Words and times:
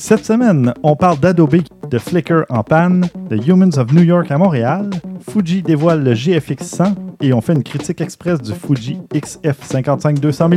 Cette 0.00 0.24
semaine, 0.24 0.72
on 0.82 0.96
parle 0.96 1.20
d'Adobe, 1.20 1.56
de 1.90 1.98
Flickr 1.98 2.46
en 2.48 2.64
panne, 2.64 3.06
de 3.28 3.36
Humans 3.36 3.76
of 3.76 3.92
New 3.92 4.02
York 4.02 4.30
à 4.30 4.38
Montréal, 4.38 4.88
Fuji 5.28 5.62
dévoile 5.62 6.02
le 6.02 6.14
GFX 6.14 6.64
100 6.64 6.84
et 7.20 7.34
on 7.34 7.42
fait 7.42 7.52
une 7.52 7.62
critique 7.62 8.00
express 8.00 8.40
du 8.40 8.54
Fuji 8.54 8.98
XF55 9.12 10.18
200 10.18 10.48
mm. 10.48 10.56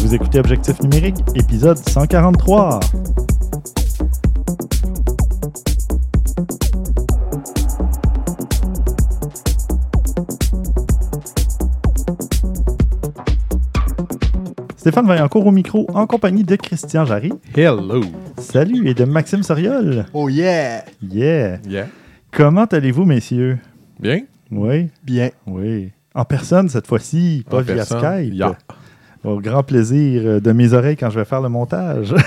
Vous 0.00 0.14
écoutez 0.14 0.38
Objectif 0.38 0.80
numérique, 0.80 1.16
épisode 1.34 1.78
143. 1.78 2.78
Stéphane 14.88 15.06
Vaillancourt 15.06 15.46
au 15.46 15.50
micro 15.50 15.86
en 15.92 16.06
compagnie 16.06 16.44
de 16.44 16.56
Christian 16.56 17.04
Jarry. 17.04 17.30
Hello. 17.54 18.00
Salut 18.38 18.88
et 18.88 18.94
de 18.94 19.04
Maxime 19.04 19.42
Soriol. 19.42 20.06
Oh 20.14 20.30
yeah! 20.30 20.82
Yeah. 21.02 21.58
Yeah. 21.68 21.88
Comment 22.32 22.64
allez-vous, 22.64 23.04
messieurs? 23.04 23.58
Bien? 24.00 24.22
Oui, 24.50 24.88
Bien. 25.04 25.28
oui. 25.46 25.90
En 26.14 26.24
personne 26.24 26.70
cette 26.70 26.86
fois-ci, 26.86 27.44
pas 27.50 27.58
En 27.58 27.60
via 27.60 27.74
personne, 27.74 27.98
Skype. 28.00 28.32
yeah. 28.32 28.56
Au 29.24 29.38
grand 29.42 29.62
plaisir 29.62 30.40
de 30.40 30.52
mes 30.52 30.72
oreilles 30.72 30.96
quand 30.96 31.10
je 31.10 31.18
vais 31.18 31.26
faire 31.26 31.42
le 31.42 31.50
montage. 31.50 32.14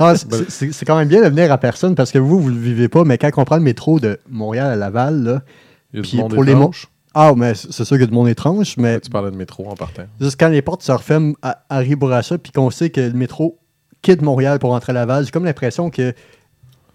Ah, 0.00 0.14
c'est- 0.16 0.84
quand 0.86 0.96
même 0.96 1.08
bien 1.08 1.22
de 1.22 1.28
venir 1.28 1.52
à 1.52 1.58
personne 1.58 1.94
parce 1.94 2.10
que 2.10 2.18
vous, 2.18 2.38
vous 2.40 2.48
le 2.50 2.56
vivez 2.56 2.88
pas, 2.88 3.04
mais 3.04 3.16
quand 3.18 3.30
on 3.36 3.44
prend 3.44 3.56
le 3.56 3.62
métro 3.62 4.00
de 4.00 4.18
Montréal 4.30 4.66
à 4.70 4.76
Laval, 4.76 5.22
là, 5.22 5.42
Puis 6.02 6.18
pour 6.28 6.42
les 6.42 6.52
étrange. 6.52 6.88
Ah, 7.18 7.32
mais 7.36 7.54
c'est 7.54 7.72
sûr 7.84 7.96
qu'il 7.96 8.00
y 8.00 8.04
a 8.04 8.06
du 8.06 8.12
monde 8.12 8.28
étrange, 8.28 8.76
mais 8.76 9.00
Tu 9.00 9.08
parlais 9.10 9.30
de 9.30 9.36
métro 9.36 9.66
en 9.68 9.74
partant. 9.74 10.02
juste 10.20 10.38
quand 10.38 10.48
les 10.48 10.60
portes 10.62 10.82
se 10.82 10.92
referment 10.92 11.34
à 11.42 11.82
Bourassa, 11.96 12.36
puis 12.38 12.52
qu'on 12.52 12.70
sait 12.70 12.90
que 12.90 13.00
le 13.00 13.12
métro 13.14 13.58
quitte 14.02 14.20
Montréal 14.22 14.58
pour 14.58 14.70
rentrer 14.70 14.90
à 14.92 14.94
Laval, 14.94 15.24
j'ai 15.24 15.30
comme 15.30 15.44
l'impression 15.46 15.90
que, 15.90 16.12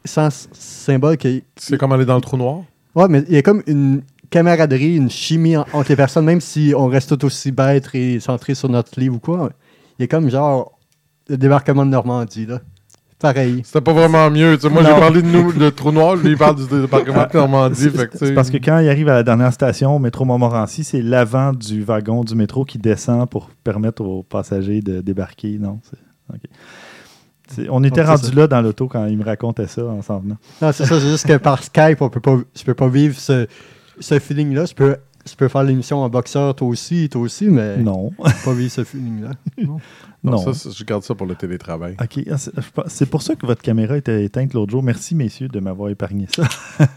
sans 0.05 0.29
symbole, 0.53 1.17
que, 1.17 1.41
C'est 1.57 1.77
comme 1.77 1.91
aller 1.91 2.05
dans 2.05 2.15
le 2.15 2.21
trou 2.21 2.37
noir? 2.37 2.61
ouais, 2.95 3.07
mais 3.09 3.23
il 3.27 3.33
y 3.35 3.37
a 3.37 3.41
comme 3.41 3.63
une 3.67 4.03
camaraderie, 4.29 4.95
une 4.95 5.09
chimie 5.09 5.57
en- 5.57 5.65
entre 5.73 5.89
les 5.89 5.95
personnes, 5.95 6.25
même 6.25 6.39
si 6.41 6.73
on 6.75 6.87
reste 6.87 7.17
tout 7.17 7.25
aussi 7.25 7.51
bêtes 7.51 7.89
et 7.93 8.19
centrés 8.19 8.55
sur 8.55 8.69
notre 8.69 8.97
livre 8.99 9.15
ou 9.15 9.19
quoi. 9.19 9.51
Il 9.99 10.03
y 10.03 10.05
a 10.05 10.07
comme 10.07 10.29
genre 10.29 10.77
le 11.27 11.37
débarquement 11.37 11.85
de 11.85 11.91
Normandie, 11.91 12.45
là. 12.45 12.61
Pareil. 13.21 13.61
C'était 13.63 13.81
pas 13.81 13.93
vraiment 13.93 14.29
mieux. 14.31 14.55
tu 14.57 14.63
sais. 14.63 14.69
moi, 14.73 14.81
j'ai 14.83 14.89
parlé 14.89 15.21
de 15.21 15.27
nous, 15.27 15.53
de 15.53 15.69
trou 15.69 15.91
noir. 15.91 16.15
Lui, 16.15 16.31
il 16.31 16.37
parle 16.37 16.55
du 16.55 16.65
débarquement 16.65 17.27
de 17.31 17.37
Normandie. 17.37 17.89
tu 17.91 17.99
C'est 18.17 18.33
parce 18.33 18.49
que 18.49 18.57
quand 18.57 18.79
il 18.79 18.89
arrive 18.89 19.09
à 19.09 19.13
la 19.13 19.23
dernière 19.23 19.53
station, 19.53 19.99
métro 19.99 20.25
Montmorency, 20.25 20.83
c'est 20.83 21.01
l'avant 21.01 21.53
du 21.53 21.83
wagon 21.83 22.23
du 22.23 22.33
métro 22.35 22.65
qui 22.65 22.79
descend 22.79 23.29
pour 23.29 23.49
permettre 23.63 24.01
aux 24.03 24.23
passagers 24.23 24.81
de 24.81 25.01
débarquer. 25.01 25.57
Non, 25.59 25.79
c'est- 25.83 25.97
On 27.69 27.83
était 27.83 28.01
rendu 28.03 28.27
ça. 28.27 28.33
là 28.33 28.47
dans 28.47 28.61
l'auto 28.61 28.87
quand 28.87 29.05
il 29.07 29.17
me 29.17 29.25
racontait 29.25 29.67
ça 29.67 29.83
en 29.85 30.01
s'en 30.01 30.19
venant. 30.19 30.37
Non, 30.61 30.71
c'est 30.71 30.85
ça, 30.85 30.99
c'est 30.99 31.09
juste 31.09 31.27
que 31.27 31.37
par 31.37 31.61
Skype, 31.61 32.01
on 32.01 32.09
peut 32.09 32.21
pas, 32.21 32.37
je 32.55 32.63
peux 32.63 32.73
pas 32.73 32.87
vivre 32.87 33.17
ce, 33.19 33.45
ce 33.99 34.19
feeling-là. 34.19 34.65
Je 34.65 34.73
peux, 34.73 34.95
je 35.29 35.35
peux 35.35 35.47
faire 35.47 35.63
l'émission 35.63 35.99
en 35.99 36.09
boxeur, 36.09 36.55
toi 36.55 36.67
aussi, 36.67 37.09
toi 37.09 37.21
aussi, 37.21 37.47
mais 37.47 37.77
Non, 37.77 38.11
pas 38.45 38.53
vivre 38.53 38.71
ce 38.71 38.83
feeling-là. 38.83 39.31
non, 39.63 39.79
non. 40.23 40.37
ça, 40.37 40.53
c'est- 40.53 40.71
je 40.77 40.83
garde 40.83 41.03
ça 41.03 41.15
pour 41.15 41.27
le 41.27 41.35
télétravail. 41.35 41.95
Ok, 42.01 42.23
ah, 42.31 42.35
c'est 42.87 43.05
pour 43.09 43.21
ça 43.21 43.35
que 43.35 43.45
votre 43.45 43.61
caméra 43.61 43.97
était 43.97 44.23
éteinte 44.23 44.53
l'autre 44.53 44.71
jour. 44.71 44.83
Merci, 44.83 45.15
messieurs, 45.15 45.47
de 45.47 45.59
m'avoir 45.59 45.89
épargné 45.89 46.27
ça. 46.33 46.43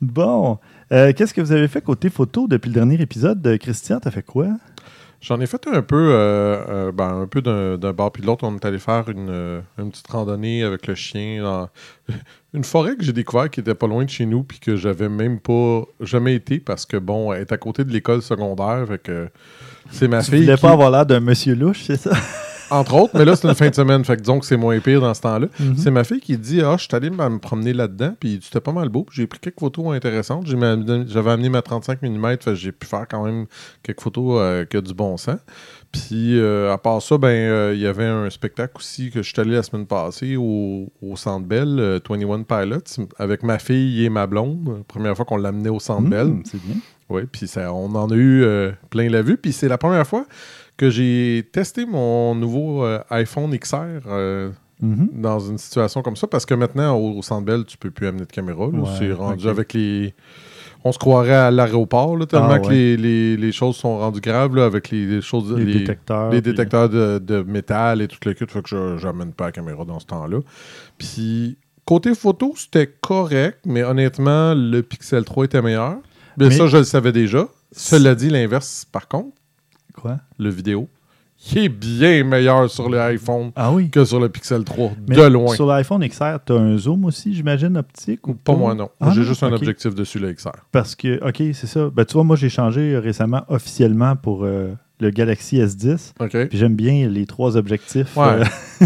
Bon, 0.00 0.58
euh, 0.92 1.12
qu'est-ce 1.12 1.32
que 1.32 1.40
vous 1.40 1.52
avez 1.52 1.68
fait 1.68 1.80
côté 1.80 2.10
photo 2.10 2.48
depuis 2.48 2.68
le 2.70 2.74
dernier 2.74 3.00
épisode? 3.00 3.46
Euh, 3.46 3.56
Christian, 3.56 4.00
t'as 4.00 4.10
fait 4.10 4.24
quoi? 4.24 4.48
J'en 5.22 5.40
ai 5.40 5.46
fait 5.46 5.64
un 5.68 5.82
peu, 5.82 5.94
euh, 6.10 6.56
euh, 6.68 6.92
ben, 6.92 7.20
un 7.22 7.26
peu 7.28 7.40
d'un 7.42 7.78
d'un 7.78 7.92
bord 7.92 8.10
puis 8.10 8.22
de 8.22 8.26
l'autre. 8.26 8.44
On 8.44 8.56
est 8.56 8.64
allé 8.64 8.78
faire 8.80 9.08
une, 9.08 9.28
euh, 9.30 9.60
une 9.78 9.90
petite 9.92 10.08
randonnée 10.08 10.64
avec 10.64 10.88
le 10.88 10.96
chien 10.96 11.42
dans 11.44 11.68
une 12.54 12.64
forêt 12.64 12.96
que 12.96 13.04
j'ai 13.04 13.12
découvert 13.12 13.48
qui 13.48 13.60
était 13.60 13.74
pas 13.76 13.86
loin 13.86 14.04
de 14.04 14.10
chez 14.10 14.26
nous 14.26 14.42
puis 14.42 14.58
que 14.58 14.74
j'avais 14.74 15.08
même 15.08 15.38
pas 15.38 15.82
jamais 16.00 16.34
été 16.34 16.58
parce 16.58 16.86
que 16.86 16.96
bon, 16.96 17.32
elle 17.32 17.42
est 17.42 17.52
à 17.52 17.56
côté 17.56 17.84
de 17.84 17.92
l'école 17.92 18.20
secondaire. 18.20 18.84
Fait 18.88 18.98
que 19.00 19.28
c'est 19.92 20.08
ma 20.08 20.22
Tu 20.22 20.32
fille. 20.32 20.40
voulais 20.42 20.56
qui- 20.56 20.60
pas 20.62 20.72
avoir 20.72 20.90
l'air 20.90 21.06
d'un 21.06 21.20
monsieur 21.20 21.54
louche, 21.54 21.84
c'est 21.84 21.96
ça? 22.00 22.10
Entre 22.72 22.94
autres, 22.94 23.16
mais 23.16 23.24
là, 23.24 23.36
c'est 23.36 23.48
une 23.48 23.54
fin 23.54 23.68
de 23.68 23.74
semaine. 23.74 24.04
Fait 24.04 24.16
que 24.16 24.22
disons 24.22 24.38
que 24.40 24.46
c'est 24.46 24.56
moins 24.56 24.78
pire 24.80 25.00
dans 25.00 25.14
ce 25.14 25.20
temps-là. 25.20 25.46
Mhm. 25.60 25.76
C'est 25.76 25.90
ma 25.90 26.04
fille 26.04 26.20
qui 26.20 26.36
dit 26.38 26.62
Ah, 26.62 26.76
je 26.78 26.84
suis 26.84 26.94
allé 26.94 27.10
me 27.10 27.28
me 27.28 27.38
promener 27.38 27.72
là-dedans, 27.72 28.14
puis 28.18 28.40
c'était 28.42 28.60
pas 28.60 28.72
mal 28.72 28.88
beau. 28.88 29.06
J'ai 29.12 29.26
pris 29.26 29.38
quelques 29.38 29.60
photos 29.60 29.94
intéressantes. 29.94 30.46
J'avais 30.46 31.30
amené 31.30 31.48
ma 31.48 31.62
35 31.62 32.02
mm, 32.02 32.36
fait 32.40 32.54
j'ai 32.54 32.72
pu 32.72 32.86
faire 32.86 33.06
quand 33.08 33.24
même 33.24 33.46
quelques 33.82 34.00
photos 34.00 34.38
euh, 34.40 34.64
qui 34.64 34.76
a 34.76 34.80
du 34.80 34.94
bon 34.94 35.16
sens. 35.16 35.38
Puis 35.92 36.38
euh, 36.40 36.72
à 36.72 36.78
part 36.78 37.02
ça, 37.02 37.18
ben 37.18 37.28
euh, 37.28 37.72
il 37.74 37.80
y 37.80 37.86
avait 37.86 38.06
un 38.06 38.30
spectacle 38.30 38.72
aussi 38.76 39.10
que 39.10 39.22
je 39.22 39.30
suis 39.30 39.40
allé 39.40 39.52
la 39.52 39.62
semaine 39.62 39.86
passée 39.86 40.36
au, 40.36 40.90
au 41.02 41.16
Centre 41.16 41.46
Bell, 41.46 41.78
euh, 41.78 42.00
21 42.08 42.44
Pilots, 42.44 43.06
avec 43.18 43.42
ma 43.42 43.58
fille 43.58 44.02
et 44.02 44.08
ma 44.08 44.26
blonde. 44.26 44.84
Première 44.88 45.14
fois 45.14 45.26
qu'on 45.26 45.36
l'amenait 45.36 45.68
au 45.68 45.80
Centre 45.80 46.08
Bell. 46.08 46.28
Hmm, 46.28 46.42
c'est 46.46 46.60
bien. 46.62 46.76
Oui, 47.10 47.22
puis 47.30 47.46
on 47.58 47.94
en 47.94 48.10
a 48.10 48.14
eu 48.14 48.72
plein 48.88 49.10
la 49.10 49.20
vue. 49.20 49.36
Puis 49.36 49.52
c'est 49.52 49.68
la 49.68 49.76
première 49.76 50.06
fois 50.06 50.24
que 50.76 50.90
j'ai 50.90 51.48
testé 51.52 51.86
mon 51.86 52.34
nouveau 52.34 52.84
euh, 52.84 52.98
iPhone 53.10 53.56
XR 53.56 53.76
euh, 54.06 54.50
Mhm. 54.80 55.10
dans 55.12 55.38
une 55.38 55.58
situation 55.58 56.02
comme 56.02 56.16
ça. 56.16 56.26
Parce 56.26 56.44
que 56.44 56.54
maintenant, 56.54 56.96
au, 56.96 57.18
au 57.18 57.22
Centre 57.22 57.44
Bell, 57.44 57.64
tu 57.64 57.76
peux 57.78 57.92
plus 57.92 58.08
amener 58.08 58.24
de 58.26 58.32
caméra. 58.32 58.66
Ouais, 58.66 58.88
c'est 58.98 59.12
rendu 59.12 59.46
avec 59.48 59.74
les... 59.74 60.12
On 60.84 60.90
se 60.90 60.98
croirait 60.98 61.32
à 61.34 61.50
l'aéroport, 61.52 62.18
tellement 62.26 62.48
Ah, 62.54 62.58
que 62.58 62.68
les, 62.68 62.96
les- 62.96 63.36
les 63.36 63.52
choses 63.52 63.76
sont 63.76 63.98
rendues 63.98 64.20
graves 64.20 64.56
là, 64.56 64.64
avec 64.64 64.90
les, 64.90 65.06
les 65.06 65.20
choses... 65.20 65.52
Les, 65.56 65.72
détecteurs. 65.78 66.30
les 66.32 66.42
puis- 66.42 66.50
détecteurs 66.50 66.88
de, 66.88 67.20
de 67.20 67.42
métal 67.42 68.02
et 68.02 68.08
tout 68.08 68.18
le 68.26 68.32
kit, 68.34 68.44
fait 68.48 68.60
que 68.62 68.96
je 68.98 69.06
n'amène 69.06 69.32
pas 69.32 69.44
la 69.44 69.52
caméra 69.52 69.84
dans 69.84 70.00
ce 70.00 70.06
temps-là. 70.06 70.40
Puis, 70.98 71.56
côté 71.84 72.14
photo, 72.16 72.54
c'était 72.56 72.88
correct, 73.00 73.60
mais 73.64 73.84
honnêtement, 73.84 74.54
le 74.54 74.80
Pixel 74.82 75.24
3 75.24 75.44
était 75.44 75.62
meilleur. 75.62 75.98
Mais, 76.38 76.48
Mais- 76.48 76.50
ça, 76.56 76.66
je 76.66 76.78
le 76.78 76.84
savais 76.84 77.12
déjà. 77.12 77.46
Cela 77.70 78.16
dit, 78.16 78.30
l'inverse, 78.30 78.84
par 78.90 79.06
contre, 79.06 79.36
Quoi? 79.94 80.18
le 80.38 80.50
vidéo, 80.50 80.88
il 81.52 81.58
est 81.58 81.68
bien 81.68 82.22
meilleur 82.24 82.70
sur 82.70 82.88
l'iPhone 82.88 83.50
Ah 83.56 83.72
oui. 83.72 83.90
que 83.90 84.04
sur 84.04 84.20
le 84.20 84.28
Pixel 84.28 84.62
3, 84.64 84.92
Mais 85.08 85.16
de 85.16 85.22
loin. 85.22 85.54
Sur 85.54 85.66
l'iPhone 85.66 86.06
XR, 86.06 86.38
tu 86.46 86.52
as 86.52 86.56
un 86.56 86.76
zoom 86.78 87.04
aussi, 87.04 87.34
j'imagine, 87.34 87.76
optique 87.76 88.26
ou 88.28 88.34
Pas 88.34 88.54
moi, 88.54 88.74
non. 88.74 88.90
Ah, 89.00 89.10
J'ai 89.14 89.24
juste 89.24 89.42
un 89.42 89.52
objectif 89.52 89.94
dessus, 89.94 90.18
le 90.20 90.32
XR. 90.32 90.50
Parce 90.70 90.94
que, 90.94 91.18
OK, 91.26 91.42
c'est 91.54 91.66
ça. 91.66 91.90
Ben, 91.92 92.04
tu 92.04 92.14
vois, 92.14 92.22
moi, 92.24 92.36
j'ai 92.36 92.48
changé 92.48 92.94
euh, 92.94 93.00
récemment 93.00 93.42
officiellement 93.48 94.14
pour 94.14 94.44
euh, 94.44 94.72
le 95.00 95.10
Galaxy 95.10 95.58
S10. 95.58 96.12
OK? 96.20 96.48
Puis 96.48 96.58
j'aime 96.58 96.76
bien 96.76 97.08
les 97.08 97.26
trois 97.26 97.56
objectifs. 97.56 98.16
Ouais. 98.16 98.24
euh, 98.24 98.44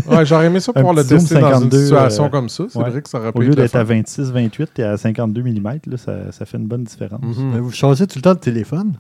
Ouais, 0.17 0.25
j'aurais 0.25 0.47
aimé 0.47 0.61
ça 0.61 0.73
pouvoir 0.75 0.95
le 0.95 1.05
tester 1.05 1.35
dans 1.39 1.49
une 1.61 1.71
52, 1.71 1.83
situation 1.85 2.25
euh, 2.25 2.29
comme 2.29 2.49
ça. 2.49 2.65
C'est 2.71 2.79
ouais. 2.79 2.91
vrai 2.91 3.03
que 3.03 3.09
ça 3.09 3.19
aurait 3.19 3.29
au 3.29 3.33
pu 3.33 3.47
lieu 3.47 3.55
d'être 3.55 3.77
à 3.77 3.85
fun. 3.85 3.95
26, 3.95 4.31
28, 4.31 4.71
tu 4.75 4.81
es 4.81 4.85
à 4.85 4.97
52 4.97 5.43
mm. 5.43 5.63
Là, 5.87 5.97
ça, 5.99 6.33
ça 6.33 6.47
fait 6.47 6.57
une 6.57 6.67
bonne 6.67 6.85
différence. 6.85 7.21
Mhm. 7.23 7.51
Mais 7.53 7.61
vous 7.61 7.71
changez 7.71 8.07
tout 8.07 8.19
le 8.19 8.23
temps 8.23 8.35
de 8.35 8.39
téléphone? 8.41 8.95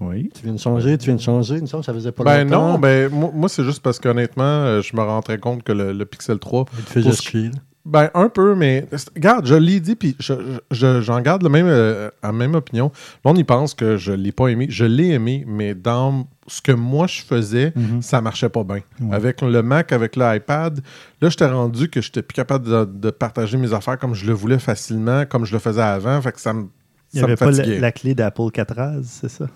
Oui. 0.00 0.30
Tu 0.34 0.44
viens 0.44 0.54
de 0.54 0.58
changer, 0.58 0.96
tu 0.98 1.06
viens 1.06 1.16
de 1.16 1.20
changer. 1.20 1.56
Il 1.56 1.62
me 1.62 1.66
semble 1.66 1.82
que 1.82 1.86
ça 1.86 1.94
faisait 1.94 2.12
pas 2.12 2.24
Ben 2.24 2.44
longtemps. 2.44 2.72
non, 2.72 2.78
ben 2.78 3.10
moi, 3.12 3.30
moi, 3.34 3.48
c'est 3.48 3.64
juste 3.64 3.82
parce 3.82 3.98
qu'honnêtement, 3.98 4.42
euh, 4.44 4.82
je 4.82 4.96
me 4.96 5.02
rendrais 5.02 5.38
compte 5.38 5.62
que 5.62 5.72
le, 5.72 5.92
le 5.92 6.04
Pixel 6.06 6.38
3, 6.38 6.64
Il 6.78 6.84
te 6.84 6.90
fait 6.90 7.02
juste 7.02 7.22
ce- 7.22 7.28
chier. 7.30 7.50
ben 7.84 8.08
un 8.14 8.28
peu, 8.30 8.54
mais 8.54 8.86
regarde, 9.14 9.46
je 9.46 9.54
l'ai 9.54 9.78
dit, 9.80 9.96
puis 9.96 10.16
je- 10.18 10.58
je- 10.70 11.00
j'en 11.02 11.20
garde 11.20 11.42
le 11.42 11.48
même, 11.50 11.66
euh, 11.68 12.10
la 12.22 12.32
même 12.32 12.54
opinion. 12.54 12.92
Là, 13.24 13.30
on 13.32 13.36
y 13.36 13.44
pense 13.44 13.74
que 13.74 13.96
je 13.98 14.12
l'ai 14.12 14.32
pas 14.32 14.48
aimé. 14.48 14.66
Je 14.70 14.84
l'ai 14.86 15.08
aimé, 15.10 15.44
mais 15.46 15.74
dans 15.74 16.26
ce 16.46 16.62
que 16.62 16.72
moi 16.72 17.06
je 17.06 17.20
faisais, 17.22 17.72
Mhm. 17.76 18.00
ça 18.02 18.20
marchait 18.22 18.48
pas 18.48 18.64
bien. 18.64 18.80
Ouais. 19.00 19.14
Avec 19.14 19.42
le 19.42 19.62
Mac, 19.62 19.92
avec 19.92 20.16
l'iPad, 20.16 20.80
là, 21.20 21.28
j'étais 21.28 21.46
rendu 21.46 21.88
que 21.90 22.00
j'étais 22.00 22.22
plus 22.22 22.34
capable 22.34 22.66
de, 22.66 22.84
de 22.86 23.10
partager 23.10 23.56
mes 23.58 23.72
affaires 23.74 23.98
comme 23.98 24.14
je 24.14 24.26
le 24.26 24.32
voulais 24.32 24.58
facilement, 24.58 25.24
comme 25.26 25.44
je 25.44 25.52
le 25.52 25.58
faisais 25.58 25.82
avant. 25.82 26.20
Fait 26.22 26.32
que 26.32 26.40
ça 26.40 26.52
me, 26.54 26.68
Il 27.12 27.18
n'y 27.18 27.24
avait 27.24 27.36
pas 27.36 27.50
la, 27.50 27.92
clé 27.92 28.14
d'Apple 28.14 28.50
4 28.52 28.74
c'est 29.04 29.28
ça? 29.30 29.46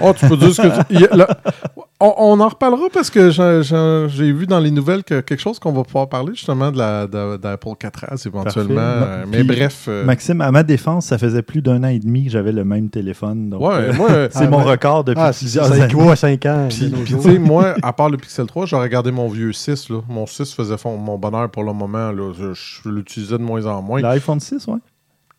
Oh, 0.00 0.12
tu 0.16 0.26
peux 0.28 0.36
dire 0.36 0.54
ce 0.54 0.62
que 0.62 0.94
tu... 0.96 1.04
a- 1.04 1.16
là, 1.16 1.26
on, 2.00 2.14
on 2.16 2.38
en 2.40 2.46
reparlera 2.48 2.84
parce 2.92 3.10
que 3.10 3.30
j'ai- 3.32 4.32
vu 4.32 4.46
dans 4.46 4.60
les 4.60 4.70
nouvelles 4.70 5.02
que 5.02 5.20
quelque 5.20 5.40
chose 5.40 5.58
qu'on 5.58 5.72
va 5.72 5.82
pouvoir 5.82 6.08
parler 6.08 6.32
justement 6.34 6.70
de 6.70 6.78
la 6.78 7.08
d'Apple 7.08 7.70
4S 7.70 8.28
éventuellement. 8.28 8.74
Parfait. 8.76 9.04
Euh, 9.08 9.24
Puis, 9.30 9.30
mais 9.32 9.42
bref. 9.42 9.86
euh, 9.88 10.04
Maxime, 10.04 10.40
à 10.42 10.52
ma 10.52 10.62
défense, 10.62 11.06
ça 11.06 11.18
faisait 11.18 11.42
plus 11.42 11.60
d'un 11.60 11.82
an 11.82 11.88
et 11.88 11.98
demi 11.98 12.26
que 12.26 12.30
j'avais 12.30 12.52
le 12.52 12.64
même 12.64 12.88
téléphone. 12.88 13.50
Donc, 13.50 13.62
ouais, 13.62 13.74
euh, 13.74 13.92
moi, 13.94 14.08
c'est 14.30 14.44
Ah, 14.44 14.48
mon 14.48 14.58
ouais. 14.58 14.70
record 14.70 15.02
depuis 15.02 15.20
Ah, 15.24 15.32
plusieurs 15.36 15.72
années. 15.72 15.86
équivaut 15.86 16.08
à 16.10 16.14
5 16.16 16.46
ans. 16.46 16.68
Puis, 16.70 16.92
tu 17.04 17.20
sais, 17.20 17.38
moi, 17.40 17.74
à 17.82 17.92
part 17.92 18.10
le 18.10 18.16
Pixel 18.16 18.46
3, 18.46 18.66
j'ai 18.66 18.76
regardé 18.76 19.10
mon 19.10 19.28
vieux 19.28 19.52
6. 19.52 19.88
Là. 19.90 20.02
Mon 20.08 20.26
6 20.26 20.54
faisait 20.54 20.78
fond- 20.78 20.96
mon 20.98 21.18
bonheur 21.18 21.50
pour 21.50 21.64
le 21.64 21.72
moment. 21.72 22.12
Là. 22.12 22.32
Je, 22.38 22.54
je 22.54 22.88
l'utilisais 22.88 23.38
de 23.38 23.42
moins 23.42 23.66
en 23.66 23.82
moins. 23.82 24.00
L'iPhone 24.00 24.38
6, 24.38 24.66
oui. 24.68 24.78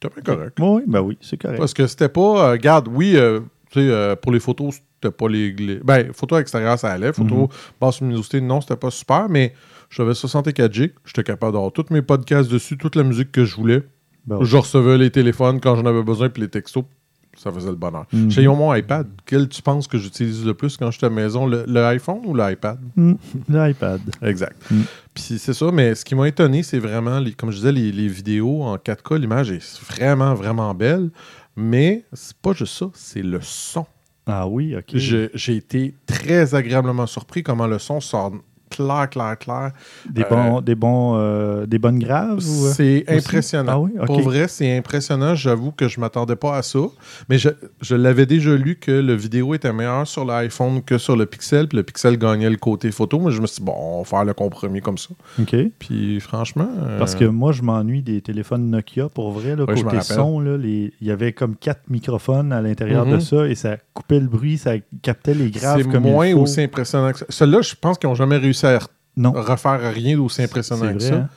C'était 0.10 0.22
bien 0.22 0.36
correct. 0.36 0.58
Oui, 0.60 0.82
ben 0.88 1.02
oui, 1.02 1.18
c'est 1.22 1.38
correct. 1.38 1.58
Parce 1.60 1.74
que 1.74 1.88
c'était 1.88 2.10
pas. 2.10 2.50
euh, 2.50 2.52
regarde, 2.52 2.88
oui, 2.92 3.16
euh, 3.16 3.40
tu 3.72 3.80
sais, 3.80 3.88
euh, 3.90 4.16
pour 4.16 4.32
les 4.32 4.40
photos, 4.40 4.76
c'était 5.02 5.12
pas 5.16 5.28
les. 5.28 5.52
les- 5.54 5.78
ben, 5.78 6.12
photos 6.14 6.40
extérieures, 6.42 6.80
ça 6.80 6.92
allait. 6.92 7.14
Photos 7.14 7.38
Mhm. 7.40 7.48
basse 7.82 8.02
luminosité, 8.02 8.42
non, 8.42 8.62
c'était 8.62 8.76
pas 8.76 8.92
super. 8.92 9.28
Mais 9.30 9.54
j'avais 9.90 10.14
64 10.14 10.74
G. 10.74 10.94
J'étais 11.06 11.24
capable 11.24 11.54
d'avoir 11.54 11.72
tous 11.72 11.86
mes 11.92 12.02
podcasts 12.02 12.50
dessus, 12.52 12.78
toute 12.78 12.96
la 12.96 13.04
musique 13.04 13.32
que 13.32 13.46
je 13.46 13.56
voulais. 13.56 13.84
Ben 14.26 14.38
oui. 14.40 14.46
Je 14.46 14.58
recevais 14.58 14.98
les 14.98 15.12
téléphones 15.12 15.60
quand 15.60 15.76
j'en 15.76 15.86
avais 15.86 16.02
besoin, 16.04 16.30
puis 16.30 16.42
les 16.42 16.50
textos. 16.50 16.84
Ça 17.36 17.52
faisait 17.52 17.70
le 17.70 17.76
bonheur. 17.76 18.06
Mhm. 18.14 18.32
J'ai 18.32 18.44
eu 18.44 18.48
mon 18.48 18.74
iPad. 18.74 19.08
Quel 19.26 19.48
tu 19.50 19.62
penses 19.62 19.88
que 19.88 19.98
j'utilise 19.98 20.46
le 20.46 20.54
plus 20.54 20.78
quand 20.78 20.90
je 20.92 20.98
suis 20.98 21.06
à 21.06 21.10
la 21.10 21.16
maison, 21.16 21.46
le, 21.46 21.64
le 21.68 21.86
iPhone 21.86 22.20
ou 22.26 22.36
l'iPad? 22.36 22.80
Mm, 22.96 23.14
L'iPad. 23.50 24.02
Exact. 24.22 24.56
Mm. 24.72 24.82
Puis 25.14 25.24
c'est 25.40 25.54
ça, 25.54 25.72
mais 25.72 25.96
ce 25.96 26.04
qui 26.06 26.16
m'a 26.16 26.28
étonné, 26.28 26.64
c'est 26.64 26.80
vraiment, 26.80 27.20
les- 27.20 27.34
comme 27.34 27.52
je 27.52 27.58
disais, 27.58 27.72
les, 27.72 27.92
les 27.92 28.08
vidéos 28.08 28.64
en 28.64 28.76
4K, 28.78 29.18
l'image 29.20 29.52
est 29.52 29.82
vraiment, 29.82 30.34
vraiment 30.34 30.74
belle. 30.74 31.10
Mais 31.56 32.04
c'est 32.14 32.36
pas 32.38 32.54
juste 32.54 32.74
ça, 32.78 32.88
c'est 32.94 33.22
le 33.24 33.40
son. 33.42 33.86
Ah 34.26 34.48
oui, 34.48 34.76
OK. 34.76 34.86
J'ai 34.96 35.56
été 35.56 35.94
très 36.06 36.56
agréablement 36.56 37.06
surpris 37.06 37.44
comment 37.44 37.68
le 37.68 37.80
son 37.80 38.00
sort 38.02 38.34
clair, 38.70 39.10
clair, 39.10 39.38
clair. 39.38 39.72
Des, 40.10 40.22
Euh, 40.24 40.30
bons, 40.30 40.62
des, 40.62 40.76
bons, 40.76 41.16
euh, 41.18 41.66
des 41.66 41.80
bonnes 41.80 42.00
graves? 42.00 42.40
euh? 42.40 42.72
C'est 42.74 43.04
impressionnant. 43.08 43.72
Ah 43.74 43.80
oui? 43.80 43.92
OK. 44.00 44.06
Pour 44.08 44.22
vrai, 44.22 44.48
c'est 44.48 44.78
impressionnant. 44.78 45.36
J'avoue 45.36 45.72
que 45.72 45.88
je 45.88 46.00
m'attendais 46.00 46.36
pas 46.36 46.58
à 46.58 46.62
ça. 46.62 46.80
Mais 47.30 47.38
je, 47.38 47.50
je 47.82 47.96
l'avais 47.96 48.26
déjà 48.26 48.56
lu 48.56 48.76
que 48.76 48.92
le 48.92 49.14
vidéo 49.14 49.54
était 49.54 49.74
meilleur 49.74 50.08
sur 50.08 50.26
l'iPhone 50.26 50.82
que 50.84 50.98
sur 50.98 51.16
le 51.16 51.26
Pixel. 51.26 51.68
Puis 51.68 51.78
le 51.78 51.84
Pixel 51.84 52.18
gagnait 52.18 52.50
le 52.50 52.58
côté 52.58 52.92
photo. 52.92 53.20
Mais 53.20 53.32
je 53.32 53.42
me 53.42 53.48
suis 53.48 53.60
dit, 53.60 53.66
bon, 53.66 53.74
on 53.78 53.98
va 54.00 54.06
faire 54.06 54.26
le 54.26 54.34
compromis 54.34 54.82
comme 54.82 54.98
ça. 54.98 55.10
OK. 55.40 55.56
Puis 55.80 56.20
franchement. 56.20 56.68
euh, 56.84 57.00
Parce 57.00 57.16
que 57.16 57.26
moi, 57.26 57.52
je 57.52 57.62
m'ennuie 57.62 58.02
des 58.02 58.22
téléphones 58.22 58.70
Nokia. 58.70 59.10
Pour 59.10 59.32
vrai, 59.32 59.56
là, 59.56 59.64
Ouais, 59.66 59.82
côté 59.82 60.02
son, 60.02 60.44
il 60.64 60.92
y 61.02 61.12
avait 61.12 61.34
comme 61.34 61.56
quatre 61.56 61.82
microphones 61.90 62.52
à 62.54 62.62
l'intérieur 62.62 63.06
de 63.06 63.16
Mhm. 63.16 63.20
ça 63.22 63.48
et 63.48 63.56
ça 63.56 63.78
coupait 63.94 64.20
le 64.20 64.28
bruit, 64.28 64.58
ça 64.58 64.74
captait 65.02 65.34
les 65.34 65.50
graves 65.50 65.82
c'est 65.82 65.90
comme 65.92 66.04
moins 66.04 66.28
il 66.28 66.34
faut. 66.34 66.42
aussi 66.42 66.62
impressionnant 66.62 67.12
que 67.12 67.20
ça. 67.20 67.26
Celui-là, 67.30 67.62
je 67.62 67.74
pense 67.80 67.98
qu'ils 67.98 68.10
n'ont 68.10 68.16
jamais 68.16 68.38
réussi 68.38 68.55
à 68.64 68.80
Non, 69.18 69.32
refaire 69.34 69.80
rien 69.94 70.16
d'aussi 70.18 70.42
impressionnant 70.44 70.94
que 70.94 71.00
ça. 71.00 71.16
hein? 71.16 71.30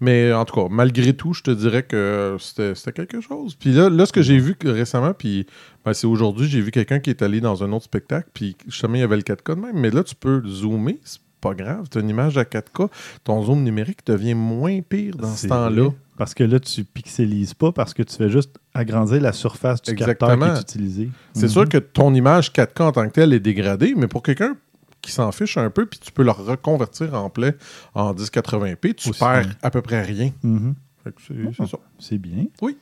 Mais 0.00 0.32
en 0.32 0.44
tout 0.44 0.54
cas, 0.56 0.66
malgré 0.68 1.12
tout, 1.12 1.32
je 1.32 1.42
te 1.42 1.50
dirais 1.52 1.84
que 1.84 2.36
c'était 2.40 2.92
quelque 2.92 3.20
chose. 3.20 3.54
Puis 3.54 3.70
là, 3.72 3.88
là, 3.88 4.04
ce 4.04 4.12
que 4.12 4.20
j'ai 4.22 4.38
vu 4.38 4.56
récemment, 4.64 5.12
puis 5.14 5.46
ben, 5.84 5.92
c'est 5.92 6.08
aujourd'hui, 6.08 6.48
j'ai 6.48 6.60
vu 6.60 6.72
quelqu'un 6.72 6.98
qui 6.98 7.10
est 7.10 7.22
allé 7.22 7.40
dans 7.40 7.62
un 7.62 7.70
autre 7.72 7.84
spectacle, 7.84 8.28
puis 8.34 8.56
justement, 8.66 8.94
il 8.96 9.00
y 9.00 9.04
avait 9.04 9.14
le 9.16 9.22
4K 9.22 9.54
de 9.54 9.60
même. 9.60 9.76
Mais 9.78 9.90
là, 9.90 10.02
tu 10.02 10.16
peux 10.16 10.42
zoomer, 10.44 10.98
c'est 11.04 11.20
pas 11.40 11.54
grave. 11.54 11.86
Tu 11.88 11.98
as 11.98 12.00
une 12.00 12.08
image 12.10 12.36
à 12.36 12.42
4K, 12.44 12.88
ton 13.22 13.42
zoom 13.44 13.62
numérique 13.62 14.00
devient 14.06 14.34
moins 14.34 14.80
pire 14.80 15.14
dans 15.16 15.32
ce 15.34 15.46
temps-là. 15.46 15.90
Parce 16.18 16.34
que 16.34 16.42
là, 16.44 16.58
tu 16.60 16.82
pixelises 16.84 17.54
pas 17.54 17.70
parce 17.72 17.94
que 17.94 18.02
tu 18.02 18.14
fais 18.16 18.28
juste 18.28 18.58
agrandir 18.74 19.22
la 19.22 19.32
surface 19.32 19.80
du 19.82 19.94
capteur 19.94 20.28
qui 20.28 20.34
Exactement. 20.34 20.56
est 20.56 20.60
utilisé. 20.60 21.10
C'est 21.32 21.44
Mhm. 21.44 21.48
sûr 21.48 21.68
que 21.68 21.78
ton 21.78 22.12
image 22.12 22.52
4K 22.52 22.80
en 22.82 22.92
tant 22.92 23.06
que 23.06 23.12
telle 23.12 23.32
est 23.32 23.40
dégradée, 23.40 23.94
mais 23.96 24.08
pour 24.08 24.22
quelqu'un 24.24 24.56
qui 25.02 25.12
s'en 25.12 25.32
fiche 25.32 25.56
un 25.56 25.70
peu, 25.70 25.86
puis 25.86 25.98
tu 25.98 26.12
peux 26.12 26.22
le 26.22 26.30
reconvertir 26.30 27.14
en 27.14 27.30
play 27.30 27.56
en 27.94 28.12
1080p, 28.14 28.94
tu 28.94 29.10
Aussi, 29.10 29.18
perds 29.18 29.46
à 29.62 29.70
peu 29.70 29.80
près 29.82 30.02
rien. 30.02 30.30
Mhm. 30.42 30.74
Fait 31.04 31.10
que 31.10 31.20
c'est 31.26 31.34
c'est 31.56 31.66
ça. 31.70 31.78
C'est 31.98 32.18
bien. 32.18 32.44
Oui. 32.60 32.76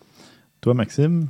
Toi, 0.61 0.75
Maxime? 0.75 1.29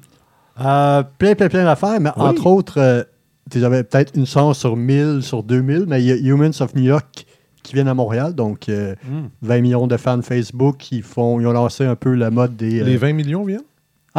Euh, 0.61 1.03
plein, 1.19 1.35
plein, 1.35 1.49
plein 1.49 1.65
d'affaires, 1.65 2.01
mais 2.01 2.11
Oui. 2.17 2.23
entre 2.23 2.47
autres, 2.47 2.79
euh, 2.81 3.03
tu 3.51 3.55
sais, 3.55 3.61
j'avais 3.61 3.85
peut-être 3.85 4.17
une 4.17 4.27
chance 4.27 4.59
sur 4.59 4.77
1000, 4.77 5.23
sur 5.23 5.43
2000, 5.43 5.85
mais 5.87 6.03
il 6.03 6.07
y 6.07 6.13
a 6.13 6.17
Humans 6.17 6.51
of 6.61 6.75
New 6.75 6.83
York 6.83 7.27
qui 7.63 7.75
viennent 7.75 7.89
à 7.89 7.95
Montréal, 7.95 8.35
donc 8.35 8.69
euh, 8.71 8.95
20 9.43 9.61
millions 9.61 9.87
de 9.87 9.97
fans 9.99 10.23
Facebook 10.23 10.79
qui 10.79 11.03
font, 11.03 11.39
ils 11.41 11.47
ont 11.47 11.53
lancé 11.53 11.85
un 11.85 11.97
peu 11.97 12.15
la 12.15 12.31
mode 12.31 12.57
des. 12.57 12.81
euh, 12.81 12.85
Les 12.85 12.97
20 12.97 13.13
millions 13.13 13.45
viennent? 13.45 13.61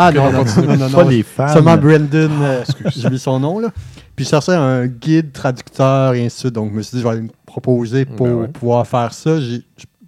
Ah 0.02 0.12
non, 0.12 0.24
on 0.28 0.32
non, 0.32 0.44
non, 0.44 0.78
non, 0.78 0.90
pas 0.90 1.04
non, 1.04 1.10
les 1.10 1.24
fans. 1.24 1.48
Seulement 1.50 1.76
Brandon, 1.78 2.30
euh, 2.42 2.64
j'ai 2.96 3.06
oublié 3.06 3.20
son 3.20 3.40
nom, 3.40 3.60
là. 3.60 3.70
Puis 4.16 4.26
je 4.26 4.30
cherchais 4.30 4.54
un 4.56 4.88
guide 4.88 5.32
traducteur 5.32 6.14
et 6.14 6.26
ainsi 6.26 6.36
de 6.38 6.40
suite. 6.40 6.54
Donc, 6.54 6.72
je 6.72 6.78
me 6.78 6.82
suis 6.82 6.96
dit, 6.98 7.00
je 7.02 7.08
vais 7.08 7.14
aller 7.14 7.22
me 7.24 7.30
proposer 7.46 8.06
pour 8.06 8.28
Ben 8.28 8.34
ouais. 8.36 8.48
pouvoir 8.48 8.88
faire 8.88 9.14
ça. 9.14 9.40
J'ai- 9.42 9.64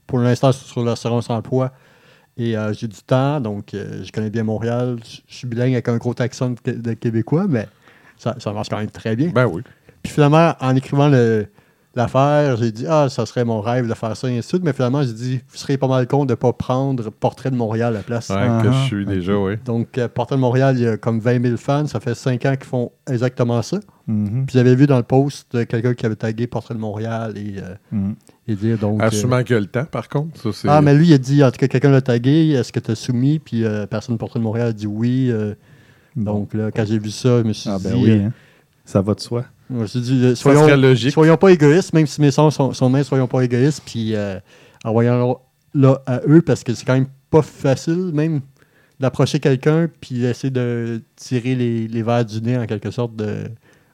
pour 0.08 0.20
l'instant, 0.20 0.52
je 0.52 0.58
suis 0.58 0.68
sur 0.70 0.84
l'assurance 0.84 1.30
emploi 1.30 1.72
et 2.38 2.58
euh, 2.58 2.74
j'ai 2.74 2.88
du 2.88 3.02
temps. 3.06 3.40
Donc, 3.40 3.74
euh, 3.74 4.02
je 4.04 4.12
connais 4.12 4.30
bien 4.30 4.44
Montréal. 4.44 4.98
Je 5.28 5.36
suis 5.36 5.48
bilingue 5.48 5.74
avec 5.74 5.88
un 5.90 5.98
gros 5.98 6.14
accent 6.20 6.54
de 6.66 6.94
québécois, 6.94 7.46
mais 7.50 7.68
ça, 8.18 8.36
ça 8.40 8.52
marche 8.54 8.70
quand 8.70 8.78
même 8.80 8.92
très 8.92 9.16
bien. 9.16 9.30
Ben 9.34 9.46
oui. 9.46 9.62
Puis 10.04 10.14
finalement, 10.14 10.54
en 10.60 10.76
écrivant 10.76 11.08
le- 11.08 11.48
l'affaire, 11.96 12.58
j'ai 12.58 12.72
dit, 12.72 12.86
ah, 12.88 13.08
ça 13.10 13.26
serait 13.26 13.44
mon 13.46 13.60
rêve 13.62 13.88
de 13.88 13.94
faire 13.94 14.16
ça 14.16 14.28
et 14.30 14.32
ainsi 14.38 14.48
de 14.48 14.50
suite. 14.50 14.64
Mais 14.64 14.74
finalement, 14.74 15.04
j'ai 15.04 15.14
dit, 15.14 15.42
vous 15.50 15.58
serez 15.58 15.78
pas 15.78 15.88
mal 15.88 16.08
con 16.08 16.26
de 16.26 16.32
ne 16.32 16.36
pas 16.36 16.54
prendre 16.54 17.10
Portrait 17.10 17.52
de 17.52 17.56
Montréal 17.56 17.94
à 17.96 17.98
la 17.98 18.04
place. 18.04 18.30
Ouais, 18.30 18.36
Ah, 18.40 18.62
que 18.64 18.72
je 18.72 18.78
ah. 18.78 18.86
suis 18.86 19.06
déjà, 19.06 19.38
oui. 19.38 19.56
Donc, 19.66 19.98
euh, 19.98 20.08
Portrait 20.08 20.36
de 20.38 20.42
Montréal, 20.42 20.76
il 20.78 20.84
y 20.84 20.88
a 20.88 20.98
comme 20.98 21.20
20 21.20 21.44
000 21.44 21.58
fans. 21.58 21.86
Ça 21.88 22.00
fait 22.00 22.16
5 22.16 22.46
ans 22.46 22.56
qu'ils 22.56 22.66
font 22.66 22.92
exactement 23.10 23.62
ça. 23.62 23.80
Mhm. 24.08 24.46
Puis 24.46 24.54
j'avais 24.58 24.76
vu 24.76 24.88
dans 24.88 24.98
le 24.98 25.04
post 25.04 25.66
quelqu'un 25.68 25.94
qui 25.94 26.06
avait 26.06 26.16
tagué 26.16 26.48
Portrait 26.48 26.74
de 26.76 26.80
Montréal 26.80 27.34
et, 27.38 27.56
euh, 27.58 27.76
Mhm. 27.92 28.16
et 28.48 28.56
dire 28.56 28.78
donc. 28.78 29.02
euh, 29.02 29.06
Assumant 29.06 29.44
qu'il 29.44 29.54
y 29.54 29.58
a 29.58 29.60
le 29.62 29.68
temps, 29.68 29.86
par 29.86 30.08
contre. 30.10 30.52
Ça, 30.54 30.78
ah, 30.78 30.82
mais 30.82 30.94
lui, 30.96 31.08
il 31.10 31.14
a 31.14 31.18
dit, 31.18 31.44
en 31.44 31.52
tout 31.52 31.58
cas, 31.58 31.68
quelqu'un 31.68 31.92
l'a 31.92 32.02
tagué. 32.02 32.50
Est-ce 32.52 32.72
que 32.72 32.80
tu 32.80 32.92
as 32.92 32.96
soumis? 32.96 33.40
Puis 33.40 33.64
euh, 33.66 33.86
personne 33.86 34.16
de 34.16 34.20
Portrait 34.20 34.40
de 34.40 34.44
Montréal 34.46 34.68
a 34.70 34.74
dit 34.74 34.88
oui. 34.88 35.28
euh, 35.30 35.54
Bon. 36.16 36.40
donc 36.40 36.54
là, 36.54 36.72
quand 36.72 36.84
j'ai 36.86 37.00
vu 37.00 37.10
ça, 37.10 37.40
je 37.42 37.48
me 37.48 37.54
suis 37.54 37.70
Ah 37.70 37.78
ben 37.82 37.94
dit. 37.94 38.04
oui, 38.04 38.12
euh, 38.12 38.26
hein. 38.28 38.32
ça 38.84 39.02
va 39.02 39.14
de 39.14 39.22
soi. 39.22 39.46
Je 39.72 39.76
me 39.76 39.88
suis 39.88 40.02
dit, 40.02 40.22
euh, 40.26 40.36
ça 40.36 40.42
soyons, 40.54 40.76
logique. 40.76 41.12
soyons 41.12 41.38
pas 41.38 41.50
égoïstes, 41.50 41.94
même 41.94 42.08
si 42.08 42.20
mes 42.22 42.32
sons 42.32 42.52
sont, 42.52 42.74
sont 42.74 42.90
minces, 42.90 43.08
soyons 43.08 43.28
pas 43.28 43.42
égoïstes. 43.42 43.82
Puis 43.86 44.16
euh, 44.16 44.40
envoyons 44.84 45.38
là 45.74 46.02
à 46.06 46.20
eux 46.28 46.42
parce 46.42 46.64
que 46.64 46.74
c'est 46.74 46.86
quand 46.86 46.94
même 46.94 47.08
pas 47.30 47.42
facile, 47.42 48.12
même 48.14 48.42
d'approcher 49.00 49.40
quelqu'un 49.40 49.90
puis 50.00 50.20
d'essayer 50.20 50.52
de 50.52 51.02
tirer 51.16 51.56
les, 51.56 51.88
les 51.88 52.04
verres 52.04 52.26
du 52.26 52.42
nez 52.42 52.58
en 52.58 52.66
quelque 52.66 52.92
sorte 52.92 53.16
de 53.16 53.46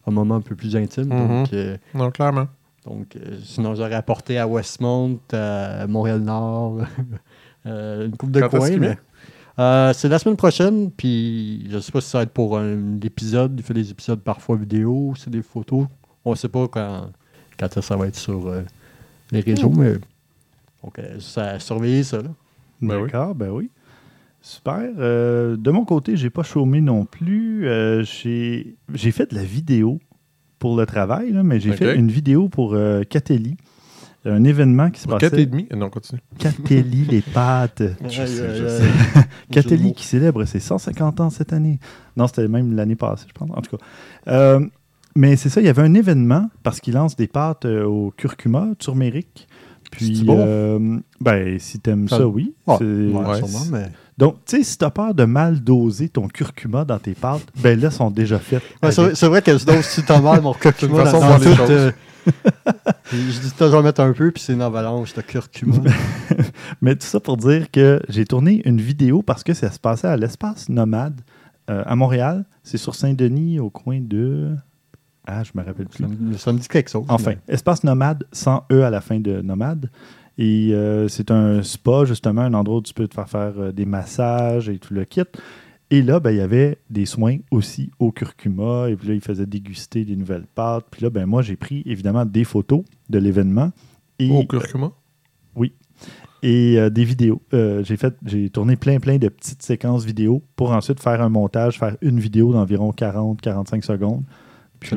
un 0.08 0.12
moment 0.12 0.36
un 0.36 0.42
peu 0.42 0.56
plus 0.56 0.76
intime. 0.76 1.06
Mhm. 1.14 1.28
Donc, 1.28 1.54
euh, 1.54 1.78
Non, 1.94 2.12
clairement. 2.12 2.48
donc 2.86 3.16
euh, 3.16 3.38
sinon, 3.44 3.76
j'aurais 3.76 3.96
apporté 3.96 4.38
à 4.40 4.48
Westmont, 4.48 5.20
à 5.34 5.86
Montréal-Nord, 5.88 6.80
une 7.66 8.16
coupe 8.18 8.32
de 8.32 8.42
qu'il 8.48 8.80
mais-? 8.80 8.98
Euh, 9.59 9.92
c'est 9.94 10.07
la 10.07 10.19
semaine 10.19 10.38
prochaine, 10.38 10.92
puis 10.92 11.68
je 11.69 11.80
sais 11.80 11.92
pas 11.92 12.01
si 12.01 12.09
ça 12.09 12.19
va 12.19 12.24
être 12.24 12.31
pour 12.31 12.57
un 12.57 13.00
épisode. 13.01 13.56
Il 13.57 13.63
fait 13.63 13.74
des 13.74 13.89
épisodes 13.89 14.19
parfois 14.19 14.56
vidéo, 14.56 15.13
c'est 15.18 15.31
des 15.31 15.42
photos. 15.42 15.88
On 16.25 16.36
sait 16.36 16.50
pas 16.50 16.68
quand, 16.68 17.09
quand 17.57 17.81
ça 17.81 17.95
va 17.95 18.07
être 18.07 18.15
sur 18.15 18.48
euh, 18.48 18.62
les 19.31 19.39
réseaux, 19.39 19.69
mais 19.69 19.94
donc 20.83 21.00
euh, 21.00 21.19
ça 21.19 21.59
surveiller 21.59 22.04
ça. 22.04 22.18
Là. 22.18 22.30
Ben 22.81 22.98
oui. 22.98 23.04
D'accord, 23.04 23.33
ben 23.33 23.50
oui. 23.50 23.71
Super. 24.42 24.92
Euh, 25.00 25.57
de 25.57 25.71
mon 25.71 25.86
côté, 25.86 26.15
j'ai 26.15 26.30
pas 26.30 26.44
chômé 26.44 26.80
non 26.80 27.06
plus. 27.06 27.68
Euh, 27.68 28.04
j'ai 28.04 28.75
j'ai 28.94 29.12
fait 29.12 29.31
de 29.31 29.36
la 29.36 29.44
vidéo 29.44 30.00
pour 30.59 30.77
le 30.77 30.86
travail, 30.86 31.31
là, 31.31 31.44
mais 31.44 31.59
j'ai 31.59 31.74
fait 31.74 31.95
une 31.95 32.09
vidéo 32.12 32.48
pour 32.48 32.77
Un 34.28 34.44
événement 34.44 34.90
qui 34.92 35.02
se 35.02 35.08
passait. 35.08 35.30
4 35.30 35.40
et 35.40 35.46
demi? 35.46 35.68
Non, 35.76 35.90
continue. 35.90 36.22
Catelli, 36.38 37.06
les 37.06 37.22
pâtes. 37.34 37.84
Je 38.04 38.26
sais, 38.26 38.56
je 38.58 38.68
sais. 38.68 39.24
Catelli 39.52 39.94
qui 39.94 40.04
célèbre 40.06 40.44
ses 40.46 40.60
150 40.60 41.20
ans 41.22 41.30
cette 41.30 41.54
année. 41.54 41.80
Non, 42.16 42.28
c'était 42.28 42.48
même 42.48 42.76
l'année 42.76 42.96
passée, 42.96 43.26
je 43.28 43.34
pense. 43.34 43.50
En 43.56 43.62
tout 43.62 43.78
cas. 43.78 43.84
Euh, 44.28 44.60
mais 45.16 45.36
c'est 45.36 45.50
ça, 45.50 45.62
il 45.62 45.66
y 45.66 45.70
avait 45.70 45.82
un 45.82 45.94
événement 45.94 46.50
parce 46.64 46.80
qu'il 46.80 46.94
lance 46.94 47.16
des 47.16 47.28
pâtes 47.28 47.66
euh, 47.66 47.86
au 47.86 48.12
curcuma, 48.16 48.68
turméric. 48.80 49.48
Puis, 49.92 50.18
C'est 50.18 50.24
bon? 50.26 50.38
euh, 50.40 51.00
ben, 51.22 51.57
si 51.60 51.80
t'aimes 51.80 52.10
Ça- 52.10 52.18
ça, 52.18 52.28
oui. 52.28 52.54
Ouais, 52.68 52.76
sûrement, 52.78 53.66
mais... 53.72 53.90
Donc, 54.18 54.38
tu 54.45 54.57
sais, 54.57 54.64
si 54.64 54.78
t'as 54.78 54.90
peur 54.90 55.14
de 55.14 55.26
mal 55.26 55.59
doser 55.59 56.09
ton 56.09 56.28
curcuma 56.28 56.86
dans 56.86 56.97
tes 56.97 57.14
pâtes, 57.14 57.45
ben 57.57 57.80
là, 57.80 57.92
sont 57.92 58.09
déjà 58.09 58.40
faites. 58.40 58.64
Ouais, 58.81 58.92
c'est, 58.92 59.02
vrai, 59.02 59.16
c'est 59.16 59.28
vrai 59.28 59.42
que 59.44 59.57
sinon, 59.57 59.81
si 59.83 60.04
t'as 60.04 60.19
mal, 60.19 60.42
mon 60.42 60.54
curcuma, 60.54 61.04
dans, 61.04 61.19
dans 61.19 61.38
les 61.38 61.56
tout, 61.56 61.62
euh, 61.69 61.92
je 63.12 63.40
dis 63.40 63.52
toujours 63.52 63.83
mettre 63.83 64.02
un 64.02 64.14
peu, 64.14 64.31
puis 64.31 64.42
c'est 64.42 64.54
une 64.54 64.62
avalanche 64.64 65.14
de 65.14 65.21
curcuma. 65.21 65.76
Mais 66.81 66.95
tout 66.95 67.06
ça 67.06 67.19
pour 67.19 67.38
dire 67.38 67.69
que 67.69 68.02
j'ai 68.09 68.26
tourné 68.26 68.62
une 68.66 68.81
vidéo 68.81 69.21
parce 69.21 69.44
que 69.44 69.54
ça 69.54 69.71
se 69.71 69.80
passait 69.80 70.07
à 70.07 70.18
l'espace 70.18 70.68
nomade 70.68 71.21
euh, 71.69 71.83
à 71.86 71.95
Montréal. 71.95 72.45
C'est 72.64 72.78
sur 72.78 72.95
Saint-Denis, 72.95 73.59
au 73.59 73.69
coin 73.69 74.00
de. 74.02 74.56
Ah, 75.28 75.44
je 75.44 75.52
me 75.54 75.64
rappelle 75.64 75.88
plus. 75.88 76.04
ça, 76.04 76.07
me, 76.07 76.38
ça 76.38 76.54
me 76.54 76.59
dit 76.59 76.68
quelque 76.68 76.90
chose. 76.90 77.06
Enfin, 77.07 77.33
espace 77.47 77.83
nomade, 77.83 78.24
sans 78.31 78.64
E 78.71 78.83
à 78.83 78.90
la 78.90 79.02
fin 79.02 79.19
de 79.19 79.42
nomade. 79.42 79.92
Et 80.38 80.70
euh, 80.74 81.08
c'est 81.08 81.32
un 81.32 81.64
spa, 81.64 82.06
justement, 82.06 82.42
un 82.42 82.54
endroit 82.54 82.78
où 82.78 82.82
tu 82.82 82.94
peux 82.94 83.08
te 83.08 83.16
faire 83.16 83.30
faire 83.30 83.54
euh, 83.58 83.72
des 83.72 83.86
massages 83.86 84.70
et 84.70 84.78
tout 84.78 84.94
le 84.94 85.04
kit. 85.04 85.24
Et 85.90 86.02
là, 86.02 86.20
ben, 86.20 86.32
il 86.32 86.38
y 86.38 86.42
avait 86.42 86.78
des 86.90 87.06
soins 87.06 87.38
aussi 87.50 87.90
au 88.00 88.12
curcuma. 88.12 88.90
Et 88.90 88.96
puis 88.96 89.08
là, 89.08 89.14
ils 89.16 89.22
faisaient 89.22 89.46
déguster 89.46 90.06
des 90.06 90.16
nouvelles 90.16 90.46
pâtes. 90.54 90.86
Puis 90.92 91.02
là, 91.02 91.10
ben, 91.10 91.26
moi, 91.26 91.42
j'ai 91.42 91.56
pris 91.56 91.82
évidemment 91.86 92.26
des 92.26 92.44
photos 92.44 92.84
de 93.10 93.18
l'événement. 93.18 93.72
Et, 94.20 94.30
Au 94.32 94.44
curcuma? 94.44 94.92
et 96.44 96.78
euh, 96.78 96.92
des 96.92 97.04
vidéos. 97.04 97.42
J'ai 97.52 97.98
fait, 97.98 98.14
j'ai 98.24 98.52
tourné 98.52 98.76
plein 98.76 99.00
plein 99.00 99.18
de 99.18 99.28
petites 99.28 99.64
séquences 99.64 100.06
vidéo 100.06 100.44
pour 100.56 100.72
ensuite 100.72 101.00
faire 101.00 101.20
un 101.20 101.30
montage, 101.30 101.80
faire 101.80 101.98
une 102.02 102.20
vidéo 102.20 102.54
d'environ 102.54 102.92
40-45 102.92 103.82
secondes, 103.82 104.24
puis 104.80 104.96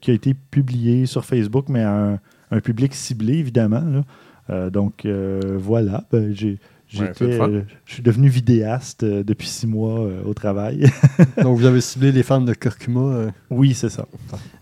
qui 0.00 0.10
a 0.12 0.14
été 0.14 0.34
publiée 0.34 1.06
sur 1.06 1.24
Facebook, 1.24 1.68
mais 1.68 1.82
à 1.82 1.92
un, 1.92 2.20
un 2.52 2.60
public 2.60 2.94
ciblé 2.94 3.34
évidemment. 3.38 3.80
là. 3.80 4.04
Euh, 4.50 4.70
donc 4.70 5.04
euh, 5.04 5.40
voilà, 5.58 6.04
ben, 6.12 6.32
j'ai 6.34 6.58
j'étais, 6.88 7.40
euh, 7.40 7.62
je 7.84 7.94
suis 7.94 8.02
devenu 8.02 8.28
vidéaste 8.28 9.02
euh, 9.02 9.24
depuis 9.24 9.48
six 9.48 9.66
mois 9.66 9.98
euh, 10.00 10.22
au 10.24 10.34
travail. 10.34 10.88
Donc, 11.42 11.58
vous 11.58 11.64
avez 11.66 11.80
ciblé 11.80 12.12
les 12.12 12.22
fans 12.22 12.40
de 12.40 12.54
curcuma. 12.54 13.00
euh, 13.00 13.30
Oui, 13.50 13.74
c'est 13.74 13.88
ça. 13.88 14.06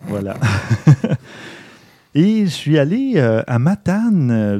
Voilà. 0.07 0.35
Et 2.15 2.45
je 2.45 2.49
suis 2.51 2.79
allé 2.79 3.13
euh, 3.17 3.43
à 3.45 3.59
Matane, 3.59 4.31
euh, 4.31 4.59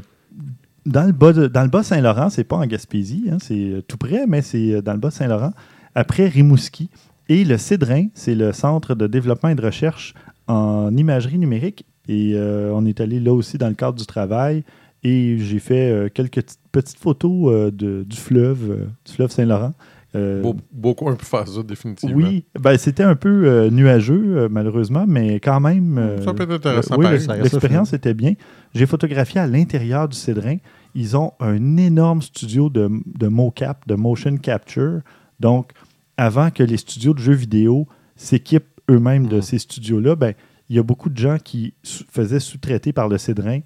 dans 0.86 1.04
le 1.06 1.14
bas, 1.14 1.34
de- 1.34 1.48
dans 1.48 1.64
le 1.64 1.70
bas 1.70 1.84
Saint-Laurent. 1.84 2.30
C'est 2.30 2.44
pas 2.44 2.58
en 2.58 2.66
Gaspésie, 2.68 3.26
hein, 3.32 3.38
c'est 3.42 3.82
tout 3.88 3.98
près, 3.98 4.26
mais 4.28 4.42
c'est 4.42 4.82
dans 4.82 4.94
le 4.94 5.00
bas 5.00 5.12
Saint-Laurent, 5.12 5.52
après 5.96 6.28
Rimouski. 6.28 6.90
Et 7.30 7.44
le 7.46 7.58
CEDRIN, 7.58 8.08
c'est 8.14 8.36
le 8.36 8.52
Centre 8.54 8.94
de 8.94 9.08
développement 9.08 9.50
et 9.50 9.56
de 9.56 9.62
recherche 9.62 10.14
en 10.48 10.96
imagerie 10.96 11.40
numérique. 11.40 11.86
Et 12.08 12.34
euh, 12.36 12.72
on 12.76 12.86
est 12.86 13.02
allé 13.02 13.20
là 13.20 13.34
aussi 13.34 13.58
dans 13.58 13.70
le 13.70 13.74
cadre 13.74 13.98
du 13.98 14.06
travail. 14.06 14.64
Et 15.08 15.38
j'ai 15.38 15.60
fait 15.60 15.92
euh, 15.92 16.10
quelques 16.12 16.42
petites- 16.72 16.98
photos 16.98 17.54
euh, 17.54 17.70
de- 17.72 18.04
du 18.04 18.18
fleuve, 18.18 18.72
euh, 18.72 18.86
du 19.06 19.12
fleuve 19.14 19.30
Saint-Laurent. 19.30 19.74
Euh, 20.16 20.42
Beau, 20.42 20.56
beau 20.72 20.94
coin 20.96 21.14
pour 21.16 21.28
faire 21.28 21.48
ça, 21.48 21.62
définitivement. 21.62 22.16
oui, 22.16 22.46
ben, 22.60 22.78
c'était 22.78 23.04
un 23.04 23.16
peu 23.16 23.46
euh, 23.46 23.70
nuageux, 23.70 24.38
euh, 24.38 24.48
malheureusement, 24.50 25.06
mais 25.08 25.40
quand 25.42 25.60
même. 25.60 25.98
euh, 25.98 26.22
Ça 26.24 26.34
peut 26.34 26.44
être 26.44 26.54
intéressant, 26.54 26.96
oui, 26.98 27.06
l'expérience 27.42 27.94
était 27.94 28.14
bien. 28.14 28.34
J'ai 28.74 28.86
photographié 28.86 29.42
à 29.42 29.46
l'intérieur 29.48 30.08
du 30.08 30.16
Cédrin. 30.18 30.56
Ils 30.96 31.16
ont 31.18 31.34
un 31.42 31.78
énorme 31.78 32.22
studio 32.22 32.70
de, 32.70 32.90
de 33.20 33.28
mocap, 33.28 33.86
de 33.88 33.96
motion 33.96 34.38
capture. 34.38 35.02
Donc, 35.40 35.72
avant 36.18 36.50
que 36.50 36.64
les 36.64 36.78
studios 36.78 37.14
de 37.14 37.20
jeux 37.20 37.34
vidéo 37.34 37.86
s'équipent 38.16 38.64
eux-mêmes 38.90 39.28
de 39.28 39.36
Mhm. 39.36 39.42
ces 39.42 39.60
studios-là, 39.60 40.16
ben, 40.16 40.34
il 40.70 40.78
y 40.78 40.80
a 40.80 40.84
beaucoup 40.84 41.10
de 41.10 41.18
gens 41.18 41.38
qui 41.44 41.74
faisaient 42.10 42.40
sous-traiter 42.40 42.94
par 42.94 43.08
le 43.10 43.18
Cédrin. 43.18 43.60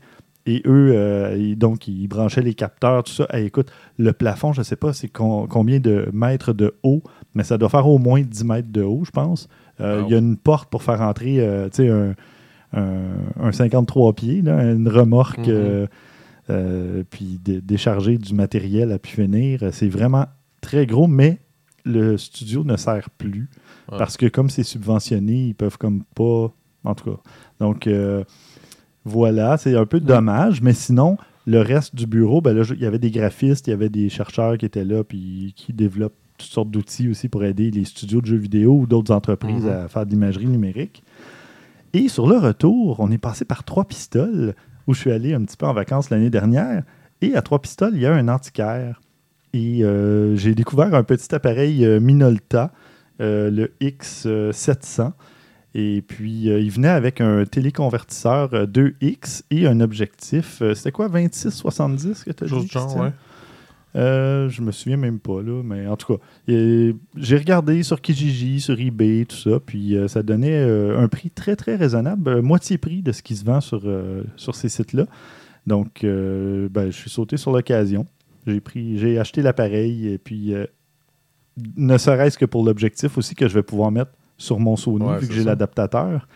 Et 0.45 0.61
eux, 0.65 0.91
euh, 0.95 1.35
ils- 1.37 1.55
donc, 1.57 1.87
ils 1.87 2.07
branchaient 2.07 2.41
les 2.41 2.53
capteurs, 2.53 3.03
tout 3.03 3.11
ça. 3.11 3.27
Hey, 3.31 3.45
écoute, 3.45 3.71
le 3.97 4.13
plafond, 4.13 4.53
je 4.53 4.61
ne 4.61 4.63
sais 4.63 4.75
pas 4.77 4.93
c'est 4.93 5.09
con- 5.09 5.47
combien 5.47 5.79
de 5.79 6.09
mètres 6.13 6.53
de 6.53 6.73
haut, 6.83 7.03
mais 7.35 7.43
ça 7.43 7.57
doit 7.57 7.69
faire 7.69 7.87
au 7.87 7.97
moins 7.99 8.21
10 8.21 8.43
mètres 8.45 8.71
de 8.71 8.81
haut, 8.81 9.03
je 9.05 9.11
pense. 9.11 9.47
Euh, 9.81 10.01
Wow. 10.01 10.07
Il 10.07 10.11
y 10.11 10.15
a 10.15 10.17
une 10.19 10.37
porte 10.37 10.69
pour 10.69 10.81
faire 10.83 11.01
entrer 11.01 11.39
euh, 11.39 11.69
tu 11.69 11.83
sais, 11.83 11.89
un, 11.89 12.15
un, 12.73 13.01
un 13.41 13.51
53 13.51 14.13
pieds, 14.13 14.41
là, 14.41 14.71
une 14.71 14.87
remorque, 14.87 15.47
Mhm. 15.47 15.87
euh, 16.49 17.03
puis 17.09 17.39
dé- 17.43 17.61
décharger 17.61 18.17
du 18.17 18.33
matériel 18.33 18.91
à 18.91 18.99
pu 18.99 19.11
finir. 19.11 19.61
C'est 19.71 19.89
vraiment 19.89 20.25
très 20.61 20.85
gros, 20.85 21.07
mais 21.07 21.39
le 21.85 22.17
studio 22.17 22.63
ne 22.63 22.75
sert 22.75 23.09
plus 23.11 23.49
Ouais. 23.91 23.97
parce 23.97 24.17
que 24.17 24.25
comme 24.27 24.49
c'est 24.49 24.63
subventionné, 24.63 25.47
ils 25.47 25.55
peuvent 25.55 25.77
comme 25.77 26.03
pas. 26.15 26.51
En 26.85 26.95
tout 26.95 27.11
cas. 27.11 27.17
Donc 27.59 27.87
voilà, 29.09 29.57
c'est 29.57 29.75
un 29.75 29.85
peu 29.85 29.99
dommage, 29.99 30.61
mais 30.61 30.73
sinon, 30.73 31.17
le 31.45 31.59
reste 31.61 31.95
du 31.95 32.05
bureau, 32.07 32.41
ben 32.41 32.55
là, 32.55 32.63
il 32.73 32.79
y 32.81 32.85
avait 32.85 32.99
des 32.99 33.11
graphistes, 33.11 33.67
il 33.67 33.71
y 33.71 33.73
avait 33.73 33.89
des 33.89 34.09
chercheurs 34.09 34.57
qui 34.57 34.65
étaient 34.65 34.85
là, 34.85 35.03
puis 35.03 35.53
qui 35.55 35.73
développent 35.73 36.15
toutes 36.37 36.49
sortes 36.51 36.71
d'outils 36.71 37.09
aussi 37.09 37.27
pour 37.27 37.43
aider 37.43 37.69
les 37.71 37.83
studios 37.85 38.21
de 38.21 38.25
jeux 38.27 38.37
vidéo 38.37 38.73
ou 38.79 38.87
d'autres 38.87 39.13
entreprises 39.13 39.65
Mhm. 39.65 39.71
à 39.71 39.87
faire 39.89 40.05
de 40.05 40.11
l'imagerie 40.11 40.47
numérique. 40.47 41.03
Et 41.93 42.07
sur 42.07 42.27
le 42.27 42.37
retour, 42.37 42.99
on 42.99 43.11
est 43.11 43.17
passé 43.17 43.43
par 43.45 43.63
Trois 43.63 43.85
Pistoles, 43.85 44.53
où 44.87 44.93
je 44.93 44.99
suis 45.01 45.11
allé 45.11 45.33
un 45.33 45.43
petit 45.43 45.57
peu 45.57 45.65
en 45.65 45.73
vacances 45.73 46.09
l'année 46.11 46.29
dernière. 46.29 46.83
Et 47.21 47.35
à 47.35 47.41
Trois 47.41 47.59
Pistoles, 47.61 47.91
il 47.95 48.01
y 48.01 48.05
a 48.05 48.13
un 48.13 48.27
antiquaire. 48.29 49.01
Et 49.53 49.83
euh, 49.83 50.35
j'ai 50.35 50.53
découvert 50.55 50.93
un 50.93 51.03
petit 51.03 51.33
appareil 51.33 51.83
euh, 51.83 51.99
Minolta, 51.99 52.71
euh, 53.21 53.49
le 53.49 53.71
X700. 53.81 55.11
Et 55.75 56.01
puis, 56.01 56.49
euh, 56.49 56.59
il 56.59 56.71
venait 56.71 56.87
avec 56.87 57.21
un 57.21 57.45
téléconvertisseur 57.45 58.49
euh, 58.53 58.65
2X 58.65 59.43
et 59.51 59.67
un 59.67 59.79
objectif. 59.81 60.61
euh, 60.61 60.73
C'était 60.73 60.91
quoi, 60.91 61.07
26-70 61.09 62.23
que 62.25 62.31
tu 62.31 62.43
as 62.43 62.47
Chose 62.47 62.63
dit? 62.63 62.69
genre, 62.69 62.97
ouais. 62.97 63.11
Euh, 63.95 64.49
je 64.49 64.61
me 64.61 64.71
souviens 64.71 64.97
même 64.97 65.19
pas, 65.19 65.41
là, 65.41 65.63
mais 65.63 65.87
en 65.87 65.97
tout 65.97 66.13
cas, 66.15 66.23
euh, 66.49 66.93
j'ai 67.17 67.37
regardé 67.37 67.81
sur 67.81 68.01
Kijiji, 68.01 68.59
sur 68.61 68.79
eBay, 68.79 69.25
tout 69.25 69.35
ça, 69.35 69.59
puis 69.59 69.95
euh, 69.95 70.07
ça 70.07 70.21
donnait 70.21 70.59
euh, 70.59 70.99
un 70.99 71.07
prix 71.07 71.31
très, 71.31 71.55
très 71.55 71.75
raisonnable, 71.75 72.29
euh, 72.29 72.41
moitié 72.43 72.77
prix 72.77 73.01
de 73.01 73.11
ce 73.11 73.23
qui 73.23 73.35
se 73.35 73.43
vend 73.43 73.61
sur, 73.61 73.81
euh, 73.85 74.23
sur 74.35 74.53
ces 74.53 74.69
sites-là. 74.69 75.05
Donc, 75.65 76.03
euh, 76.03 76.69
ben, 76.69 76.91
je 76.91 76.97
suis 76.97 77.09
sauté 77.09 77.35
sur 77.37 77.51
l'occasion. 77.51 78.05
J'ai 78.45 78.59
pris, 78.61 78.97
j'ai 78.99 79.17
acheté 79.17 79.41
l'appareil, 79.41 80.07
et 80.07 80.17
puis, 80.19 80.53
euh, 80.53 80.67
ne 81.75 81.97
serait-ce 81.97 82.37
que 82.37 82.45
pour 82.45 82.63
l'objectif 82.63 83.17
aussi 83.17 83.33
que 83.33 83.47
je 83.47 83.55
vais 83.55 83.63
pouvoir 83.63 83.91
mettre 83.91 84.11
sur 84.39 84.59
mon 84.59 84.75
Sony, 84.75 85.05
Ouais, 85.05 85.19
vu 85.19 85.27
que 85.27 85.33
j'ai 85.35 85.43
l'adaptateur. 85.43 86.27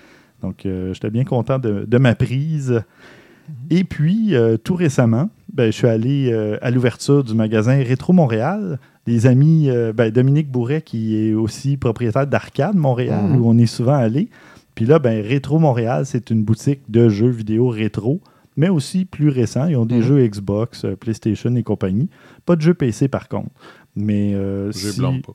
Donc, 0.44 0.66
euh, 0.68 0.94
j'étais 0.94 1.10
bien 1.10 1.24
content 1.24 1.58
de, 1.58 1.86
de 1.88 1.98
ma 1.98 2.14
prise. 2.14 2.84
Et 3.72 3.84
puis, 3.84 4.36
euh, 4.36 4.58
tout 4.58 4.76
récemment, 4.76 5.30
ben, 5.52 5.66
je 5.68 5.72
suis 5.72 5.88
allé 5.88 6.30
euh, 6.32 6.58
à 6.62 6.70
l'ouverture 6.70 7.24
du 7.24 7.34
magasin 7.34 7.76
Rétro 7.84 8.14
Montréal. 8.14 8.80
Des 9.06 9.26
amis, 9.26 9.70
euh, 9.70 9.92
ben, 9.94 10.12
Dominique 10.12 10.50
Bourret, 10.52 10.82
qui 10.82 11.16
est 11.18 11.34
aussi 11.34 11.76
propriétaire 11.78 12.28
d'Arcade 12.28 12.76
Montréal, 12.76 13.24
Mhm. 13.24 13.42
où 13.42 13.50
on 13.50 13.58
est 13.58 13.66
souvent 13.66 13.96
allé. 13.96 14.30
Puis 14.76 14.86
là, 14.86 15.00
ben, 15.00 15.22
Rétro 15.26 15.60
Montréal, 15.60 16.06
c'est 16.06 16.30
une 16.30 16.44
boutique 16.44 16.82
de 16.90 17.10
jeux 17.10 17.30
vidéo 17.30 17.68
rétro, 17.70 18.22
mais 18.58 18.70
aussi 18.70 19.06
plus 19.06 19.30
récents. 19.30 19.68
Ils 19.68 19.76
ont 19.76 19.86
des 19.86 19.98
Mhm. 19.98 20.02
jeux 20.04 20.28
Xbox, 20.28 20.86
PlayStation 21.00 21.54
et 21.56 21.64
compagnie. 21.64 22.10
Pas 22.46 22.56
de 22.56 22.62
jeux 22.62 22.74
PC, 22.74 23.08
par 23.08 23.28
contre. 23.28 23.50
Mais 23.96 24.34
euh, 24.34 24.72
Je 24.72 24.90
si- 24.90 25.00
blâme 25.00 25.22
pas. 25.22 25.34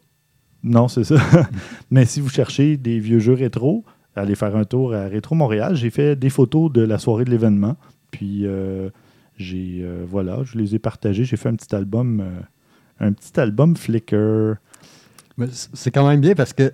Non, 0.63 0.89
c'est 0.89 1.05
ça. 1.05 1.17
Mais 1.91 2.05
si 2.05 2.21
vous 2.21 2.29
cherchez 2.29 2.77
des 2.77 2.99
vieux 2.99 3.19
jeux 3.21 3.35
rétro, 3.35 3.85
allez 4.17 4.35
faire 4.35 4.57
un 4.57 4.65
tour 4.65 4.95
à 4.95 5.05
Rétro 5.05 5.35
Montréal. 5.35 5.77
J'ai 5.77 5.91
fait 5.91 6.17
des 6.17 6.31
photos 6.31 6.73
de 6.73 6.81
la 6.83 6.99
soirée 6.99 7.25
de 7.25 7.31
l'événement. 7.31 7.77
Puis 8.11 8.47
euh, 8.47 8.91
j'ai 9.37 9.81
euh, 9.83 10.05
voilà, 10.09 10.41
je 10.45 10.59
les 10.59 10.75
ai 10.75 10.79
partagées. 10.79 11.25
J'ai 11.25 11.37
fait 11.37 11.49
un 11.49 11.55
petit 11.55 11.75
album, 11.75 12.21
euh, 12.21 12.41
un 13.07 13.13
petit 13.13 13.39
album 13.39 13.77
Flickr. 13.77 14.55
C'est 15.75 15.91
quand 15.93 16.09
même 16.09 16.21
bien 16.21 16.35
parce 16.35 16.53
que 16.53 16.73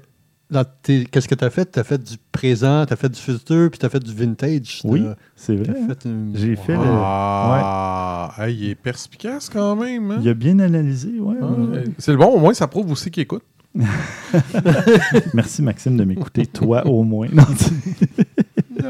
qu'est-ce 0.82 1.28
que 1.28 1.34
tu 1.34 1.44
as 1.44 1.50
fait? 1.50 1.70
Tu 1.70 1.78
as 1.78 1.84
fait 1.84 2.02
du 2.02 2.14
présent, 2.32 2.86
tu 2.86 2.92
as 2.92 2.96
fait 2.96 3.08
du 3.10 3.20
futur, 3.20 3.68
puis 3.70 3.78
tu 3.78 3.84
as 3.84 3.88
fait 3.90 4.00
du 4.02 4.14
vintage. 4.14 4.80
Oui, 4.84 5.04
c'est 5.36 5.56
vrai. 5.56 5.74
une- 6.06 6.34
J'ai 6.34 6.56
fait 6.56 6.74
le- 6.76 6.80
Ah, 6.82 8.32
hey, 8.38 8.56
il 8.56 8.70
est 8.70 8.74
perspicace 8.74 9.50
quand 9.50 9.76
même. 9.76 10.10
hein? 10.12 10.18
Il 10.22 10.28
a 10.28 10.34
bien 10.34 10.58
analysé, 10.60 11.18
ouais. 11.20 11.36
Ah, 11.42 11.46
ouais. 11.46 11.84
C'est 11.98 12.12
le 12.12 12.18
bon, 12.18 12.26
au 12.28 12.38
moins 12.38 12.54
ça 12.54 12.68
prouve 12.68 12.90
aussi 12.90 13.10
qu'il 13.10 13.22
écoute. 13.24 13.42
Merci 15.34 15.62
Maxime 15.62 15.96
de 15.96 16.04
m'écouter, 16.04 16.46
toi 16.46 16.86
au 16.86 17.02
moins. 17.02 17.28
Non, 17.32 17.44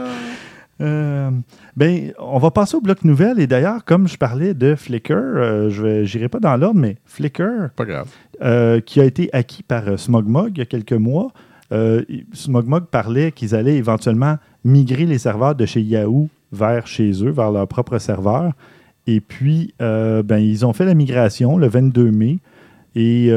Euh, 0.81 1.31
ben, 1.77 2.13
on 2.19 2.39
va 2.39 2.51
passer 2.51 2.77
au 2.77 2.81
bloc 2.81 3.05
nouvelle. 3.05 3.39
Et 3.39 3.47
d'ailleurs, 3.47 3.85
comme 3.85 4.09
je 4.09 4.17
parlais 4.17 4.55
de 4.55 4.75
Flickr, 4.75 5.13
euh, 5.15 5.71
je 5.71 6.03
n'irai 6.03 6.29
pas 6.29 6.41
dans 6.41 6.57
l'ordre, 6.57 6.81
mais 6.81 6.97
Flickr, 7.05 7.71
Pas 7.77 7.85
grave. 7.85 8.09
euh, 8.43 8.81
qui 8.81 9.01
a 9.01 9.05
été 9.05 9.31
acquis 9.33 9.63
par 9.63 9.87
euh, 9.87 9.97
SmogMog 9.97 10.51
il 10.57 10.59
y 10.59 10.63
a 10.63 10.67
quelques 10.67 10.93
mois. 10.93 11.31
SmogMog 12.33 12.87
parlait 12.87 13.31
qu'ils 13.31 13.55
allaient 13.55 13.77
éventuellement 13.77 14.37
migrer 14.65 15.07
les 15.07 15.19
serveurs 15.19 15.55
de 15.55 15.65
chez 15.65 15.81
Yahoo 15.81 16.29
vers 16.53 16.89
chez 16.89 17.11
eux, 17.25 17.31
vers 17.31 17.53
leur 17.53 17.69
propre 17.69 17.99
serveur. 17.99 18.53
Et 19.07 19.21
puis, 19.21 19.75
ben, 19.79 20.39
ils 20.39 20.67
ont 20.67 20.73
fait 20.73 20.85
la 20.85 20.95
migration 20.95 21.57
le 21.57 21.69
22 21.69 22.11
mai. 22.11 22.39
Et 22.97 23.29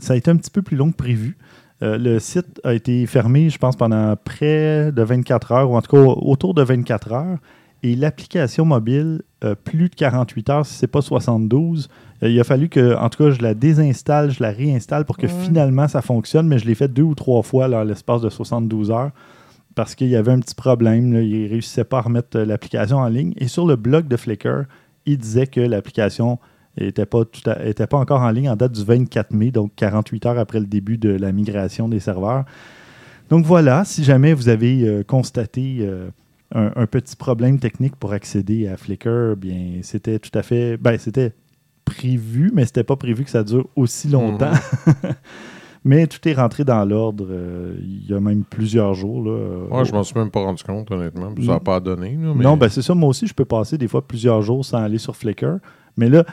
ça 0.00 0.14
a 0.14 0.16
été 0.16 0.30
un 0.30 0.36
petit 0.36 0.50
peu 0.50 0.62
plus 0.62 0.76
long 0.76 0.90
que 0.90 0.96
prévu. 0.96 1.36
Euh, 1.82 1.96
le 1.96 2.18
site 2.18 2.60
a 2.64 2.74
été 2.74 3.06
fermé, 3.06 3.48
je 3.48 3.58
pense, 3.58 3.76
pendant 3.76 4.14
près 4.16 4.92
de 4.92 5.02
24 5.02 5.52
heures, 5.52 5.70
ou 5.70 5.76
en 5.76 5.82
tout 5.82 5.90
cas 5.96 6.02
autour 6.02 6.54
de 6.54 6.62
24 6.62 7.12
heures. 7.12 7.38
Et 7.82 7.96
l'application 7.96 8.66
mobile, 8.66 9.22
euh, 9.42 9.54
plus 9.54 9.88
de 9.88 9.94
48 9.94 10.50
heures, 10.50 10.66
si 10.66 10.74
ce 10.74 10.84
n'est 10.84 10.90
pas 10.90 11.00
72. 11.00 11.88
Euh, 12.22 12.28
il 12.28 12.38
a 12.38 12.44
fallu 12.44 12.68
que, 12.68 12.94
en 12.96 13.08
tout 13.08 13.24
cas, 13.24 13.30
je 13.30 13.40
la 13.40 13.54
désinstalle, 13.54 14.30
je 14.30 14.42
la 14.42 14.50
réinstalle 14.50 15.06
pour 15.06 15.16
que 15.16 15.26
Ouais. 15.26 15.32
finalement 15.44 15.88
ça 15.88 16.02
fonctionne, 16.02 16.46
mais 16.46 16.58
je 16.58 16.66
l'ai 16.66 16.74
fait 16.74 16.88
deux 16.88 17.02
ou 17.02 17.14
trois 17.14 17.42
fois 17.42 17.64
à 17.64 17.84
l'espace 17.84 18.20
de 18.20 18.28
72 18.28 18.90
heures 18.90 19.12
parce 19.74 19.94
qu'il 19.94 20.08
y 20.08 20.16
avait 20.16 20.32
un 20.32 20.40
petit 20.40 20.54
problème. 20.54 21.14
Là, 21.14 21.22
il 21.22 21.44
ne 21.44 21.48
réussissait 21.48 21.84
pas 21.84 21.98
à 21.98 22.02
remettre 22.02 22.38
l'application 22.40 22.98
en 22.98 23.08
ligne. 23.08 23.32
Et 23.38 23.48
sur 23.48 23.66
le 23.66 23.76
blog 23.76 24.06
de 24.08 24.16
Flickr, 24.18 24.64
il 25.06 25.16
disait 25.16 25.46
que 25.46 25.60
l'application 25.60 26.38
n'était 26.78 27.06
pas, 27.06 27.24
tout 27.24 27.48
à- 27.50 27.64
était 27.66 27.86
pas 27.86 27.98
encore 27.98 28.20
en 28.20 28.30
ligne 28.30 28.48
en 28.50 28.56
date 28.56 28.72
du 28.72 28.84
24 28.84 29.32
mai, 29.32 29.50
donc 29.50 29.72
48 29.76 30.26
heures 30.26 30.38
après 30.38 30.60
le 30.60 30.66
début 30.66 30.98
de 30.98 31.10
la 31.10 31.32
migration 31.32 31.88
des 31.88 32.00
serveurs. 32.00 32.44
Donc 33.28 33.44
voilà, 33.44 33.84
si 33.84 34.04
jamais 34.04 34.32
vous 34.34 34.48
avez 34.48 34.82
euh, 34.88 35.02
constaté 35.04 35.78
euh, 35.80 36.08
un, 36.54 36.70
un 36.76 36.86
petit 36.86 37.16
problème 37.16 37.58
technique 37.58 37.96
pour 37.96 38.12
accéder 38.12 38.66
à 38.68 38.76
Flickr, 38.76 39.36
bien 39.36 39.80
c'était 39.82 40.18
tout 40.18 40.36
à 40.36 40.42
fait, 40.42 40.76
ben 40.76 40.98
c'était 40.98 41.32
prévu, 41.84 42.50
mais 42.54 42.64
c'était 42.66 42.84
pas 42.84 42.96
prévu 42.96 43.24
que 43.24 43.30
ça 43.30 43.42
dure 43.44 43.68
aussi 43.76 44.08
longtemps. 44.08 44.52
mais 45.84 46.06
tout 46.06 46.26
est 46.28 46.34
rentré 46.34 46.64
dans 46.64 46.84
l'ordre. 46.84 47.26
euh, 47.30 47.74
il 47.80 48.06
y 48.08 48.14
a 48.14 48.20
même 48.20 48.44
plusieurs 48.44 48.94
jours 48.94 49.24
là. 49.24 49.66
Moi, 49.68 49.84
je 49.84 49.92
m'en 49.92 50.02
suis 50.02 50.18
même 50.18 50.30
pas 50.30 50.40
rendu 50.40 50.62
compte, 50.62 50.90
honnêtement. 50.90 51.32
Ça 51.44 51.52
n'a 51.52 51.60
pas 51.60 51.80
donné. 51.80 52.10
là, 52.20 52.32
mais- 52.34 52.44
non, 52.44 52.56
ben 52.56 52.68
c'est 52.68 52.82
ça. 52.82 52.94
Moi 52.94 53.08
aussi, 53.08 53.26
je 53.26 53.34
peux 53.34 53.44
passer 53.44 53.78
des 53.78 53.88
fois 53.88 54.06
plusieurs 54.06 54.42
jours 54.42 54.64
sans 54.64 54.78
aller 54.78 54.98
sur 54.98 55.16
Flickr. 55.16 55.58
Mais 55.96 56.08
là, 56.08 56.24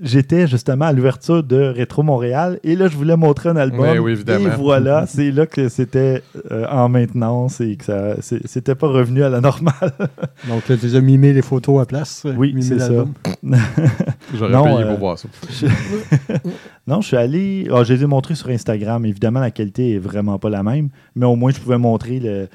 j'étais 0.00 0.46
justement 0.46 0.84
à 0.86 0.92
l'ouverture 0.92 1.42
de 1.42 1.56
Rétro 1.56 2.02
Montréal 2.02 2.58
et 2.64 2.76
là, 2.76 2.88
je 2.88 2.96
voulais 2.96 3.16
montrer 3.16 3.48
un 3.48 3.56
album. 3.56 3.80
Ouais, 3.80 3.98
oui, 3.98 4.12
évidemment. 4.12 4.46
Et 4.48 4.56
voilà, 4.56 5.06
c'est 5.08 5.30
là 5.30 5.46
que 5.46 5.68
c'était 5.68 6.22
euh, 6.50 6.66
en 6.70 6.88
maintenance 6.88 7.60
et 7.60 7.76
que 7.76 7.84
ça 7.84 8.16
c'était 8.20 8.74
pas 8.74 8.88
revenu 8.88 9.22
à 9.22 9.28
la 9.28 9.40
normale. 9.40 9.92
Donc, 10.48 10.64
tu 10.64 10.72
as 10.96 11.00
mimé 11.00 11.32
les 11.32 11.42
photos 11.42 11.80
à 11.82 11.86
place. 11.86 12.26
Oui, 12.36 12.48
mimé 12.48 12.62
c'est 12.62 12.78
ça. 12.78 12.88
J'aurais 14.34 14.52
Non, 14.52 14.64
payé 14.64 14.76
euh, 14.84 14.88
pour 14.90 14.98
voir 14.98 15.18
ça. 15.18 15.28
non, 16.86 17.00
je 17.00 17.06
suis 17.08 17.16
allé. 17.16 17.68
ah, 17.72 17.82
je 17.84 17.94
les 17.94 18.02
ai 18.02 18.06
montrés 18.06 18.34
sur 18.34 18.48
Instagram. 18.48 19.04
Évidemment, 19.06 19.40
la 19.40 19.50
qualité 19.50 19.94
est 19.94 19.98
vraiment 19.98 20.38
pas 20.38 20.50
la 20.50 20.62
même, 20.62 20.88
mais 21.14 21.26
au 21.26 21.36
moins, 21.36 21.50
je 21.50 21.58
pouvais 21.60 21.78
montrer. 21.78 22.20
le- 22.20 22.48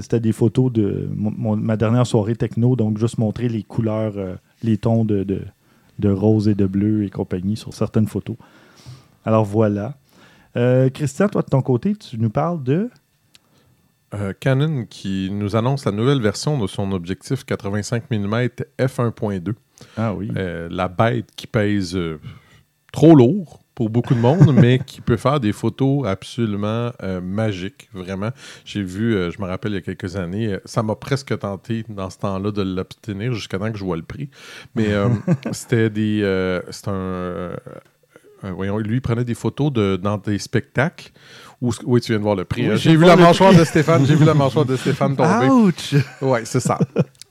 C'était 0.00 0.20
des 0.20 0.32
photos 0.32 0.72
de 0.72 1.08
mon- 1.14 1.32
mon- 1.36 1.56
ma 1.56 1.76
dernière 1.76 2.06
soirée 2.06 2.34
techno, 2.36 2.76
donc 2.76 2.98
juste 2.98 3.16
montrer 3.18 3.48
les 3.48 3.62
couleurs, 3.62 4.12
euh, 4.16 4.34
les 4.62 4.76
tons 4.76 5.04
de, 5.04 5.22
de, 5.22 5.40
de 5.98 6.10
rose 6.10 6.48
et 6.48 6.54
de 6.54 6.66
bleu 6.66 7.04
et 7.04 7.10
compagnie 7.10 7.56
sur 7.56 7.74
certaines 7.74 8.06
photos. 8.06 8.36
Alors 9.24 9.44
voilà. 9.44 9.94
Euh, 10.56 10.88
Christian, 10.90 11.28
toi 11.28 11.42
de 11.42 11.48
ton 11.48 11.62
côté, 11.62 11.94
tu 11.96 12.18
nous 12.18 12.30
parles 12.30 12.62
de? 12.62 12.90
Euh, 14.14 14.32
Canon 14.38 14.86
qui 14.88 15.28
nous 15.30 15.54
annonce 15.54 15.84
la 15.84 15.92
nouvelle 15.92 16.20
version 16.20 16.58
de 16.58 16.66
son 16.66 16.92
objectif 16.92 17.44
85 17.44 18.10
mm 18.10 18.48
f1.2. 18.78 19.54
Ah 19.96 20.14
oui. 20.14 20.30
Euh, 20.36 20.68
la 20.70 20.88
bête 20.88 21.30
qui 21.36 21.46
pèse 21.46 21.98
trop 22.92 23.14
lourd 23.14 23.60
pour 23.78 23.90
beaucoup 23.90 24.16
de 24.16 24.18
monde, 24.18 24.52
mais 24.52 24.80
qui 24.86 25.00
peut 25.00 25.16
faire 25.16 25.38
des 25.38 25.52
photos 25.52 26.04
absolument 26.04 26.90
euh, 27.00 27.20
magiques, 27.20 27.88
vraiment. 27.94 28.30
J'ai 28.64 28.82
vu, 28.82 29.14
euh, 29.14 29.30
je 29.30 29.40
me 29.40 29.46
rappelle 29.46 29.70
il 29.70 29.76
y 29.76 29.78
a 29.78 29.82
quelques 29.82 30.16
années, 30.16 30.54
euh, 30.54 30.58
ça 30.64 30.82
m'a 30.82 30.96
presque 30.96 31.38
tenté 31.38 31.84
dans 31.88 32.10
ce 32.10 32.18
temps-là 32.18 32.50
de 32.50 32.62
l'obtenir 32.62 33.34
jusqu'à 33.34 33.56
temps 33.56 33.70
que 33.70 33.78
je 33.78 33.84
vois 33.84 33.96
le 33.96 34.02
prix. 34.02 34.30
Mais 34.74 34.88
c'était 35.52 35.90
des. 35.90 36.22
c'est 36.70 36.88
un. 36.88 37.52
voyons, 38.42 38.78
lui, 38.78 38.96
il 38.96 39.00
prenait 39.00 39.24
des 39.24 39.34
photos 39.36 39.72
de, 39.72 39.94
dans 39.94 40.18
des 40.18 40.40
spectacles. 40.40 41.12
Où, 41.60 41.70
oui, 41.86 42.00
tu 42.00 42.10
viens 42.10 42.18
de 42.18 42.24
voir 42.24 42.34
le 42.34 42.44
prix. 42.44 42.68
Oui, 42.68 42.76
J'ai 42.78 42.96
vu 42.96 43.04
la 43.04 43.14
mâchoire 43.14 43.54
de 43.54 43.62
Stéphane. 43.62 44.04
J'ai 44.06 44.16
vu 44.16 44.24
la 44.24 44.34
mâchoire 44.34 44.64
de 44.64 44.74
Stéphane 44.74 45.14
tomber. 45.16 45.46
Ouch! 45.46 45.94
Ouais, 46.20 46.44
c'est 46.44 46.60
ça. 46.60 46.80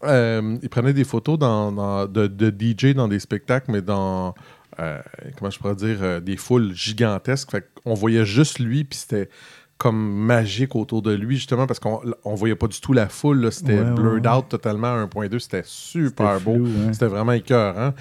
Il 0.02 0.70
prenait 0.72 0.94
des 0.94 1.04
photos 1.04 1.38
dans, 1.38 1.74
dans- 1.74 2.08
de, 2.08 2.28
de 2.28 2.50
DJ 2.50 2.94
dans 2.94 3.10
des 3.10 3.20
spectacles, 3.20 3.70
mais 3.70 3.82
dans, 3.82 4.34
euh, 4.80 5.00
comment 5.38 5.50
je 5.52 5.60
pourrais 5.60 5.76
dire, 5.76 5.98
euh, 6.02 6.20
des 6.20 6.38
foules 6.38 6.74
gigantesques. 6.74 7.52
Fait 7.52 7.68
on 7.86 7.94
voyait 7.94 8.26
juste 8.26 8.60
lui, 8.60 8.84
puis 8.84 9.00
c'était 9.00 9.30
comme 9.78 10.12
magique 10.12 10.76
autour 10.76 11.02
de 11.04 11.14
lui, 11.14 11.36
justement, 11.36 11.68
parce 11.68 11.80
qu'on 11.80 12.02
on 12.26 12.34
voyait 12.36 12.56
pas 12.56 12.68
du 12.68 12.80
tout 12.82 12.94
la 12.94 13.08
foule. 13.10 13.52
C'était 13.52 13.80
Ouais, 13.80 13.92
blurred 13.92 14.26
ouais. 14.26 14.34
out 14.34 14.46
totalement 14.50 14.88
à 14.88 15.06
1.2. 15.06 15.38
C'était 15.40 15.62
super 15.66 16.40
beau. 16.42 16.58
C'était 16.94 17.06
vraiment 17.08 17.34
écœurant. 17.34 17.94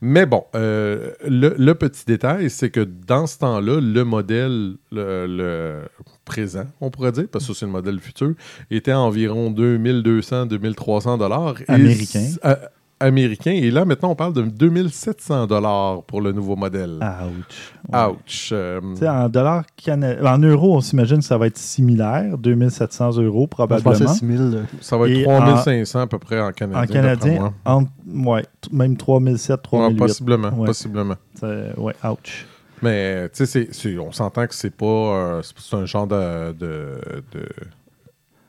Mais 0.00 0.26
bon, 0.26 0.44
euh, 0.54 1.12
le, 1.26 1.54
le 1.56 1.74
petit 1.74 2.04
détail, 2.04 2.50
c'est 2.50 2.68
que 2.68 2.80
dans 2.80 3.26
ce 3.26 3.38
temps-là, 3.38 3.80
le 3.80 4.04
modèle 4.04 4.74
le, 4.92 5.26
le 5.26 5.80
présent, 6.26 6.66
on 6.80 6.90
pourrait 6.90 7.12
dire, 7.12 7.24
parce 7.32 7.46
que 7.46 7.54
ça, 7.54 7.60
c'est 7.60 7.66
le 7.66 7.72
modèle 7.72 7.98
futur, 8.00 8.34
était 8.70 8.90
à 8.90 9.00
environ 9.00 9.50
2200-2300 9.50 11.18
dollars. 11.18 11.54
Américain. 11.68 12.26
Américain. 13.04 13.52
Et 13.52 13.70
là, 13.70 13.84
maintenant, 13.84 14.10
on 14.10 14.14
parle 14.14 14.32
de 14.32 14.42
2700 14.42 15.46
dollars 15.46 16.02
pour 16.04 16.20
le 16.20 16.32
nouveau 16.32 16.56
modèle. 16.56 16.98
Ouch. 17.00 17.72
Ouais. 17.92 18.00
Ouch. 18.06 18.50
Euh, 18.52 18.80
en 19.06 19.28
dollars 19.28 19.64
cana- 19.76 20.16
en 20.34 20.38
euros, 20.38 20.76
on 20.76 20.80
s'imagine 20.80 21.18
que 21.18 21.24
ça 21.24 21.38
va 21.38 21.46
être 21.46 21.58
similaire, 21.58 22.36
2700 22.38 23.18
euros 23.18 23.42
Je 23.44 23.48
probablement. 23.48 24.08
6 24.12 24.26
000. 24.26 24.48
là. 24.50 24.58
ça 24.80 24.96
va 24.96 25.08
être 25.08 25.18
et 25.18 25.24
3500 25.24 26.00
à 26.00 26.06
peu 26.06 26.18
près 26.18 26.40
en 26.40 26.52
canadien. 26.52 26.82
En 26.82 26.86
canadien, 26.86 27.52
entre- 27.64 27.90
ouais, 28.12 28.44
même 28.72 28.96
3007, 28.96 29.50
Ouais, 29.56 29.62
3008. 29.62 29.96
possiblement. 29.98 30.48
Ouais. 30.56 30.66
possiblement. 30.66 31.14
Ouais, 31.42 31.94
ouch. 32.04 32.46
Mais 32.82 33.28
tu 33.30 33.46
sais, 33.46 33.68
on 33.98 34.12
s'entend 34.12 34.46
que 34.46 34.54
c'est 34.54 34.74
pas 34.74 34.84
euh, 34.86 35.42
c'est- 35.42 35.54
c'est 35.58 35.76
un 35.76 35.86
genre 35.86 36.06
de, 36.06 36.52
de, 36.52 37.00
de- 37.32 37.48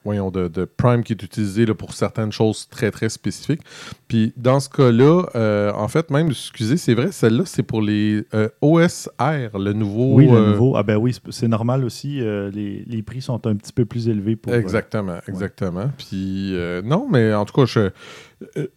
voyons, 0.06 0.32
de, 0.32 0.48
de 0.48 0.66
Prime 0.66 1.04
qui 1.04 1.14
est 1.14 1.24
utilisé 1.24 1.66
là, 1.66 1.74
pour 1.74 1.94
certaines 1.94 2.32
choses 2.32 2.70
très 2.70 2.92
très 2.92 3.10
spécifiques. 3.10 3.62
Puis 4.08 4.34
dans 4.38 4.60
ce 4.60 4.70
cas-là, 4.70 5.24
euh, 5.36 5.72
en 5.74 5.88
fait, 5.88 6.12
même, 6.12 6.30
excusez, 6.30 6.78
c'est 6.78 6.94
vrai, 6.94 7.12
celle-là, 7.12 7.44
c'est 7.46 7.64
pour 7.64 7.82
les 7.82 8.24
euh, 8.34 8.48
OSR, 8.62 9.58
le 9.58 9.74
nouveau. 9.74 10.16
Oui, 10.16 10.28
le 10.28 10.34
euh, 10.38 10.52
nouveau. 10.52 10.76
Ah 10.78 10.84
ben 10.84 10.96
oui, 10.96 11.16
c'est- 11.30 11.48
normal 11.48 11.84
aussi. 11.84 12.20
les, 12.20 12.84
les 12.88 13.02
prix 13.04 13.22
sont 13.22 13.46
un 13.48 13.56
petit 13.56 13.74
peu 13.74 13.86
plus 13.86 14.08
élevés 14.08 14.36
pour. 14.36 14.54
Exactement, 14.54 15.18
exactement. 15.28 15.90
Puis 15.98 16.56
non, 16.84 17.08
mais 17.10 17.34
en 17.34 17.46
tout 17.46 17.54
cas, 17.54 17.66
je, 17.66 17.90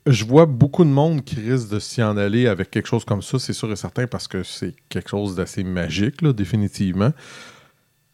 je 0.06 0.24
vois 0.24 0.46
beaucoup 0.46 0.84
de 0.84 0.90
monde 0.90 1.24
qui 1.24 1.36
risque 1.36 1.70
de 1.70 1.78
s'y 1.78 2.02
en 2.02 2.16
aller 2.16 2.46
avec 2.46 2.70
quelque 2.70 2.86
chose 2.86 3.04
comme 3.04 3.22
ça, 3.22 3.38
c'est 3.38 3.52
sûr 3.52 3.70
et 3.70 3.76
certain, 3.76 4.06
parce 4.06 4.28
que 4.28 4.42
c'est 4.42 4.74
quelque 4.88 5.10
chose 5.10 5.34
d'assez 5.36 5.64
magique, 5.64 6.22
là, 6.22 6.32
définitivement. 6.32 7.12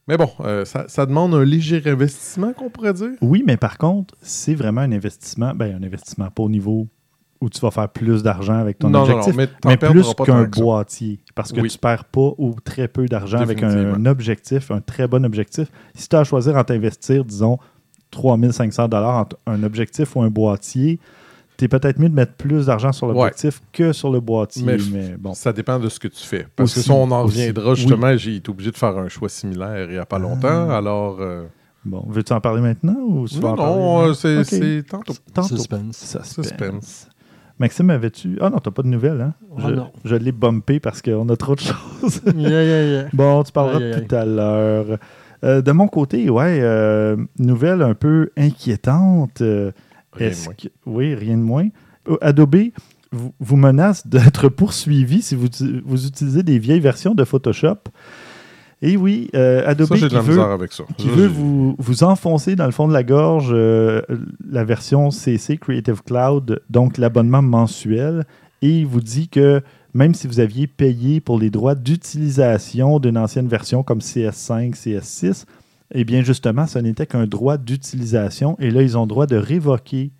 Mais 0.07 0.17
bon, 0.17 0.29
euh, 0.41 0.65
ça, 0.65 0.85
ça 0.89 1.07
demande 1.07 1.35
un 1.35 1.45
léger 1.45 1.83
investissement, 1.87 2.53
qu'on 2.53 2.69
pourrait 2.69 2.93
dire. 2.93 3.13
Oui, 3.23 3.43
mais 3.47 3.57
par 3.57 3.79
contre, 3.79 4.15
c'est 4.21 4.55
vraiment 4.55 4.83
un 4.83 4.93
investissement. 4.93 5.53
Ben, 5.55 5.75
un 5.81 5.83
investissement 5.83 6.31
pas 6.31 6.43
au 6.43 6.51
niveau 6.51 6.87
où 7.41 7.51
tu 7.51 7.61
vas 7.61 7.71
faire 7.71 7.89
plus 7.89 8.23
d'argent 8.23 8.55
avec 8.59 8.79
ton 8.79 8.89
Non, 8.89 9.01
non, 9.01 9.07
non, 9.07 9.15
objectif, 9.19 9.49
mais 9.67 9.77
plus 9.77 10.15
qu'un 10.15 10.45
boîtier. 10.45 11.21
Parce 11.35 11.53
que 11.53 11.61
Oui. 11.61 11.69
tu 11.69 11.79
perds 11.79 12.05
pas 12.07 12.33
ou 12.39 12.55
très 12.65 12.89
peu 12.89 13.07
d'argent 13.07 13.39
avec 13.39 13.63
un, 13.63 14.07
objectif, 14.07 14.71
un 14.71 14.81
très 14.81 15.07
bon 15.09 15.25
objectif. 15.25 15.69
Si 15.95 16.09
tu 16.09 16.17
as 16.17 16.21
à 16.21 16.25
choisir 16.25 16.57
entre 16.57 16.73
investir, 16.73 17.25
disons, 17.25 17.59
3500 18.11 18.85
entre 18.93 19.37
un 19.47 19.63
objectif 19.63 20.17
ou 20.17 20.23
un 20.23 20.31
boîtier, 20.31 21.01
tu 21.57 21.65
es 21.65 21.69
peut-être 21.69 21.99
mieux 21.99 22.09
de 22.09 22.15
mettre 22.15 22.33
plus 22.35 22.67
d'argent 22.67 22.93
sur 22.93 23.07
l'objectif 23.07 23.61
que 23.73 23.93
sur 23.93 24.11
le 24.11 24.21
boîtier. 24.21 24.65
Mais 24.65 25.17
bon. 25.19 25.35
Ça 25.35 25.53
dépend 25.53 25.79
de 25.79 25.89
ce 25.89 25.99
que 26.01 26.09
tu 26.09 26.23
fais. 26.25 26.47
Parce 26.57 26.71
Aussi, 26.73 26.81
que 26.81 26.87
ça, 26.87 26.93
on 26.95 27.11
en 27.11 27.25
aussi. 27.25 27.39
reviendra 27.41 27.75
justement. 27.75 28.17
J'ai 28.17 28.37
été 28.37 28.51
obligé 28.51 28.71
de 28.71 28.77
faire 28.77 28.97
un 28.97 29.09
choix 29.09 29.29
similaire 29.29 29.85
il 29.89 29.93
n'y 29.93 29.99
a 29.99 30.07
pas 30.07 30.19
longtemps. 30.19 30.69
Ah. 30.71 30.77
Alors. 30.79 31.19
euh, 31.21 31.45
Bon, 31.87 32.03
veux-tu 32.09 32.33
en 32.33 32.41
parler 32.41 32.63
maintenant 32.63 32.97
ou 32.99 33.29
tu 33.29 33.39
non, 33.41 33.57
non, 33.57 34.15
c'est 34.15 34.83
tantôt. 34.89 35.13
Tantôt. 35.35 35.49
Suspense. 35.49 35.99
Suspense. 35.99 36.33
Suspense. 36.33 37.09
Maxime, 37.59 37.91
avais-tu? 37.91 38.39
Ah 38.41 38.49
non, 38.49 38.57
t'as 38.59 38.71
pas 38.71 38.81
de 38.83 38.89
nouvelles, 38.89 39.21
hein? 39.21 39.35
Ah 39.59 39.65
je 39.69 39.75
non. 39.75 39.91
je 40.03 40.17
l'ai 40.17 40.33
bumpé 40.33 40.81
parce 40.81 41.03
qu'on 41.03 41.29
a 41.29 41.37
trop 41.37 41.55
de 41.55 41.61
choses. 41.61 42.23
Yeah, 42.37 42.65
yeah, 42.65 42.83
yeah. 42.85 43.05
bon, 43.13 43.43
tu 43.43 43.53
parleras 43.53 43.77
aïe, 43.77 43.93
aïe. 43.93 44.07
tout 44.07 44.15
à 44.15 44.25
l'heure. 44.25 44.99
Euh, 45.45 45.61
de 45.61 45.73
mon 45.73 45.87
côté, 45.87 46.31
ouais, 46.31 46.59
euh, 46.63 47.17
nouvelle 47.39 47.83
un 47.83 47.93
peu 47.95 48.31
inquiétante. 48.37 49.43
euh, 49.43 49.71
Rien 50.15 50.29
de 50.29 50.33
est-ce 50.33 50.45
moins. 50.47 50.55
que- 50.55 50.69
oui, 50.87 51.15
rien 51.15 51.37
de 51.37 51.43
moins. 51.43 51.69
Euh, 52.09 52.17
Adobe 52.21 52.57
vous, 53.13 53.33
vous 53.39 53.57
menace 53.57 54.07
d'être 54.07 54.49
poursuivi 54.49 55.23
si 55.23 55.35
vous, 55.35 55.49
vous 55.85 56.07
utilisez 56.07 56.43
des 56.43 56.59
vieilles 56.59 56.81
versions 56.81 57.15
de 57.15 57.25
Photoshop. 57.25 57.77
Et 58.83 58.97
oui, 58.97 59.31
euh, 59.35 59.63
Adobe 59.67 59.89
Ça, 59.89 59.95
de 59.95 60.09
qui 60.09 60.15
la 60.15 60.21
veut, 60.21 60.29
misère 60.35 60.51
avec 60.51 60.73
ça. 60.73 60.85
qui 60.99 61.09
veut 61.09 61.27
vous, 61.29 61.75
vous 61.79 62.05
enfoncer 62.05 62.55
dans 62.57 62.67
le 62.67 62.73
fond 62.73 62.87
de 62.89 62.93
la 62.93 63.03
gorge 63.05 63.51
euh, 63.53 64.03
la 64.47 64.65
version 64.65 65.11
CC 65.11 65.57
Creative 65.57 66.03
Cloud, 66.03 66.61
donc 66.69 66.99
l'abonnement 66.99 67.41
mensuel, 67.41 68.25
et 68.63 68.81
il 68.81 68.87
vous 68.87 69.01
dit 69.01 69.29
que 69.29 69.63
même 69.95 70.13
si 70.15 70.27
vous 70.27 70.41
aviez 70.41 70.67
payé 70.67 71.21
pour 71.21 71.39
les 71.39 71.49
droits 71.51 71.77
d'utilisation 71.77 72.99
d'une 72.99 73.17
ancienne 73.17 73.47
version 73.49 73.83
comme 73.85 74.01
CS5, 74.01 74.75
CS6, 74.75 75.45
eh 75.93 76.05
bien 76.05 76.23
justement, 76.23 76.67
ce 76.67 76.79
n'était 76.79 77.07
qu'un 77.07 77.27
droit 77.27 77.57
d'utilisation, 77.59 78.57
et 78.61 78.71
là, 78.71 78.83
ils 78.83 78.97
ont 78.97 79.03
le 79.03 79.09
droit 79.09 79.27
de 79.27 79.37
révoquer, 79.37 80.11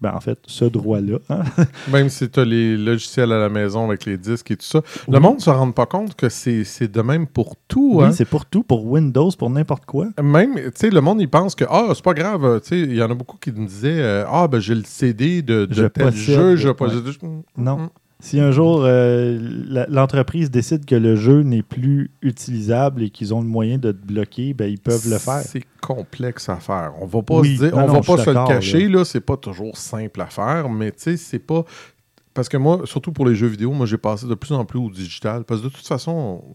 ben, 0.00 0.12
en 0.14 0.20
fait, 0.20 0.38
ce 0.46 0.64
droit-là. 0.66 1.18
hein. 1.30 1.42
Même 1.92 2.08
si 2.10 2.28
tu 2.28 2.38
as 2.40 2.44
les 2.44 2.76
logiciels 2.76 3.32
à 3.32 3.38
la 3.38 3.48
maison 3.48 3.86
avec 3.86 4.04
les 4.04 4.18
disques 4.18 4.50
et 4.50 4.56
tout 4.56 4.66
ça, 4.66 4.80
Oui. 5.06 5.14
le 5.14 5.20
monde 5.20 5.36
ne 5.36 5.40
se 5.40 5.48
rend 5.50 5.70
pas 5.72 5.86
compte 5.86 6.14
que 6.14 6.28
c'est 6.28 6.88
de 6.92 7.00
même 7.00 7.26
pour 7.26 7.54
tout. 7.68 7.94
Oui, 7.98 8.04
hein. 8.04 8.12
c'est 8.12 8.24
pour 8.26 8.44
tout, 8.44 8.64
pour 8.64 8.84
Windows, 8.86 9.30
pour 9.38 9.48
n'importe 9.48 9.86
quoi. 9.86 10.08
Même, 10.22 10.56
tu 10.56 10.70
sais, 10.74 10.90
le 10.90 11.00
monde, 11.00 11.20
il 11.22 11.30
pense 11.30 11.54
que, 11.54 11.64
ah, 11.70 11.92
c'est 11.94 12.04
pas 12.04 12.12
grave, 12.12 12.60
tu 12.62 12.68
sais, 12.68 12.80
il 12.80 12.94
y 12.96 13.02
en 13.02 13.10
a 13.10 13.14
beaucoup 13.14 13.38
qui 13.38 13.50
me 13.52 13.66
disaient, 13.66 14.00
euh, 14.02 14.24
ah, 14.28 14.46
ben, 14.48 14.58
j'ai 14.58 14.74
le 14.74 14.82
CD 14.84 15.40
de, 15.40 15.64
de 15.64 15.72
Je 15.74 15.86
tel 15.86 16.04
possède, 16.06 16.20
jeu, 16.20 16.56
je 16.56 16.68
ouais. 16.68 16.74
possède. 16.74 17.02
Non. 17.56 17.88
Si 18.24 18.40
un 18.40 18.52
jour 18.52 18.80
euh, 18.84 19.38
l'entreprise 19.90 20.50
décide 20.50 20.86
que 20.86 20.94
le 20.94 21.14
jeu 21.14 21.42
n'est 21.42 21.62
plus 21.62 22.10
utilisable 22.22 23.02
et 23.02 23.10
qu'ils 23.10 23.34
ont 23.34 23.42
le 23.42 23.46
moyen 23.46 23.76
de 23.76 23.92
te 23.92 24.02
bloquer, 24.06 24.54
ben, 24.54 24.64
ils 24.64 24.80
peuvent 24.80 25.06
le 25.10 25.18
faire. 25.18 25.42
C'est 25.42 25.62
complexe 25.82 26.48
à 26.48 26.56
faire. 26.56 26.94
On 27.02 27.04
va 27.06 27.20
pas 27.20 27.40
Oui, 27.40 27.58
se 27.58 27.64
dire, 27.64 27.76
non, 27.76 27.82
on 27.84 27.86
non, 27.88 27.92
va 27.92 28.00
pas 28.16 28.24
se 28.24 28.30
le 28.30 28.46
cacher, 28.46 28.88
là, 28.88 29.04
c'est 29.04 29.20
pas 29.20 29.36
toujours 29.36 29.76
simple 29.76 30.22
à 30.22 30.26
faire, 30.26 30.70
mais 30.70 30.90
tu 30.92 31.02
sais, 31.02 31.16
c'est 31.18 31.38
pas. 31.38 31.64
Parce 32.32 32.48
que 32.48 32.56
moi, 32.56 32.80
surtout 32.84 33.12
pour 33.12 33.26
les 33.26 33.34
jeux 33.34 33.46
vidéo, 33.46 33.72
moi, 33.72 33.84
j'ai 33.84 33.98
passé 33.98 34.26
de 34.26 34.34
plus 34.34 34.54
en 34.54 34.64
plus 34.64 34.78
au 34.78 34.88
digital. 34.88 35.44
Parce 35.44 35.60
que 35.60 35.66
de 35.66 35.72
toute 35.72 35.86
façon, 35.86 36.12
on- 36.42 36.54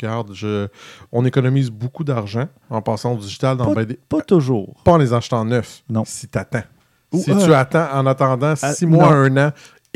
regarde, 0.00 0.30
je... 0.34 0.68
on 1.10 1.24
économise 1.24 1.68
beaucoup 1.68 2.04
d'argent 2.04 2.46
en 2.70 2.80
passant 2.80 3.12
au 3.14 3.18
digital 3.18 3.56
dans 3.56 3.64
Pas, 3.66 3.74
ben 3.74 3.84
des- 3.86 3.98
pas 4.08 4.20
toujours. 4.20 4.76
pas 4.84 4.92
en 4.92 4.98
les 4.98 5.12
achetant 5.12 5.44
neufs. 5.44 5.82
Non. 5.90 6.04
Si 6.06 6.28
t'attends. 6.28 6.62
Ou, 7.12 7.18
si 7.20 7.30
euh, 7.30 7.44
tu 7.44 7.54
attends 7.54 7.86
en 7.92 8.04
attendant 8.06 8.54
ah, 8.60 8.72
six 8.72 8.84
mois, 8.84 9.10
non. 9.10 9.36
un 9.38 9.48
an, 9.48 9.52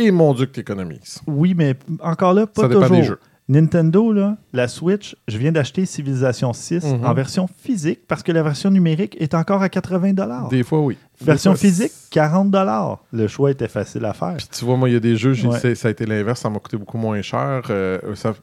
et 0.06 0.10
mon 0.10 0.34
Dieu 0.34 0.46
que 0.46 0.52
t'économises. 0.52 1.20
Oui, 1.26 1.54
mais 1.56 1.76
encore 2.00 2.34
là, 2.34 2.46
pas 2.46 2.62
Ça 2.62 2.68
dépend 2.68 2.82
toujours. 2.82 2.96
des 2.96 3.02
jeux. 3.04 3.18
Nintendo, 3.50 4.12
là, 4.12 4.36
la 4.52 4.68
Switch, 4.68 5.16
je 5.26 5.36
viens 5.36 5.50
d'acheter 5.50 5.84
Civilization 5.84 6.52
6 6.52 6.84
Mhm. 6.84 7.04
en 7.04 7.12
version 7.14 7.48
physique 7.48 8.00
parce 8.06 8.22
que 8.22 8.30
la 8.30 8.44
version 8.44 8.70
numérique 8.70 9.16
est 9.20 9.34
encore 9.34 9.60
à 9.60 9.68
80 9.68 10.48
Des 10.50 10.62
fois, 10.62 10.78
oui. 10.80 10.96
Version 11.20 11.50
fois, 11.52 11.58
physique, 11.58 11.90
40 12.12 12.54
Le 13.12 13.26
choix 13.26 13.50
était 13.50 13.66
facile 13.66 14.04
à 14.04 14.12
faire. 14.12 14.36
Puis 14.36 14.46
tu 14.52 14.64
vois, 14.64 14.76
moi, 14.76 14.88
il 14.88 14.92
y 14.92 14.96
a 14.96 15.00
des 15.00 15.16
jeux, 15.16 15.34
Ouais. 15.48 15.74
ça 15.74 15.88
a 15.88 15.90
été 15.90 16.06
l'inverse, 16.06 16.40
ça 16.40 16.48
m'a 16.48 16.60
coûté 16.60 16.76
beaucoup 16.76 16.96
moins 16.96 17.20
cher. 17.22 17.62
Euh, 17.70 17.98
ça, 18.14 18.34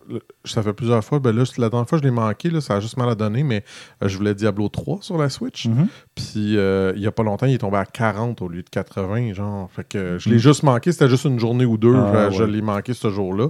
ça 0.43 0.61
fait 0.61 0.73
plusieurs 0.73 1.03
fois. 1.03 1.19
Ben 1.19 1.33
là, 1.33 1.43
la 1.57 1.69
dernière 1.69 1.87
fois, 1.87 1.97
je 1.99 2.03
l'ai 2.03 2.11
manqué, 2.11 2.49
là, 2.49 2.59
ça 2.59 2.75
a 2.75 2.79
juste 2.81 2.97
mal 2.97 3.09
à 3.09 3.15
donner, 3.15 3.43
mais 3.43 3.63
euh, 4.03 4.09
je 4.09 4.17
voulais 4.17 4.35
Diablo 4.35 4.67
3 4.67 4.99
sur 5.01 5.17
la 5.17 5.29
Switch. 5.29 5.67
Mhm. 5.67 5.87
Puis 6.15 6.57
euh, 6.57 6.91
il 6.97 7.01
y 7.01 7.07
a 7.07 7.11
pas 7.13 7.23
longtemps, 7.23 7.45
il 7.45 7.53
est 7.53 7.59
tombé 7.59 7.77
à 7.77 7.85
40 7.85 8.41
au 8.41 8.49
lieu 8.49 8.61
de 8.61 8.69
80, 8.69 9.33
genre. 9.33 9.71
Fait 9.71 9.87
que 9.87 10.17
je 10.19 10.27
Mhm. 10.27 10.33
l'ai 10.35 10.39
juste 10.39 10.63
manqué, 10.63 10.91
c'était 10.91 11.07
juste 11.09 11.23
une 11.25 11.39
journée 11.39 11.65
ou 11.65 11.77
deux, 11.77 11.95
Ah, 11.95 12.29
je, 12.29 12.37
je 12.39 12.43
ouais. 12.43 12.49
l'ai 12.51 12.61
manqué 12.61 12.93
ce 12.93 13.09
jour-là. 13.09 13.47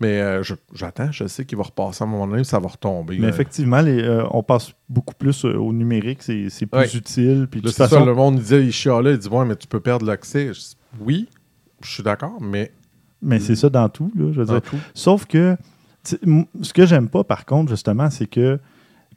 Mais 0.00 0.20
euh, 0.20 0.42
j'attends, 0.74 1.12
je 1.12 1.26
sais 1.26 1.44
qu'il 1.44 1.56
va 1.58 1.64
repasser 1.64 2.02
à 2.02 2.06
un 2.06 2.10
moment 2.10 2.26
donné, 2.26 2.44
ça 2.44 2.58
va 2.58 2.68
retomber. 2.68 3.18
Mais 3.18 3.26
Euh, 3.26 3.30
effectivement, 3.30 3.80
les, 3.80 4.02
euh, 4.02 4.24
on 4.32 4.42
passe 4.42 4.72
beaucoup 4.88 5.14
plus 5.14 5.44
au 5.44 5.72
numérique, 5.72 6.22
c'est 6.22 6.48
plus 6.66 6.78
Ouais. 6.78 6.88
utile. 6.96 7.46
Puis 7.50 7.60
de 7.60 7.70
façon, 7.70 8.00
ça, 8.00 8.04
le 8.04 8.14
monde 8.14 8.36
disait, 8.38 8.64
il 8.64 8.72
chialait, 8.72 9.12
il 9.12 9.18
dit 9.18 9.28
Ouais, 9.28 9.44
mais 9.44 9.56
tu 9.56 9.66
peux 9.68 9.80
perdre 9.80 10.04
l'accès. 10.06 10.50
Oui, 11.00 11.28
je 11.82 11.88
suis 11.90 12.02
d'accord, 12.02 12.38
mais 12.40 12.72
mais 13.24 13.38
c'est 13.38 13.54
ça 13.54 13.68
dans 13.70 13.88
tout. 13.88 14.10
Là, 14.16 14.32
je 14.32 14.40
veux 14.40 14.46
dire. 14.46 14.60
tout. 14.62 14.76
Sauf 14.94 15.26
que 15.26 15.56
Ce 16.04 16.72
que 16.72 16.84
j'aime 16.84 17.08
pas, 17.08 17.22
par 17.22 17.44
contre, 17.46 17.70
justement, 17.70 18.10
c'est 18.10 18.26
que 18.26 18.58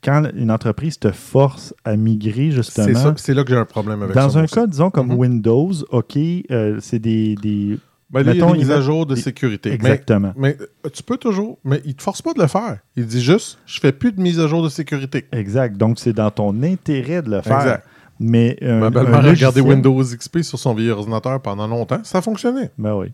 quand 0.04 0.24
une 0.36 0.52
entreprise 0.52 1.00
te 1.00 1.10
force 1.10 1.74
à 1.84 1.96
migrer, 1.96 2.50
C'est 2.52 2.58
justement, 2.58 2.94
ça- 3.00 3.14
c'est 3.18 3.34
là 3.34 3.44
que 3.44 3.50
j'ai 3.50 3.58
un 3.58 3.66
problème 3.66 4.04
avec 4.04 4.14
ça. 4.14 4.22
dans 4.28 4.38
un 4.38 4.44
aussi. 4.44 4.54
cas, 4.54 4.68
disons, 4.68 4.92
comme 4.92 5.08
Mhm. 5.08 5.18
Windows, 5.18 5.72
OK, 5.90 6.16
euh, 6.52 6.78
c'est 6.82 7.00
des, 7.00 7.34
des- 7.42 7.80
Ben, 8.10 8.22
il 8.22 8.28
y 8.28 8.30
a 8.42 8.46
des 8.46 8.58
mises 8.58 8.72
à 8.72 8.82
jour 8.82 9.06
de 9.06 9.16
sécurité. 9.16 9.72
Exactement. 9.72 10.34
mais, 10.38 10.56
euh, 10.86 10.90
tu 10.94 11.02
peux 11.04 11.18
toujours. 11.18 11.58
Mais 11.64 11.82
il 11.86 11.96
te 11.96 12.04
force 12.04 12.22
pas 12.22 12.34
de 12.34 12.40
le 12.42 12.48
faire. 12.48 12.80
Il 12.96 13.06
dit 13.06 13.22
juste 13.22 13.58
je 13.66 13.80
fais 13.80 13.92
plus 13.92 14.12
de 14.12 14.22
mise 14.22 14.40
à 14.40 14.48
jour 14.48 14.64
de 14.64 14.70
sécurité. 14.70 15.26
Exact. 15.32 15.76
Donc, 15.76 16.00
c'est 16.00 16.14
dans 16.14 16.30
ton 16.32 16.62
intérêt 16.64 17.22
de 17.22 17.32
le 17.32 17.42
faire. 17.42 17.58
Exact. 17.62 17.86
Mais 18.20 18.58
un, 18.62 18.80
Ma 18.80 18.90
belle-mère 18.92 19.16
a 19.26 19.30
regardé 19.30 19.60
Windows 19.60 20.02
XP 20.04 20.42
sur 20.42 20.58
son 20.60 20.74
vieil 20.74 20.92
ordinateur 20.92 21.42
pendant 21.42 21.68
longtemps. 21.68 22.00
Ça 22.04 22.22
fonctionnait. 22.22 22.72
Ben 22.78 22.96
oui. 22.96 23.08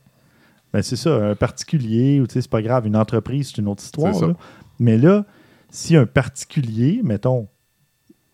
Ben 0.74 0.82
c'est 0.82 0.96
ça, 0.96 1.16
un 1.16 1.36
particulier, 1.36 2.20
ou 2.22 2.28
tu 2.28 2.34
sais, 2.34 2.42
c'est 2.42 2.52
pas 2.52 2.62
grave, 2.62 2.86
une 2.88 2.96
entreprise, 2.96 3.50
c'est 3.50 3.58
une 3.62 3.68
autre 3.68 3.84
histoire. 3.84 4.14
C'est 4.16 4.28
là. 4.28 4.34
Mais 4.80 4.98
là, 4.98 5.26
si 5.70 5.96
un 5.98 6.06
particulier, 6.06 7.02
mettons, 7.04 7.48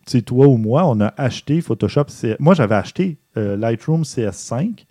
tu 0.06 0.12
sais, 0.18 0.22
toi 0.22 0.46
ou 0.46 0.56
moi, 0.56 0.84
on 0.86 1.00
a 1.00 1.12
acheté 1.16 1.60
Photoshop. 1.60 2.04
C- 2.08 2.36
Moi, 2.38 2.54
j'avais 2.54 2.74
acheté 2.76 3.18
euh, 3.36 3.56
Lightroom 3.56 4.02
CS5, 4.02 4.84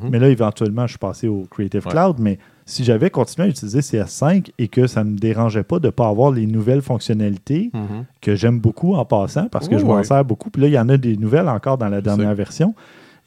Mhm. 0.00 0.08
mais 0.10 0.18
là, 0.18 0.28
éventuellement, 0.28 0.86
je 0.86 0.92
suis 0.92 0.98
passé 0.98 1.28
au 1.28 1.46
Creative 1.50 1.84
Ouais. 1.86 1.92
Cloud. 1.92 2.16
Mais 2.18 2.38
si 2.64 2.84
j'avais 2.84 3.10
continué 3.10 3.46
à 3.46 3.50
utiliser 3.50 3.80
CS5 3.80 4.50
et 4.58 4.68
que 4.68 4.86
ça 4.86 5.04
ne 5.04 5.10
me 5.10 5.18
dérangeait 5.18 5.62
pas 5.64 5.78
de 5.78 5.86
ne 5.86 5.90
pas 5.90 6.08
avoir 6.08 6.30
les 6.30 6.46
nouvelles 6.46 6.82
fonctionnalités, 6.82 7.70
Mhm. 7.74 8.04
que 8.20 8.34
j'aime 8.34 8.58
beaucoup 8.60 8.94
en 8.94 9.04
passant 9.04 9.48
parce 9.48 9.68
que 9.68 9.74
Oh, 9.74 9.78
je 9.78 9.84
m'en 9.84 9.96
ouais. 9.96 10.04
sers 10.04 10.24
beaucoup. 10.24 10.50
Puis 10.50 10.62
là, 10.62 10.68
il 10.68 10.74
y 10.74 10.78
en 10.78 10.88
a 10.88 10.96
des 10.96 11.16
nouvelles 11.16 11.48
encore 11.48 11.78
dans 11.78 11.88
la 11.88 11.98
Je 11.98 12.04
dernière 12.04 12.28
sais. 12.30 12.34
version. 12.34 12.74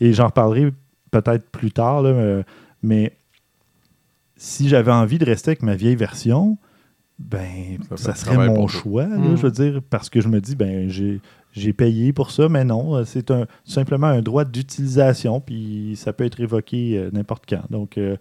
Et 0.01 0.13
j'en 0.13 0.27
reparlerai 0.27 0.71
peut-être 1.11 1.49
plus 1.49 1.71
tard. 1.71 2.01
là, 2.01 2.09
euh, 2.09 2.43
mais 2.83 3.13
si 4.37 4.67
j'avais 4.67 4.91
envie 4.91 5.17
de 5.17 5.25
rester 5.25 5.51
avec 5.51 5.63
ma 5.63 5.75
vieille 5.75 5.95
version, 5.95 6.57
ben 7.17 7.77
Ça 7.95 8.13
serait 8.13 8.47
mon 8.49 8.67
choix, 8.67 9.03
là, 9.07 9.15
Mhm. 9.17 9.37
je 9.37 9.41
veux 9.43 9.51
dire, 9.51 9.81
parce 9.89 10.09
que 10.09 10.19
je 10.19 10.27
me 10.27 10.41
dis, 10.41 10.55
ben 10.55 10.89
j'ai 10.89 11.21
j'ai 11.55 11.73
payé 11.73 12.11
pour 12.13 12.31
ça, 12.31 12.49
mais 12.49 12.63
non, 12.65 12.95
euh, 12.95 13.03
c'est 13.05 13.31
un, 13.31 13.45
simplement 13.63 14.07
un 14.07 14.21
droit 14.21 14.43
d'utilisation, 14.45 15.39
puis 15.39 15.93
ça 15.95 16.13
peut 16.13 16.25
être 16.25 16.39
évoqué 16.41 16.97
euh, 16.97 17.09
n'importe 17.13 17.45
quand. 17.47 17.63
Donc, 17.69 17.97
euh, 17.97 18.17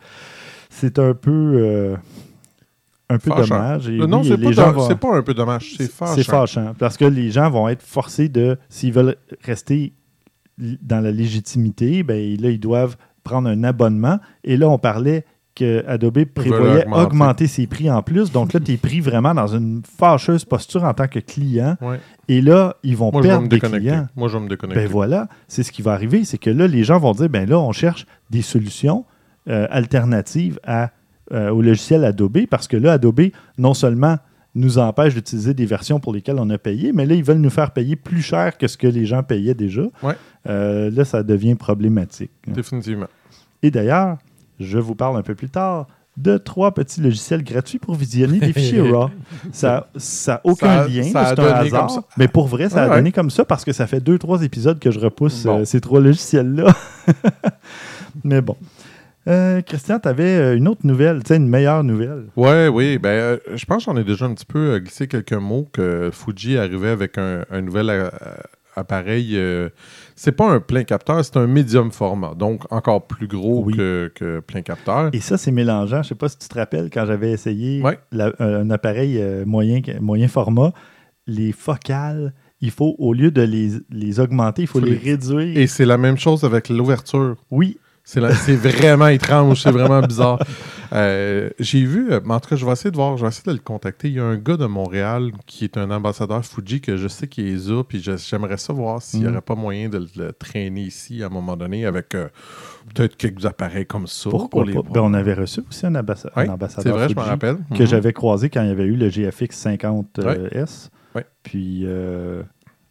c'est 0.70 0.99
un 0.99 1.14
peu, 1.14 1.31
euh, 1.57 1.97
un 3.11 3.18
peu 3.18 3.31
Fâchant. 3.31 3.55
dommage. 3.57 3.88
Et 3.88 3.99
non, 3.99 4.20
oui, 4.23 4.29
c'est 4.29 4.55
pas, 4.55 4.70
vont- 4.73 5.14
un 5.14 5.23
peu 5.23 5.35
dommage. 5.35 5.75
C'est 5.77 5.90
fâchant. 5.90 6.14
c'est 6.14 6.23
fâchant. 6.25 6.75
Parce 6.79 6.97
que 6.97 7.05
les 7.05 7.31
gens 7.31 7.51
vont 7.51 7.68
être 7.68 7.83
forcés 7.83 8.29
de, 8.29 8.57
s'ils 8.68 8.92
veulent 8.92 9.16
rester 9.42 9.92
dans 10.59 11.01
la 11.03 11.11
légitimité, 11.11 12.03
ben 12.05 12.37
là, 12.40 12.51
ils 12.51 12.61
doivent 12.61 12.97
prendre 13.25 13.49
un 13.49 13.64
abonnement. 13.64 14.18
Et 14.44 14.57
là, 14.57 14.68
on 14.68 14.79
parlait 14.79 15.25
que 15.55 15.85
Adobe 15.87 16.25
prévoyait 16.25 16.85
augmenter. 16.85 17.03
augmenter. 17.03 17.47
ses 17.47 17.67
prix 17.67 17.90
en 17.90 18.03
plus. 18.03 18.33
Donc 18.33 18.53
là, 18.53 18.61
tu 18.61 18.73
es 18.73 18.77
pris 18.77 19.01
vraiment 19.01 19.35
dans 19.35 19.47
une 19.47 19.83
fâcheuse 19.85 20.45
posture 20.45 20.85
en 20.85 20.95
tant 20.95 21.07
que 21.07 21.21
client. 21.21 21.77
Ouais. 21.81 22.01
Et 22.29 22.40
là, 22.40 22.77
ils 22.83 22.97
vont 22.97 23.12
Moi, 23.12 23.23
perdre 23.23 23.43
me 23.45 23.49
des 23.49 23.61
clients. 23.61 24.09
Moi, 24.17 24.29
je 24.29 24.37
vais 24.37 24.45
me 24.45 24.49
déconnecter. 24.49 24.83
Ben 24.83 24.90
voilà, 24.90 25.29
c'est 25.47 25.62
ce 25.62 25.73
qui 25.73 25.83
va 25.83 25.93
arriver. 25.93 26.25
C'est 26.25 26.38
que 26.38 26.51
là, 26.51 26.67
les 26.67 26.85
gens 26.85 26.99
vont 26.99 27.12
dire, 27.12 27.29
ben 27.29 27.49
là, 27.49 27.59
on 27.59 27.73
cherche 27.73 28.07
des 28.31 28.43
solutions 28.43 29.05
euh, 29.49 29.67
alternatives 29.71 30.59
à, 30.64 30.90
euh, 31.33 31.51
au 31.51 31.62
logiciel 31.62 32.05
Adobe 32.05 32.47
parce 32.51 32.67
que 32.67 32.77
là, 32.77 32.93
Adobe, 32.93 33.31
non 33.59 33.75
seulement 33.75 34.17
nous 34.55 34.79
empêche 34.79 35.14
d'utiliser 35.14 35.53
des 35.53 35.67
versions 35.67 35.99
pour 35.99 36.12
lesquelles 36.12 36.38
on 36.38 36.49
a 36.51 36.59
payé, 36.59 36.93
mais 36.93 37.07
là, 37.07 37.14
ils 37.14 37.25
veulent 37.25 37.38
nous 37.38 37.51
faire 37.51 37.73
payer 37.73 37.97
plus 37.97 38.23
cher 38.23 38.57
que 38.57 38.69
ce 38.69 38.77
que 38.77 38.87
les 38.87 39.05
gens 39.05 39.23
payaient 39.23 39.55
déjà. 39.55 39.83
Ouais. 40.03 40.14
Euh, 40.49 40.90
là, 40.90 41.05
ça 41.05 41.23
devient 41.23 41.57
problématique. 41.57 42.31
Définitivement. 42.47 43.09
Et 43.62 43.71
d'ailleurs, 43.71 44.19
je 44.61 44.79
vous 44.79 44.95
parle 44.95 45.17
un 45.17 45.23
peu 45.23 45.35
plus 45.35 45.49
tard 45.51 45.87
de 46.17 46.38
trois 46.38 46.73
petits 46.73 47.01
logiciels 47.01 47.43
gratuits 47.43 47.81
pour 47.81 47.97
visionner 47.97 48.38
des 48.38 48.53
fichiers 48.53 48.81
RAW. 48.90 49.11
Ça 49.53 49.88
n'a 50.29 50.40
aucun 50.45 50.85
Ça- 50.85 50.88
lien, 50.88 51.01
a 51.14 51.35
c'est 51.35 51.40
un 51.40 51.53
hasard. 51.55 52.03
Mais 52.17 52.29
pour 52.29 52.47
vrai, 52.47 52.69
ça 52.69 52.85
a 52.85 52.88
ouais. 52.88 52.97
donné 52.97 53.11
comme 53.11 53.31
ça 53.31 53.45
parce 53.45 53.64
que 53.64 53.73
ça 53.73 53.87
fait 53.88 53.99
deux, 54.01 54.17
trois 54.19 54.43
épisodes 54.45 54.79
que 54.79 54.93
je 54.93 55.01
repousse 55.01 55.43
Bon. 55.45 55.61
euh, 55.61 55.64
ces 55.64 55.81
trois 55.81 56.01
logiciels-là. 56.01 56.73
Mais 58.25 58.40
bon. 58.40 58.57
Euh, 59.27 59.62
Christian, 59.62 59.99
tu 59.99 60.09
avais 60.09 60.55
une 60.57 60.69
autre 60.69 60.83
nouvelle, 60.85 61.23
tu 61.25 61.29
sais, 61.29 61.37
une 61.37 61.49
meilleure 61.49 61.83
nouvelle. 61.83 62.27
Ouais, 62.37 62.69
oui. 62.69 62.99
Ben, 62.99 63.09
euh, 63.09 63.37
je 63.55 63.64
pense 63.64 63.85
que 63.87 63.90
j'en 63.90 63.97
ai 63.99 64.05
déjà 64.05 64.27
un 64.27 64.35
petit 64.35 64.45
peu 64.45 64.75
euh, 64.75 64.79
glissé 64.81 65.09
quelques 65.09 65.33
mots 65.33 65.67
que 65.73 66.11
Fuji 66.12 66.59
arrivait 66.59 66.90
avec 66.90 67.17
un, 67.19 67.45
un 67.51 67.61
nouvel 67.62 67.88
euh, 67.90 68.09
appareil. 68.76 69.37
euh, 69.37 69.68
c'est 70.16 70.32
pas 70.32 70.48
un 70.50 70.60
plein 70.60 70.84
capteur, 70.84 71.24
c'est 71.24 71.37
un 71.37 71.46
médium 71.46 71.90
format. 71.90 72.34
Donc, 72.34 72.62
encore 72.72 73.06
plus 73.06 73.26
gros 73.26 73.64
Oui. 73.64 73.74
que, 73.76 74.12
que 74.14 74.40
plein 74.40 74.62
capteur. 74.62 75.10
Et 75.12 75.20
ça, 75.20 75.37
c'est 75.38 75.50
mélangeant. 75.52 76.02
Je 76.02 76.08
sais 76.08 76.14
pas 76.14 76.28
si 76.28 76.38
tu 76.38 76.48
te 76.48 76.54
rappelles, 76.58 76.90
quand 76.92 77.06
j'avais 77.06 77.32
essayé 77.32 77.82
Ouais. 77.82 77.98
la- 78.12 78.32
euh, 78.40 78.62
un 78.62 78.70
appareil 78.70 79.18
euh, 79.20 79.44
moyen, 79.44 79.80
moyen 80.00 80.28
format, 80.28 80.72
les 81.26 81.52
focales, 81.52 82.32
il 82.60 82.70
faut, 82.70 82.94
au 82.98 83.12
lieu 83.12 83.30
de 83.30 83.42
les, 83.42 83.70
les 83.90 84.20
augmenter, 84.20 84.62
il 84.62 84.68
faut, 84.68 84.78
Faut 84.80 84.84
les, 84.87 84.92
les- 84.92 85.10
réduire. 85.12 85.56
Et 85.58 85.66
c'est 85.66 85.84
la 85.87 85.98
même 85.98 86.16
chose 86.18 86.44
avec 86.44 86.68
l'ouverture. 86.68 87.37
Oui, 87.50 87.78
C'est 88.07 88.55
vraiment 88.57 89.09
étrange, 89.09 89.62
c'est 89.62 89.71
vraiment 89.71 90.01
bizarre. 90.03 90.38
Euh, 90.93 91.49
J'ai 91.59 91.85
vu, 91.85 92.12
euh, 92.12 92.21
mais 92.25 92.35
en 92.35 92.40
tout 92.40 92.51
cas, 92.51 92.57
je 92.57 92.64
vais 92.64 92.73
essayer 92.73 92.90
de 92.90 92.97
voir, 92.97 93.17
je 93.17 93.23
vais 93.23 93.29
essayer 93.29 93.45
de 93.51 93.53
le 93.57 93.62
contacter. 93.62 94.09
Il 94.09 94.14
y 94.14 94.21
a 94.21 94.25
un 94.25 94.37
gars 94.37 94.57
de 94.59 94.67
Montréal 94.67 95.33
qui 95.47 95.64
est 95.64 95.77
un 95.79 95.90
ambassadeur 95.90 96.45
Fuji 96.45 96.81
que 96.83 96.97
je 96.99 97.09
sais 97.09 97.27
qu'il 97.27 97.49
est 97.49 97.69
là, 97.69 97.83
puis 97.83 98.01
j'aimerais 98.03 98.59
ça 98.59 98.73
voir 98.75 99.01
s'il 99.03 99.21
n'y 99.21 99.27
Mm. 99.27 99.31
aurait 99.31 99.40
pas 99.40 99.55
moyen 99.55 99.88
de 99.88 100.07
le, 100.17 100.33
traîner 100.33 100.83
ici 100.83 101.23
à 101.23 101.27
un 101.27 101.31
moment 101.31 101.57
donné 101.57 101.87
avec 101.87 102.14
euh, 102.14 102.29
peut-être 102.95 103.17
quelques 103.17 103.47
appareils 103.47 103.87
comme 103.87 104.07
ça. 104.07 104.29
pourquoi 104.31 104.49
pour 104.51 104.64
les 104.64 104.75
pas? 104.75 104.83
Ben, 104.93 105.01
on 105.01 105.14
avait 105.14 105.35
reçu 105.35 105.62
aussi 105.69 105.87
un, 105.87 105.95
ambassa- 105.95 106.31
un 106.37 106.43
Ouais, 106.45 106.49
ambassadeur 106.51 106.95
vrai, 106.97 107.09
Fuji 107.09 107.19
rappelle. 107.19 107.57
que 107.75 107.83
Mhm. 107.83 107.88
j'avais 107.88 108.12
croisé 108.12 108.51
quand 108.51 108.62
il 108.62 108.69
y 108.69 108.71
avait 108.73 108.85
eu 108.85 108.97
le 108.97 109.09
GFX 109.09 109.57
50S. 109.57 110.90
Ouais. 111.14 111.25
Puis 111.43 111.83
euh, 111.85 112.43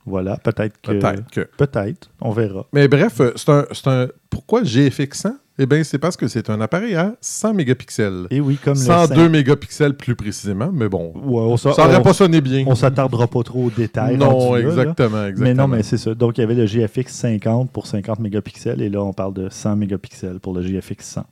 voilà, 0.06 0.38
peut-être 0.38 0.80
que... 0.82 0.92
Peut-être 0.92 1.32
que. 1.32 1.48
Peut-être, 1.58 2.10
on 2.22 2.32
verra. 2.32 2.66
Mais 2.74 2.88
bref, 2.88 3.22
euh, 3.22 3.32
c'est 3.36 3.50
un, 3.50 3.66
c'est 3.72 3.88
un. 3.88 4.08
Pourquoi 4.30 4.62
le 4.62 4.66
GFX 4.66 5.20
100 5.22 5.36
Eh 5.60 5.66
bien, 5.66 5.84
c'est 5.84 6.00
parce 6.00 6.18
que 6.18 6.28
c'est 6.28 6.50
un 6.50 6.60
appareil 6.60 6.96
à 6.96 7.14
100 7.22 7.54
mégapixels. 7.54 8.28
Et 8.32 8.42
oui, 8.42 8.58
comme 8.62 8.74
le 8.74 8.80
102 8.80 9.16
cinq- 9.16 9.30
mégapixels 9.30 9.96
plus 9.96 10.16
précisément, 10.16 10.72
mais 10.74 10.90
bon. 10.90 11.14
Ouais, 11.16 11.42
on 11.42 11.56
Ça 11.58 11.70
n'aurait 11.70 12.02
pas 12.02 12.14
sonné 12.14 12.42
bien. 12.42 12.64
On 12.68 12.76
s'attardera 12.76 13.28
pas 13.28 13.44
trop 13.44 13.66
aux 13.66 13.70
détails. 13.70 14.18
Non, 14.18 14.38
rendus 14.38 14.64
là, 14.64 14.68
là. 14.68 14.70
exactement, 14.82 15.26
exactement. 15.28 15.44
Mais 15.46 15.54
non, 15.54 15.68
mais 15.68 15.84
c'est 15.84 15.98
ça. 15.98 16.14
Donc, 16.16 16.38
il 16.38 16.42
y 16.42 16.44
avait 16.44 16.56
le 16.56 16.66
GFX 16.66 17.08
50 17.14 17.72
pour 17.72 17.88
50 17.88 18.20
mégapixels 18.20 18.82
et 18.82 18.90
là, 18.90 19.02
on 19.04 19.14
parle 19.14 19.34
de 19.34 19.48
100 19.50 19.76
mégapixels 19.78 20.40
pour 20.40 20.54
le 20.54 20.62
GFX 20.64 21.06
100. 21.06 21.26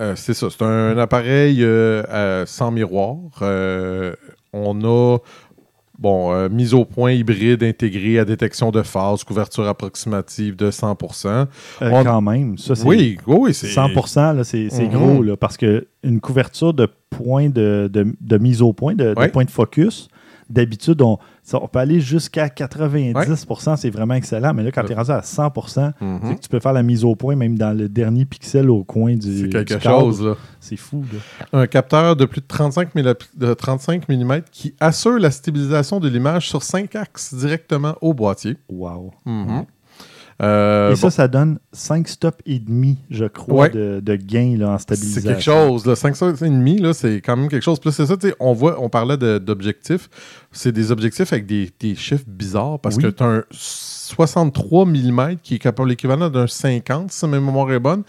Euh, 0.00 0.14
c'est 0.16 0.32
ça. 0.34 0.48
C'est 0.50 0.64
un 0.64 0.96
appareil 0.96 1.62
euh, 1.62 2.46
sans 2.46 2.70
miroir. 2.70 3.16
Euh, 3.42 4.14
on 4.54 4.82
a 4.84 5.18
bon, 6.02 6.32
euh, 6.34 6.48
mise 6.48 6.74
au 6.74 6.84
point 6.84 7.12
hybride 7.12 7.62
intégré 7.62 8.18
à 8.18 8.24
détection 8.24 8.70
de 8.72 8.82
phase, 8.82 9.22
couverture 9.24 9.66
approximative 9.68 10.56
de 10.56 10.70
100%. 10.70 11.28
Euh, 11.28 11.90
On- 11.92 12.02
Quand 12.04 12.20
même, 12.20 12.58
ça, 12.58 12.74
c'est 12.74 12.84
Oui, 12.86 13.16
oui, 13.26 13.54
c'est 13.54 13.68
100 13.68 14.32
là, 14.34 14.42
c'est 14.44 14.68
c'est 14.68 14.84
Mhm. 14.88 14.90
gros, 14.90 15.22
là, 15.22 15.36
parce 15.36 15.56
qu'une 15.56 16.20
couverture 16.20 16.74
de 16.74 16.88
point 17.10 17.48
de, 17.48 17.88
de- 17.92 18.14
de 18.20 18.38
mise 18.38 18.60
au 18.62 18.72
point, 18.72 18.94
de, 18.94 19.14
de 19.14 19.26
point 19.30 19.44
de 19.44 19.50
focus, 19.50 20.08
d'habitude, 20.52 21.00
on, 21.02 21.18
peut 21.68 21.78
aller 21.78 22.00
jusqu'à 22.00 22.48
90% 22.48 23.76
c'est 23.76 23.90
vraiment 23.90 24.14
excellent, 24.14 24.54
mais 24.54 24.62
là, 24.62 24.70
quand 24.70 24.82
Ouais. 24.82 24.86
tu 24.88 24.92
es 24.92 24.96
rendu 24.96 25.10
à 25.10 25.22
100 25.22 25.52
c'est 25.66 26.04
Mhm. 26.04 26.36
que 26.36 26.40
tu 26.40 26.48
peux 26.48 26.60
faire 26.60 26.72
la 26.72 26.82
mise 26.82 27.04
au 27.04 27.14
point 27.16 27.34
même 27.36 27.56
dans 27.58 27.76
le 27.76 27.88
dernier 27.88 28.24
pixel 28.24 28.70
au 28.70 28.84
coin 28.84 29.14
du 29.16 29.42
C'est 29.42 29.48
quelque 29.48 29.74
du 29.74 29.80
chose, 29.80 30.22
là. 30.22 30.34
C'est 30.60 30.76
fou, 30.76 31.04
là. 31.12 31.58
Un 31.60 31.66
capteur 31.66 32.14
de 32.16 32.24
plus 32.24 32.40
de 32.40 32.46
35, 32.46 32.94
mm, 32.94 33.14
de 33.36 33.54
35 33.54 34.08
mm 34.08 34.42
qui 34.50 34.74
assure 34.80 35.18
la 35.18 35.30
stabilisation 35.30 35.98
de 36.00 36.08
l'image 36.08 36.48
sur 36.48 36.62
5 36.62 36.94
axes 36.96 37.34
directement 37.34 37.94
au 38.00 38.14
boîtier. 38.14 38.56
Wow. 38.68 39.12
Mhm. 39.24 39.64
Euh, 40.42 40.88
Et 40.90 40.94
bon, 40.94 40.96
ça, 40.96 41.10
ça 41.10 41.28
donne 41.28 41.58
5 41.72 42.08
stops 42.08 42.40
et 42.46 42.58
demi, 42.58 42.98
je 43.10 43.26
crois, 43.26 43.64
Ouais. 43.64 43.70
de, 43.70 44.00
de 44.02 44.16
gain 44.16 44.56
là, 44.58 44.70
en 44.70 44.78
stabilisation. 44.78 45.20
C'est 45.22 45.28
quelque 45.28 45.42
chose, 45.42 45.86
là. 45.86 45.94
5,5, 45.94 46.80
là, 46.80 46.92
c'est 46.94 47.20
quand 47.20 47.36
même 47.36 47.48
quelque 47.48 47.62
chose. 47.62 47.78
Plus 47.78 47.92
c'est 47.92 48.06
ça, 48.06 48.16
on 48.40 48.52
voit, 48.52 48.82
on 48.82 48.88
parlait 48.88 49.16
d'objectifs. 49.38 50.08
C'est 50.52 50.72
des 50.72 50.92
objectifs 50.92 51.32
avec 51.32 51.46
des, 51.46 51.70
des 51.80 51.94
chiffres 51.94 52.24
bizarres 52.26 52.78
parce 52.78 52.96
Oui. 52.96 53.04
que 53.04 53.08
tu 53.08 53.22
as 53.22 53.26
un 53.26 53.44
63 53.50 54.84
mm 54.84 55.36
qui 55.42 55.54
est 55.54 55.58
capable 55.58 55.88
l'équivalent 55.88 56.28
d'un 56.28 56.46
50, 56.46 57.10
si 57.10 57.26
ma 57.26 57.40
mémoire 57.40 57.72
est 57.72 57.78
bonne. 57.80 58.02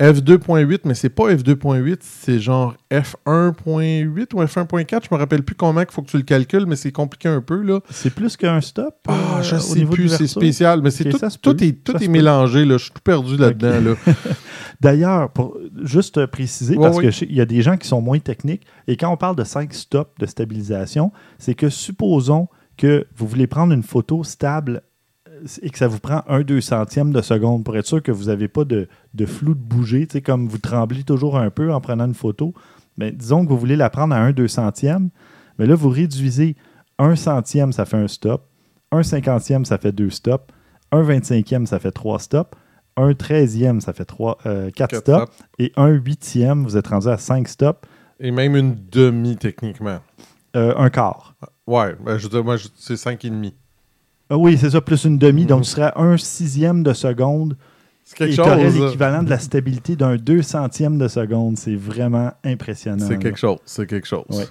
F2.8, 0.00 0.80
mais 0.86 0.94
c'est 0.94 1.10
pas 1.10 1.24
F2.8, 1.34 1.98
c'est 2.00 2.38
genre 2.40 2.74
F1.8 2.90 4.34
ou 4.34 4.42
F1.4. 4.42 5.00
Je 5.10 5.14
me 5.14 5.18
rappelle 5.18 5.42
plus 5.42 5.54
comment 5.54 5.80
il 5.80 5.86
faut 5.90 6.02
que 6.02 6.10
tu 6.10 6.16
le 6.16 6.22
calcules, 6.22 6.66
mais 6.66 6.76
c'est 6.76 6.92
compliqué 6.92 7.28
un 7.28 7.40
peu, 7.42 7.60
là. 7.62 7.80
C'est 7.90 8.14
plus 8.14 8.36
qu'un 8.36 8.60
stop. 8.60 8.94
Ah, 9.08 9.12
euh, 9.38 9.42
je 9.42 9.56
sais 9.56 9.84
plus, 9.84 10.08
c'est 10.08 10.26
spécial, 10.26 10.80
mais 10.82 10.90
c'est 10.90 11.04
tout, 11.10 11.18
tout 11.42 11.62
est, 11.64 11.72
tout 11.84 11.96
est 12.02 12.08
mélangé, 12.08 12.64
là. 12.64 12.78
Je 12.78 12.84
suis 12.84 12.92
tout 12.92 13.02
perdu 13.02 13.36
là-dedans, 13.36 13.80
là. 13.80 13.94
D'ailleurs, 14.80 15.30
pour 15.30 15.58
juste 15.82 16.24
préciser, 16.26 16.76
Ouais, 16.76 16.84
parce 16.86 16.96
oui. 16.96 17.04
que 17.04 17.10
je 17.10 17.18
sais- 17.18 17.26
il 17.28 17.36
y 17.36 17.40
a 17.40 17.44
des 17.46 17.60
gens 17.60 17.76
qui 17.76 17.86
sont 17.86 18.00
moins 18.00 18.18
techniques, 18.18 18.62
et 18.88 18.96
quand 18.96 19.12
on 19.12 19.16
parle 19.18 19.36
de 19.36 19.44
5 19.44 19.74
stops 19.74 20.10
de 20.18 20.24
stabilisation, 20.26 21.12
c'est 21.38 21.54
que 21.54 21.68
supposons 21.90 22.48
que 22.76 23.06
vous 23.16 23.26
voulez 23.26 23.46
prendre 23.46 23.72
une 23.74 23.82
photo 23.82 24.24
stable 24.24 24.82
euh, 25.28 25.44
et 25.62 25.70
que 25.70 25.78
ça 25.78 25.88
vous 25.88 25.98
prend 25.98 26.22
un 26.28 26.42
deux 26.42 26.60
centièmes 26.60 27.12
de 27.12 27.20
seconde 27.22 27.64
pour 27.64 27.76
être 27.76 27.86
sûr 27.86 28.02
que 28.02 28.12
vous 28.12 28.24
n'avez 28.26 28.48
pas 28.48 28.64
de, 28.64 28.88
de 29.14 29.26
flou 29.26 29.54
de 29.54 29.60
bouger, 29.60 30.06
tu 30.06 30.14
sais, 30.14 30.22
comme 30.22 30.48
vous 30.48 30.58
tremblez 30.58 31.02
toujours 31.04 31.36
un 31.38 31.50
peu 31.50 31.72
en 31.72 31.80
prenant 31.80 32.06
une 32.06 32.14
photo. 32.14 32.54
ben, 32.96 33.14
disons 33.14 33.44
que 33.44 33.50
vous 33.50 33.58
voulez 33.58 33.76
la 33.76 33.90
prendre 33.90 34.14
à 34.14 34.18
un 34.18 34.32
deux 34.32 34.48
centième, 34.48 35.10
mais 35.58 35.66
là, 35.66 35.74
vous 35.74 35.88
réduisez 35.90 36.56
un 36.98 37.16
centième, 37.16 37.72
ça 37.72 37.84
fait 37.84 37.96
un 37.96 38.08
stop. 38.08 38.46
Un 38.92 39.02
cinquantième, 39.02 39.64
ça 39.64 39.78
fait 39.78 39.92
deux 39.92 40.10
stops. 40.10 40.46
Un 40.92 41.02
vingt-cinquième, 41.02 41.66
ça 41.66 41.78
fait 41.78 41.92
trois 41.92 42.18
stops. 42.18 42.50
Un 42.96 43.14
treizième, 43.14 43.80
ça 43.80 43.92
fait 43.92 44.04
trois, 44.04 44.38
euh, 44.46 44.70
quatre 44.70 44.90
Quatre 44.90 45.00
stops. 45.00 45.32
stops. 45.32 45.48
Et 45.58 45.72
un 45.76 45.88
huitième, 45.88 46.64
vous 46.64 46.76
êtes 46.76 46.88
rendu 46.88 47.08
à 47.08 47.18
cinq 47.18 47.48
stops. 47.48 47.86
Et 48.18 48.30
même 48.32 48.56
une 48.56 48.74
demi, 48.90 49.36
techniquement. 49.36 49.98
Euh, 50.56 50.74
un 50.76 50.90
quart. 50.90 51.36
Ouais, 51.70 51.94
ben, 52.04 52.18
je 52.18 52.24
veux 52.24 52.28
dire, 52.30 52.44
moi, 52.44 52.56
je- 52.56 52.68
c'est 52.76 52.96
5,5. 52.96 53.52
Ah 54.28 54.36
oui, 54.36 54.56
c'est 54.58 54.70
ça, 54.70 54.80
plus 54.80 55.04
une 55.04 55.18
demi. 55.18 55.42
Mhm. 55.42 55.48
Donc, 55.48 55.64
ce 55.64 55.72
serait 55.72 55.92
un 55.96 56.16
sixième 56.16 56.82
de 56.82 56.92
seconde. 56.92 57.56
C'est 58.04 58.16
quelque 58.16 58.32
et 58.32 58.34
tu 58.34 58.40
aurais 58.40 58.70
chose. 58.70 58.80
l'équivalent 58.86 59.22
de 59.22 59.30
la 59.30 59.38
stabilité 59.38 59.94
d'un 59.94 60.16
deux 60.16 60.42
centième 60.42 60.98
de 60.98 61.06
seconde. 61.06 61.56
C'est 61.58 61.76
vraiment 61.76 62.32
impressionnant. 62.44 63.04
C'est 63.06 63.18
quelque 63.18 63.38
chose, 63.38 63.58
c'est 63.64 63.86
quelque 63.86 64.06
chose. 64.08 64.24
Ouais. 64.30 64.46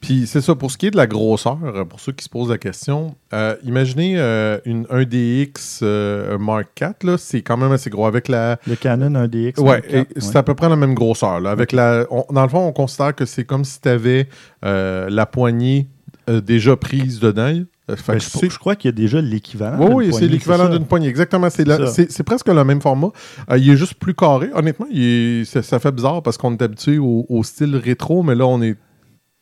Puis 0.00 0.26
c'est 0.26 0.40
ça, 0.40 0.56
pour 0.56 0.72
ce 0.72 0.78
qui 0.78 0.86
est 0.86 0.90
de 0.90 0.96
la 0.96 1.06
grosseur, 1.06 1.58
euh, 1.64 1.84
pour 1.84 2.00
ceux 2.00 2.10
qui 2.10 2.24
se 2.24 2.28
posent 2.28 2.50
la 2.50 2.58
question, 2.58 3.14
euh, 3.32 3.54
imaginez 3.62 4.14
euh, 4.18 4.58
une 4.64 4.84
1DX 4.86 5.80
euh, 5.82 6.38
Mark 6.38 6.66
IV, 6.80 6.94
là, 7.08 7.16
c'est 7.18 7.42
quand 7.42 7.56
même 7.56 7.70
assez 7.70 7.88
gros. 7.88 8.06
Avec 8.06 8.26
la. 8.26 8.58
Le 8.66 8.74
Canon 8.74 9.10
1DX. 9.26 9.60
Ouais, 9.60 9.80
et 9.88 10.06
c'est 10.18 10.34
à 10.36 10.42
peu 10.42 10.54
près 10.56 10.68
la 10.68 10.74
même 10.76 10.94
grosseur. 10.94 11.38
là. 11.38 11.50
Avec 11.50 11.70
la, 11.70 12.06
on- 12.10 12.26
dans 12.32 12.42
le 12.42 12.48
fond, 12.48 12.66
on 12.66 12.72
considère 12.72 13.14
que 13.14 13.26
c'est 13.26 13.44
comme 13.44 13.64
si 13.64 13.80
tu 13.80 13.88
avais 13.88 14.28
la 14.62 15.26
poignée 15.26 15.88
euh, 16.28 16.40
déjà 16.40 16.76
prise 16.76 17.20
dedans. 17.20 17.60
Euh, 17.90 17.96
fait 17.96 18.12
Ben, 18.14 18.48
je, 18.50 18.58
crois 18.58 18.76
qu'il 18.76 18.88
y 18.88 18.92
a 18.94 18.96
déjà 18.96 19.20
l'équivalent. 19.20 19.78
Oui, 19.88 20.06
oui, 20.06 20.14
c'est 20.14 20.26
l'équivalent 20.26 20.68
d'une 20.70 20.86
poignée. 20.86 21.08
Exactement. 21.08 21.48
C'est 21.50 22.22
presque 22.22 22.48
le 22.48 22.64
même 22.64 22.80
format. 22.80 23.08
Euh, 23.50 23.58
il 23.58 23.68
est 23.70 23.76
juste 23.76 23.94
plus 23.94 24.14
carré. 24.14 24.50
Honnêtement, 24.54 24.86
il 24.90 25.02
est- 25.02 25.44
ça, 25.44 25.62
ça 25.62 25.78
fait 25.78 25.92
bizarre 25.92 26.22
parce 26.22 26.36
qu'on 26.38 26.52
est 26.52 26.62
habitué 26.62 26.98
au, 26.98 27.26
au 27.28 27.42
style 27.44 27.76
rétro, 27.76 28.22
mais 28.22 28.34
là, 28.34 28.46
on 28.46 28.62
est 28.62 28.76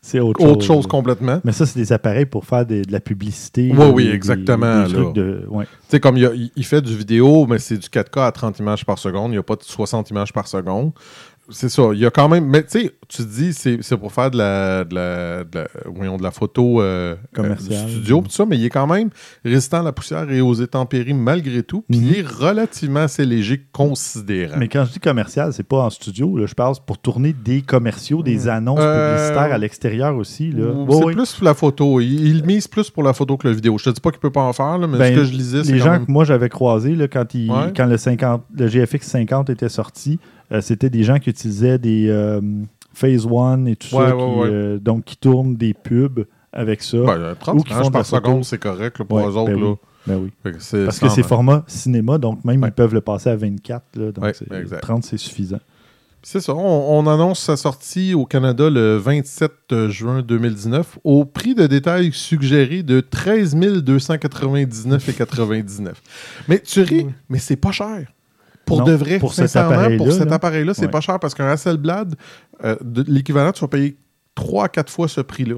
C'est 0.01 0.19
autre, 0.19 0.45
autre 0.45 0.65
chose 0.65 0.89
complètement. 0.89 1.41
Mais 1.45 1.53
ça, 1.53 1.65
c'est 1.67 1.79
des 1.79 1.93
appareils 1.93 2.27
pour 2.27 2.45
faire 2.45 2.67
des- 2.67 2.83
de 2.83 2.91
la 2.91 2.99
publicité. 2.99 3.73
Oui, 3.73 3.87
oui, 3.95 4.05
des- 4.07 4.11
exactement, 4.11 4.85
des 4.87 4.93
trucs 4.93 5.13
de- 5.15 5.45
ouais. 5.49 5.65
Tu 5.65 5.71
sais, 5.91 6.01
comme 6.01 6.17
a- 6.17 6.31
il 6.57 6.65
fait 6.65 6.83
du 6.83 6.97
vidéo, 6.97 7.47
mais 7.47 7.59
c'est 7.61 7.79
du 7.79 7.89
4K 7.89 8.19
à 8.27 8.33
30 8.33 8.59
images 8.59 8.85
par 8.85 8.99
seconde. 8.99 9.29
Il 9.31 9.35
n'y 9.35 9.39
a 9.39 9.45
pas 9.45 9.55
de 9.55 9.63
60 9.63 10.11
images 10.11 10.33
par 10.33 10.49
seconde. 10.49 10.91
C'est 11.51 11.69
ça. 11.69 11.91
Il 11.93 11.99
y 12.01 12.07
a 12.07 12.11
quand 12.11 12.29
même. 12.29 12.47
Mais 12.47 12.63
tu 12.65 12.81
sais, 12.81 12.91
tu 13.15 13.23
te 13.25 13.29
dis, 13.29 13.53
c'est 13.53 13.97
pour 13.99 14.11
faire 14.13 14.31
de 14.31 14.39
la, 14.39 14.85
de 14.85 14.95
la, 14.95 15.45
de 15.45 15.59
la- 15.59 15.69
voyons, 15.95 16.17
de 16.17 16.23
la 16.23 16.31
photo 16.31 16.81
euh, 16.81 17.15
Commerciale. 17.35 17.83
euh, 17.83 17.85
du 17.87 17.93
studio, 17.93 18.23
tout 18.25 18.31
ça, 18.31 18.47
mais 18.47 18.57
il 18.57 18.65
est 18.65 18.71
quand 18.71 18.87
même 18.87 19.11
résistant 19.45 19.81
à 19.81 19.83
la 19.83 19.93
poussière 19.93 20.31
et 20.31 20.41
aux 20.41 20.63
intempéries 20.63 21.13
malgré 21.15 21.63
tout. 21.63 21.85
Puis 21.91 21.99
Mhm. 22.01 22.07
il 22.07 22.19
est 22.19 22.27
relativement 22.27 23.01
assez 23.01 23.27
léger, 23.27 23.63
considérant. 23.73 24.57
Mais 24.59 24.69
quand 24.69 24.85
je 24.87 24.93
dis 24.93 24.99
commercial, 25.01 25.53
c'est 25.53 25.63
pas 25.67 25.85
en 25.85 25.91
studio. 25.91 26.37
Là, 26.39 26.47
je 26.47 26.55
parle 26.55 26.75
pour 26.87 26.99
tourner 26.99 27.33
des 27.35 27.61
commerciaux, 27.63 28.23
des 28.23 28.49
annonces 28.49 28.79
Euh, 28.81 29.15
publicitaires 29.17 29.53
à 29.55 29.59
l'extérieur 29.59 30.17
aussi. 30.17 30.53
Oui, 30.57 30.63
c'est 30.91 31.05
oui. 31.05 31.15
plus 31.15 31.43
la 31.43 31.55
photo. 31.55 32.01
Il, 32.01 32.27
il 32.27 32.45
mise 32.45 32.67
plus 32.69 32.89
pour 32.91 33.03
la 33.03 33.13
photo 33.13 33.37
que 33.37 33.47
la 33.47 33.53
vidéo. 33.55 33.77
Je 33.79 33.85
te 33.85 33.91
dis 33.91 34.01
pas 34.01 34.11
qu'il 34.11 34.21
peut 34.21 34.31
pas 34.33 34.43
en 34.43 34.53
faire, 34.53 34.79
là, 34.79 34.87
mais 34.87 34.99
Ben, 34.99 35.15
ce 35.15 35.19
que 35.21 35.25
je 35.27 35.33
lisais, 35.33 35.65
c'est 35.65 35.73
Les 35.73 35.79
gens 35.79 35.93
même... 35.93 36.07
que 36.07 36.11
moi 36.13 36.25
j'avais 36.25 36.49
croisés 36.49 36.95
là, 36.95 37.09
quand, 37.09 37.35
il- 37.35 37.51
Ouais. 37.51 37.73
quand 37.77 37.87
le, 37.87 37.97
50, 37.97 38.43
le 38.59 38.67
GFX 38.69 39.03
50 39.07 39.51
était 39.51 39.69
sorti, 39.69 40.19
euh, 40.53 40.61
c'était 40.61 40.91
des 40.91 41.03
gens 41.03 41.19
qui 41.19 41.31
utilisaient 41.31 41.79
des 41.79 42.07
Phase 42.95 43.27
One 43.31 43.69
et 43.69 43.77
tout 43.77 43.95
Ouais, 43.97 44.09
ça, 44.09 44.17
ouais, 44.17 44.49
qui, 44.49 44.55
euh, 44.55 44.79
donc 44.79 45.05
qui 45.05 45.17
tournent 45.17 45.57
des 45.57 45.75
pubs 45.75 46.25
avec 46.53 46.83
ça. 46.83 46.99
Ben, 46.99 47.35
30 47.39 47.59
Ou 47.59 47.63
qui 47.63 47.73
font 47.73 47.91
par 47.91 48.05
seconde, 48.07 48.45
c'est 48.45 48.59
correct 48.59 48.99
là, 48.99 49.05
pour 49.05 49.21
eux 49.21 49.37
autres. 49.37 49.53
ben 49.53 49.61
là. 49.61 49.67
oui. 49.71 49.77
Ben 50.07 50.17
oui. 50.17 50.31
Parce 50.85 50.99
que 50.99 51.09
c'est 51.09 51.23
format 51.23 51.63
cinéma, 51.69 52.19
donc 52.19 52.45
même 52.45 52.65
ils 52.67 52.73
peuvent 52.73 52.93
le 52.95 53.01
passer 53.01 53.31
à 53.31 53.37
24. 53.37 53.85
Là, 53.97 54.11
donc 54.13 54.25
Ouais, 54.25 54.33
c'est- 54.35 54.53
exact. 54.53 54.81
30, 54.83 55.05
c'est 55.05 55.17
suffisant. 55.17 55.61
C'est 56.25 56.39
ça. 56.41 56.55
On, 56.55 56.99
on 56.99 57.07
annonce 57.09 57.41
sa 57.41 57.57
sortie 57.57 58.15
au 58.15 58.25
Canada 58.27 58.71
le 58.71 58.97
27 58.97 59.89
juin 59.89 60.23
2019 60.23 60.99
au 61.03 61.25
prix 61.25 61.57
de 61.57 61.67
détail 61.67 62.13
suggéré 62.13 62.85
de 62.85 63.01
13 63.01 63.57
299,99. 63.57 65.95
Mais 66.49 66.61
tu 66.61 66.83
ris, 66.83 67.07
mais 67.29 67.39
c'est 67.39 67.57
pas 67.57 67.73
cher. 67.73 68.07
Pour 68.65 68.79
Non, 68.79 68.85
de 68.85 68.93
vrai, 68.93 69.19
pour 69.19 69.35
cet 69.35 69.55
appareil-là, 69.57 69.97
pour 70.05 70.13
cet 70.13 70.29
là. 70.29 70.35
appareil-là, 70.37 70.75
c'est 70.75 70.83
Ouais. 70.87 70.91
pas 70.91 71.01
cher 71.01 71.19
parce 71.19 71.35
qu'un 71.35 71.49
Hasselblad, 71.49 72.15
euh, 72.65 72.77
l'équivalent, 73.07 73.53
tu 73.53 73.61
vas 73.61 73.69
payer 73.69 73.97
3 74.35 74.65
à 74.65 74.69
4 74.69 74.91
fois 74.91 75.09
ce 75.09 75.21
prix-là. 75.21 75.57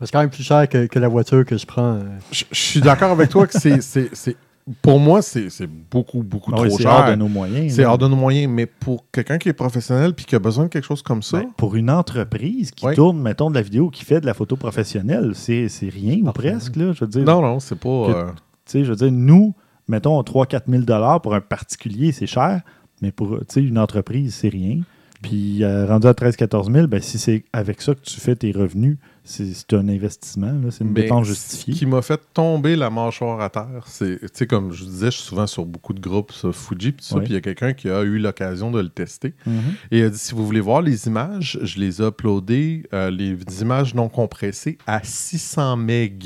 C'est 0.00 0.10
quand 0.10 0.20
même 0.20 0.30
plus 0.30 0.42
cher 0.42 0.68
que, 0.68 0.86
que 0.86 0.98
la 0.98 1.08
voiture 1.08 1.44
que 1.44 1.56
je 1.56 1.64
prends. 1.66 1.94
euh. 1.94 2.02
Je 2.32 2.44
je 2.50 2.58
suis 2.60 2.80
d'accord 2.80 3.10
avec 3.12 3.28
toi 3.30 3.46
que 3.46 3.58
c'est, 3.58 3.80
c'est- 3.82 4.10
c'est- 4.14 4.36
pour 4.82 4.98
moi, 4.98 5.22
c'est 5.22 5.48
c'est 5.48 5.68
beaucoup, 5.68 6.24
beaucoup 6.24 6.50
Ah 6.52 6.56
trop 6.56 6.76
c'est 6.76 6.82
cher. 6.82 6.92
hors 6.92 7.06
de 7.10 7.14
nos 7.14 7.28
moyens. 7.28 7.72
C'est 7.72 7.84
hors 7.84 7.98
de 7.98 8.08
nos 8.08 8.16
moyens, 8.16 8.52
mais 8.52 8.66
pour 8.66 9.04
quelqu'un 9.12 9.38
qui 9.38 9.48
est 9.48 9.52
professionnel 9.52 10.12
puis 10.12 10.24
qui 10.26 10.34
a 10.34 10.40
besoin 10.40 10.64
de 10.64 10.68
quelque 10.70 10.84
chose 10.84 11.02
comme 11.02 11.22
ça, 11.22 11.38
Ben, 11.38 11.50
pour 11.56 11.76
une 11.76 11.88
entreprise 11.88 12.72
qui 12.72 12.84
Ouais. 12.84 12.94
tourne, 12.94 13.20
mettons, 13.22 13.48
de 13.48 13.54
la 13.54 13.62
vidéo, 13.62 13.90
qui 13.90 14.04
fait 14.04 14.20
de 14.20 14.26
la 14.26 14.34
photo 14.34 14.56
professionnelle, 14.56 15.32
c'est 15.34 15.68
c'est 15.68 15.88
rien 15.88 16.16
ou 16.24 16.32
presque. 16.32 16.74
Là, 16.74 16.92
je 16.92 17.00
veux 17.04 17.06
dire, 17.10 17.22
non, 17.24 17.40
non, 17.42 17.60
c'est 17.60 17.78
pas. 17.78 17.88
Euh, 17.88 18.24
Tu 18.64 18.72
sais, 18.72 18.84
je 18.84 18.90
veux 18.90 18.96
dire, 18.96 19.12
nous, 19.12 19.54
mettons 19.88 20.20
3-4 20.20 20.62
000 20.68 21.20
pour 21.20 21.34
un 21.34 21.40
particulier, 21.40 22.12
c'est 22.12 22.26
cher, 22.26 22.62
mais 23.02 23.12
pour 23.12 23.38
une 23.56 23.78
entreprise, 23.78 24.34
c'est 24.34 24.48
rien. 24.48 24.80
Puis 25.22 25.64
euh, 25.64 25.86
rendu 25.86 26.06
à 26.06 26.12
13-14 26.12 26.72
000, 26.72 26.86
ben, 26.86 27.00
si 27.00 27.18
c'est 27.18 27.44
avec 27.52 27.80
ça 27.80 27.94
que 27.94 28.00
tu 28.00 28.20
fais 28.20 28.36
tes 28.36 28.52
revenus, 28.52 28.98
c'est 29.24 29.72
un 29.72 29.88
investissement, 29.88 30.52
c'est 30.70 30.84
une 30.84 30.92
Mais 30.92 31.02
dépense 31.02 31.26
Ce 31.26 31.32
justifiée. 31.32 31.74
qui 31.74 31.86
m'a 31.86 32.00
fait 32.00 32.20
tomber 32.32 32.76
la 32.76 32.90
mâchoire 32.90 33.40
à 33.40 33.50
terre, 33.50 33.84
c'est, 33.86 34.20
tu 34.20 34.28
sais, 34.32 34.46
comme 34.46 34.72
je 34.72 34.84
disais, 34.84 35.06
je 35.06 35.16
suis 35.16 35.24
souvent 35.24 35.46
sur 35.48 35.64
beaucoup 35.64 35.94
de 35.94 36.00
groupes 36.00 36.32
Fuji, 36.52 36.92
puis 36.92 37.04
il 37.24 37.32
y 37.32 37.36
a 37.36 37.40
quelqu'un 37.40 37.72
qui 37.72 37.88
a 37.88 38.02
eu 38.02 38.18
l'occasion 38.18 38.70
de 38.70 38.80
le 38.80 38.88
tester. 38.88 39.34
Mhm. 39.46 39.60
Et 39.90 39.98
il 39.98 40.04
a 40.04 40.10
dit 40.10 40.18
si 40.18 40.34
vous 40.34 40.46
voulez 40.46 40.60
voir 40.60 40.80
les 40.82 41.08
images, 41.08 41.58
je 41.62 41.80
les 41.80 42.00
ai 42.00 42.06
uploadées, 42.06 42.84
euh, 42.92 43.10
les 43.10 43.36
images 43.62 43.94
non 43.94 44.08
compressées, 44.08 44.78
à 44.86 45.00
600 45.02 45.78
MB. 45.78 46.22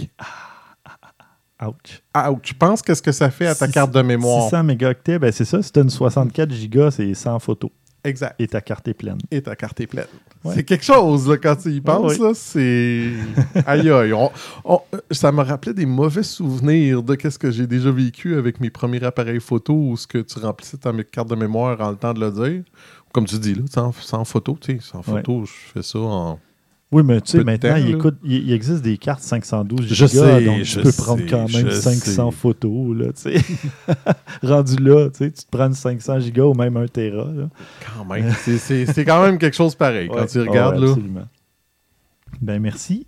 Ouch. 1.62 2.02
Ah, 2.14 2.30
tu 2.42 2.54
penses 2.54 2.80
qu'est-ce 2.82 3.02
que 3.02 3.12
ça 3.12 3.30
fait 3.30 3.46
à 3.46 3.54
ta 3.54 3.66
Six- 3.66 3.72
carte 3.72 3.92
de 3.92 4.02
mémoire? 4.02 4.44
600 4.44 4.64
mégaoctets, 4.64 5.18
ben, 5.18 5.30
c'est 5.32 5.44
ça. 5.44 5.62
Si 5.62 5.70
tu 5.72 5.80
une 5.80 5.90
64 5.90 6.50
gigas, 6.52 6.90
c'est 6.92 7.12
100 7.14 7.38
photos. 7.38 7.70
Exact. 8.02 8.34
Et 8.38 8.48
ta 8.48 8.62
carte 8.62 8.88
est 8.88 8.94
pleine. 8.94 9.18
Et 9.30 9.42
ta 9.42 9.54
carte 9.54 9.78
est 9.80 9.86
pleine. 9.86 10.06
Ouais. 10.42 10.54
C'est 10.54 10.64
quelque 10.64 10.84
chose, 10.86 11.28
là, 11.28 11.36
quand 11.36 11.54
tu 11.56 11.68
y 11.70 11.82
penses, 11.82 12.14
c'est... 12.34 13.10
aïe, 13.66 13.90
aïe. 13.90 14.12
on- 14.14 14.30
on- 14.64 14.80
ça 15.10 15.30
me 15.32 15.42
rappelait 15.42 15.74
des 15.74 15.84
mauvais 15.84 16.22
souvenirs 16.22 17.02
de 17.02 17.14
qu'est-ce 17.14 17.38
que 17.38 17.50
j'ai 17.50 17.66
déjà 17.66 17.90
vécu 17.90 18.36
avec 18.36 18.58
mes 18.58 18.70
premiers 18.70 19.04
appareils 19.04 19.38
photo 19.40 19.74
où 19.74 19.98
ce 19.98 20.06
que 20.06 20.16
tu 20.16 20.38
remplissais 20.38 20.78
ta 20.78 20.92
carte 21.12 21.28
de 21.28 21.34
mémoire 21.34 21.78
en 21.82 21.90
le 21.90 21.96
temps 21.96 22.14
de 22.14 22.20
le 22.20 22.30
dire. 22.30 22.62
Comme 23.12 23.26
tu 23.26 23.38
dis, 23.38 23.54
là, 23.54 23.64
sans, 23.70 23.92
sans 23.92 24.24
photo, 24.24 24.56
tu 24.58 24.72
sais, 24.76 24.78
sans 24.80 25.02
photo, 25.02 25.44
je 25.44 25.52
fais 25.74 25.82
ça 25.82 25.98
en... 25.98 26.38
Oui, 26.92 27.05
mais 27.05 27.20
tu 27.20 27.38
sais, 27.38 27.44
maintenant, 27.44 27.70
temps, 27.70 27.76
il, 27.76 27.90
là. 27.92 27.96
écoute- 27.96 28.18
il- 28.24 28.48
il 28.48 28.53
existe 28.53 28.83
des 28.83 28.98
cartes 28.98 29.22
512 29.22 29.87
Je 29.87 29.94
gigas, 29.94 30.09
sais, 30.09 30.44
donc 30.44 30.62
je 30.64 30.76
tu 30.81 30.83
peux 30.83 30.92
prendre 30.92 31.22
quand 31.31 31.48
même 31.53 31.70
je 31.70 31.74
500 31.76 32.31
sais. 32.33 32.37
photos, 32.37 32.96
là, 32.96 33.07
tu 33.12 33.20
sais. 33.22 33.35
Rendu 34.42 34.76
là, 34.83 35.09
tu 35.11 35.18
sais, 35.18 35.31
tu 35.31 35.44
te 35.44 35.50
prends 35.50 35.66
une 35.68 35.74
500 35.74 36.18
gigas 36.18 36.42
ou 36.44 36.55
même 36.55 36.76
un 36.76 36.87
Tera, 36.88 37.31
là. 37.33 37.48
Quand 37.96 38.05
même. 38.12 38.33
c'est- 38.42 39.05
quand 39.05 39.22
même 39.22 39.38
quelque 39.38 39.55
chose 39.57 39.74
pareil 39.76 40.09
quand 40.09 40.16
Ouais. 40.20 40.26
tu 40.26 40.40
regardes, 40.40 40.76
ouais, 40.81 40.87
là. 40.87 40.90
absolument. 40.92 41.29
Ben, 42.40 42.61
merci. 42.61 43.07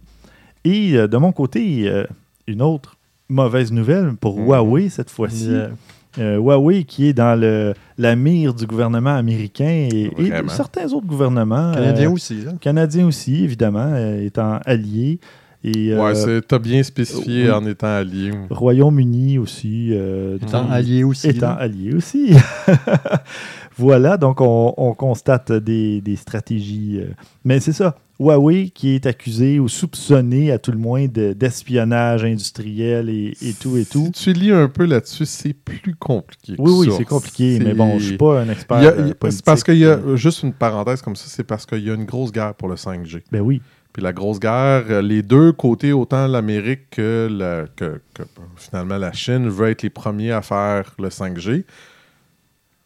Et 0.64 0.92
euh, 0.97 1.09
de 1.09 1.16
mon 1.16 1.33
côté, 1.33 1.88
euh, 1.88 2.05
une 2.47 2.62
autre 2.62 2.97
mauvaise 3.29 3.73
nouvelle 3.73 4.14
pour 4.14 4.38
Mhm. 4.38 4.47
Huawei 4.47 4.88
cette 4.90 5.11
fois-ci. 5.11 5.49
Yeah. 5.51 5.71
Euh, 6.18 6.37
Huawei 6.37 6.85
qui 6.85 7.07
est 7.09 7.12
dans 7.14 7.38
le, 7.40 7.72
la 7.96 8.16
mire 8.16 8.53
du 8.53 8.66
gouvernement 8.66 9.14
américain 9.16 9.64
et, 9.90 10.11
et 10.18 10.22
de 10.25 10.29
Vraiment. 10.29 10.48
certains 10.51 10.92
autres 10.92 11.07
gouvernements. 11.07 11.72
Canadien 11.72 12.09
euh, 12.11 12.12
aussi. 12.12 12.42
Là. 12.44 12.53
Canadiens 12.61 13.07
aussi, 13.07 13.44
évidemment, 13.44 13.88
euh, 13.92 14.25
étant 14.27 14.59
alliés. 14.66 15.20
Et, 15.64 15.94
Ouais, 15.94 16.11
euh, 16.11 16.14
c'est- 16.14 16.48
t'as 16.48 16.59
bien 16.59 16.83
spécifié 16.83 17.44
oui. 17.44 17.51
en 17.51 17.64
étant 17.64 17.87
allié. 17.96 18.33
Royaume-Uni 18.51 19.38
aussi. 19.38 19.90
euh, 19.92 20.37
Étant 20.42 20.68
allié 20.68 21.05
aussi. 21.05 21.29
étant 21.29 21.46
là. 21.51 21.53
alliés 21.53 21.94
aussi. 21.94 22.35
voilà, 23.76 24.16
donc 24.16 24.40
on, 24.40 24.74
on 24.76 24.94
constate 24.94 25.52
des, 25.52 26.00
des 26.00 26.16
stratégies. 26.16 26.98
euh, 27.00 27.06
mais 27.44 27.61
c'est 27.61 27.72
ça, 27.72 27.96
Huawei 28.20 28.70
qui 28.70 28.94
est 28.94 29.06
accusé 29.06 29.58
ou 29.58 29.68
soupçonné 29.68 30.52
à 30.52 30.58
tout 30.58 30.70
le 30.70 30.78
moins 30.78 31.06
de- 31.06 31.32
d'espionnage 31.32 32.24
industriel 32.24 33.08
et, 33.08 33.37
et 33.42 33.52
tout 33.54 33.76
et 33.76 33.85
tout. 33.85 34.11
Si 34.14 34.32
tu 34.35 34.40
lis 34.40 34.52
un 34.52 34.68
peu 34.68 34.85
là-dessus, 34.85 35.26
c'est 35.26 35.54
plus 35.54 35.94
compliqué. 35.96 36.56
que 36.56 36.62
Oui, 36.62 36.72
oui, 36.88 36.94
c'est 36.96 37.04
compliqué, 37.04 37.58
mais 37.62 37.74
bon, 37.74 37.98
je 37.98 38.04
suis 38.08 38.16
pas 38.18 38.40
un 38.40 38.48
expert. 38.48 38.76
A- 38.78 38.82
euh, 38.85 39.12
c'est 39.30 39.44
parce 39.44 39.64
qu'il 39.64 39.78
y 39.78 39.87
a, 39.87 39.98
juste 40.16 40.42
une 40.42 40.52
parenthèse 40.52 41.02
comme 41.02 41.16
ça, 41.16 41.24
c'est 41.28 41.44
parce 41.44 41.66
qu'il 41.66 41.82
y 41.85 41.90
a 41.90 41.94
une 41.94 42.04
grosse 42.04 42.30
guerre 42.32 42.54
pour 42.54 42.68
le 42.68 42.76
5G. 42.76 43.22
Ben 43.32 43.40
oui. 43.40 43.61
Puis 43.92 44.02
la 44.02 44.12
grosse 44.14 44.40
guerre, 44.40 44.85
euh, 44.88 45.02
les 45.02 45.22
deux 45.22 45.52
côtés, 45.52 45.92
autant 45.92 46.26
l'Amérique 46.26 46.88
que, 46.90 47.28
la- 47.30 47.66
que- 47.76 48.00
que, 48.14 48.22
finalement 48.56 48.96
la 48.98 49.12
Chine, 49.12 49.48
veulent 49.48 49.70
être 49.72 49.82
les 49.82 49.90
premiers 49.90 50.30
à 50.32 50.40
faire 50.42 50.94
le 50.98 51.08
5G. 51.11 51.64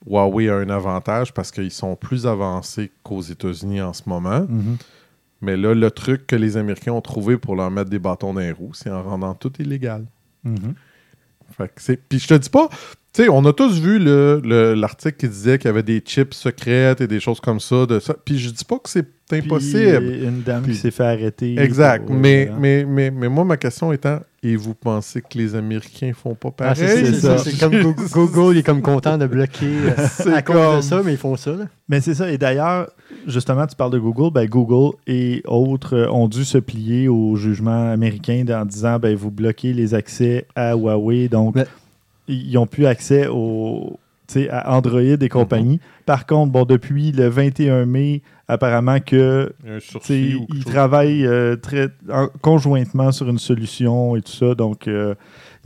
Huawei 0.09 0.49
a 0.49 0.57
un 0.57 0.71
avantage 0.71 1.33
parce 1.35 1.51
qu'ils 1.51 1.71
sont 1.71 1.97
plus 1.97 2.27
avancés 2.27 2.90
qu'aux 3.03 3.23
États-Unis 3.23 3.81
en 3.83 3.92
ce 3.92 4.03
moment. 4.07 4.47
Mhm. 4.49 4.77
Mais 5.42 5.57
là, 5.57 5.75
le 5.75 5.90
truc 5.90 6.27
que 6.27 6.37
les 6.37 6.57
Américains 6.57 6.92
ont 6.92 7.01
trouvé 7.01 7.37
pour 7.37 7.57
leur 7.57 7.71
mettre 7.71 7.90
des 7.90 7.99
bâtons 7.99 8.33
dans 8.33 8.40
les 8.40 8.53
roues, 8.53 8.73
c'est 8.75 8.90
en 8.90 9.03
rendant 9.03 9.35
tout 9.35 9.53
illégal. 9.59 10.05
Mhm. 10.45 10.75
Fait 11.57 11.69
que 11.69 11.81
c'est- 11.83 12.01
Puis 12.09 12.19
je 12.19 12.27
te 12.29 12.35
dis 12.35 12.49
pas, 12.51 12.69
tu 13.12 13.23
sais, 13.25 13.29
on 13.29 13.45
a 13.45 13.53
tous 13.53 13.79
vu 13.81 13.99
le- 13.99 14.40
le- 14.45 14.75
l'article 14.75 15.16
qui 15.16 15.29
disait 15.29 15.59
qu'il 15.59 15.69
y 15.69 15.71
avait 15.71 15.83
des 15.83 16.01
chips 16.01 16.35
secrètes 16.35 17.01
et 17.01 17.07
des 17.07 17.21
choses 17.21 17.40
comme 17.40 17.61
ça. 17.61 17.87
De 17.87 17.99
ça. 18.01 18.14
Puis 18.25 18.38
je 18.38 18.51
dis 18.51 18.64
pas 18.64 18.79
que 18.79 18.88
c'est 18.88 19.05
Puis, 19.29 19.38
impossible. 19.40 20.05
une 20.25 20.42
dame 20.42 20.62
Puis- 20.64 20.73
qui 20.73 20.79
s'est 20.79 20.90
fait 20.90 21.05
arrêter. 21.05 21.59
Exact. 21.59 22.07
pour- 22.07 22.14
mais, 22.16 22.49
euh, 22.49 22.55
mais, 22.59 22.85
mais, 22.85 23.11
mais 23.11 23.29
moi, 23.29 23.45
ma 23.45 23.57
question 23.57 23.92
étant, 23.92 24.21
et 24.49 24.55
vous 24.57 24.75
pensez 24.75 25.21
que 25.23 25.37
les 25.39 25.55
Américains 25.55 26.13
font 26.15 26.35
pas 26.35 26.49
Ah, 26.61 26.75
pareil? 26.75 26.77
c'est- 26.77 27.05
c'est 27.07 27.21
ça. 27.21 27.39
ça. 27.39 27.51
Comme 27.59 27.95
Google, 28.13 28.59
est 28.59 28.63
comme 28.63 28.83
content 28.83 29.19
de 29.19 29.27
bloquer 29.27 29.67
euh, 29.67 30.33
à 30.35 30.43
cause 30.43 30.55
comme- 30.57 30.77
de 30.77 30.81
ça, 30.83 31.03
mais 31.05 31.13
ils 31.13 31.19
font 31.19 31.37
ça. 31.37 31.51
Là. 31.53 31.65
Mais 31.89 32.01
c'est 32.01 32.15
ça. 32.15 32.31
Et 32.31 32.39
d'ailleurs, 32.39 32.91
justement, 33.27 33.67
tu 33.67 33.75
parles 33.75 33.93
de 33.93 33.99
Google. 33.99 34.33
Ben, 34.33 34.47
Google 34.47 34.97
et 35.07 35.43
autres 35.47 35.97
euh, 35.97 36.11
ont 36.11 36.29
dû 36.29 36.45
se 36.45 36.59
plier 36.59 37.09
au 37.09 37.35
jugement 37.37 37.91
américain 37.91 38.45
en 38.51 38.65
disant 38.65 38.99
ben, 38.99 39.17
vous 39.17 39.31
bloquez 39.31 39.73
les 39.73 39.95
accès 39.95 40.47
à 40.55 40.75
Huawei. 40.77 41.29
Donc, 41.29 41.57
Mais- 41.57 41.67
ils 42.29 42.53
n'ont 42.55 42.67
plus 42.67 42.87
accès 42.87 43.27
au, 43.29 43.91
tu 43.91 43.97
sais, 43.97 44.01
à 44.51 44.77
Android 44.77 45.01
et 45.01 45.29
compagnie. 45.29 45.81
Par 46.05 46.27
contre, 46.27 46.53
bon, 46.53 46.65
depuis 46.65 47.12
le 47.12 47.29
21 47.29 47.87
mai, 47.87 48.23
apparemment 48.49 48.99
que 49.01 49.53
ils 50.55 50.65
travaillent 50.65 51.27
euh, 51.27 51.57
très, 51.57 51.89
en- 52.11 52.29
conjointement 52.41 53.12
sur 53.12 53.29
une 53.29 53.39
solution 53.39 54.17
et 54.17 54.23
tout 54.23 54.33
ça. 54.33 54.55
Donc, 54.55 54.89
euh, 54.89 55.15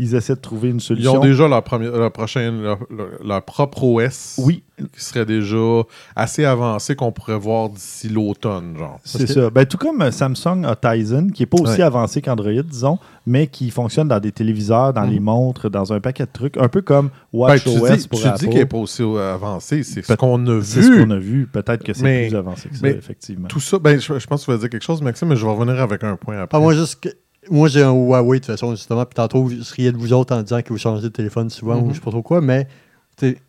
ils 0.02 0.14
essaient 0.14 0.34
de 0.34 0.40
trouver 0.40 0.70
une 0.70 0.76
Ils 0.76 0.80
solution. 0.80 1.16
ont 1.16 1.20
déjà 1.20 1.46
leur, 1.46 1.62
première, 1.62 1.92
leur 1.92 2.10
prochaine, 2.10 2.62
leur, 2.62 2.78
leur- 2.90 3.08
leur 3.24 3.42
propre 3.42 3.82
OS 3.84 4.36
Oui, 4.38 4.62
qui 4.78 5.04
serait 5.04 5.26
déjà 5.26 5.82
assez 6.16 6.44
avancé 6.44 6.96
qu'on 6.96 7.12
pourrait 7.12 7.38
voir 7.38 7.68
d'ici 7.68 8.08
l'automne, 8.08 8.76
genre. 8.78 8.98
C'est 9.04 9.26
que- 9.26 9.32
ça. 9.32 9.50
Ben, 9.50 9.66
tout 9.66 9.76
comme 9.76 10.00
euh, 10.00 10.10
Samsung 10.10 10.64
a 10.64 10.74
Tizen, 10.76 11.30
qui 11.32 11.42
n'est 11.42 11.46
pas 11.46 11.60
aussi 11.60 11.74
Ouais. 11.78 11.82
avancé 11.82 12.22
qu'Android, 12.22 12.50
disons, 12.62 12.98
mais 13.26 13.46
qui 13.46 13.70
fonctionne 13.70 14.08
dans 14.08 14.20
des 14.20 14.32
téléviseurs, 14.32 14.92
dans 14.94 15.04
Mhm. 15.04 15.10
les 15.12 15.20
montres, 15.20 15.68
dans 15.70 15.92
un 15.92 16.00
paquet 16.00 16.24
de 16.24 16.30
trucs, 16.32 16.56
un 16.56 16.68
peu 16.68 16.80
comme 16.82 17.08
Ben, 17.32 17.38
WatchOS 17.40 17.86
tu 17.90 17.96
dis, 17.98 18.08
pour 18.08 18.20
tu 18.20 18.26
Apple. 18.26 18.38
dis 18.38 18.46
qu'elle 18.48 18.54
n'est 18.60 18.66
pas 18.66 18.78
aussi 18.78 19.02
avancée, 19.02 19.82
c'est 19.82 20.02
ce 20.02 20.12
qu'on 20.14 20.46
a 20.46 20.62
C'est 20.62 20.80
vu. 20.80 20.86
ce 20.98 21.02
qu'on 21.04 21.10
a 21.10 21.18
vu. 21.18 21.46
Peut-être 21.46 21.84
que 21.84 21.92
c'est 21.92 22.28
plus 22.28 22.36
avancé 22.36 22.68
que 22.70 22.74
ça, 22.76 22.80
mais 22.82 22.92
effectivement. 22.92 23.48
Tout 23.48 23.60
ça, 23.60 23.78
ben, 23.78 24.00
je, 24.00 24.18
je 24.18 24.26
pense 24.26 24.40
que 24.40 24.44
tu 24.46 24.50
vas 24.52 24.56
dire 24.58 24.70
quelque 24.70 24.82
chose, 24.84 25.02
Maxime, 25.02 25.28
mais 25.28 25.36
je 25.36 25.44
vais 25.44 25.52
revenir 25.52 25.80
avec 25.80 26.02
un 26.04 26.16
point 26.16 26.38
après. 26.40 26.56
Ah, 26.56 26.60
moi, 26.60 26.74
juste 26.74 27.00
que- 27.00 27.08
moi, 27.50 27.68
j'ai 27.68 27.82
un 27.82 27.92
Huawei, 27.92 28.38
de 28.38 28.44
toute 28.44 28.52
façon, 28.52 28.70
justement. 28.72 29.04
Puis 29.04 29.14
tantôt, 29.14 29.48
je 29.48 29.74
riais 29.74 29.92
de 29.92 29.96
vous 29.98 30.12
autres 30.12 30.34
en 30.34 30.42
disant 30.42 30.62
que 30.62 30.68
vous 30.70 30.78
changez 30.78 31.02
de 31.02 31.08
téléphone 31.08 31.50
souvent 31.50 31.76
Mhm. 31.80 31.86
ou 31.86 31.90
je 31.90 31.94
sais 31.96 32.00
pas 32.00 32.10
trop 32.10 32.22
quoi, 32.22 32.40
mais 32.40 32.66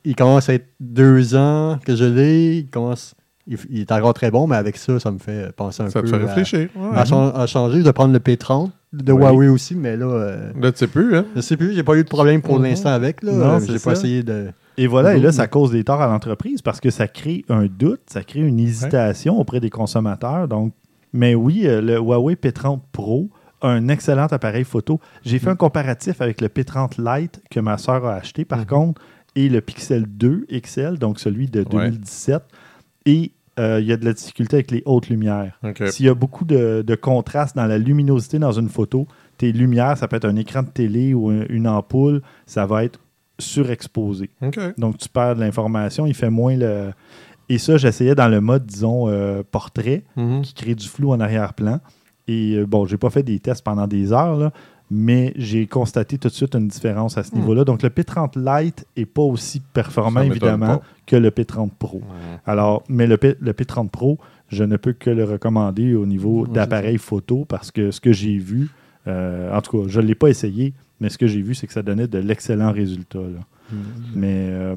il 0.03 0.15
commence 0.15 0.49
à 0.49 0.53
être 0.55 0.67
deux 0.79 1.35
ans 1.35 1.79
que 1.85 1.95
je 1.95 2.05
l'ai. 2.05 2.57
Il 2.57 2.67
commence. 2.69 3.15
Il, 3.47 3.57
il 3.69 3.79
est 3.81 3.91
encore 3.91 4.13
très 4.13 4.29
bon, 4.29 4.45
mais 4.47 4.55
avec 4.55 4.77
ça, 4.77 4.99
ça 4.99 5.11
me 5.11 5.17
fait 5.17 5.51
penser 5.55 5.81
un 5.81 5.89
ça 5.89 6.01
peu 6.01 6.07
te 6.07 6.15
fait 6.15 6.21
à- 6.21 6.25
réfléchir. 6.27 6.69
ouais. 6.75 6.97
à, 6.97 7.05
chan- 7.05 7.29
à 7.33 7.47
changer. 7.47 7.79
Je 7.79 7.83
vais 7.85 7.93
prendre 7.93 8.13
le 8.13 8.19
P30 8.19 8.69
de 8.93 9.11
Oui. 9.13 9.21
Huawei 9.23 9.47
aussi, 9.47 9.75
mais 9.75 9.97
là, 9.97 10.05
euh, 10.05 10.51
Là, 10.59 10.71
tu 10.71 10.77
sais 10.77 10.87
plus, 10.87 11.15
hein? 11.15 11.25
je 11.35 11.41
sais 11.41 11.57
plus, 11.57 11.73
j'ai 11.73 11.81
pas 11.83 11.95
eu 11.95 12.03
de 12.03 12.07
problème 12.09 12.41
pour 12.41 12.57
Mhm. 12.59 12.65
l'instant 12.65 12.89
avec. 12.89 13.23
Là. 13.23 13.31
Non, 13.31 13.43
Euh, 13.55 13.59
j'ai 13.61 13.73
pas 13.73 13.79
ça. 13.79 13.91
essayé 13.93 14.21
de. 14.23 14.49
Et 14.77 14.85
voilà, 14.87 15.15
et 15.15 15.19
là, 15.19 15.29
Mhm. 15.29 15.33
ça 15.33 15.47
cause 15.47 15.71
des 15.71 15.83
torts 15.83 16.01
à 16.01 16.07
l'entreprise 16.07 16.61
parce 16.61 16.79
que 16.79 16.89
ça 16.91 17.07
crée 17.07 17.43
un 17.49 17.65
doute, 17.65 18.01
ça 18.07 18.23
crée 18.23 18.41
une 18.41 18.59
hésitation 18.59 19.39
auprès 19.39 19.59
des 19.59 19.69
consommateurs. 19.69 20.47
Donc, 20.47 20.73
mais 21.11 21.33
oui, 21.33 21.63
euh, 21.65 21.81
le 21.81 21.95
Huawei 21.97 22.35
P30 22.35 22.79
Pro 22.91 23.29
un 23.61 23.87
excellent 23.89 24.27
appareil 24.27 24.63
photo. 24.63 24.99
J'ai 25.23 25.39
fait 25.39 25.49
un 25.49 25.55
comparatif 25.55 26.21
avec 26.21 26.41
le 26.41 26.47
P30 26.47 26.95
Lite 26.97 27.41
que 27.49 27.59
ma 27.59 27.77
soeur 27.77 28.05
a 28.05 28.15
acheté, 28.15 28.45
par 28.45 28.59
Mhm. 28.59 28.65
contre, 28.65 29.01
et 29.35 29.47
le 29.49 29.61
Pixel 29.61 30.05
2 30.07 30.45
XL, 30.51 30.97
donc 30.97 31.19
celui 31.19 31.47
de 31.47 31.59
Ouais. 31.59 31.65
2017. 31.89 32.43
Et 33.05 33.31
euh, 33.59 33.79
il 33.81 33.87
y 33.87 33.91
a 33.93 33.97
de 33.97 34.05
la 34.05 34.13
difficulté 34.13 34.55
avec 34.57 34.71
les 34.71 34.81
hautes 34.85 35.09
lumières. 35.09 35.59
S'il 35.87 36.05
y 36.05 36.09
a 36.09 36.13
beaucoup 36.13 36.45
de, 36.45 36.83
de 36.85 36.95
contraste 36.95 37.55
dans 37.55 37.65
la 37.65 37.77
luminosité 37.77 38.39
dans 38.39 38.51
une 38.53 38.69
photo, 38.69 39.07
tes 39.37 39.51
lumières, 39.51 39.97
ça 39.97 40.07
peut 40.07 40.15
être 40.15 40.25
un 40.25 40.35
écran 40.35 40.63
de 40.63 40.69
télé 40.69 41.13
ou 41.13 41.29
un- 41.29 41.45
une 41.49 41.67
ampoule, 41.67 42.21
ça 42.45 42.65
va 42.65 42.83
être 42.85 42.99
surexposé. 43.39 44.29
Donc, 44.77 44.97
tu 44.97 45.09
perds 45.09 45.35
de 45.35 45.41
l'information, 45.41 46.05
il 46.05 46.13
fait 46.13 46.29
moins 46.29 46.55
le. 46.55 46.91
Et 47.49 47.57
ça, 47.57 47.75
j'essayais 47.77 48.15
dans 48.15 48.29
le 48.29 48.39
mode, 48.39 48.65
disons, 48.65 49.09
euh, 49.09 49.43
portrait, 49.49 50.03
Mhm. 50.15 50.41
qui 50.41 50.53
crée 50.53 50.75
du 50.75 50.87
flou 50.87 51.11
en 51.11 51.19
arrière-plan. 51.19 51.79
Et 52.31 52.55
euh, 52.55 52.65
bon, 52.65 52.85
j'ai 52.85 52.97
pas 52.97 53.09
fait 53.09 53.23
des 53.23 53.39
tests 53.39 53.63
pendant 53.63 53.87
des 53.87 54.13
heures, 54.13 54.37
là, 54.37 54.51
mais 54.89 55.33
j'ai 55.35 55.67
constaté 55.67 56.17
tout 56.17 56.27
de 56.27 56.33
suite 56.33 56.55
une 56.55 56.67
différence 56.67 57.17
à 57.17 57.23
ce 57.23 57.31
Hmm. 57.33 57.39
niveau-là. 57.39 57.63
Donc, 57.65 57.81
le 57.83 57.89
P30 57.89 58.37
Lite 58.37 58.85
est 58.95 59.05
pas 59.05 59.21
aussi 59.21 59.61
performant, 59.73 60.21
évidemment, 60.21 60.77
pas. 60.77 60.81
que 61.05 61.15
le 61.15 61.29
P30 61.29 61.69
Pro. 61.77 62.01
Alors, 62.45 62.83
mais 62.89 63.07
le, 63.07 63.17
P- 63.17 63.35
le 63.39 63.53
P30 63.53 63.89
Pro, 63.89 64.17
je 64.49 64.63
ne 64.63 64.77
peux 64.77 64.93
que 64.93 65.09
le 65.09 65.23
recommander 65.23 65.95
au 65.95 66.05
niveau 66.05 66.45
Ouais, 66.45 66.53
d'appareil 66.53 66.97
photo 66.97 67.45
parce 67.47 67.71
que 67.71 67.91
ce 67.91 67.99
que 68.01 68.11
j'ai 68.11 68.37
vu, 68.37 68.69
euh, 69.07 69.55
en 69.55 69.61
tout 69.61 69.71
cas, 69.83 69.87
je 69.87 69.99
ne 70.01 70.05
l'ai 70.07 70.15
pas 70.15 70.27
essayé, 70.29 70.73
mais 70.99 71.09
ce 71.09 71.17
que 71.17 71.27
j'ai 71.27 71.41
vu, 71.41 71.55
c'est 71.55 71.67
que 71.67 71.73
ça 71.73 71.83
donnait 71.83 72.07
de 72.07 72.19
l'excellents 72.19 72.71
résultats. 72.73 73.19
là. 73.19 73.39
Mais, 74.13 74.47
euh, 74.51 74.75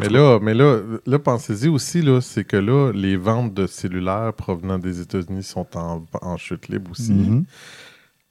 Mais 0.00 0.08
là, 0.08 0.38
mais 0.42 0.54
là, 0.54 0.78
là 1.06 1.18
pensez-y 1.18 1.68
aussi, 1.68 2.02
là, 2.02 2.20
c'est 2.20 2.44
que 2.44 2.56
là, 2.56 2.92
les 2.92 3.16
ventes 3.16 3.54
de 3.54 3.66
cellulaires 3.66 4.32
provenant 4.36 4.78
des 4.78 5.00
États-Unis 5.00 5.42
sont 5.44 5.66
en, 5.76 6.04
en 6.20 6.36
chute 6.36 6.68
libre 6.68 6.90
aussi. 6.90 7.12
mhm. 7.12 7.44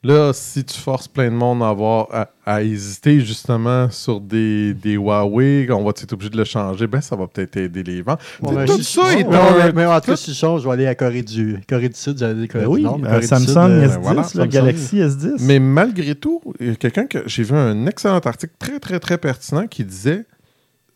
Là, 0.06 0.34
si 0.34 0.62
tu 0.64 0.78
forces 0.78 1.08
plein 1.08 1.30
de 1.30 1.34
monde 1.34 1.62
à, 1.62 1.70
avoir, 1.70 2.08
à, 2.12 2.28
à 2.44 2.62
hésiter 2.62 3.20
justement 3.20 3.88
sur 3.90 4.20
des, 4.20 4.74
des 4.74 4.96
Huawei, 4.96 5.66
on 5.70 5.82
va 5.82 5.92
être 5.96 6.12
obligé 6.12 6.28
de 6.28 6.36
le 6.36 6.44
changer, 6.44 6.86
ben 6.86 7.00
ça 7.00 7.16
va 7.16 7.26
peut-être 7.26 7.56
aider 7.56 7.82
les 7.82 8.02
ventes. 8.02 8.20
Bon, 8.42 8.50
Tout 8.66 8.82
ça 8.82 9.02
si- 9.12 9.16
est 9.20 9.24
non, 9.24 9.32
un- 9.32 9.72
mais, 9.72 9.86
en 9.86 9.98
tout 10.00 10.08
cas, 10.10 10.16
si 10.16 10.34
je 10.34 10.36
change, 10.36 10.60
je 10.60 10.66
vais 10.66 10.74
aller 10.74 10.86
à 10.86 10.94
Corée 10.94 11.22
du, 11.22 11.58
Corée 11.66 11.88
du 11.88 11.96
Sud, 11.98 12.18
j'allais 12.18 12.34
dire 12.34 12.48
Corée 12.48 12.64
Ben 12.64 12.68
du 12.70 12.74
oui, 12.76 12.82
Nord. 12.82 13.00
euh, 13.02 13.18
du 13.20 13.26
Samsung 13.26 13.46
Sud, 13.46 13.56
euh, 13.56 13.86
S10, 13.88 13.98
voilà, 14.02 14.20
le 14.20 14.28
Samsung. 14.28 14.48
Galaxy 14.50 14.96
S10. 14.98 15.36
Mais 15.40 15.58
malgré 15.58 16.14
tout, 16.14 16.42
il 16.60 16.66
y 16.66 16.70
a 16.72 16.74
quelqu'un 16.74 17.06
que 17.06 17.20
j'ai 17.24 17.42
vu 17.42 17.54
un 17.56 17.86
excellent 17.86 18.18
article 18.18 18.52
très, 18.58 18.78
très, 18.80 19.00
très 19.00 19.16
pertinent 19.16 19.66
qui 19.66 19.84
disait 19.86 20.26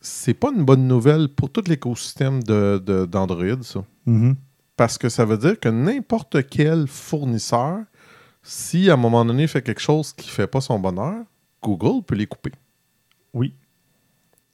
c'est 0.01 0.33
pas 0.33 0.49
une 0.55 0.63
bonne 0.63 0.87
nouvelle 0.87 1.29
pour 1.29 1.49
tout 1.51 1.63
l'écosystème 1.67 2.41
de- 2.43 2.81
de- 2.85 3.05
d'Android, 3.05 3.61
ça. 3.61 3.83
Mhm. 4.05 4.35
Parce 4.77 4.97
que 4.97 5.09
ça 5.09 5.25
veut 5.25 5.37
dire 5.37 5.59
que 5.59 5.69
n'importe 5.69 6.47
quel 6.49 6.87
fournisseur, 6.87 7.79
si 8.43 8.89
à 8.89 8.93
un 8.93 8.97
moment 8.97 9.25
donné 9.25 9.43
il 9.43 9.47
fait 9.49 9.61
quelque 9.61 9.81
chose 9.81 10.13
qui 10.13 10.29
fait 10.29 10.47
pas 10.47 10.61
son 10.61 10.79
bonheur, 10.79 11.15
Google 11.61 12.03
peut 12.05 12.15
les 12.15 12.27
couper. 12.27 12.51
Oui. 13.33 13.53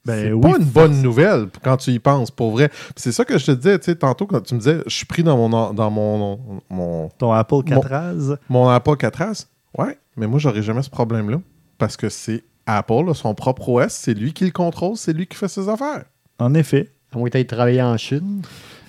Ben 0.03 0.23
c'est 0.23 0.33
oui, 0.33 0.41
pas 0.41 0.57
une 0.57 0.65
bonne 0.65 1.01
nouvelle 1.01 1.47
quand 1.63 1.77
tu 1.77 1.91
y 1.91 1.99
penses, 1.99 2.29
pour 2.31 2.51
vrai. 2.51 2.69
C'est 2.95 3.11
ça 3.11 3.25
que 3.25 3.37
je 3.39 3.45
te 3.47 3.51
disais, 3.51 3.79
tu 3.79 3.85
sais, 3.85 3.95
tantôt 3.95 4.27
quand 4.27 4.41
tu 4.41 4.53
me 4.53 4.59
disais, 4.59 4.81
je 4.85 4.95
suis 4.95 5.05
pris 5.05 5.23
dans 5.23 5.35
mon, 5.37 5.73
dans 5.73 5.89
mon, 5.91 6.61
mon, 6.69 7.09
Ton 7.17 7.31
Apple 7.31 7.55
4S. 7.65 8.37
mon 8.49 8.69
Apple 8.69 8.91
4S. 8.97 9.47
Ouais, 9.77 9.97
mais 10.15 10.27
moi, 10.27 10.37
j'aurais 10.39 10.61
jamais 10.61 10.83
ce 10.83 10.89
problème-là. 10.91 11.41
Parce 11.79 11.97
que 11.97 12.09
c'est 12.09 12.43
Apple, 12.65 13.05
là, 13.05 13.13
son 13.13 13.33
propre 13.35 13.69
OS, 13.69 13.89
c'est 13.93 14.13
lui 14.13 14.33
qui 14.33 14.45
le 14.45 14.51
contrôle, 14.51 14.97
c'est 14.97 15.13
lui 15.13 15.27
qui 15.27 15.35
fait 15.37 15.47
ses 15.47 15.69
affaires. 15.69 16.05
En 16.39 16.53
effet. 16.53 16.91
À 17.13 17.17
moins 17.17 17.29
tu 17.29 17.45
travailler 17.45 17.81
en 17.81 17.95
Chine. 17.97 18.41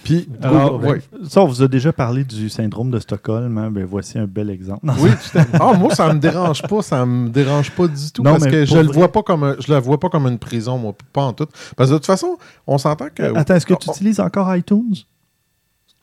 Puis, 0.02 0.28
Alors. 0.40 0.80
Ça, 1.28 1.42
on 1.42 1.46
vous 1.46 1.62
a 1.62 1.68
déjà 1.68 1.92
parlé 1.92 2.22
du 2.22 2.48
syndrome 2.48 2.92
de 2.92 3.00
Stockholm. 3.00 3.58
hein? 3.58 3.70
Ben, 3.72 3.84
voici 3.84 4.18
un 4.18 4.26
bel 4.26 4.50
exemple. 4.50 4.86
Oui, 5.00 5.10
tout 5.32 5.38
à 5.38 5.44
fait. 5.44 5.58
Ah, 5.60 5.72
moi, 5.74 5.92
ça 5.94 6.12
me 6.14 6.20
dérange 6.20 6.62
pas. 6.62 6.80
Ça 6.82 7.04
me 7.04 7.28
dérange 7.28 7.72
pas 7.72 7.88
du 7.88 8.12
tout. 8.12 8.22
Non, 8.22 8.32
parce 8.32 8.46
que 8.46 8.64
je 8.64 8.74
vrai- 8.74 8.82
vois 8.84 9.10
pas 9.10 9.22
comme 9.24 9.42
un- 9.42 9.56
je 9.58 9.70
la 9.72 9.80
vois 9.80 9.98
pas 9.98 10.08
comme 10.08 10.26
une 10.28 10.38
prison, 10.38 10.78
moi, 10.78 10.94
pas 11.12 11.22
en 11.22 11.32
tout. 11.32 11.48
Parce 11.76 11.90
que 11.90 11.94
de 11.94 11.98
toute 11.98 12.06
façon, 12.06 12.36
on 12.68 12.78
s'entend 12.78 13.08
que. 13.12 13.34
Attends, 13.36 13.56
est-ce 13.56 13.66
que 13.66 13.74
tu 13.74 13.86
Oh, 13.88 13.92
utilises 13.92 14.20
encore 14.20 14.54
iTunes? 14.56 14.94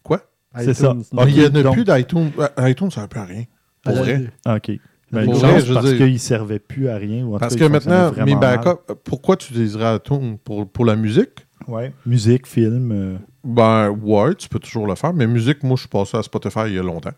Quoi? 0.03 0.19
C'est 0.59 0.73
ça. 0.73 0.93
Ah, 1.17 1.23
Il 1.27 1.33
n'y 1.35 1.41
en 1.45 1.55
a 1.55 1.63
donc- 1.63 1.73
plus 1.73 1.85
d'iTunes. 1.85 2.31
Euh, 2.39 2.69
iTunes, 2.69 2.91
ça 2.91 3.01
ne 3.03 3.07
plus 3.07 3.19
à 3.21 3.25
rien. 3.25 3.43
Pour 3.83 3.95
Ah, 3.97 4.01
vrai. 4.01 4.31
Ah, 4.45 4.55
OK. 4.57 4.71
Ben, 5.13 5.25
une 5.25 5.35
chance 5.35 5.65
je 5.65 5.73
parce 5.73 5.93
qu'il 5.93 6.13
ne 6.13 6.17
servait 6.17 6.59
plus 6.59 6.89
à 6.89 6.95
rien. 6.97 7.23
Ou 7.25 7.35
en 7.35 7.39
Parce 7.39 7.53
tout 7.53 7.59
que 7.59 7.63
cas, 7.65 7.69
maintenant, 7.69 8.11
mes 8.25 8.35
backups, 8.35 8.93
pourquoi 9.03 9.37
tu 9.37 9.51
utiliserais 9.53 9.95
iTunes 9.97 10.37
pour, 10.43 10.67
pour 10.67 10.85
la 10.85 10.95
musique? 10.95 11.45
Ouais. 11.67 11.93
Musique, 12.05 12.45
film. 12.47 12.91
euh, 12.91 13.15
Ben, 13.43 13.89
ouais, 13.89 14.35
tu 14.35 14.49
peux 14.49 14.59
toujours 14.59 14.87
le 14.87 14.95
faire. 14.95 15.13
Mais 15.13 15.27
musique, 15.27 15.63
moi, 15.63 15.75
je 15.75 15.81
suis 15.81 15.89
passé 15.89 16.17
à 16.17 16.23
Spotify 16.23 16.61
il 16.67 16.73
y 16.73 16.79
a 16.79 16.83
longtemps. 16.83 17.11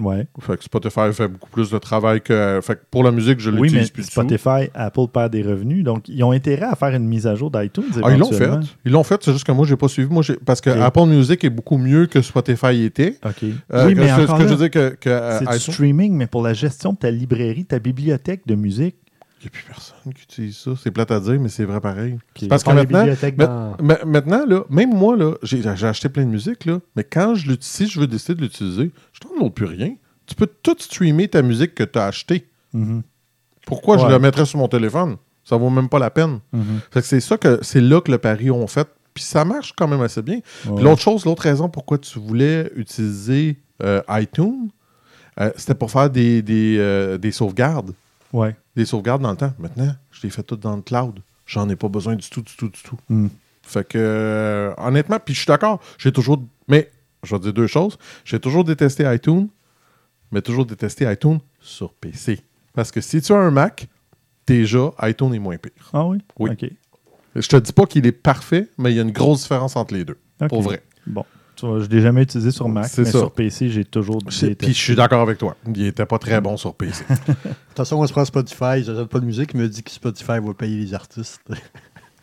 Ouais. 0.00 0.26
Fait 0.40 0.56
que 0.56 0.64
Spotify 0.64 1.12
fait 1.12 1.28
beaucoup 1.28 1.50
plus 1.50 1.70
de 1.70 1.78
travail 1.78 2.20
que. 2.20 2.60
Fait 2.62 2.76
que 2.76 2.80
pour 2.90 3.04
la 3.04 3.10
musique, 3.10 3.40
je 3.40 3.50
Oui, 3.50 3.56
mais 3.56 3.62
l'utilise 3.64 3.90
plus 3.90 4.02
du 4.02 4.08
tout. 4.08 4.20
Spotify, 4.20 4.70
Apple 4.74 5.06
perd 5.12 5.32
des 5.32 5.42
revenus. 5.42 5.84
Donc, 5.84 6.08
ils 6.08 6.22
ont 6.24 6.32
intérêt 6.32 6.66
à 6.66 6.74
faire 6.74 6.94
une 6.94 7.06
mise 7.06 7.26
à 7.26 7.34
jour 7.34 7.50
d'iTunes. 7.50 7.84
Ah, 8.02 8.12
ils 8.12 8.18
l'ont 8.18 8.32
fait. 8.32 8.50
Ils 8.84 8.92
l'ont 8.92 9.04
fait, 9.04 9.22
c'est 9.22 9.32
juste 9.32 9.44
que 9.44 9.52
moi, 9.52 9.66
j'ai 9.66 9.76
pas 9.76 9.88
suivi. 9.88 10.12
Moi, 10.12 10.22
parce 10.44 10.60
que. 10.60 10.70
Apple 10.70 11.06
Music 11.06 11.44
est 11.44 11.50
beaucoup 11.50 11.78
mieux 11.78 12.06
que 12.06 12.22
Spotify 12.22 12.84
était. 12.84 13.16
OK. 13.24 13.44
Euh, 13.72 13.86
oui, 13.86 13.94
mais 13.94 14.08
ce, 14.08 14.14
ce 14.14 14.20
encore 14.22 14.38
que 14.38 14.42
là, 14.42 14.48
je 14.48 14.54
veux 14.54 14.68
dire 14.68 14.70
que, 14.70 14.96
que 15.00 15.38
c'est 15.38 15.52
du 15.52 15.72
streaming, 15.72 16.14
mais 16.14 16.26
pour 16.26 16.42
la 16.42 16.54
gestion 16.54 16.92
de 16.92 16.98
ta 16.98 17.10
librairie, 17.10 17.64
ta 17.64 17.78
bibliothèque 17.78 18.42
de 18.46 18.54
musique. 18.54 18.96
Il 19.40 19.44
n'y 19.44 19.46
a 19.46 19.50
plus 19.50 19.64
personne 19.64 20.12
qui 20.14 20.22
utilise 20.24 20.56
ça. 20.58 20.72
C'est 20.82 20.90
plate 20.90 21.10
à 21.10 21.20
dire, 21.20 21.40
mais 21.40 21.48
c'est 21.48 21.64
vrai 21.64 21.80
pareil. 21.80 22.18
Parce 22.48 22.62
que 22.62 22.70
maintenant, 22.74 23.04
dans- 23.46 23.76
ma- 23.82 24.04
maintenant 24.04 24.44
là, 24.46 24.64
même 24.70 24.92
moi, 24.94 25.16
là, 25.16 25.34
j'ai 25.42 25.66
acheté 25.66 26.08
plein 26.08 26.24
de 26.24 26.30
musique, 26.30 26.64
là, 26.66 26.80
mais 26.96 27.04
quand 27.04 27.34
je 27.34 27.52
si 27.60 27.86
je 27.86 27.98
veux 28.00 28.06
décider 28.06 28.34
de 28.34 28.42
l'utiliser, 28.42 28.90
je 29.12 29.20
ne 29.42 29.48
plus 29.48 29.64
rien. 29.66 29.94
Tu 30.26 30.34
peux 30.34 30.46
tout 30.62 30.76
streamer 30.78 31.26
ta 31.28 31.42
musique 31.42 31.74
que 31.74 31.82
tu 31.84 31.98
as 31.98 32.06
achetée. 32.06 32.46
Mhm. 32.72 33.02
Pourquoi 33.66 33.98
je 33.98 34.06
la 34.06 34.18
mettrais 34.18 34.44
sur 34.46 34.58
mon 34.58 34.68
téléphone? 34.68 35.16
Ça 35.44 35.56
vaut 35.56 35.70
même 35.70 35.88
pas 35.88 35.98
la 35.98 36.10
peine. 36.10 36.40
Mhm. 36.52 36.80
Que 36.90 37.00
c'est 37.00 37.20
ça 37.20 37.36
que 37.38 37.58
c'est 37.62 37.80
là 37.80 38.00
que 38.00 38.10
le 38.12 38.18
pari 38.18 38.50
ont 38.50 38.66
fait. 38.66 38.86
Puis 39.14 39.24
ça 39.24 39.44
marche 39.44 39.72
quand 39.76 39.88
même 39.88 40.00
assez 40.02 40.22
bien. 40.22 40.38
Ouais. 40.68 40.82
l'autre 40.82 41.00
chose, 41.00 41.24
l'autre 41.24 41.42
raison 41.42 41.68
pourquoi 41.68 41.98
tu 41.98 42.18
voulais 42.20 42.70
utiliser 42.76 43.58
euh, 43.82 44.02
iTunes, 44.10 44.68
euh, 45.40 45.50
c'était 45.56 45.74
pour 45.74 45.90
faire 45.90 46.10
des, 46.10 46.42
des, 46.42 46.76
euh, 46.78 47.18
des 47.18 47.32
sauvegardes. 47.32 47.92
Ouais. 48.32 48.54
Des 48.76 48.84
sauvegardes 48.84 49.22
dans 49.22 49.30
le 49.30 49.36
temps. 49.36 49.52
Maintenant, 49.58 49.94
je 50.10 50.22
les 50.22 50.30
fais 50.30 50.42
toutes 50.42 50.60
dans 50.60 50.76
le 50.76 50.82
cloud. 50.82 51.20
j'en 51.46 51.68
ai 51.68 51.76
pas 51.76 51.88
besoin 51.88 52.14
du 52.14 52.28
tout, 52.28 52.42
du 52.42 52.54
tout, 52.56 52.68
du 52.68 52.82
tout. 52.82 52.96
Hmm. 53.08 53.28
Fait 53.62 53.86
que, 53.86 53.98
euh, 53.98 54.74
honnêtement, 54.78 55.18
puis 55.24 55.34
je 55.34 55.40
suis 55.40 55.46
d'accord, 55.46 55.80
j'ai 55.98 56.12
toujours. 56.12 56.42
Mais, 56.68 56.90
je 57.22 57.34
vais 57.34 57.40
dire 57.40 57.52
deux 57.52 57.66
choses. 57.66 57.98
J'ai 58.24 58.40
toujours 58.40 58.64
détesté 58.64 59.04
iTunes, 59.12 59.48
mais 60.32 60.42
toujours 60.42 60.66
détesté 60.66 61.10
iTunes 61.10 61.40
sur 61.60 61.92
PC. 61.94 62.40
Parce 62.74 62.90
que 62.90 63.00
si 63.00 63.20
tu 63.20 63.32
as 63.32 63.36
un 63.36 63.50
Mac, 63.50 63.88
déjà, 64.46 64.90
iTunes 65.02 65.34
est 65.34 65.38
moins 65.38 65.56
pire. 65.56 65.90
Ah 65.92 66.06
oui? 66.06 66.18
Oui. 66.38 66.50
OK. 66.50 66.70
Je 67.36 67.48
te 67.48 67.56
dis 67.56 67.72
pas 67.72 67.86
qu'il 67.86 68.06
est 68.06 68.12
parfait, 68.12 68.68
mais 68.78 68.92
il 68.92 68.96
y 68.96 68.98
a 68.98 69.02
une 69.02 69.12
grosse 69.12 69.42
différence 69.42 69.76
entre 69.76 69.94
les 69.94 70.04
deux. 70.04 70.18
Pour 70.48 70.62
vrai. 70.62 70.82
Bon. 71.06 71.24
Je 71.62 71.88
l'ai 71.88 72.00
jamais 72.00 72.22
utilisé 72.22 72.50
sur 72.50 72.68
Mac, 72.68 72.86
C'est 72.86 73.02
mais 73.02 73.10
ça. 73.10 73.18
sur 73.18 73.30
PC, 73.32 73.68
j'ai 73.68 73.84
toujours 73.84 74.18
Puis 74.26 74.54
je 74.68 74.72
suis 74.72 74.94
d'accord 74.96 75.20
avec 75.22 75.38
toi. 75.38 75.56
Il 75.74 75.86
était 75.86 76.06
pas 76.06 76.18
très 76.18 76.40
bon 76.40 76.56
sur 76.56 76.74
PC. 76.74 77.04
De 77.08 77.14
toute 77.14 77.76
façon, 77.76 77.96
on 77.96 78.06
se 78.06 78.12
prend 78.12 78.24
Spotify, 78.24 78.82
j'achète 78.84 79.06
pas 79.08 79.20
de 79.20 79.24
musique, 79.26 79.50
il 79.54 79.60
me 79.60 79.68
dit 79.68 79.82
que 79.82 79.90
Spotify 79.90 80.38
va 80.42 80.54
payer 80.56 80.76
les 80.78 80.94
artistes. 80.94 81.40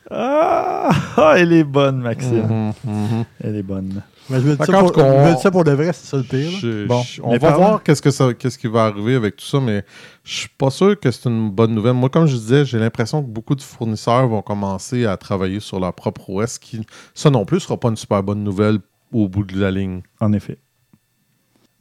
Ah! 0.10 0.90
Ah, 1.18 1.34
elle 1.38 1.52
est 1.52 1.66
bonne, 1.66 1.98
Maxime. 2.00 2.46
Mhm, 2.48 2.74
mhm. 2.86 3.26
Elle 3.44 3.56
est 3.58 3.64
bonne. 3.64 4.02
Mais 4.30 4.40
je 4.40 4.46
me 4.48 4.52
dis 4.56 4.66
ça, 4.66 4.80
pour, 4.80 4.96
ça 5.42 5.52
pour 5.52 5.64
de 5.66 5.72
vrai, 5.72 5.92
c'est 5.92 6.06
ça 6.08 6.16
le 6.16 6.24
pire. 6.24 6.50
là. 6.50 6.58
Je- 6.62 6.86
Bon, 6.88 7.02
je- 7.02 7.22
on 7.22 7.32
mais 7.32 7.38
va 7.40 7.50
parlant- 7.50 7.68
voir 7.68 7.84
qu'est-ce 7.84 8.02
que 8.02 8.12
ça, 8.12 8.34
qu'est-ce 8.34 8.58
qui 8.58 8.68
va 8.68 8.86
arriver 8.86 9.16
avec 9.16 9.36
tout 9.36 9.46
ça, 9.46 9.60
mais 9.60 9.84
je 10.24 10.34
suis 10.34 10.50
pas 10.58 10.70
sûr 10.70 10.98
que 10.98 11.12
c'est 11.12 11.28
une 11.28 11.50
bonne 11.50 11.74
nouvelle. 11.76 11.92
Moi, 11.94 12.08
comme 12.10 12.26
je 12.26 12.38
disais, 12.38 12.64
j'ai 12.64 12.80
l'impression 12.80 13.22
que 13.22 13.28
beaucoup 13.28 13.56
de 13.56 13.62
fournisseurs 13.62 14.28
vont 14.30 14.42
commencer 14.42 15.06
à 15.06 15.18
travailler 15.18 15.60
sur 15.60 15.78
leur 15.80 15.92
propre 15.94 16.30
OS, 16.30 16.58
qui 16.58 16.86
ça 17.14 17.30
non 17.30 17.44
plus 17.44 17.60
sera 17.60 17.78
pas 17.78 17.90
une 17.90 17.98
super 17.98 18.24
bonne 18.24 18.44
nouvelle 18.46 18.80
au 19.12 19.28
bout 19.28 19.44
de 19.44 19.60
la 19.60 19.72
ligne. 19.72 20.02
En 20.20 20.34
effet. 20.34 20.60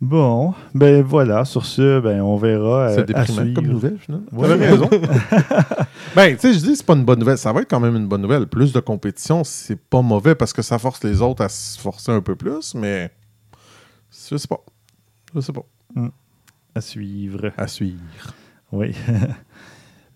Bon, 0.00 0.52
ben 0.74 1.02
voilà, 1.02 1.46
sur 1.46 1.64
ce, 1.64 2.00
ben 2.00 2.20
on 2.20 2.36
verra. 2.36 2.90
C'est 2.90 2.98
euh, 2.98 3.02
à 3.02 3.24
déprimant 3.24 3.40
suivre. 3.40 3.54
comme 3.54 3.66
nouvelle, 3.66 3.98
finalement. 3.98 4.26
Ouais. 4.30 4.48
T'avais 4.48 4.68
raison. 4.68 4.90
ben, 6.14 6.34
tu 6.34 6.40
sais, 6.40 6.52
je 6.52 6.58
dis 6.58 6.76
c'est 6.76 6.84
pas 6.84 6.92
une 6.92 7.04
bonne 7.04 7.18
nouvelle. 7.18 7.38
Ça 7.38 7.50
va 7.50 7.62
être 7.62 7.70
quand 7.70 7.80
même 7.80 7.96
une 7.96 8.06
bonne 8.06 8.20
nouvelle. 8.20 8.46
Plus 8.46 8.74
de 8.74 8.80
compétition, 8.80 9.42
c'est 9.42 9.80
pas 9.80 10.02
mauvais 10.02 10.34
parce 10.34 10.52
que 10.52 10.60
ça 10.60 10.78
force 10.78 11.02
les 11.02 11.22
autres 11.22 11.42
à 11.42 11.48
se 11.48 11.80
forcer 11.80 12.12
un 12.12 12.20
peu 12.20 12.36
plus, 12.36 12.74
mais 12.74 13.10
je 14.30 14.36
sais 14.36 14.48
pas. 14.48 14.60
Je 15.34 15.40
sais 15.40 15.52
pas. 15.52 15.64
À 16.74 16.80
suivre. 16.82 17.52
À 17.56 17.66
suivre. 17.66 18.34
Oui. 18.72 18.94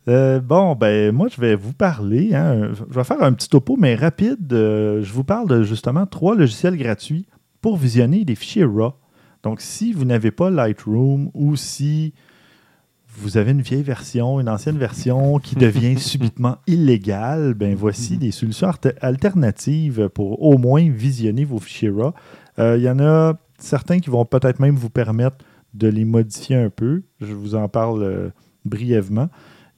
Euh, 0.08 0.40
bon, 0.40 0.74
ben 0.74 1.12
moi, 1.14 1.28
je 1.28 1.40
vais 1.40 1.54
vous 1.54 1.72
parler. 1.72 2.34
hein, 2.34 2.70
je 2.74 2.94
vais 2.94 3.04
faire 3.04 3.22
un 3.22 3.32
petit 3.32 3.48
topo, 3.48 3.76
mais 3.78 3.94
rapide. 3.94 4.52
euh, 4.52 5.02
je 5.02 5.12
vous 5.12 5.24
parle 5.24 5.48
de 5.48 5.62
justement 5.62 6.06
trois 6.06 6.34
logiciels 6.34 6.76
gratuits 6.76 7.26
pour 7.60 7.76
visionner 7.76 8.24
des 8.24 8.34
fichiers 8.34 8.64
RAW. 8.64 8.94
Donc, 9.42 9.60
si 9.60 9.92
vous 9.92 10.04
n'avez 10.04 10.30
pas 10.30 10.50
Lightroom 10.50 11.30
ou 11.34 11.56
si 11.56 12.12
vous 13.16 13.36
avez 13.36 13.50
une 13.50 13.60
vieille 13.62 13.82
version, 13.82 14.40
une 14.40 14.48
ancienne 14.48 14.78
version 14.78 15.38
qui 15.38 15.56
devient 15.56 15.98
subitement 15.98 16.58
illégale, 16.66 17.54
ben 17.54 17.74
voici 17.74 18.16
des 18.18 18.30
solutions 18.30 18.70
alternatives 19.00 20.08
pour 20.08 20.42
au 20.42 20.58
moins 20.58 20.88
visionner 20.88 21.44
vos 21.44 21.58
fichiers 21.58 21.90
RAW. 21.90 22.12
Euh, 22.58 22.76
Il 22.78 22.82
y 22.82 22.90
en 22.90 22.98
a 23.00 23.34
certains 23.58 23.98
qui 23.98 24.10
vont 24.10 24.24
peut-être 24.24 24.60
même 24.60 24.76
vous 24.76 24.90
permettre 24.90 25.38
de 25.74 25.88
les 25.88 26.04
modifier 26.04 26.56
un 26.56 26.70
peu. 26.70 27.02
Je 27.20 27.32
vous 27.32 27.54
en 27.54 27.68
parle 27.68 28.32
brièvement. 28.64 29.28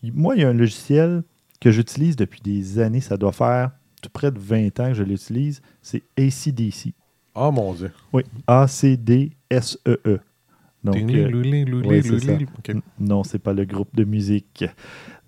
Moi, 0.02 0.36
il 0.36 0.42
y 0.42 0.44
a 0.44 0.48
un 0.48 0.54
logiciel 0.54 1.22
que 1.60 1.70
j'utilise 1.70 2.16
depuis 2.16 2.40
des 2.40 2.78
années. 2.78 3.00
Ça 3.00 3.16
doit 3.16 3.32
faire 3.32 3.70
tout 4.02 4.10
près 4.10 4.30
de 4.32 4.38
20 4.38 4.80
ans 4.80 4.88
que 4.88 4.94
je 4.94 5.04
l'utilise. 5.04 5.62
C'est 5.80 6.02
ACDC. 6.18 6.92
Oh 7.34 7.50
mon 7.50 7.72
dieu. 7.72 7.92
Oui, 8.12 8.22
A-C-D-S-E-E. 8.46 9.98
E 10.06 10.20
Donc, 10.84 10.96
euh, 10.96 12.18
ça. 12.18 12.32
Non, 12.98 13.22
c'est 13.22 13.38
pas 13.38 13.52
le 13.52 13.64
groupe 13.64 13.94
de 13.94 14.02
musique. 14.04 14.64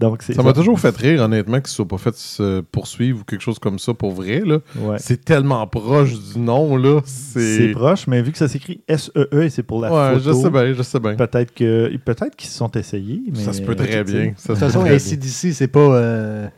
Donc, 0.00 0.22
c'est 0.22 0.34
Ça 0.34 0.42
m'a 0.42 0.52
toujours 0.52 0.80
fait 0.80 0.96
rire, 0.96 1.22
honnêtement, 1.22 1.58
qu'ils 1.58 1.70
ne 1.70 1.74
soient 1.74 1.86
pas 1.88 1.98
fait 1.98 2.16
se 2.16 2.60
poursuivre 2.60 3.20
ou 3.20 3.24
quelque 3.24 3.40
chose 3.40 3.60
comme 3.60 3.78
ça 3.78 3.94
pour 3.94 4.10
vrai. 4.10 4.42
Ouais. 4.42 4.96
C'est 4.98 5.24
tellement 5.24 5.64
proche 5.68 6.14
du 6.32 6.40
nom, 6.40 6.76
là. 6.76 7.00
C'est 7.04 7.70
proche, 7.72 8.08
mais 8.08 8.20
vu 8.22 8.32
que 8.32 8.38
ça 8.38 8.48
s'écrit 8.48 8.82
S-E-E 8.88 9.44
et 9.44 9.50
c'est 9.50 9.62
pour 9.62 9.80
la 9.80 9.92
Ouais, 9.92 10.18
photo, 10.18 10.36
je 10.36 10.42
sais 10.42 10.50
bien, 10.50 10.72
je 10.72 10.82
sais 10.82 10.98
bien. 11.00 11.14
peut-être 11.14 11.54
que 11.54 11.96
peut-être 11.98 12.34
qu'ils 12.34 12.50
se 12.50 12.58
sont 12.58 12.70
essayés. 12.72 13.22
Mais, 13.32 13.38
Ça 13.38 13.52
se 13.52 13.62
peut 13.62 13.76
très 13.76 14.02
bien. 14.02 14.24
De 14.26 14.28
toute 14.30 14.46
peut 14.46 14.54
façon. 14.56 14.84
ACDC, 14.84 15.52
c'est 15.52 15.68
pas. 15.68 15.80
Euh... 15.80 16.48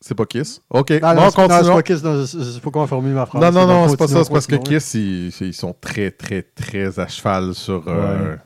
C'est 0.00 0.14
pas 0.14 0.24
Kiss? 0.24 0.62
OK, 0.70 0.92
Ah, 1.02 1.14
bon, 1.14 1.20
non, 1.22 1.30
c'est- 1.30 1.62
non, 1.62 1.74
pas 1.74 1.82
Kiss, 1.82 2.02
non, 2.02 2.20
je 2.20 2.24
sais 2.24 2.60
pas 2.60 2.70
comment 2.70 2.86
formuler 2.86 3.14
ma 3.14 3.26
phrase. 3.26 3.42
Non, 3.42 3.52
non, 3.52 3.66
non, 3.66 3.88
c'est 3.88 3.96
pas 3.98 4.08
ça. 4.08 4.24
C'est 4.24 4.32
parce 4.32 4.46
que. 4.46 4.56
Kiss, 4.56 4.94
ils, 4.94 5.28
ils 5.40 5.52
sont 5.54 5.74
très, 5.78 6.10
très, 6.10 6.42
très 6.42 6.98
à 6.98 7.06
cheval 7.06 7.54
sur. 7.54 7.84
euh, 7.86 8.36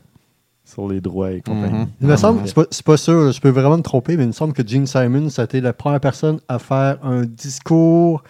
sur 0.65 0.89
les 0.89 1.01
droits 1.01 1.31
et 1.31 1.41
compagnie. 1.43 1.79
Mhm. 1.81 1.87
Il 2.01 2.07
me 2.09 2.17
semble, 2.17 2.41
c'est 2.47 2.55
pas, 2.55 2.65
c'est 2.71 2.85
pas 2.85 2.97
sûr, 2.97 3.31
je 3.31 3.41
peux 3.41 3.51
vraiment 3.51 3.77
me 3.77 3.83
tromper, 3.83 4.17
mais 4.17 4.25
il 4.25 4.29
me 4.29 4.33
semble 4.33 4.53
que 4.55 4.67
Gene 4.67 4.87
Simons 4.87 5.29
a 5.39 5.43
été 5.45 5.61
la 5.61 5.73
première 5.73 6.01
personne 6.01 6.41
à 6.49 6.59
faire 6.59 6.99
un 7.05 7.23
discours 7.23 8.25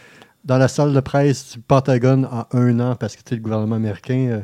dans 0.45 0.59
la 0.59 0.69
salle 0.69 0.93
de 0.93 1.01
presse 1.01 1.53
du 1.55 1.61
Pentagone 1.61 2.27
en 2.31 2.45
un 2.53 2.81
an 2.81 2.97
parce 2.97 3.17
que 3.17 3.23
tu 3.23 3.31
sais, 3.31 3.35
le 3.37 3.41
gouvernement 3.41 3.77
américain, 3.77 4.27
euh, 4.31 4.41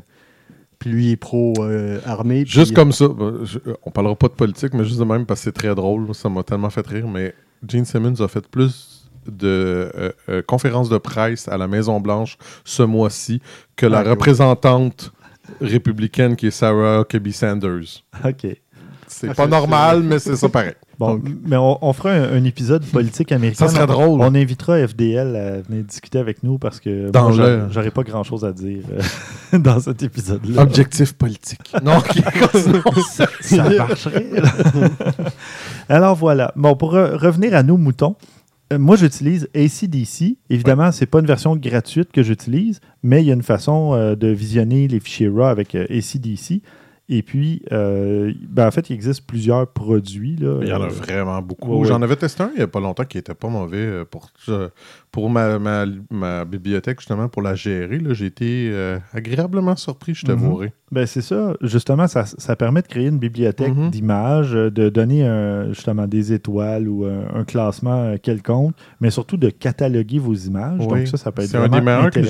puis 0.78 0.88
lui 0.88 1.06
il 1.08 1.10
est 1.12 1.16
pro-armée. 1.16 2.44
Juste 2.46 2.74
comme 2.74 2.92
ça. 2.92 3.06
je- 3.42 3.58
on 3.84 3.90
parlera 3.90 4.14
pas 4.16 4.28
de 4.28 4.32
politique, 4.34 4.72
mais 4.72 4.84
juste 4.84 4.98
de 5.00 5.04
même 5.04 5.26
parce 5.26 5.40
que 5.40 5.44
c'est 5.44 5.52
très 5.52 5.74
drôle. 5.74 6.14
Ça 6.14 6.28
m'a 6.30 6.42
tellement 6.42 6.70
fait 6.70 6.86
rire. 6.86 7.06
Mais 7.06 7.34
Gene 7.66 7.84
Simmons 7.84 8.20
a 8.20 8.28
fait 8.28 8.46
plus 8.48 9.08
de 9.26 9.90
euh, 9.94 10.12
euh, 10.28 10.42
conférences 10.42 10.88
de 10.88 10.98
presse 10.98 11.46
à 11.48 11.58
la 11.58 11.68
Maison-Blanche 11.68 12.36
ce 12.64 12.82
mois-ci 12.82 13.40
que 13.76 13.86
la 13.86 13.98
Ah, 14.00 14.10
représentante 14.10 15.12
républicaine 15.60 16.36
qui 16.36 16.46
est 16.46 16.50
Sarah 16.50 17.00
Huckabee 17.00 17.32
Sanders. 17.32 18.04
OK. 18.24 18.46
C'est 19.12 19.28
Ah, 19.30 19.34
pas 19.34 19.46
normal, 19.48 20.02
mais 20.02 20.18
c'est 20.20 20.36
ça 20.36 20.48
pareil. 20.48 20.72
Bon, 21.00 21.14
Donc- 21.14 21.24
mais 21.46 21.56
on, 21.56 21.78
on 21.82 21.92
fera 21.94 22.10
un, 22.10 22.36
un 22.36 22.44
épisode 22.44 22.84
politique 22.84 23.32
américain. 23.32 23.66
Ça 23.66 23.74
serait 23.74 23.86
drôle. 23.86 24.20
On 24.20 24.34
invitera 24.34 24.86
FDL 24.86 25.34
à 25.34 25.60
venir 25.62 25.82
discuter 25.84 26.18
avec 26.18 26.42
nous 26.42 26.58
parce 26.58 26.78
que 26.78 27.10
Dans 27.10 27.30
le- 27.30 27.68
j'aurais 27.70 27.90
pas 27.90 28.02
grand 28.02 28.22
chose 28.22 28.44
à 28.44 28.52
dire 28.52 28.82
euh, 28.92 29.58
dans 29.58 29.80
cet 29.80 30.02
épisode-là. 30.02 30.60
Objectif 30.62 31.14
politique. 31.14 31.72
Non, 31.82 32.00
ça, 33.10 33.26
ça 33.40 33.68
marcherait. 33.70 34.26
Alors 35.88 36.14
voilà. 36.16 36.52
Bon, 36.56 36.76
pour 36.76 36.94
re- 36.94 37.14
revenir 37.16 37.54
à 37.54 37.62
nos 37.62 37.76
moutons, 37.76 38.16
euh, 38.72 38.78
moi 38.78 38.96
j'utilise 38.96 39.48
ACDC. 39.54 40.36
Évidemment, 40.50 40.92
c'est 40.92 41.06
pas 41.06 41.20
une 41.20 41.26
version 41.26 41.56
gratuite 41.56 42.12
que 42.12 42.22
j'utilise, 42.22 42.80
mais 43.02 43.22
il 43.22 43.26
y 43.26 43.30
a 43.30 43.34
une 43.34 43.42
façon 43.42 43.94
euh, 43.94 44.14
de 44.16 44.28
visionner 44.28 44.86
les 44.88 45.00
fichiers 45.00 45.28
RAW 45.28 45.44
avec 45.44 45.74
euh, 45.74 45.86
ACDC. 45.90 46.62
Et 47.12 47.22
puis, 47.22 47.60
euh, 47.72 48.32
ben, 48.48 48.68
en 48.68 48.70
fait, 48.70 48.88
il 48.88 48.92
existe 48.94 49.26
plusieurs 49.26 49.66
produits. 49.66 50.36
Là, 50.36 50.60
Il 50.62 50.68
y 50.68 50.72
en 50.72 50.80
a 50.80 50.86
vraiment 50.86 51.42
beaucoup. 51.42 51.72
ouais, 51.72 51.78
ouais. 51.80 51.88
J'en 51.88 52.00
avais 52.02 52.14
testé 52.14 52.44
un 52.44 52.50
il 52.54 52.58
n'y 52.58 52.62
a 52.62 52.68
pas 52.68 52.78
longtemps 52.78 53.04
qui 53.04 53.18
était 53.18 53.34
pas 53.34 53.48
mauvais 53.48 53.78
euh, 53.78 54.04
pour, 54.04 54.30
euh, 54.48 54.68
pour 55.10 55.28
ma, 55.28 55.58
ma, 55.58 55.86
ma 56.08 56.44
bibliothèque, 56.44 57.00
justement, 57.00 57.28
pour 57.28 57.42
la 57.42 57.56
gérer. 57.56 58.00
J'ai 58.10 58.26
été 58.26 58.70
euh, 58.72 58.98
agréablement 59.12 59.74
surpris, 59.74 60.14
je 60.14 60.24
t'avouerai. 60.24 60.72
Ben 60.92 61.04
c'est 61.06 61.20
ça. 61.20 61.54
Justement, 61.60 62.06
ça, 62.06 62.26
ça 62.26 62.54
permet 62.54 62.82
de 62.82 62.86
créer 62.88 63.06
une 63.08 63.18
bibliothèque 63.18 63.74
Mhm. 63.74 63.90
d'images, 63.90 64.52
de 64.52 64.88
donner 64.88 65.24
un- 65.26 65.72
justement 65.72 66.06
des 66.06 66.32
étoiles 66.32 66.88
ou 66.88 67.04
un, 67.06 67.40
un 67.40 67.44
classement 67.44 68.16
quelconque, 68.18 68.74
mais 69.00 69.10
surtout 69.10 69.36
de 69.36 69.50
cataloguer 69.50 70.18
vos 70.20 70.34
images. 70.34 70.78
Oui. 70.80 70.86
Donc 70.86 71.08
ça, 71.08 71.16
ça 71.16 71.32
peut 71.32 71.42
être 71.42 71.48
C'est 71.50 71.56
un 71.56 71.68
des 71.68 71.80
meilleurs 71.80 72.10
que 72.10 72.20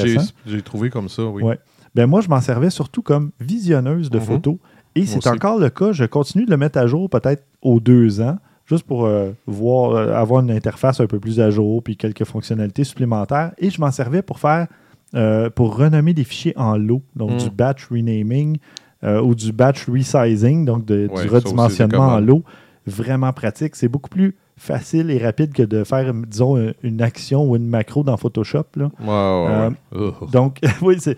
j'ai 0.47 0.62
trouvé 0.62 0.89
comme 0.91 1.09
ça, 1.11 1.24
oui. 1.24 1.43
Ouais. 1.43 1.59
Ben 1.95 2.07
moi, 2.07 2.20
je 2.20 2.28
m'en 2.28 2.41
servais 2.41 2.70
surtout 2.70 3.03
comme 3.03 3.30
visionneuse 3.41 4.11
de 4.11 4.18
Mhm. 4.18 4.24
photos. 4.24 4.57
Et 4.95 5.07
c'est 5.07 5.26
encore 5.28 5.59
le 5.59 5.70
cas. 5.70 5.93
Je 5.93 6.05
continue 6.05 6.45
de 6.45 6.51
le 6.51 6.57
mettre 6.57 6.78
à 6.78 6.86
jour 6.86 7.09
peut-être 7.09 7.45
aux 7.62 7.78
deux 7.80 8.20
ans, 8.20 8.38
juste 8.66 8.84
pour 8.84 9.05
euh, 9.07 9.30
voir, 9.47 9.93
euh, 9.93 10.12
avoir 10.14 10.41
une 10.43 10.51
interface 10.51 11.01
un 11.01 11.07
peu 11.07 11.18
plus 11.20 11.41
à 11.41 11.51
jour, 11.51 11.82
puis 11.82 11.97
quelques 11.97 12.24
fonctionnalités 12.24 12.84
supplémentaires. 12.84 13.53
Et 13.59 13.70
je 13.70 13.80
m'en 13.80 13.91
servais 13.91 14.22
pour 14.22 14.38
faire, 14.41 14.66
euh, 15.14 15.49
pour 15.51 15.76
renommer 15.76 16.12
des 16.14 16.24
fichiers 16.24 16.55
en 16.57 16.76
lot, 16.76 17.03
donc 17.16 17.32
Mm. 17.32 17.36
du 17.38 17.51
batch 17.51 17.86
renaming 17.88 18.59
ou 19.03 19.34
du 19.34 19.53
batch 19.53 19.88
resizing, 19.88 20.64
donc 20.66 20.84
de- 20.84 21.09
Ouais, 21.11 21.22
du 21.22 21.28
redimensionnement 21.30 22.09
en 22.09 22.20
lot. 22.20 22.43
Vraiment 22.86 23.32
pratique. 23.32 23.74
C'est 23.76 23.88
beaucoup 23.88 24.11
plus 24.11 24.36
facile 24.59 25.11
et 25.11 25.16
rapide 25.16 25.53
que 25.55 25.62
de 25.62 25.84
faire, 25.84 26.12
disons, 26.12 26.59
une- 26.82 27.01
action 27.01 27.49
ou 27.49 27.57
une 27.57 27.66
macro 27.66 28.03
dans 28.03 28.16
Photoshop. 28.18 28.64
Là. 28.76 28.91
Ouais. 29.03 29.70
Ugh. 29.99 30.30
Donc, 30.32 30.59
oui, 30.82 30.97
c'est 30.99 31.16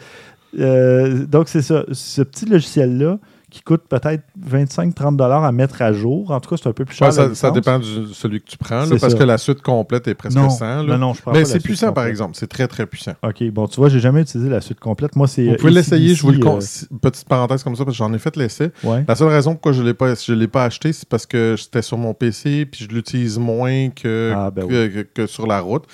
euh, 0.59 1.27
donc 1.27 1.49
c'est 1.49 1.63
ça. 1.63 1.85
Ce 1.93 2.23
petit 2.23 2.47
logiciel-là, 2.47 3.19
qui 3.53 3.61
coûte 3.61 3.83
peut-être 3.87 4.23
25-30 4.51 5.17
dollars 5.17 5.45
à 5.45 5.53
mettre 5.53 5.83
à 5.83 5.93
jour. 5.93 6.31
En 6.31 6.41
tout 6.41 6.49
cas, 6.49 6.57
c'est 6.57 6.71
un 6.71 6.73
peu 6.73 6.87
plus 6.87 6.97
cher. 6.97 7.09
Ouais, 7.09 7.35
ça, 7.35 7.51
dépend 7.51 7.79
de 7.79 8.07
celui 8.15 8.41
que 8.41 8.47
tu 8.47 8.57
prends, 8.57 8.87
là, 8.87 8.97
parce 8.99 9.15
que 9.15 9.23
la 9.23 9.37
suite 9.37 9.61
complète 9.61 10.09
est 10.09 10.15
presque 10.15 10.39
non, 10.39 10.49
100. 10.49 10.65
là. 10.65 10.83
non, 10.85 10.99
non, 10.99 11.13
je 11.15 11.21
prends 11.21 11.33
Mais 11.33 11.45
c'est 11.45 11.61
puissant, 11.61 11.93
par 11.93 12.07
exemple. 12.07 12.35
C'est 12.35 12.47
très, 12.47 12.67
très 12.67 12.87
puissant. 12.87 13.13
OK, 13.23 13.45
bon, 13.51 13.67
tu 13.67 13.77
vois, 13.77 13.91
j'ai 13.91 14.01
jamais 14.01 14.23
utilisé 14.23 14.49
la 14.49 14.63
suite 14.63 14.81
complète. 14.81 15.17
Moi, 15.17 15.29
c'est. 15.29 15.45
Vous 15.45 15.53
euh, 15.53 15.57
pouvez 15.57 15.73
l'essayer, 15.73 16.15
je 16.15 16.23
vous 16.23 16.31
le 16.31 16.37
ACDC, 16.39 16.49
conseille. 16.49 16.89
Petite 17.03 17.29
parenthèse 17.29 17.63
comme 17.63 17.77
ça, 17.77 17.85
parce 17.85 17.95
que 17.95 17.99
j'en 18.03 18.15
ai 18.15 18.19
fait 18.19 18.35
l'essai. 18.37 18.71
euh, 18.87 18.89
ouais. 18.89 19.05
La 19.07 19.15
seule 19.15 19.29
raison 19.29 19.53
pourquoi 19.53 19.73
je 19.73 19.83
ne 19.83 19.87
l'ai 19.89 19.95
pas, 19.95 20.15
je 20.15 20.33
l'ai 20.33 20.49
pas 20.49 20.65
acheté, 20.65 20.95
c'est 20.95 21.07
parce 21.07 21.27
que 21.27 21.55
c'était 21.59 21.83
sur 21.83 21.99
mon 21.99 22.15
PC 22.15 22.65
puis 22.65 22.87
je 22.89 22.95
l'utilise 22.95 23.39
moins 23.39 23.91
que, 23.91 24.33
Ah, 24.35 24.51
ben 24.51 24.67
que, 24.67 24.87
que- 24.89 25.09
que 25.13 25.27
sur 25.27 25.47
la 25.47 25.61
route. 25.61 25.85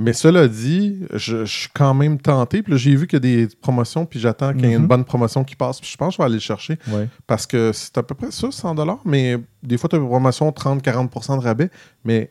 Mais 0.00 0.12
cela 0.12 0.46
dit, 0.46 1.00
je, 1.12 1.44
je 1.44 1.58
suis 1.58 1.68
quand 1.74 1.92
même 1.92 2.18
tenté. 2.20 2.62
Puis 2.62 2.78
j'ai 2.78 2.94
vu 2.94 3.06
qu'il 3.08 3.16
y 3.16 3.42
a 3.42 3.46
des 3.46 3.48
promotions, 3.60 4.06
puis 4.06 4.20
j'attends 4.20 4.52
qu'il 4.52 4.64
y 4.66 4.68
ait 4.70 4.74
une 4.76 4.82
Mhm. 4.82 4.86
bonne 4.86 5.04
promotion 5.04 5.42
qui 5.42 5.56
passe. 5.56 5.80
Puis 5.80 5.90
je 5.92 5.96
pense 5.96 6.10
que 6.10 6.12
je 6.14 6.18
vais 6.18 6.24
aller 6.26 6.34
le 6.34 6.40
chercher 6.40 6.78
ouais. 6.92 7.08
parce 7.26 7.46
que 7.46 7.72
c'est 7.72 7.98
à 7.98 8.02
peu 8.04 8.14
près 8.14 8.30
ça, 8.30 8.48
100 8.50 8.76
mais 9.04 9.36
des 9.62 9.76
fois, 9.76 9.88
tu 9.88 9.96
as 9.96 9.98
une 9.98 10.06
promotion 10.08 10.50
30-40% 10.52 11.36
de 11.38 11.42
rabais. 11.42 11.68
Mais 12.04 12.30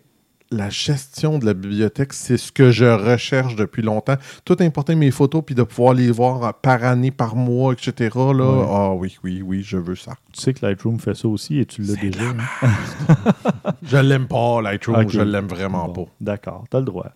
la 0.49 0.69
gestion 0.69 1.39
de 1.39 1.45
la 1.45 1.53
bibliothèque, 1.53 2.13
c'est 2.13 2.37
ce 2.37 2.53
que 2.53 2.71
je 2.71 2.85
recherche 2.85 3.57
depuis 3.57 3.81
longtemps. 3.81 4.15
Tout 4.45 4.55
importer 4.61 4.95
mes 4.95 5.11
photos 5.11 5.43
puis 5.45 5.53
de 5.55 5.63
pouvoir 5.63 5.93
les 5.93 6.09
voir 6.09 6.53
par 6.61 6.85
année, 6.85 7.11
par 7.11 7.35
mois, 7.35 7.73
etc. 7.73 8.11
Là, 8.15 8.31
Ouais. 8.31 8.65
ah 8.69 8.93
oui, 8.93 9.17
oui, 9.25 9.41
oui, 9.41 9.61
je 9.61 9.75
veux 9.75 9.97
ça. 9.97 10.13
Tu 10.31 10.39
sais 10.41 10.53
que 10.53 10.65
Lightroom 10.65 10.99
fait 11.01 11.15
ça 11.15 11.27
aussi 11.27 11.59
et 11.59 11.65
tu 11.65 11.81
l'as 11.81 11.95
déjà. 11.95 12.21
la 12.21 12.29
hein? 12.29 12.71
Je 13.83 13.97
l'aime 13.97 14.27
pas, 14.27 14.61
Lightroom. 14.61 15.01
Ok. 15.01 15.09
Je 15.09 15.19
l'aime 15.19 15.47
vraiment 15.47 15.89
Bon, 15.89 16.07
D'accord, 16.21 16.63
t'as 16.69 16.79
le 16.79 16.85
droit. 16.85 17.07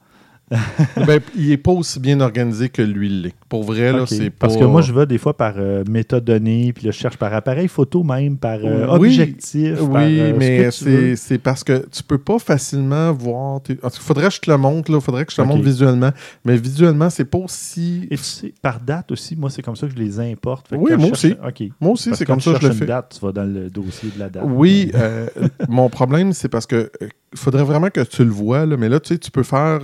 Ben, 1.08 1.20
il 1.36 1.52
est 1.52 1.58
pas 1.58 1.72
aussi 1.72 2.00
bien 2.00 2.20
organisé 2.20 2.70
que 2.70 2.82
lui 2.82 3.08
l'est. 3.10 3.34
Pour 3.50 3.64
vrai, 3.64 3.92
là, 3.92 4.06
c'est 4.06 4.30
pas. 4.30 4.48
Parce 4.48 4.58
que 4.58 4.64
moi, 4.66 4.82
je 4.82 4.92
vais 4.94 5.06
des 5.06 5.18
fois 5.18 5.36
par 5.36 5.54
euh, 5.58 5.84
métadonnées, 5.90 6.74
puis 6.74 6.86
là, 6.86 6.92
je 6.92 6.98
cherche 6.98 7.18
par 7.18 7.34
appareil 7.34 7.68
photo 7.68 8.04
même, 8.04 8.38
par 8.38 8.60
euh, 8.64 8.86
Oui, 8.98 9.08
objectif. 9.10 9.76
par, 9.78 9.86
Oui, 10.06 10.20
euh, 10.20 10.34
ce 10.34 10.38
mais 10.38 10.72
c'est 10.72 11.16
c'est 11.16 11.38
parce 11.38 11.64
que 11.64 11.86
tu 11.92 12.04
peux 12.04 12.18
pas 12.18 12.38
facilement 12.40 13.12
voir. 13.14 13.62
tes- 13.62 13.78
Il 13.84 13.90
faudrait 14.00 14.28
que 14.28 14.34
je 14.36 14.40
te 14.42 14.52
le 14.52 14.58
montre, 14.58 14.92
là. 14.92 15.00
faudrait 15.00 15.26
que 15.26 15.32
je 15.32 15.38
te 15.38 15.42
le 15.42 15.48
montre 15.48 15.64
visuellement. 15.64 16.12
Mais 16.46 16.58
visuellement, 16.58 17.10
c'est 17.10 17.26
pas 17.26 17.38
aussi. 17.40 18.08
Et 18.12 18.18
tu 18.18 18.24
sais, 18.24 18.54
par 18.62 18.80
date 18.80 19.12
aussi, 19.12 19.36
moi, 19.36 19.50
c'est 19.50 19.62
comme 19.62 19.76
ça 19.76 19.88
que 19.88 19.94
je 19.94 20.00
les 20.02 20.20
importe. 20.20 20.68
Oui, 20.72 20.92
moi 20.98 21.08
cherche- 21.08 21.12
aussi. 21.26 21.36
Moi 21.80 21.92
aussi, 21.94 22.12
c'est 22.14 22.26
comme 22.26 22.42
ça 22.42 22.54
que 22.54 22.62
je 22.62 22.68
le 22.68 22.74
fais. 22.74 22.86
date, 22.86 23.16
tu 23.20 23.26
vas 23.26 23.32
dans 23.32 23.44
le 23.46 23.70
dossier 23.70 24.10
de 24.14 24.20
la 24.20 24.30
date. 24.30 24.44
Oui, 24.46 24.92
euh, 24.96 25.28
mon 25.70 25.90
problème, 25.90 26.34
c'est 26.34 26.50
parce 26.50 26.66
que 26.66 26.92
il 27.34 27.40
faudrait 27.40 27.64
vraiment 27.64 27.90
que 27.90 28.02
tu 28.02 28.26
le 28.26 28.30
vois, 28.32 28.66
là, 28.66 28.76
mais 28.76 28.90
là, 28.90 29.00
tu 29.00 29.14
sais, 29.14 29.18
tu 29.18 29.32
peux 29.32 29.44
faire. 29.44 29.80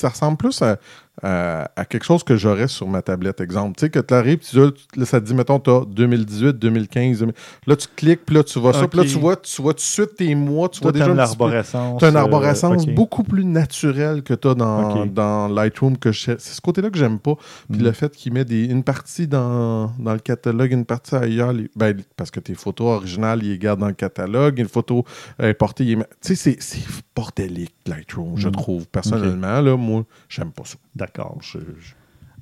Ça 0.00 0.08
ressemble 0.08 0.36
plus 0.36 0.62
à, 0.62 0.78
à- 1.22 1.70
à 1.76 1.84
quelque 1.84 2.04
chose 2.04 2.22
que 2.24 2.36
j'aurais 2.36 2.68
sur 2.68 2.86
ma 2.88 3.02
tablette. 3.02 3.40
Exemple, 3.40 3.76
tu 3.76 3.86
sais, 3.86 3.90
que 3.90 3.98
tu 3.98 4.14
arrives, 4.14 4.38
tu 4.38 4.56
là, 4.58 4.70
ça 5.04 5.20
te 5.20 5.26
dit, 5.26 5.34
mettons, 5.34 5.58
tu 5.60 5.70
as 5.70 5.84
2018, 5.86 6.58
2015. 6.58 7.18
2000. 7.20 7.34
Là, 7.66 7.76
tu 7.76 7.86
cliques, 7.96 8.24
puis 8.26 8.36
là, 8.36 8.44
tu 8.44 8.58
vois 8.58 8.72
ça, 8.72 8.86
puis 8.88 8.98
là, 9.00 9.04
tu 9.04 9.18
vois, 9.18 9.36
tu 9.36 9.62
vois 9.62 9.72
tout 9.72 9.78
de 9.78 9.80
suite 9.82 10.16
tes 10.16 10.34
mois, 10.34 10.68
tu 10.68 10.80
Toi, 10.80 10.90
vois 10.90 10.92
déjà 10.92 11.06
t'aimes 11.06 11.18
un 11.18 11.24
petit 11.26 11.36
peu- 11.36 11.44
l'arborescence. 11.44 11.98
Tu 11.98 12.04
as 12.04 12.08
une 12.08 12.16
euh, 12.16 12.20
arborescence 12.20 12.86
beaucoup 12.86 13.22
plus 13.22 13.44
naturelle 13.44 14.22
que 14.22 14.34
tu 14.34 14.48
as 14.48 14.54
dans, 14.54 15.48
Lightroom. 15.48 15.96
que 15.98 16.12
C'est 16.12 16.38
ce 16.40 16.60
côté-là 16.60 16.90
que 16.90 16.98
j'aime 16.98 17.18
pas. 17.18 17.34
Puis 17.70 17.80
Mm. 17.80 17.84
le 17.84 17.92
fait 17.92 18.14
qu'il 18.16 18.32
met 18.32 18.44
des, 18.44 18.64
une 18.64 18.82
partie 18.84 19.26
dans, 19.26 19.92
dans 19.98 20.12
le 20.12 20.18
catalogue, 20.18 20.72
une 20.72 20.84
partie 20.84 21.14
ailleurs. 21.14 21.52
les- 21.52 21.70
ben, 21.76 21.96
parce 22.16 22.30
que 22.30 22.40
tes 22.40 22.54
photos 22.54 22.96
originales, 22.98 23.40
il 23.42 23.50
les 23.50 23.58
garde 23.58 23.80
dans 23.80 23.86
le 23.88 23.92
catalogue. 23.94 24.58
Une 24.58 24.68
photo 24.68 25.04
importée, 25.38 25.84
il 25.84 25.88
les 25.90 25.96
met- 25.96 26.06
Tu 26.22 26.36
sais, 26.36 26.56
c'est- 26.60 26.80
bordélique, 27.14 27.74
Lightroom, 27.86 28.36
je 28.36 28.48
Mm. 28.48 28.52
trouve. 28.52 28.86
Personnellement, 28.88 29.60
là, 29.60 29.76
moi, 29.76 30.04
j'aime 30.28 30.50
pas 30.52 30.64
ça. 30.64 30.76
D'accord. 31.14 31.38
je- 31.40 31.58
je- 31.58 31.94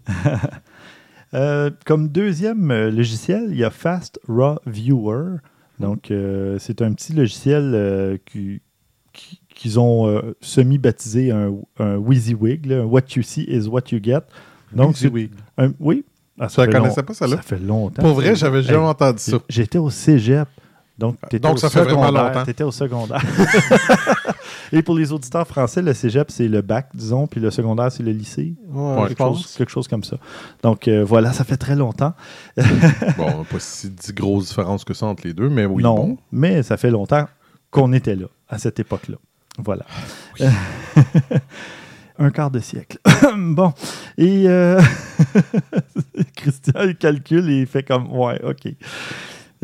Euh, 1.34 1.70
comme 1.84 2.08
deuxième 2.08 2.70
euh, 2.70 2.90
logiciel, 2.90 3.48
il 3.50 3.58
y 3.58 3.64
a 3.64 3.68
Fast 3.70 4.18
Raw 4.28 4.58
Viewer. 4.66 5.36
Donc, 5.78 6.10
euh, 6.10 6.56
c'est 6.58 6.80
un 6.80 6.92
petit 6.94 7.12
logiciel 7.12 7.72
euh, 7.74 8.16
qui- 8.24 8.62
qui- 9.12 9.38
qu'ils 9.54 9.78
ont 9.78 10.22
semi-baptisé 10.40 11.30
un, 11.30 11.52
un 11.78 11.96
WYSIWYG, 11.98 12.64
là, 12.66 12.86
What 12.86 13.02
You 13.14 13.22
See 13.22 13.44
is 13.46 13.68
What 13.68 13.82
You 13.92 14.00
Get. 14.02 14.20
Donc, 14.72 14.96
c'est 14.96 15.08
oui. 15.10 15.30
un- 15.58 15.72
oui. 15.80 16.04
Ah, 16.40 16.48
Ça 16.48 16.64
fait 16.64 16.70
connaissais 16.72 17.00
long- 17.00 17.06
pas, 17.06 17.14
ça, 17.14 17.26
là? 17.26 17.36
Ça 17.36 17.42
fait 17.42 17.58
longtemps. 17.58 18.00
Pour 18.02 18.14
vrai, 18.14 18.34
j'avais 18.34 18.62
jamais 18.62 18.78
Hey, 18.78 18.88
entendu 18.88 19.18
ça. 19.18 19.38
J'étais 19.50 19.78
au 19.78 19.90
cégep. 19.90 20.48
Donc, 20.99 21.16
t'étais 21.28 21.38
Donc, 21.38 21.55
au 21.55 21.57
ça 21.59 21.70
fait 21.70 21.82
vraiment 21.82 22.11
longtemps. 22.11 22.44
T'étais 22.44 22.64
au 22.64 22.72
secondaire. 22.72 23.22
Et 24.72 24.82
pour 24.82 24.96
les 24.96 25.12
auditeurs 25.12 25.46
français, 25.46 25.80
le 25.80 25.94
cégep, 25.94 26.30
c'est 26.30 26.49
le 26.49 26.61
bac, 26.61 26.88
disons, 26.92 27.26
puis 27.26 27.40
le 27.40 27.51
secondaire, 27.51 27.90
c'est 27.92 28.03
le 28.03 28.11
lycée. 28.12 28.55
Ouais, 28.68 29.03
je 29.03 29.09
quelque, 29.09 29.18
pense. 29.18 29.42
chose, 29.42 29.55
quelque 29.57 29.70
chose 29.70 29.88
comme 29.88 30.03
ça. 30.05 30.16
Donc, 30.62 30.88
euh, 30.88 31.05
voilà, 31.05 31.32
ça 31.32 31.44
fait 31.44 31.57
très 31.57 31.76
longtemps. 31.76 32.14
Bon, 33.16 33.44
pas 33.44 33.59
si 33.59 33.90
dix 33.90 34.12
grosses 34.12 34.49
différences 34.49 34.84
que 34.84 34.94
ça 34.94 35.07
entre 35.07 35.26
les 35.26 35.32
deux, 35.32 35.49
mais 35.49 35.64
oui. 35.66 35.82
non, 35.82 35.94
bon. 35.94 36.18
mais 36.32 36.62
ça 36.62 36.76
fait 36.76 36.90
longtemps 36.90 37.26
qu'on 37.70 37.92
était 37.92 38.16
là, 38.16 38.26
à 38.49 38.59
cette 38.59 38.78
époque-là. 38.80 39.16
Voilà. 39.59 39.86
Un 42.18 42.30
quart 42.30 42.51
de 42.51 42.61
siècle. 42.61 42.99
bon. 43.36 43.72
Et 44.16 44.44
euh, 44.49 44.80
Christian, 46.36 46.82
il 46.82 46.96
calcule 46.96 47.49
et 47.49 47.61
il 47.61 47.66
fait 47.66 47.82
comme 47.84 48.12
Ouais, 48.12 48.40
OK. 48.44 48.72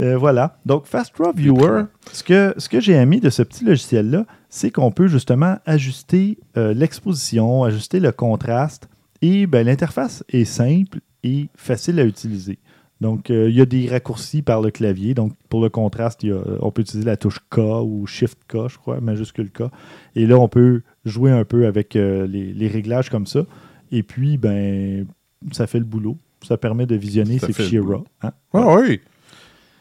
Euh, 0.01 0.17
voilà. 0.17 0.59
Donc, 0.67 0.87
Fast 0.87 1.15
Draw 1.17 1.33
Viewer, 1.35 1.85
ce 2.13 2.23
que, 2.25 2.55
ce 2.59 2.69
que 2.69 2.81
j'ai 2.81 2.95
aimé 2.95 3.21
de 3.21 3.31
ce 3.31 3.43
petit 3.43 3.65
logiciel-là, 3.65 4.27
c'est 4.49 4.71
qu'on 4.71 4.91
peut 4.91 5.07
justement 5.07 5.59
ajuster 5.67 6.39
euh, 6.57 6.75
l'exposition, 6.75 7.63
ajuster 7.65 8.01
le 8.01 8.11
contraste. 8.13 8.89
Et 9.23 9.47
ben, 9.47 9.65
l'interface 9.67 10.25
est 10.29 10.45
simple 10.45 10.99
et 11.23 11.49
facile 11.55 11.99
à 12.01 12.05
utiliser. 12.05 12.59
Donc, 13.01 13.31
euh, 13.31 13.49
il 13.51 13.55
y 13.57 13.61
a 13.61 13.67
des 13.67 13.89
raccourcis 13.89 14.43
par 14.43 14.61
le 14.63 14.71
clavier. 14.71 15.15
Donc, 15.15 15.33
pour 15.49 15.63
le 15.63 15.69
contraste, 15.69 16.23
il 16.23 16.31
y 16.31 16.33
a- 16.33 16.43
on 16.61 16.71
peut 16.71 16.83
utiliser 16.83 17.07
la 17.07 17.17
touche 17.17 17.39
K 17.51 17.59
ou 17.85 18.07
Shift 18.07 18.39
K, 18.49 18.69
je 18.69 18.77
crois, 18.79 19.01
majuscule 19.01 19.51
K. 19.51 19.63
Et 20.17 20.27
là, 20.27 20.39
on 20.39 20.49
peut 20.49 20.83
jouer 21.05 21.31
un 21.31 21.45
peu 21.45 21.67
avec 21.67 21.95
les, 21.95 22.27
les 22.27 22.69
réglages 22.69 23.11
comme 23.11 23.27
ça. 23.27 23.45
Et 23.93 24.03
puis, 24.03 24.39
ben, 24.39 25.07
ça 25.53 25.67
fait 25.67 25.79
le 25.79 25.85
boulot. 25.85 26.17
Ça 26.43 26.57
permet 26.57 26.85
de 26.87 26.95
visionner 26.97 27.39
Ça 27.39 27.47
ces 27.47 27.53
fichiers. 27.53 27.79
RAW. 27.79 28.05
hein. 28.23 28.33
Ah 28.53 28.77
oui. 28.77 29.01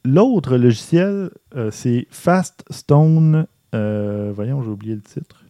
L'autre 0.06 0.58
logiciel, 0.58 1.30
euh, 1.56 1.70
c'est 1.72 2.08
Faststone. 2.10 3.48
euh, 3.74 4.32
voyons, 4.36 4.62
j'ai 4.64 4.70
oublié 4.70 4.96
le 4.96 5.02
titre. 5.02 5.44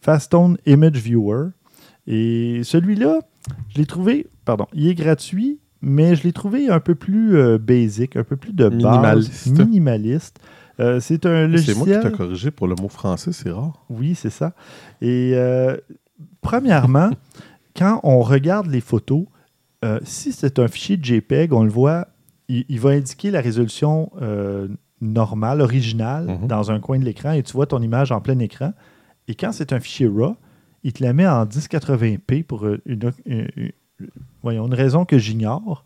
Faststone 0.00 0.56
Image 0.66 0.96
Viewer. 0.98 1.48
Et 2.06 2.60
celui-là, 2.64 3.20
je 3.68 3.78
l'ai 3.78 3.86
trouvé, 3.86 4.26
pardon, 4.44 4.66
il 4.72 4.86
est 4.88 4.94
gratuit, 4.94 5.58
mais 5.82 6.14
je 6.16 6.22
l'ai 6.24 6.32
trouvé 6.32 6.68
un 6.70 6.80
peu 6.80 6.94
plus 6.94 7.36
euh, 7.36 7.58
basic, 7.58 8.16
un 8.16 8.24
peu 8.24 8.36
plus 8.36 8.52
de 8.54 8.68
base, 8.68 8.74
Minimaliste. 8.74 9.58
minimaliste. 9.58 10.40
Euh, 10.80 11.00
c'est 11.00 11.26
un 11.26 11.54
C'est 11.58 11.74
moi 11.74 11.84
qui 11.86 11.90
logiciel. 11.92 12.02
t'ai 12.12 12.16
corrigé 12.16 12.50
pour 12.50 12.68
le 12.68 12.76
mot 12.76 12.88
français, 12.88 13.32
c'est 13.32 13.50
rare. 13.50 13.84
Oui, 13.90 14.14
c'est 14.14 14.30
ça. 14.30 14.54
Et 15.02 15.32
euh, 15.34 15.76
premièrement, 16.40 17.10
quand 17.76 18.00
on 18.04 18.20
regarde 18.22 18.68
les 18.68 18.80
photos, 18.80 19.24
si 20.02 20.32
c'est 20.32 20.58
un 20.58 20.66
fichier 20.66 20.98
JPEG, 21.00 21.52
on 21.52 21.62
le 21.62 21.70
voit, 21.70 22.08
il, 22.48 22.64
il 22.68 22.80
va 22.80 22.90
indiquer 22.90 23.30
la 23.30 23.40
résolution 23.40 24.10
euh, 24.22 24.68
normale, 25.00 25.60
originale, 25.60 26.26
Mhm. 26.26 26.46
dans 26.48 26.70
un 26.70 26.80
coin 26.80 26.98
de 26.98 27.04
l'écran, 27.04 27.32
et 27.32 27.42
tu 27.42 27.52
vois 27.52 27.66
ton 27.66 27.80
image 27.82 28.10
en 28.12 28.20
plein 28.20 28.38
écran. 28.38 28.72
Et 29.28 29.34
quand 29.34 29.52
c'est 29.52 29.72
un 29.72 29.80
fichier 29.80 30.06
RAW, 30.08 30.36
il 30.84 30.92
te 30.92 31.02
la 31.02 31.12
met 31.12 31.26
en 31.26 31.44
1080p 31.46 32.42
pour 32.44 32.66
euh, 32.66 32.80
une, 32.86 33.12
une- 33.26 33.48
une- 33.56 33.72
voyons, 34.42 34.66
une 34.66 34.74
raison 34.74 35.04
que 35.04 35.18
j'ignore. 35.18 35.84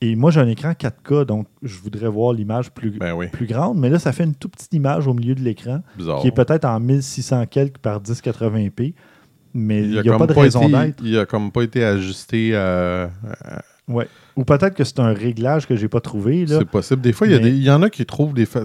Et 0.00 0.16
moi, 0.16 0.30
j'ai 0.30 0.40
un 0.40 0.48
écran 0.48 0.72
4K, 0.74 1.24
donc 1.24 1.46
je 1.62 1.78
voudrais 1.78 2.08
voir 2.08 2.32
l'image 2.32 2.70
plus, 2.72 2.90
Ben 2.98 3.14
oui, 3.14 3.28
plus 3.28 3.46
grande, 3.46 3.78
mais 3.78 3.88
là, 3.88 3.98
ça 3.98 4.12
fait 4.12 4.24
une 4.24 4.34
toute 4.34 4.52
petite 4.52 4.72
image 4.74 5.06
au 5.06 5.14
milieu 5.14 5.34
de 5.34 5.40
l'écran 5.40 5.80
qui 6.20 6.28
est 6.28 6.32
peut-être 6.32 6.64
en 6.64 6.78
1600 6.80 7.46
quelques 7.46 7.78
par 7.78 8.00
1080p, 8.02 8.94
mais 9.54 9.82
il 9.82 9.90
n'y 9.90 10.08
a, 10.08 10.18
pas 10.18 10.26
de 10.26 10.32
raison 10.32 10.68
d'être. 10.68 11.02
Il 11.04 11.16
a 11.18 11.26
comme 11.26 11.52
pas 11.52 11.62
été 11.62 11.84
ajusté 11.84 12.54
à. 12.56 13.04
à- 13.40 13.62
Ouais. 13.86 14.08
Ou 14.36 14.44
peut-être 14.44 14.74
que 14.74 14.82
c'est 14.82 14.98
un 14.98 15.12
réglage 15.12 15.66
que 15.66 15.76
j'ai 15.76 15.88
pas 15.88 16.00
trouvé. 16.00 16.46
C'est 16.46 16.64
possible. 16.64 17.02
Des 17.02 17.12
fois, 17.12 17.26
il 17.26 17.34
y, 17.36 17.40
Mais- 17.40 17.50
y 17.58 17.70
en 17.70 17.82
a 17.82 17.90
qui 17.90 18.06
trouvent 18.06 18.32
des 18.32 18.46
fa- 18.46 18.64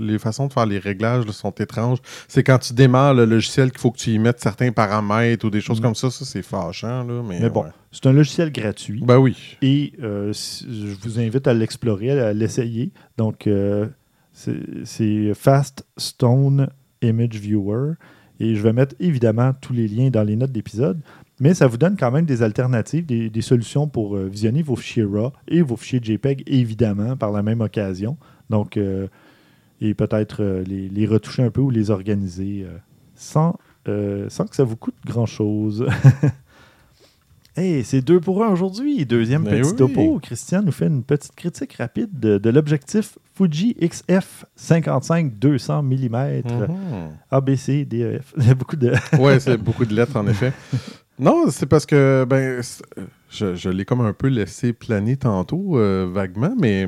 les 0.00 0.18
façons 0.20 0.46
de 0.46 0.52
faire 0.52 0.66
les 0.66 0.78
réglages 0.78 1.26
là, 1.26 1.32
sont 1.32 1.50
étranges. 1.50 1.98
C'est 2.28 2.44
quand 2.44 2.58
tu 2.58 2.72
démarres 2.72 3.14
le 3.14 3.24
logiciel 3.24 3.70
qu'il 3.72 3.80
faut 3.80 3.90
que 3.90 3.98
tu 3.98 4.10
y 4.10 4.18
mettes 4.20 4.40
certains 4.40 4.70
paramètres 4.70 5.44
ou 5.44 5.50
des 5.50 5.60
choses 5.60 5.80
Mm. 5.80 5.82
comme 5.82 5.94
ça. 5.96 6.10
Ça, 6.10 6.24
c'est 6.24 6.42
fâchant. 6.42 7.02
Là, 7.04 7.22
mais 7.28 7.40
Mais 7.40 7.50
bon, 7.50 7.64
ouais. 7.64 7.70
c'est 7.90 8.06
un 8.06 8.12
logiciel 8.12 8.52
gratuit. 8.52 9.02
Ben 9.04 9.18
oui. 9.18 9.56
Et 9.62 9.92
euh, 10.02 10.32
je 10.32 10.94
vous 11.02 11.18
invite 11.18 11.48
à 11.48 11.52
l'explorer, 11.54 12.10
à 12.12 12.32
l'essayer. 12.32 12.92
Donc, 13.18 13.48
euh, 13.48 13.86
c'est 14.32 15.32
Fast 15.34 15.84
Stone 15.96 16.68
Image 17.02 17.34
Viewer. 17.36 17.94
Et 18.38 18.54
je 18.54 18.62
vais 18.62 18.72
mettre 18.74 18.94
évidemment 19.00 19.52
tous 19.60 19.72
les 19.72 19.88
liens 19.88 20.10
dans 20.10 20.22
les 20.22 20.36
notes 20.36 20.52
d'épisode. 20.52 21.00
Mais 21.38 21.52
ça 21.52 21.66
vous 21.66 21.76
donne 21.76 21.96
quand 21.96 22.10
même 22.10 22.24
des 22.24 22.42
alternatives, 22.42 23.04
des, 23.04 23.28
des 23.28 23.40
solutions 23.42 23.86
pour 23.88 24.16
euh, 24.16 24.26
visionner 24.26 24.62
vos 24.62 24.74
fichiers 24.76 25.04
RAW 25.04 25.32
et 25.48 25.60
vos 25.62 25.76
fichiers 25.76 26.00
JPEG, 26.02 26.42
évidemment, 26.46 27.14
par 27.16 27.30
la 27.30 27.42
même 27.42 27.60
occasion. 27.60 28.16
Donc, 28.48 28.76
euh, 28.78 29.06
et 29.82 29.92
peut-être 29.92 30.42
euh, 30.42 30.64
les, 30.64 30.88
les 30.88 31.06
retoucher 31.06 31.42
un 31.42 31.50
peu 31.50 31.60
ou 31.60 31.68
les 31.70 31.90
organiser 31.90 32.66
sans, 33.14 33.58
sans 33.86 34.46
que 34.46 34.56
ça 34.56 34.64
vous 34.64 34.76
coûte 34.76 34.94
grand-chose. 35.04 35.86
Hey, 37.58 37.84
c'est 37.84 38.02
deux 38.02 38.20
pour 38.20 38.44
un 38.44 38.48
aujourd'hui. 38.50 39.06
Deuxième 39.06 39.42
Ben 39.44 39.62
petit 39.62 39.70
oui. 39.70 39.76
topo. 39.76 40.18
Christian 40.22 40.60
nous 40.62 40.72
fait 40.72 40.88
une 40.88 41.02
petite 41.02 41.34
critique 41.34 41.72
rapide 41.72 42.10
de, 42.12 42.36
de 42.36 42.50
l'objectif 42.50 43.16
Fuji 43.34 43.74
XF 43.80 44.44
55-200 44.60 45.80
mm 45.82 46.42
Mhm. 46.52 47.08
ABC 47.30 47.86
DEF. 47.86 48.34
Il 48.36 48.46
y 48.46 48.50
a 48.50 48.54
beaucoup 48.60 48.76
de. 48.76 48.92
ouais, 49.18 49.40
c'est 49.40 49.56
beaucoup 49.56 49.86
de 49.86 49.94
lettres, 49.94 50.16
en 50.16 50.26
effet. 50.26 50.52
Non, 51.18 51.50
c'est 51.50 51.66
parce 51.66 51.86
que 51.86 52.24
ben 52.28 52.60
je, 53.30 53.54
je 53.54 53.70
l'ai 53.70 53.84
comme 53.84 54.00
un 54.02 54.12
peu 54.12 54.28
laissé 54.28 54.72
planer 54.72 55.16
tantôt, 55.16 55.78
euh, 55.78 56.06
vaguement, 56.10 56.54
mais 56.58 56.86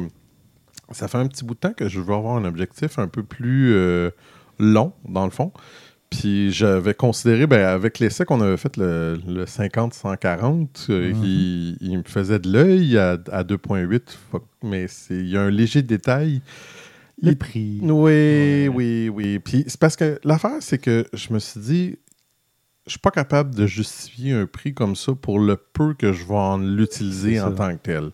ça 0.91 1.09
fait 1.09 1.19
un 1.19 1.27
petit 1.27 1.45
bout 1.45 1.55
de 1.55 1.61
temps 1.61 1.73
que 1.73 1.89
je 1.89 2.01
veux 2.01 2.15
avoir 2.15 2.37
un 2.37 2.45
objectif 2.45 2.99
un 2.99 3.09
peu 3.09 3.23
plus 3.23 3.73
euh, 3.75 4.11
long, 4.59 4.93
dans 5.09 5.25
le 5.25 5.31
fond. 5.31 5.53
Puis 6.11 6.53
j'avais 6.53 6.95
considéré, 6.95 7.47
ben, 7.47 7.67
avec 7.67 7.99
l'essai 7.99 8.25
qu'on 8.25 8.41
avait 8.41 8.57
fait, 8.57 8.77
le, 8.79 9.19
le 9.27 9.45
50-140, 9.45 10.87
euh, 10.91 11.13
Mhm. 11.13 11.23
il, 11.25 11.77
il 11.83 11.99
me 11.99 12.03
faisait 12.07 12.39
de 12.39 12.51
l'œil 12.51 12.97
à, 12.97 13.19
à 13.31 13.45
2.8, 13.45 14.17
fuck, 14.31 14.45
mais 14.63 14.89
c'est- 14.89 15.17
il 15.19 15.29
y 15.29 15.37
a 15.37 15.43
un 15.43 15.51
léger 15.51 15.83
détail. 15.83 16.41
Le 17.21 17.35
prix. 17.35 17.81
Oui, 17.83 18.69
oui, 18.69 19.09
oui. 19.13 19.39
Puis 19.41 19.65
c'est 19.67 19.79
parce 19.81 19.97
que 19.97 20.19
l'affaire, 20.25 20.59
c'est 20.61 20.79
que 20.79 21.05
je 21.13 21.33
me 21.33 21.39
suis 21.41 21.61
dit, 21.61 21.99
je 22.89 22.93
suis 22.93 23.01
pas 23.01 23.11
capable 23.11 23.55
de 23.55 23.67
justifier 23.67 24.33
un 24.33 24.47
prix 24.47 24.75
comme 24.75 24.97
ça 24.97 25.13
pour 25.15 25.39
le 25.39 25.57
peu 25.57 25.95
que 25.95 26.13
je 26.13 26.25
vais 26.25 26.35
en 26.35 26.59
l'utiliser 26.59 27.41
en 27.41 27.53
tant 27.53 27.71
que 27.73 27.83
tel. 27.83 28.11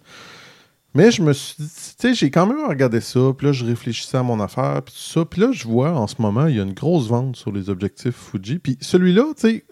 Mais 0.95 1.11
je 1.11 1.23
me 1.23 1.33
suis 1.33 1.57
dit, 1.59 1.69
tu 1.69 2.09
sais, 2.09 2.15
j'ai 2.15 2.31
quand 2.31 2.47
même 2.47 2.69
regardé 2.69 3.01
ça, 3.01 3.33
puis 3.37 3.49
là, 3.49 3.53
je 3.53 3.65
réfléchissais 3.65 4.17
à 4.17 4.23
mon 4.23 4.39
affaire, 4.41 4.81
puis 4.83 4.95
tout 4.95 5.01
ça. 5.01 5.25
Puis 5.25 5.41
là, 5.41 5.51
je 5.53 5.67
vois 5.67 5.93
en 5.93 6.07
ce 6.07 6.21
moment, 6.21 6.47
il 6.47 6.57
y 6.57 6.61
a 6.61 6.63
une 6.63 6.73
grosse 6.73 7.09
vente 7.09 7.37
sur 7.37 7.51
les 7.51 7.69
objectifs 7.69 8.15
Fuji. 8.15 8.59
Puis 8.59 8.79
celui-là, 8.81 9.33
tu 9.35 9.49
sais, 9.49 9.65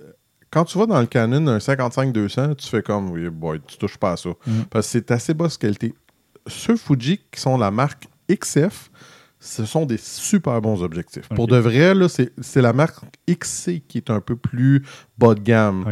quand 0.50 0.64
tu 0.64 0.78
vas 0.78 0.86
dans 0.86 1.00
le 1.00 1.06
Canon, 1.06 1.46
un 1.48 1.58
55-200, 1.58 2.56
tu 2.56 2.68
fais 2.68 2.82
comme, 2.82 3.10
oui, 3.10 3.28
boy, 3.30 3.60
tu 3.66 3.78
touches 3.78 3.98
pas 3.98 4.12
à 4.12 4.16
ça. 4.16 4.30
Mhm. 4.46 4.64
Parce 4.70 4.86
que 4.86 4.92
c'est 4.92 5.10
assez 5.10 5.32
basse 5.34 5.56
qualité. 5.56 5.94
Ceux 6.46 6.76
Fuji 6.76 7.20
qui 7.30 7.40
sont 7.40 7.56
la 7.56 7.70
marque 7.70 8.08
XF, 8.28 8.90
ce 9.44 9.64
sont 9.64 9.86
des 9.86 9.96
super 9.98 10.60
bons 10.60 10.84
objectifs. 10.84 11.28
Pour 11.30 11.48
de 11.48 11.56
vrai, 11.56 11.92
c'est 12.40 12.62
la 12.62 12.72
marque 12.72 13.02
XC 13.28 13.82
qui 13.88 13.98
est 13.98 14.08
un 14.08 14.20
peu 14.20 14.36
plus 14.36 14.84
bas 15.18 15.34
de 15.34 15.40
gamme. 15.40 15.84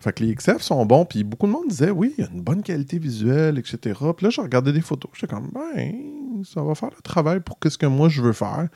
Fait 0.00 0.12
que 0.12 0.24
les 0.24 0.34
XF 0.34 0.60
sont 0.60 0.84
bons, 0.84 1.04
puis 1.04 1.22
beaucoup 1.22 1.46
de 1.46 1.52
monde 1.52 1.68
disait 1.68 1.90
oui, 1.90 2.14
il 2.18 2.24
y 2.24 2.26
a 2.26 2.30
une 2.32 2.42
bonne 2.42 2.62
qualité 2.64 2.98
visuelle, 2.98 3.58
etc. 3.58 3.78
Puis 4.16 4.24
là, 4.24 4.30
je 4.30 4.40
regardais 4.40 4.72
des 4.72 4.80
photos. 4.80 5.10
J'étais 5.14 5.32
comme, 5.32 5.50
ben, 5.54 5.94
ça 6.44 6.62
va 6.62 6.74
faire 6.74 6.90
le 6.94 7.00
travail 7.02 7.38
pour 7.40 7.60
qu'est-ce 7.60 7.78
que 7.78 7.86
moi 7.86 8.08
je 8.08 8.20
veux 8.22 8.32
faire. 8.32 8.68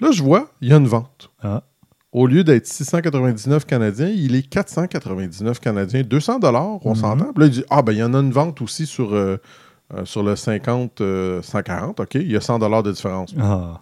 Là, 0.00 0.10
je 0.10 0.22
vois, 0.24 0.50
il 0.60 0.68
y 0.68 0.72
a 0.72 0.76
une 0.76 0.88
vente. 0.88 1.30
Ah. 1.40 1.62
Au 2.12 2.26
lieu 2.26 2.42
d'être 2.42 2.66
699 2.66 3.64
canadiens, 3.66 4.08
il 4.08 4.34
est 4.34 4.42
499 4.42 5.60
canadiens, 5.60 6.02
200 6.02 6.40
dollars, 6.40 6.84
on 6.84 6.90
Mhm. 6.90 6.96
s'entend. 6.96 7.32
Puis 7.32 7.40
là, 7.42 7.46
il 7.46 7.52
dit, 7.52 7.64
ah, 7.70 7.82
ben, 7.82 7.92
il 7.92 7.98
y 7.98 8.02
en 8.02 8.12
a 8.14 8.18
une 8.18 8.32
vente 8.32 8.60
aussi 8.62 8.86
sur, 8.86 9.14
euh, 9.14 9.36
euh, 9.94 10.04
sur 10.04 10.22
le 10.22 10.36
50, 10.36 11.00
euh, 11.00 11.42
140, 11.42 12.00
OK, 12.00 12.14
il 12.14 12.30
y 12.30 12.36
a 12.36 12.40
100 12.40 12.58
dollars 12.58 12.82
de 12.82 12.92
différence. 12.92 13.34
Ah. 13.40 13.80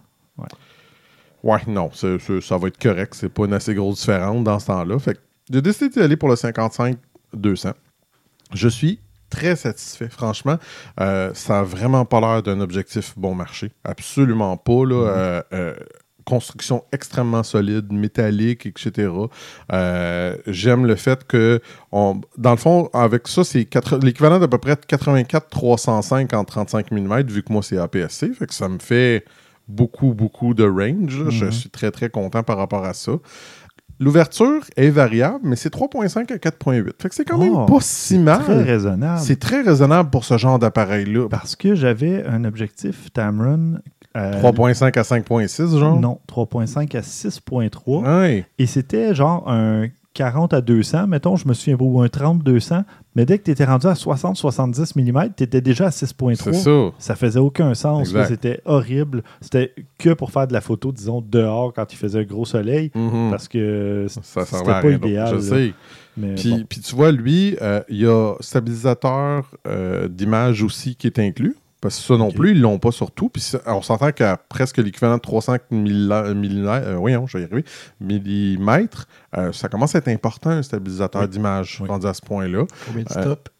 Ouais, 1.43 1.59
non, 1.67 1.89
c'est- 1.93 2.19
c'est- 2.19 2.41
ça 2.41 2.57
va 2.57 2.67
être 2.67 2.77
correct. 2.81 3.13
C'est 3.15 3.29
pas 3.29 3.45
une 3.45 3.53
assez 3.53 3.73
grosse 3.73 3.99
différence 3.99 4.43
dans 4.43 4.59
ce 4.59 4.67
temps-là. 4.67 4.99
Fait 4.99 5.17
j'ai 5.51 5.61
décidé 5.61 5.89
d'y 5.89 5.99
aller 6.01 6.17
pour 6.17 6.27
le 6.29 6.35
55-200. 6.35 7.71
Je 8.53 8.67
suis 8.67 8.99
très 9.29 9.55
satisfait, 9.55 10.09
franchement. 10.09 10.57
Euh, 10.99 11.31
ça 11.33 11.59
a 11.59 11.63
vraiment 11.63 12.03
pas 12.03 12.19
l'air 12.19 12.43
d'un 12.43 12.59
objectif 12.61 13.13
bon 13.17 13.35
marché. 13.35 13.71
Absolument 13.83 14.57
pas. 14.57 14.83
Là, 14.85 14.95
Euh, 14.95 15.41
euh, 15.53 15.75
construction 16.29 16.83
extrêmement 16.91 17.43
solide, 17.43 17.91
métallique, 17.91 18.65
etc. 18.65 19.09
Euh, 19.73 20.35
J'aime 20.47 20.85
le 20.85 20.95
fait 20.95 21.25
que, 21.27 21.59
on- 21.91 22.21
dans 22.37 22.51
le 22.51 22.57
fond, 22.57 22.89
avec 22.93 23.27
ça, 23.27 23.43
c'est 23.43 23.67
l'équivalent 24.03 24.39
d'à 24.39 24.47
peu 24.47 24.57
près 24.59 24.75
84-305 24.75 26.33
en 26.35 26.43
35 26.45 26.91
mm, 26.91 27.21
vu 27.27 27.43
que 27.43 27.51
moi, 27.51 27.63
c'est 27.63 27.77
APS-C. 27.77 28.31
Fait 28.33 28.47
que 28.47 28.53
ça 28.53 28.69
me 28.69 28.79
fait 28.79 29.25
beaucoup, 29.67 30.13
beaucoup 30.13 30.53
de 30.53 30.63
range. 30.63 31.25
Je 31.29 31.45
Mhm. 31.45 31.51
suis 31.51 31.69
très, 31.69 31.91
très 31.91 32.09
content 32.09 32.43
par 32.43 32.57
rapport 32.57 32.85
à 32.85 32.93
ça. 32.93 33.13
L'ouverture 34.01 34.61
est 34.77 34.89
variable, 34.89 35.39
mais 35.43 35.57
c'est 35.57 35.69
3.5 35.69 36.31
à 36.31 36.37
4.8. 36.37 36.93
Fait 37.01 37.09
que 37.09 37.15
c'est 37.15 37.25
quand 37.25 37.37
même 37.37 37.53
Oh, 37.53 37.65
pas 37.65 37.79
si 37.81 38.17
mal. 38.17 38.41
Très 38.43 38.63
raisonnable. 38.63 39.19
C'est 39.19 39.39
très 39.39 39.61
raisonnable 39.61 40.09
pour 40.09 40.23
ce 40.23 40.37
genre 40.37 40.57
d'appareil-là. 40.57 41.27
Parce 41.27 41.57
que 41.57 41.75
j'avais 41.75 42.23
un 42.25 42.45
objectif 42.45 43.11
Tamron. 43.11 43.79
Euh, 44.17 44.41
3.5 44.41 44.97
à 44.97 45.01
5.6, 45.03 45.77
genre? 45.77 45.99
Non, 45.99 46.19
3.5 46.27 46.97
à 46.97 47.01
6.3. 47.01 48.03
Ouais. 48.21 48.45
Et 48.57 48.65
c'était 48.65 49.13
genre 49.13 49.49
un 49.49 49.87
40 50.15 50.53
à 50.53 50.61
200, 50.61 51.07
mettons, 51.07 51.35
je 51.35 51.47
me 51.47 51.53
souviens 51.53 51.77
pas, 51.77 51.83
ou 51.85 52.01
un 52.01 52.07
30-200. 52.07 52.83
Mais 53.15 53.25
dès 53.25 53.37
que 53.37 53.43
tu 53.43 53.51
étais 53.51 53.63
rendu 53.65 53.87
à 53.87 53.93
60-70 53.93 54.99
mm, 54.99 55.33
tu 55.37 55.43
étais 55.43 55.61
déjà 55.61 55.85
à 55.87 55.89
6.3. 55.89 56.35
C'est 56.35 56.53
ça. 56.53 56.91
Ça 56.97 57.15
faisait 57.15 57.39
aucun 57.39 57.73
sens. 57.73 58.13
C'était 58.27 58.61
horrible. 58.65 59.23
C'était 59.41 59.73
que 59.97 60.09
pour 60.13 60.31
faire 60.31 60.47
de 60.47 60.53
la 60.53 60.61
photo, 60.61 60.91
disons, 60.91 61.21
dehors 61.21 61.73
quand 61.73 61.93
il 61.93 61.95
faisait 61.95 62.19
un 62.19 62.23
gros 62.23 62.45
soleil. 62.45 62.91
Mhm. 62.95 63.29
Parce 63.29 63.47
que 63.47 64.07
Ça 64.09 64.45
c'était 64.45 64.63
pas 64.65 64.79
rien 64.79 64.97
idéal. 64.97 65.35
Je 65.35 65.39
sais. 65.39 65.73
Mais 66.17 66.35
Puis, 66.35 66.51
bon. 66.51 66.65
puis 66.67 66.81
tu 66.81 66.95
vois, 66.95 67.11
lui, 67.11 67.55
euh, 67.61 67.81
il 67.87 67.97
y 67.97 68.05
a 68.05 68.33
stabilisateur 68.41 69.45
euh, 69.67 70.07
d'image 70.07 70.63
aussi 70.63 70.95
qui 70.95 71.07
est 71.07 71.19
inclus. 71.19 71.55
Parce 71.81 71.97
que 71.97 72.03
ça 72.03 72.17
non 72.17 72.29
plus, 72.31 72.51
ils 72.51 72.59
l'ont 72.61 72.77
pas 72.77 72.91
sur 72.91 73.11
tout. 73.11 73.29
Puis 73.29 73.41
ça- 73.41 73.61
on 73.65 73.81
s'entend 73.81 74.11
qu'à 74.11 74.35
presque 74.37 74.77
l'équivalent 74.77 75.15
de 75.15 75.21
300 75.21 75.55
millimètres, 75.71 76.87
euh, 76.87 77.25
je 77.27 77.37
vais 77.37 77.43
y 77.43 77.45
arriver, 77.45 77.63
millimètres, 78.01 79.07
euh, 79.37 79.51
ça 79.53 79.69
commence 79.69 79.95
à 79.95 79.99
être 79.99 80.09
important, 80.09 80.49
un 80.49 80.63
stabilisateur 80.63 81.21
Oui. 81.21 81.27
d'image 81.29 81.79
Oui. 81.81 81.87
rendu 81.87 82.05
à 82.07 82.13
ce 82.13 82.21
point-là. 82.21 82.65
Combien 82.85 83.03
de 83.03 83.17
Euh, 83.17 83.21
stops? 83.21 83.51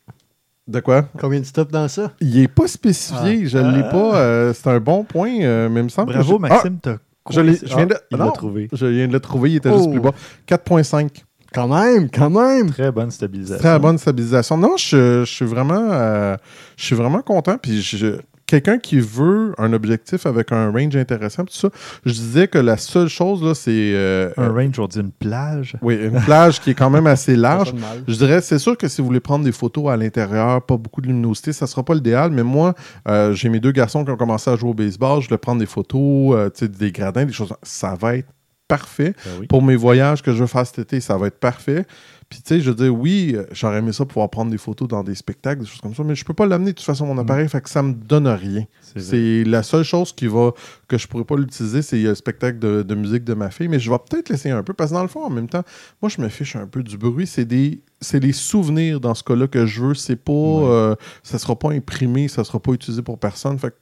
De 0.67 0.79
quoi? 0.81 1.05
Combien 1.19 1.39
de 1.39 1.45
stops 1.45 1.71
dans 1.71 1.87
ça? 1.87 2.11
Il 2.19 2.39
n'est 2.41 2.47
pas 2.47 2.67
spécifié, 2.67 3.47
je 3.47 3.57
ne 3.57 3.71
l'ai 3.71 3.83
Ah. 3.85 3.89
pas. 3.91 4.15
euh, 4.17 4.53
c'est 4.53 4.67
un 4.69 4.79
bon 4.79 5.03
point, 5.03 5.39
euh, 5.41 5.69
mais 5.69 5.79
il 5.79 5.83
me 5.85 5.89
semble 5.89 6.13
Bravo, 6.13 6.37
que... 6.37 6.41
Maxime, 6.41 6.77
t'as 6.81 6.97
je 7.31 7.41
je 7.41 7.75
viens 7.75 7.85
de- 7.85 7.95
Ah, 8.13 8.17
non. 8.17 8.33
Ah, 8.35 8.67
je 8.73 8.85
viens 8.87 9.07
de 9.07 9.13
le 9.13 9.19
trouver, 9.19 9.51
il 9.51 9.55
était 9.57 9.71
juste 9.71 9.89
plus 9.91 9.99
bas. 9.99 10.11
4.5. 10.45 11.25
Quand 11.53 11.67
même, 11.67 12.09
quand 12.11 12.29
même! 12.29 12.69
Très 12.71 12.91
bonne 12.91 13.11
stabilisation. 13.11 13.59
Très 13.63 13.79
bonne 13.79 13.97
stabilisation. 13.97 14.57
Non, 14.57 14.75
je, 14.77 15.23
je 15.25 15.31
suis 15.31 15.45
vraiment, 15.45 15.87
euh, 15.91 16.35
je 16.77 16.85
suis 16.85 16.95
vraiment 16.95 17.21
content. 17.21 17.57
Puis 17.57 17.81
je- 17.81 18.17
quelqu'un 18.45 18.79
qui 18.79 18.99
veut 18.99 19.53
un 19.59 19.73
objectif 19.73 20.25
avec 20.25 20.51
un 20.51 20.71
range 20.71 20.95
intéressant, 20.95 21.45
tout 21.45 21.53
ça, 21.53 21.69
je 22.03 22.13
disais 22.13 22.47
que 22.47 22.57
la 22.57 22.77
seule 22.77 23.07
chose 23.07 23.43
là, 23.43 23.53
c'est 23.53 23.69
euh, 23.93 24.31
Un 24.37 24.49
range, 24.49 24.79
on 24.79 24.87
dit 24.87 24.99
une 24.99 25.11
plage. 25.11 25.75
oui, 25.83 25.99
une 26.01 26.19
plage 26.21 26.59
qui 26.59 26.71
est 26.71 26.73
quand 26.73 26.89
même 26.89 27.05
assez 27.05 27.35
large. 27.35 27.73
Je 28.07 28.15
dirais, 28.15 28.41
c'est 28.41 28.57
sûr 28.57 28.75
que 28.77 28.87
si 28.87 29.01
vous 29.01 29.07
voulez 29.07 29.19
prendre 29.19 29.45
des 29.45 29.51
photos 29.51 29.91
à 29.91 29.97
l'intérieur, 29.97 30.63
pas 30.63 30.77
beaucoup 30.77 31.01
de 31.01 31.07
luminosité, 31.07 31.53
ça 31.53 31.67
sera 31.67 31.83
pas 31.83 31.93
l'idéal. 31.93 32.31
Mais 32.31 32.41
moi, 32.43 32.73
euh, 33.07 33.33
j'ai 33.33 33.49
mes 33.49 33.59
deux 33.59 33.71
garçons 33.71 34.03
qui 34.03 34.09
ont 34.11 34.17
commencé 34.17 34.49
à 34.49 34.55
jouer 34.55 34.69
au 34.71 34.73
baseball. 34.75 35.21
Je 35.21 35.29
vais 35.29 35.37
prendre 35.37 35.59
des 35.59 35.67
photos, 35.67 36.35
euh, 36.35 36.49
tu 36.49 36.65
sais, 36.65 36.67
des 36.67 36.91
gradins, 36.91 37.25
des 37.25 37.33
choses. 37.33 37.53
Ça 37.61 37.95
va 37.99 38.15
être 38.17 38.27
parfait. 38.69 39.13
Ben 39.25 39.31
oui. 39.41 39.47
Pour 39.47 39.61
mes 39.61 39.75
voyages 39.75 40.21
que 40.23 40.31
je 40.31 40.37
veux 40.37 40.47
faire 40.47 40.65
cet 40.65 40.79
été, 40.79 41.01
ça 41.01 41.17
va 41.17 41.27
être 41.27 41.39
parfait. 41.39 41.85
Puis, 42.29 42.41
tu 42.43 42.49
sais, 42.49 42.61
je 42.61 42.69
veux 42.69 42.75
dire, 42.75 42.93
oui, 42.95 43.33
euh, 43.35 43.43
j'aurais 43.51 43.79
aimé 43.79 43.91
ça 43.91 44.05
pouvoir 44.05 44.29
prendre 44.29 44.51
des 44.51 44.59
photos 44.59 44.87
dans 44.87 45.03
des 45.03 45.15
spectacles, 45.15 45.61
des 45.61 45.65
choses 45.67 45.81
comme 45.81 45.95
ça, 45.95 46.03
mais 46.03 46.13
je 46.13 46.23
peux 46.23 46.35
pas 46.35 46.45
l'amener 46.45 46.73
de 46.73 46.75
toute 46.77 46.85
façon, 46.85 47.07
mon 47.07 47.17
appareil, 47.17 47.49
fait 47.49 47.59
que 47.59 47.69
ça 47.71 47.81
me 47.81 47.91
donne 47.93 48.27
rien. 48.27 48.65
C'est 48.95 49.43
la 49.45 49.63
seule 49.63 49.83
chose 49.83 50.13
qui 50.13 50.27
va 50.27 50.51
que 50.87 50.99
je 50.99 51.07
pourrais 51.07 51.23
pas 51.23 51.35
l'utiliser, 51.35 51.81
c'est 51.81 51.97
le 51.97 52.13
spectacle 52.13 52.59
de, 52.59 52.83
de 52.83 52.93
musique 52.95 53.23
de 53.23 53.33
ma 53.33 53.49
fille, 53.49 53.67
mais 53.67 53.79
je 53.79 53.89
vais 53.89 53.97
peut-être 54.07 54.29
l'essayer 54.29 54.53
un 54.53 54.61
peu, 54.61 54.73
parce 54.73 54.91
que 54.91 54.95
dans 54.95 55.01
le 55.01 55.07
fond, 55.07 55.23
en 55.25 55.31
même 55.31 55.49
temps, 55.49 55.63
moi, 56.03 56.09
je 56.15 56.21
me 56.21 56.29
fiche 56.29 56.55
un 56.55 56.67
peu 56.67 56.83
du 56.83 56.99
bruit. 56.99 57.25
C'est 57.25 57.45
des, 57.45 57.81
c'est 57.99 58.19
des 58.19 58.33
souvenirs 58.33 58.99
dans 58.99 59.15
ce 59.15 59.23
cas-là 59.23 59.47
que 59.47 59.65
je 59.65 59.81
veux. 59.83 59.95
C'est 59.95 60.15
pas, 60.15 60.31
Ouais. 60.31 60.67
euh, 60.69 60.95
ça 61.23 61.39
sera 61.39 61.57
pas 61.57 61.71
imprimé, 61.71 62.27
ça 62.27 62.43
sera 62.43 62.59
pas 62.59 62.73
utilisé 62.73 63.01
pour 63.01 63.17
personne. 63.17 63.57
Fait 63.57 63.71
que 63.71 63.75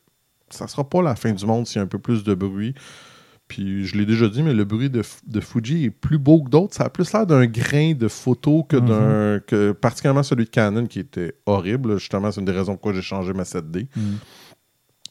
ça 0.49 0.69
sera 0.69 0.85
pas 0.89 1.01
la 1.01 1.17
fin 1.17 1.33
du 1.33 1.45
monde 1.45 1.67
s'il 1.67 1.75
y 1.75 1.79
a 1.79 1.83
un 1.83 1.87
peu 1.87 1.99
plus 1.99 2.23
de 2.23 2.33
bruit. 2.33 2.73
Puis 3.47 3.85
je 3.85 3.97
l'ai 3.97 4.05
déjà 4.05 4.27
dit, 4.27 4.43
mais 4.43 4.53
le 4.53 4.65
bruit 4.65 4.89
de, 4.89 5.01
Fuji 5.39 5.85
est 5.85 5.89
plus 5.89 6.17
beau 6.17 6.43
que 6.43 6.49
d'autres. 6.49 6.75
Ça 6.75 6.83
a 6.85 6.89
plus 6.89 7.11
l'air 7.13 7.25
d'un 7.25 7.45
grain 7.45 7.93
de 7.93 8.07
photo 8.07 8.63
que 8.63 8.75
Mhm. 8.77 8.87
d'un. 8.87 9.39
que 9.47 9.71
particulièrement 9.71 10.23
celui 10.23 10.45
de 10.45 10.49
Canon 10.49 10.85
qui 10.85 10.99
était 10.99 11.33
horrible. 11.45 11.97
Justement, 11.97 12.31
c'est 12.31 12.39
une 12.41 12.45
des 12.45 12.51
raisons 12.51 12.73
pourquoi 12.73 12.93
j'ai 12.93 13.01
changé 13.01 13.31
ma 13.33 13.43
7D. 13.45 13.87
Mm. 13.95 14.01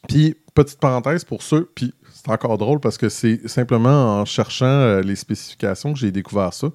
Puis, 0.07 0.35
petite 0.53 0.79
parenthèse 0.79 1.23
pour 1.23 1.41
ceux, 1.41 1.69
puis 1.75 1.93
c'est 2.13 2.29
encore 2.31 2.57
drôle 2.57 2.79
parce 2.79 2.97
que 2.97 3.09
c'est 3.09 3.47
simplement 3.47 4.19
en 4.21 4.25
cherchant 4.25 4.65
euh, 4.65 5.01
les 5.01 5.15
spécifications 5.15 5.91
que 5.93 5.99
j'ai 5.99 6.11
découvert 6.11 6.53
ça. 6.53 6.69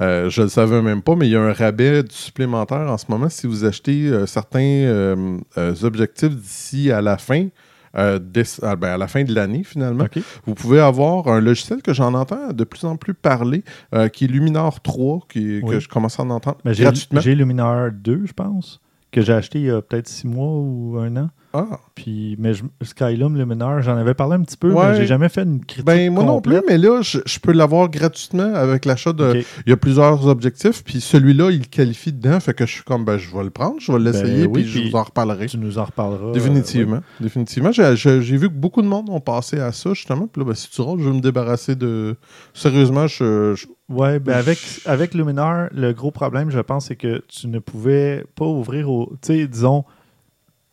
Euh, 0.00 0.28
je 0.28 0.40
ne 0.40 0.46
le 0.46 0.50
savais 0.50 0.82
même 0.82 1.00
pas, 1.02 1.14
mais 1.16 1.28
il 1.28 1.32
y 1.32 1.36
a 1.36 1.40
un 1.40 1.52
rabais 1.52 2.02
supplémentaire 2.10 2.90
en 2.90 2.98
ce 2.98 3.06
moment 3.08 3.28
si 3.28 3.46
vous 3.46 3.64
achetez 3.64 4.08
euh, 4.08 4.26
certains 4.26 5.38
objectifs 5.82 6.34
d'ici 6.36 6.90
à 6.90 7.00
la 7.00 7.16
fin. 7.16 7.48
Euh, 7.96 8.18
ah, 8.62 8.76
ben, 8.76 8.88
à 8.88 8.98
la 8.98 9.08
fin 9.08 9.24
de 9.24 9.34
l'année 9.34 9.64
finalement, 9.64 10.06
vous 10.46 10.54
pouvez 10.54 10.80
avoir 10.80 11.28
un 11.28 11.40
logiciel 11.40 11.82
que 11.82 11.92
j'en 11.92 12.14
entends 12.14 12.52
de 12.52 12.64
plus 12.64 12.84
en 12.84 12.96
plus 12.96 13.14
parler, 13.14 13.64
euh, 13.94 14.08
qui 14.08 14.24
est 14.24 14.28
Luminar 14.28 14.80
3, 14.80 15.20
qui, 15.28 15.60
que 15.66 15.80
je 15.80 15.88
commence 15.88 16.18
à 16.18 16.24
en 16.24 16.30
entendre 16.30 16.58
Ben, 16.64 16.72
j'ai, 16.72 16.84
gratuitement. 16.84 17.20
j'ai 17.20 17.34
Luminar 17.34 17.90
2, 17.92 18.22
je 18.26 18.32
pense, 18.32 18.80
que 19.14 19.22
j'ai 19.22 19.32
acheté 19.32 19.60
il 19.60 19.64
y 19.66 19.70
a 19.70 19.80
peut-être 19.80 20.08
six 20.08 20.26
mois 20.26 20.50
ou 20.52 20.98
un 20.98 21.16
an. 21.16 21.30
Ah, 21.56 21.78
Puis, 21.94 22.34
mais 22.40 22.52
je- 22.52 22.64
Skylum 22.82 23.36
Luminar, 23.38 23.80
j'en 23.80 23.96
avais 23.96 24.14
parlé 24.14 24.34
un 24.34 24.42
petit 24.42 24.56
peu, 24.56 24.72
Ouais. 24.72 24.90
mais 24.90 24.96
j'ai 24.96 25.06
jamais 25.06 25.28
fait 25.28 25.42
une 25.44 25.64
critique 25.64 25.86
ben 25.86 26.12
moi 26.12 26.24
non 26.24 26.40
plus, 26.40 26.60
mais 26.66 26.76
là, 26.78 27.00
je, 27.00 27.18
je 27.24 27.38
peux 27.38 27.52
l'avoir 27.52 27.88
gratuitement 27.88 28.52
avec 28.56 28.84
l'achat 28.84 29.12
de. 29.12 29.44
Il 29.64 29.70
y 29.70 29.72
a 29.72 29.76
plusieurs 29.76 30.26
objectifs, 30.26 30.82
puis 30.82 31.00
celui-là, 31.00 31.52
il 31.52 31.68
qualifie 31.68 32.12
dedans, 32.12 32.40
fait 32.40 32.54
que 32.54 32.66
je 32.66 32.72
suis 32.72 32.82
comme, 32.82 33.04
ben, 33.04 33.18
je 33.18 33.32
vais 33.32 33.44
le 33.44 33.50
prendre, 33.50 33.76
je 33.78 33.92
vais 33.92 34.00
l'essayer, 34.00 34.48
Ben 34.48 34.52
oui, 34.52 34.62
puis 34.64 34.66
je 34.68 34.88
vous 34.90 34.96
en 34.96 35.04
reparlerai. 35.04 35.46
Tu 35.46 35.58
nous 35.58 35.78
en 35.78 35.84
reparleras. 35.84 36.32
Définitivement. 36.32 36.98
Définitivement. 37.20 37.70
J'ai, 37.70 38.18
vu 38.20 38.48
que 38.48 38.54
beaucoup 38.54 38.82
de 38.82 38.88
monde 38.88 39.08
ont 39.08 39.20
passé 39.20 39.60
à 39.60 39.70
ça, 39.70 39.94
justement. 39.94 40.26
Puis 40.26 40.40
là, 40.42 40.48
ben, 40.48 40.54
si 40.56 40.68
tu 40.68 40.80
rôles, 40.80 40.98
je 41.00 41.08
vais 41.08 41.14
me 41.14 41.20
débarrasser 41.20 41.76
de. 41.76 42.16
Sérieusement, 42.52 43.06
je. 43.06 43.54
je- 43.54 43.66
Ouais, 43.90 44.18
ben 44.18 44.32
avec, 44.34 44.58
avec 44.86 45.12
Luminar, 45.14 45.68
le 45.72 45.92
gros 45.92 46.10
problème, 46.10 46.50
je 46.50 46.58
pense, 46.60 46.86
c'est 46.86 46.96
que 46.96 47.22
tu 47.28 47.48
ne 47.48 47.58
pouvais 47.58 48.24
pas 48.34 48.46
ouvrir 48.46 48.90
au. 48.90 49.12
Tu 49.20 49.34
sais, 49.34 49.46
disons, 49.46 49.84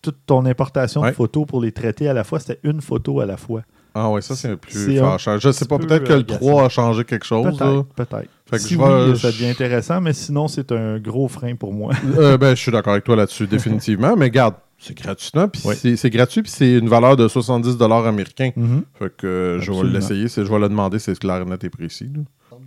toute 0.02 0.18
ton 0.26 0.46
importation 0.46 1.02
Ouais. 1.02 1.10
de 1.12 1.16
photos 1.16 1.46
pour 1.46 1.62
les 1.62 1.72
traiter 1.74 2.08
à 2.08 2.14
la 2.14 2.24
fois, 2.24 2.40
c'était 2.40 2.60
une 2.64 2.82
photo 2.82 3.20
à 3.20 3.26
la 3.26 3.36
fois. 3.38 3.64
Ah 3.94 4.10
ouais, 4.10 4.22
ça, 4.22 4.38
c'est 4.38 4.56
plus 4.56 4.98
fâchant. 4.98 5.38
Je 5.38 5.52
sais 5.52 5.66
pas, 5.66 5.78
peut-être 5.78 6.04
peu 6.04 6.08
que 6.08 6.14
le 6.14 6.20
agaçant. 6.20 6.40
3 6.40 6.64
a 6.64 6.70
changé 6.70 7.04
quelque 7.04 7.26
chose. 7.26 7.58
Peut-être, 7.98 8.24
que 8.50 8.58
si 8.58 8.76
je 8.76 8.80
oui, 8.80 9.12
vais- 9.12 9.18
ça 9.18 9.28
devient 9.32 9.50
intéressant, 9.50 10.00
mais 10.00 10.14
sinon, 10.14 10.48
c'est 10.48 10.72
un 10.72 10.98
gros 10.98 11.28
frein 11.28 11.56
pour 11.56 11.74
moi. 11.74 11.92
Euh, 12.18 12.38
ben, 12.38 12.56
je 12.56 12.62
suis 12.62 12.72
d'accord 12.72 12.94
avec 12.94 13.04
toi 13.04 13.18
là-dessus, 13.18 13.48
définitivement. 13.48 14.16
Mais 14.16 14.30
garde, 14.30 14.56
C'est 14.80 14.98
gratuitement, 14.98 15.48
puis 15.50 15.62
Oui. 15.66 15.76
c'est- 15.98 16.10
gratuit, 16.10 16.42
puis 16.42 16.52
c'est 16.52 16.72
une 16.78 16.88
valeur 16.88 17.16
de 17.18 17.28
70 17.28 17.78
américains. 17.82 18.52
Mhm. 18.56 18.84
Fait 18.98 19.16
que 19.16 19.28
euh, 19.28 19.60
je 19.60 19.72
vais 19.74 19.84
l'essayer, 19.84 20.28
je 20.30 20.42
vais 20.42 20.60
le 20.60 20.70
demander, 20.70 20.98
c'est 20.98 21.20
clair, 21.20 21.46
net 21.46 21.62
et 21.66 21.70
précis. 21.70 22.10
là. 22.16 22.22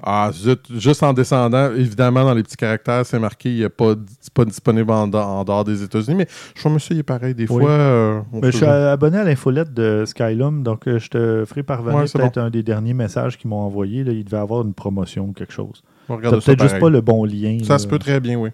Ah, 0.07 0.31
zut, 0.33 0.61
juste 0.79 1.03
en 1.03 1.15
descendant, 1.15 1.73
évidemment, 1.73 2.25
dans 2.25 2.35
les 2.35 2.43
petits 2.43 2.59
caractères, 2.59 3.07
c'est 3.07 3.19
marqué, 3.19 3.55
il 3.55 3.61
n'est 3.63 3.69
pas, 3.71 3.95
pas 4.35 4.45
disponible 4.45 4.91
en, 4.91 5.09
dehors- 5.09 5.27
en 5.27 5.45
dehors 5.45 5.65
des 5.65 5.83
États-Unis, 5.83 6.15
mais 6.17 6.27
je 6.55 6.63
vais 6.63 6.69
m'essayer 6.75 7.03
pareil. 7.03 7.35
Des 7.35 7.47
Oui. 7.51 7.63
fois, 7.63 7.71
euh, 7.71 8.21
Ben, 8.33 8.51
je 8.51 8.57
suis 8.59 8.67
abonné 8.67 9.17
à 9.17 9.25
l'infolette 9.25 9.73
de 9.73 10.05
Skylum, 10.07 10.63
donc 10.63 10.87
euh, 10.87 10.99
je 10.99 11.09
te 11.09 11.45
ferai 11.47 11.63
parvenir 11.63 12.01
Ouais, 12.01 12.05
peut-être 12.13 12.37
un 12.37 12.51
des 12.51 12.63
derniers 12.63 12.93
messages 12.93 13.39
qu'ils 13.39 13.49
m'ont 13.49 13.61
envoyé. 13.61 14.05
Là, 14.05 14.13
il 14.13 14.25
devait 14.25 14.37
avoir 14.37 14.63
une 14.63 14.75
promotion 14.75 15.25
ou 15.29 15.33
quelque 15.33 15.55
chose. 15.55 15.83
on 16.11 16.19
T'as 16.19 16.31
peut-être 16.33 16.63
juste 16.63 16.79
pas 16.81 16.91
le 16.91 17.01
bon 17.01 17.25
lien. 17.25 17.59
Ça 17.63 17.73
là. 17.75 17.79
se 17.79 17.87
peut 17.89 17.99
très 17.99 18.21
bien, 18.21 18.37
oui. 18.39 18.51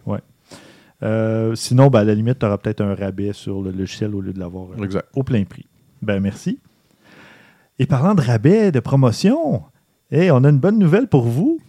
Euh, 1.02 1.54
sinon, 1.54 1.88
ben, 1.88 2.00
à 2.00 2.04
la 2.04 2.14
limite, 2.14 2.38
tu 2.38 2.46
auras 2.46 2.58
peut-être 2.58 2.82
un 2.82 2.94
rabais 2.94 3.32
sur 3.32 3.62
le 3.62 3.70
logiciel 3.72 4.14
au 4.14 4.20
lieu 4.20 4.32
de 4.32 4.38
l'avoir 4.38 4.66
au 5.14 5.22
plein 5.24 5.44
prix. 5.44 5.66
Ben 6.02 6.20
merci. 6.20 6.58
Et 7.78 7.86
parlant 7.86 8.14
de 8.14 8.20
rabais, 8.20 8.70
de 8.70 8.80
promotion, 8.80 9.62
hey, 10.10 10.30
on 10.30 10.44
a 10.44 10.48
une 10.50 10.58
bonne 10.58 10.78
nouvelle 10.78 11.06
pour 11.08 11.22
vous. 11.24 11.60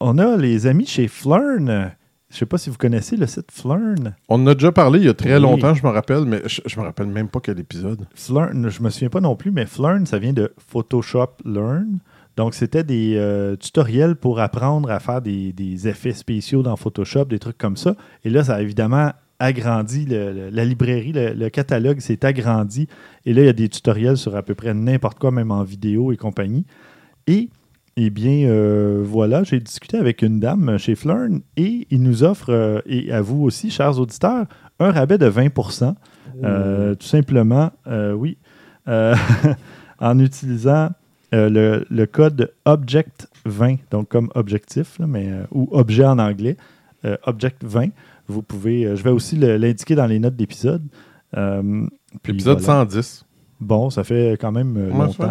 On 0.00 0.18
a 0.18 0.36
les 0.36 0.66
amis 0.66 0.86
chez 0.86 1.08
Flurn. 1.08 1.92
Je 2.30 2.36
sais 2.38 2.46
pas 2.46 2.56
si 2.58 2.70
vous 2.70 2.76
connaissez 2.78 3.16
le 3.16 3.26
site 3.26 3.50
Flurn. 3.52 4.14
On 4.28 4.36
en 4.42 4.46
a 4.46 4.54
déjà 4.54 4.72
parlé 4.72 5.00
il 5.00 5.04
y 5.04 5.08
a 5.08 5.14
très 5.14 5.34
Oui. 5.36 5.42
longtemps, 5.42 5.74
je 5.74 5.84
me 5.86 5.90
rappelle, 5.90 6.24
mais 6.24 6.40
je, 6.46 6.62
je 6.64 6.80
me 6.80 6.84
rappelle 6.84 7.06
même 7.08 7.28
pas 7.28 7.40
quel 7.40 7.58
épisode. 7.60 8.06
Flurn, 8.14 8.68
je 8.70 8.82
me 8.82 8.88
souviens 8.90 9.10
pas 9.10 9.20
non 9.20 9.36
plus, 9.36 9.50
mais 9.50 9.66
Flurn, 9.66 10.06
ça 10.06 10.18
vient 10.18 10.32
de 10.32 10.50
Photoshop 10.58 11.28
Learn. 11.44 11.98
Donc, 12.38 12.54
c'était 12.54 12.84
des 12.84 13.16
euh, 13.16 13.56
tutoriels 13.56 14.16
pour 14.16 14.40
apprendre 14.40 14.90
à 14.90 14.98
faire 14.98 15.20
des, 15.20 15.52
des 15.52 15.86
effets 15.86 16.14
spéciaux 16.14 16.62
dans 16.62 16.76
Photoshop, 16.76 17.26
des 17.26 17.38
trucs 17.38 17.58
comme 17.58 17.76
ça. 17.76 17.94
Et 18.24 18.30
là, 18.30 18.42
ça 18.42 18.54
a 18.54 18.62
évidemment 18.62 19.10
agrandi 19.38 20.06
le- 20.06 20.32
le- 20.32 20.48
la 20.48 20.64
librairie, 20.64 21.12
le, 21.12 21.34
le 21.34 21.50
catalogue 21.50 22.00
s'est 22.00 22.24
agrandi. 22.24 22.88
Et 23.26 23.34
là, 23.34 23.42
il 23.42 23.46
y 23.46 23.50
a 23.50 23.52
des 23.52 23.68
tutoriels 23.68 24.16
sur 24.16 24.34
à 24.34 24.42
peu 24.42 24.54
près 24.54 24.72
n'importe 24.72 25.18
quoi, 25.18 25.30
même 25.30 25.50
en 25.50 25.62
vidéo 25.62 26.10
et 26.12 26.16
compagnie. 26.16 26.64
Et, 27.26 27.50
eh 27.96 28.10
bien, 28.10 28.48
euh, 28.48 29.02
voilà, 29.04 29.44
j'ai 29.44 29.60
discuté 29.60 29.98
avec 29.98 30.22
une 30.22 30.40
dame 30.40 30.78
chez 30.78 30.94
Flurn 30.94 31.40
et 31.56 31.86
il 31.90 32.02
nous 32.02 32.24
offre, 32.24 32.50
euh, 32.50 32.80
et 32.86 33.12
à 33.12 33.20
vous 33.20 33.42
aussi, 33.42 33.70
chers 33.70 33.98
auditeurs, 33.98 34.46
un 34.78 34.90
rabais 34.90 35.18
de 35.18 35.28
20% 35.28 35.94
euh, 36.44 36.94
tout 36.94 37.06
simplement, 37.06 37.70
euh, 37.86 38.12
oui, 38.12 38.38
en 38.86 40.18
utilisant 40.18 40.90
le, 41.32 41.84
le 41.88 42.06
code 42.06 42.52
Object20, 42.66 43.78
donc 43.90 44.08
comme 44.08 44.30
objectif, 44.34 44.98
là, 44.98 45.06
mais, 45.06 45.30
ou 45.50 45.68
objet 45.72 46.04
en 46.04 46.18
anglais, 46.18 46.56
euh, 47.04 47.16
Object20. 47.26 47.90
Vous 48.28 48.42
pouvez, 48.42 48.96
je 48.96 49.02
vais 49.02 49.10
aussi 49.10 49.36
l'indiquer 49.36 49.94
dans 49.94 50.06
les 50.06 50.18
notes 50.18 50.36
d'épisode. 50.36 50.82
Épisode 52.24 52.60
voilà. 52.60 52.84
110. 52.84 53.24
Bon, 53.60 53.90
ça 53.90 54.04
fait 54.04 54.36
quand 54.40 54.52
même 54.52 54.90
longtemps. 54.90 55.30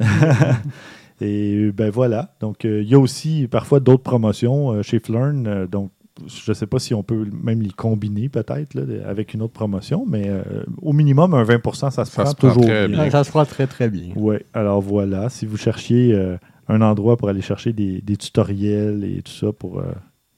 Et 1.20 1.54
euh, 1.54 1.72
ben 1.72 1.90
voilà. 1.90 2.34
Donc, 2.40 2.64
euh, 2.64 2.82
il 2.82 2.88
y 2.88 2.94
a 2.94 2.98
aussi 2.98 3.48
parfois 3.50 3.80
d'autres 3.80 4.02
promotions 4.02 4.72
euh, 4.72 4.82
chez 4.82 4.98
Flurn. 5.00 5.46
euh, 5.46 5.66
donc, 5.66 5.90
je 6.26 6.50
ne 6.50 6.54
sais 6.54 6.66
pas 6.66 6.80
si 6.80 6.94
on 6.94 7.04
peut 7.04 7.26
même 7.44 7.62
les 7.62 7.70
combiner 7.70 8.28
peut-être 8.28 8.76
avec 9.06 9.34
une 9.34 9.42
autre 9.42 9.52
promotion, 9.52 10.04
mais 10.08 10.24
euh, 10.28 10.42
au 10.82 10.92
minimum, 10.92 11.32
un 11.32 11.44
20 11.44 11.74
ça 11.74 11.90
se 11.90 12.10
Ça 12.10 12.22
prend 12.22 12.30
se 12.30 12.36
prend 12.36 12.48
toujours 12.48 12.64
très 12.64 12.88
bien. 12.88 13.08
ça 13.10 13.22
se 13.22 13.30
fera 13.30 13.46
très, 13.46 13.68
très 13.68 13.88
bien. 13.88 14.08
Oui, 14.16 14.36
alors 14.52 14.80
voilà. 14.80 15.28
Si 15.28 15.46
vous 15.46 15.56
cherchiez 15.56 16.12
euh, 16.12 16.36
un 16.68 16.80
endroit 16.80 17.16
pour 17.16 17.28
aller 17.28 17.40
chercher 17.40 17.72
des, 17.72 18.00
des 18.00 18.16
tutoriels 18.16 19.04
et 19.04 19.22
tout 19.22 19.30
ça 19.30 19.52
pour 19.52 19.78
euh, 19.78 19.84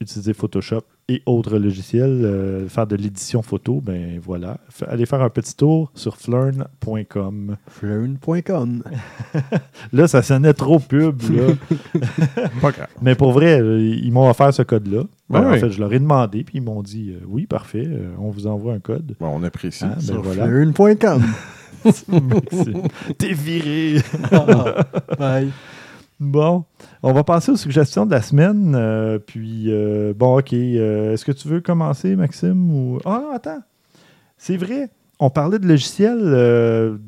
utiliser 0.01 0.33
Photoshop 0.33 0.83
et 1.09 1.23
autres 1.27 1.59
logiciels, 1.59 2.21
euh, 2.25 2.69
faire 2.69 2.87
de 2.87 2.97
l'édition 2.97 3.43
photo, 3.43 3.81
ben 3.85 4.19
voilà. 4.25 4.59
F- 4.73 4.87
allez 4.89 5.05
faire 5.07 5.21
un 5.23 5.29
petit 5.29 5.55
tour 5.55 5.91
sur 5.95 6.17
flurn.com. 6.17 7.57
Flurn.com. 7.69 8.83
Là, 9.93 10.09
ça 10.09 10.23
sonnait 10.23 10.55
trop 10.55 10.79
pub, 10.79 11.21
là. 11.31 11.53
Pas 12.63 12.71
grave. 12.71 12.89
Mais 13.03 13.15
pour 13.15 13.33
vrai, 13.33 13.61
euh, 13.61 13.79
ils 13.81 14.11
m'ont 14.13 14.29
offert 14.31 14.55
ce 14.55 14.63
code-là. 14.63 15.03
Ben, 15.29 15.41
Ben 15.43 15.53
en 15.53 15.59
fait, 15.59 15.71
je 15.71 15.81
leur 15.81 15.93
ai 15.93 15.99
demandé, 15.99 16.45
puis 16.45 16.59
ils 16.59 16.63
m'ont 16.63 16.83
dit 16.83 17.11
euh, 17.11 17.25
oui, 17.29 17.47
parfait, 17.47 17.85
euh, 17.87 18.11
on 18.19 18.31
vous 18.31 18.47
envoie 18.47 18.73
un 18.75 18.79
code. 18.81 19.15
Bon, 19.21 19.29
on 19.35 19.43
apprécie. 19.43 19.85
Ah, 19.85 19.95
ben 19.97 20.01
Sur 20.01 20.23
voilà. 20.23 20.47
Flurn.com. 20.47 21.23
T'es 23.19 23.33
viré! 23.33 24.03
Bye. 25.19 25.51
Bon, 26.21 26.65
on 27.03 27.13
va 27.15 27.25
passer 27.25 27.51
aux 27.51 27.57
suggestions 27.57 28.05
de 28.05 28.11
la 28.11 28.21
semaine. 28.21 28.75
euh, 28.77 29.19
puis, 29.19 29.65
euh, 29.69 30.13
bon, 30.15 30.39
OK. 30.39 30.53
euh, 30.53 31.15
Est-ce 31.15 31.25
que 31.25 31.33
tu 31.33 31.49
veux 31.49 31.61
commencer, 31.63 32.15
Maxime? 32.15 32.71
Ou... 32.71 32.99
Ah 33.07 33.21
non, 33.25 33.31
attends. 33.33 33.63
C'est 34.37 34.57
vrai. 34.59 34.91
On 35.19 35.31
parlait 35.31 35.59
de 35.59 35.67
logiciels 35.67 36.99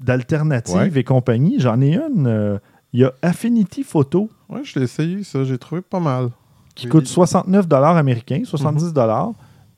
d'alternatives 0.00 0.76
Ouais. 0.76 0.90
et 0.94 1.04
compagnie. 1.04 1.56
J'en 1.58 1.80
ai 1.80 1.94
une. 1.96 2.58
Il 2.92 3.00
y 3.00 3.04
a 3.04 3.12
Affinity 3.22 3.82
Photo 3.84 4.30
Ouais, 4.48 4.60
je 4.64 4.78
l'ai 4.78 4.84
essayé, 4.86 5.22
ça. 5.22 5.44
J'ai 5.44 5.58
trouvé 5.58 5.80
pas 5.82 6.00
mal. 6.00 6.30
qui 6.74 6.86
Oui. 6.86 6.92
coûte 6.92 7.06
69 7.08 7.66
américains, 7.72 8.42
70 8.44 8.92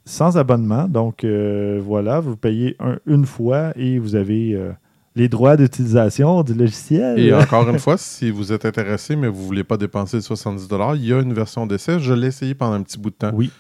sans 0.05 0.37
abonnement. 0.37 0.87
Donc, 0.87 1.25
euh, 1.25 1.81
voilà, 1.83 2.21
vous 2.21 2.37
payez 2.37 2.77
un- 2.79 2.99
une 3.07 3.25
fois 3.25 3.73
et 3.77 3.99
vous 3.99 4.17
avez 4.17 4.55
les 5.17 5.29
droits 5.29 5.57
d'utilisation 5.57 6.43
du 6.43 6.55
logiciel. 6.55 7.19
Et 7.19 7.33
encore 7.35 7.69
une 7.69 7.79
fois, 7.79 7.97
si 7.97 8.31
vous 8.31 8.53
êtes 8.53 8.65
intéressé, 8.65 9.17
mais 9.17 9.29
vous 9.29 9.41
ne 9.41 9.47
voulez 9.47 9.65
pas 9.65 9.77
dépenser 9.77 10.21
70 10.21 10.69
il 10.97 11.07
y 11.07 11.13
a 11.13 11.21
une 11.21 11.33
version 11.35 11.67
d'essai. 11.67 11.99
Je 11.99 12.13
l'ai 12.15 12.29
essayé 12.29 12.55
pendant 12.55 12.75
un 12.75 12.83
petit 12.83 12.99
bout 12.99 13.11
de 13.11 13.17
temps. 13.17 13.33
Oui. 13.35 13.51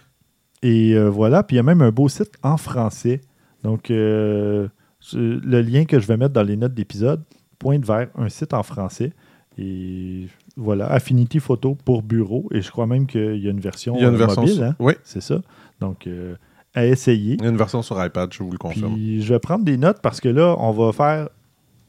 Et 0.62 0.94
euh, 0.94 1.08
voilà, 1.08 1.42
puis 1.42 1.54
il 1.54 1.58
y 1.58 1.60
a 1.60 1.64
même 1.64 1.82
un 1.82 1.90
beau 1.90 2.08
site 2.08 2.32
en 2.42 2.56
français. 2.56 3.20
Donc, 3.64 3.90
euh, 3.90 4.68
le 5.14 5.60
lien 5.62 5.84
que 5.86 5.98
je 5.98 6.06
vais 6.06 6.16
mettre 6.16 6.34
dans 6.34 6.42
les 6.42 6.56
notes 6.56 6.74
d'épisode 6.74 7.22
pointe 7.58 7.84
vers 7.84 8.08
un 8.16 8.28
site 8.28 8.54
en 8.54 8.62
français. 8.62 9.12
Et 9.58 10.28
voilà, 10.56 10.86
Affinity 10.90 11.40
Photo 11.40 11.76
pour 11.84 12.02
bureau. 12.02 12.48
Et 12.52 12.62
je 12.62 12.70
crois 12.70 12.86
même 12.86 13.06
qu'il 13.06 13.36
y 13.38 13.48
a 13.48 13.50
une 13.50 13.60
version, 13.60 13.94
Il 13.96 14.02
y 14.02 14.04
a 14.04 14.08
une 14.08 14.14
euh, 14.14 14.18
version 14.18 14.42
mobile, 14.42 14.54
sur- 14.56 14.64
hein? 14.64 14.76
Oui, 14.78 14.92
c'est 15.02 15.22
ça. 15.22 15.40
Donc, 15.80 16.06
euh, 16.06 16.36
à 16.74 16.86
essayer. 16.86 17.34
il 17.34 17.42
y 17.42 17.46
a 17.46 17.50
une 17.50 17.56
version 17.56 17.82
sur 17.82 18.02
iPad, 18.04 18.32
je 18.32 18.42
vous 18.42 18.52
le 18.52 18.58
confirme. 18.58 18.94
Puis 18.94 19.22
je 19.22 19.32
vais 19.34 19.40
prendre 19.40 19.64
des 19.64 19.76
notes 19.76 19.98
parce 20.02 20.20
que 20.20 20.28
là, 20.28 20.54
on 20.58 20.70
va 20.70 20.92
faire 20.92 21.28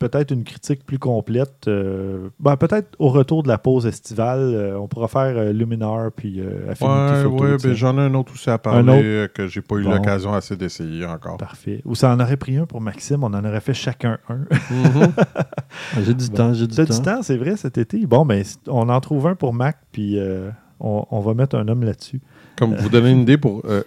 peut-être 0.09 0.31
une 0.31 0.43
critique 0.43 0.85
plus 0.85 0.99
complète. 0.99 1.67
euh, 1.67 2.29
ben, 2.39 2.57
peut-être 2.57 2.89
au 2.99 3.09
retour 3.09 3.43
de 3.43 3.47
la 3.47 3.57
pause 3.57 3.85
estivale, 3.85 4.39
euh, 4.39 4.77
on 4.79 4.87
pourra 4.87 5.07
faire 5.07 5.37
euh, 5.37 5.53
Luminar 5.53 6.11
puis 6.15 6.39
euh, 6.41 6.69
Affinity 6.71 7.13
Ouais, 7.13 7.23
Photo. 7.23 7.43
ouais, 7.43 7.57
ben, 7.63 7.73
j'en 7.73 7.97
ai 7.97 8.01
un 8.01 8.13
autre 8.15 8.33
aussi 8.33 8.49
à 8.49 8.53
Un 8.53 8.57
parler 8.57 9.23
autre? 9.23 9.33
que 9.33 9.47
j'ai 9.47 9.61
pas 9.61 9.75
eu 9.77 9.83
Bon. 9.83 9.91
l'occasion 9.91 10.33
assez 10.33 10.55
d'essayer 10.55 11.05
encore. 11.05 11.37
Parfait. 11.37 11.81
Ou 11.85 11.95
ça 11.95 12.11
en 12.13 12.19
aurait 12.19 12.37
pris 12.37 12.57
un 12.57 12.65
pour 12.65 12.81
Maxime, 12.81 13.23
on 13.23 13.27
en 13.33 13.45
aurait 13.45 13.61
fait 13.61 13.73
chacun 13.73 14.17
un. 14.27 14.37
Mhm. 14.69 15.13
J'ai 16.03 16.13
du 16.13 16.27
Bon. 16.29 16.35
temps, 16.35 16.53
j'ai 16.53 16.67
du 16.67 16.75
T'as 16.75 16.85
temps. 16.85 16.93
du 16.95 17.01
temps, 17.01 17.21
c'est 17.23 17.37
vrai, 17.37 17.55
cet 17.55 17.77
été? 17.77 18.05
Bon, 18.05 18.25
ben, 18.25 18.43
on 18.67 18.89
en 18.89 18.99
trouve 18.99 19.27
un 19.27 19.35
pour 19.35 19.53
Mac, 19.53 19.77
puis 19.91 20.19
euh, 20.19 20.49
on, 20.79 21.05
on 21.11 21.19
va 21.21 21.33
mettre 21.33 21.55
un 21.55 21.67
homme 21.67 21.83
là-dessus. 21.83 22.21
Comme 22.57 22.75
vous 22.75 22.89
donner 22.89 23.11
une 23.11 23.21
idée, 23.21 23.37
pour 23.37 23.61
euh, 23.65 23.81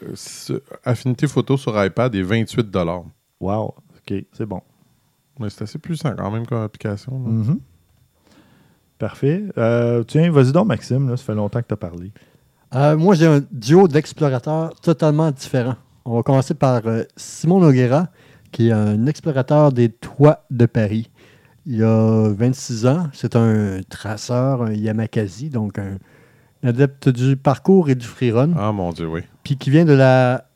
Affinité 0.85 1.27
Photo 1.27 1.57
sur 1.57 1.83
iPad 1.85 2.15
est 2.15 2.23
28 2.23 2.67
Wow, 3.41 3.75
OK, 3.97 4.15
c'est 4.33 4.47
bon. 4.47 4.61
Mais 5.39 5.51
c'est 5.51 5.62
assez 5.64 5.78
puissant 5.78 6.14
quand 6.16 6.30
même 6.30 6.47
comme 6.47 6.62
application. 6.62 7.12
là. 7.12 7.28
Mhm. 7.30 7.59
Parfait. 8.99 9.45
Euh, 9.59 10.03
tiens, 10.05 10.30
vas-y 10.30 10.53
donc, 10.53 10.66
Maxime, 10.66 11.09
là, 11.11 11.16
ça 11.16 11.24
fait 11.24 11.35
longtemps 11.35 11.61
que 11.61 11.66
tu 11.66 11.74
as 11.74 11.76
parlé. 11.76 12.12
Euh, 12.74 12.97
moi, 12.97 13.14
j'ai 13.14 13.26
un 13.26 13.41
duo 13.51 13.89
d'explorateurs 13.89 14.74
totalement 14.80 15.30
différent. 15.30 15.74
On 16.05 16.16
va 16.16 16.22
commencer 16.22 16.55
par 16.55 16.82
euh, 16.87 17.03
Simon 17.16 17.61
Noguera, 17.61 18.09
qui 18.53 18.68
est 18.68 18.72
un 18.72 19.07
explorateur 19.07 19.72
des 19.72 19.89
toits 19.89 20.45
de 20.51 20.66
Paris. 20.66 21.11
Il 21.66 21.82
a 21.82 22.28
26 22.32 22.87
ans. 22.87 23.09
C'est 23.12 23.37
un 23.37 23.80
traceur, 23.89 24.62
un 24.62 24.72
Yamakasi, 24.72 25.51
donc 25.51 25.78
un 25.78 25.97
adepte 26.62 27.09
du 27.09 27.37
parcours 27.37 27.89
et 27.91 27.95
du 27.95 28.07
freerun. 28.07 28.51
Ah 28.57 28.70
mon 28.72 28.93
dieu, 28.93 29.09
oui. 29.09 29.22
Puis 29.43 29.57
qui 29.57 29.70
vient 29.70 29.85
de 29.85 29.93
la. 29.93 30.47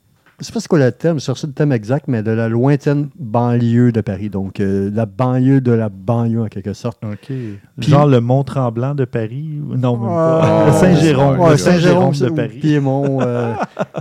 Je 0.41 0.45
sais 0.45 0.53
pas 0.53 0.61
c'est 0.61 0.69
quoi 0.69 0.79
le 0.79 0.93
thème, 0.93 1.19
je 1.19 1.33
le 1.47 1.53
thème 1.53 1.73
exact, 1.73 2.05
mais 2.07 2.23
de 2.23 2.31
la 2.31 2.49
lointaine 2.49 3.09
banlieue 3.19 3.91
de 3.91 4.01
Paris. 4.01 4.31
Donc, 4.31 4.61
euh, 4.61 4.89
la 4.95 5.05
banlieue 5.05 5.61
de 5.61 5.73
la 5.73 5.89
banlieue, 5.89 6.43
en 6.43 6.47
quelque 6.47 6.75
sorte. 6.75 7.01
OK. 7.05 7.33
Genre 7.79 8.07
le 8.07 8.21
Mont-Tremblant 8.21 8.95
de 8.95 9.05
Paris? 9.05 9.61
ou- 9.61 9.75
Non, 9.77 9.97
même 9.97 10.07
pas. 10.09 10.41
Ah, 10.43 10.67
Le 10.69 10.73
Saint-Jérôme. 10.75 11.41
Ouais, 11.41 11.57
Saint-Jérôme 11.59 12.15
de 12.15 12.29
ou 12.29 12.35
Paris. 12.37 12.59
Piémont. 12.61 13.21
euh, 13.21 13.53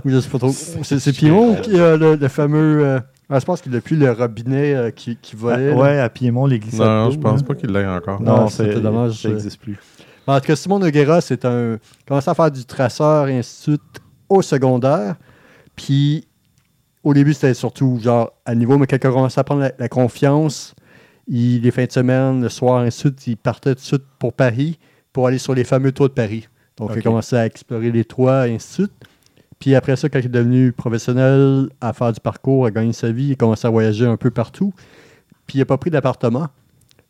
ou 0.04 0.10
je 0.10 0.20
sais 0.20 0.28
pas 0.28 0.38
trop. 0.38 0.52
C'est 0.52 1.00
c'est 1.00 1.12
Piémont 1.12 1.56
qui 1.56 1.76
a 1.78 1.96
le, 1.96 2.14
le 2.14 2.28
fameux. 2.28 2.84
euh, 2.86 3.00
ah, 3.28 3.40
je 3.40 3.44
pense 3.44 3.60
qu'il 3.60 3.72
n'a 3.72 3.80
plus 3.80 3.96
le 3.96 4.12
robinet 4.12 4.74
euh, 4.76 4.90
qui, 4.92 5.16
qui 5.20 5.32
Ah, 5.34 5.40
volait. 5.40 5.72
ouais, 5.72 5.98
à 5.98 6.08
Piémont, 6.08 6.46
les 6.46 6.60
glissades 6.60 6.86
Non, 6.86 7.06
d'eau, 7.06 7.10
je 7.14 7.18
pense 7.18 7.40
hein. 7.40 7.44
pas 7.48 7.54
qu'il 7.56 7.70
l'ait 7.72 7.84
encore. 7.84 8.22
Non, 8.22 8.46
c'est 8.46 8.66
c'était 8.68 8.80
dommage, 8.80 9.20
Ça 9.22 9.28
n'existe 9.28 9.60
plus. 9.60 9.76
En 10.28 10.38
tout 10.38 10.46
cas, 10.46 10.54
Simon 10.54 10.78
Noguera, 10.78 11.20
c'est 11.20 11.44
un. 11.44 11.72
Il 11.74 12.04
commençait 12.06 12.30
à 12.30 12.34
faire 12.34 12.50
du 12.52 12.64
traceur 12.64 13.26
et 13.26 13.38
ainsi 13.38 13.56
de 13.56 13.62
suite 13.72 14.00
au 14.28 14.40
secondaire. 14.40 15.16
Puis, 15.74 16.26
au 17.04 17.14
début, 17.14 17.34
c'était 17.34 17.54
surtout 17.54 17.98
genre 18.02 18.32
à 18.44 18.54
niveau, 18.54 18.78
mais 18.78 18.86
quand 18.86 18.96
il 18.96 19.06
a 19.06 19.10
commencé 19.10 19.38
à 19.38 19.44
prendre 19.44 19.62
la, 19.62 19.72
la 19.78 19.88
confiance, 19.88 20.74
il, 21.28 21.62
les 21.62 21.70
fins 21.70 21.84
de 21.84 21.92
semaine, 21.92 22.42
le 22.42 22.48
soir, 22.48 22.80
ainsi 22.80 23.04
de 23.04 23.08
suite, 23.08 23.26
il 23.26 23.36
partait 23.36 23.74
tout 23.74 23.80
de 23.80 23.86
suite 23.86 24.04
pour 24.18 24.32
Paris 24.32 24.78
pour 25.12 25.26
aller 25.26 25.38
sur 25.38 25.54
les 25.54 25.64
fameux 25.64 25.92
toits 25.92 26.08
de 26.08 26.12
Paris. 26.12 26.48
Donc, 26.76 26.92
il 26.94 27.02
commencé 27.02 27.36
à 27.36 27.44
explorer 27.44 27.90
les 27.90 28.04
toits 28.04 28.48
et 28.48 28.54
ainsi 28.54 28.68
de 28.68 28.72
suite. 28.74 28.92
Puis 29.58 29.74
après 29.74 29.96
ça, 29.96 30.08
quand 30.08 30.20
il 30.20 30.26
est 30.26 30.28
devenu 30.28 30.72
professionnel 30.72 31.68
à 31.80 31.92
faire 31.92 32.12
du 32.12 32.20
parcours, 32.20 32.66
à 32.66 32.70
gagner 32.70 32.92
sa 32.92 33.10
vie, 33.10 33.26
il 33.26 33.32
a 33.32 33.34
commencé 33.34 33.66
à 33.66 33.70
voyager 33.70 34.06
un 34.06 34.16
peu 34.16 34.30
partout. 34.30 34.72
Puis 35.46 35.56
il 35.56 35.58
n'a 35.58 35.64
pas 35.64 35.76
pris 35.76 35.90
d'appartement. 35.90 36.48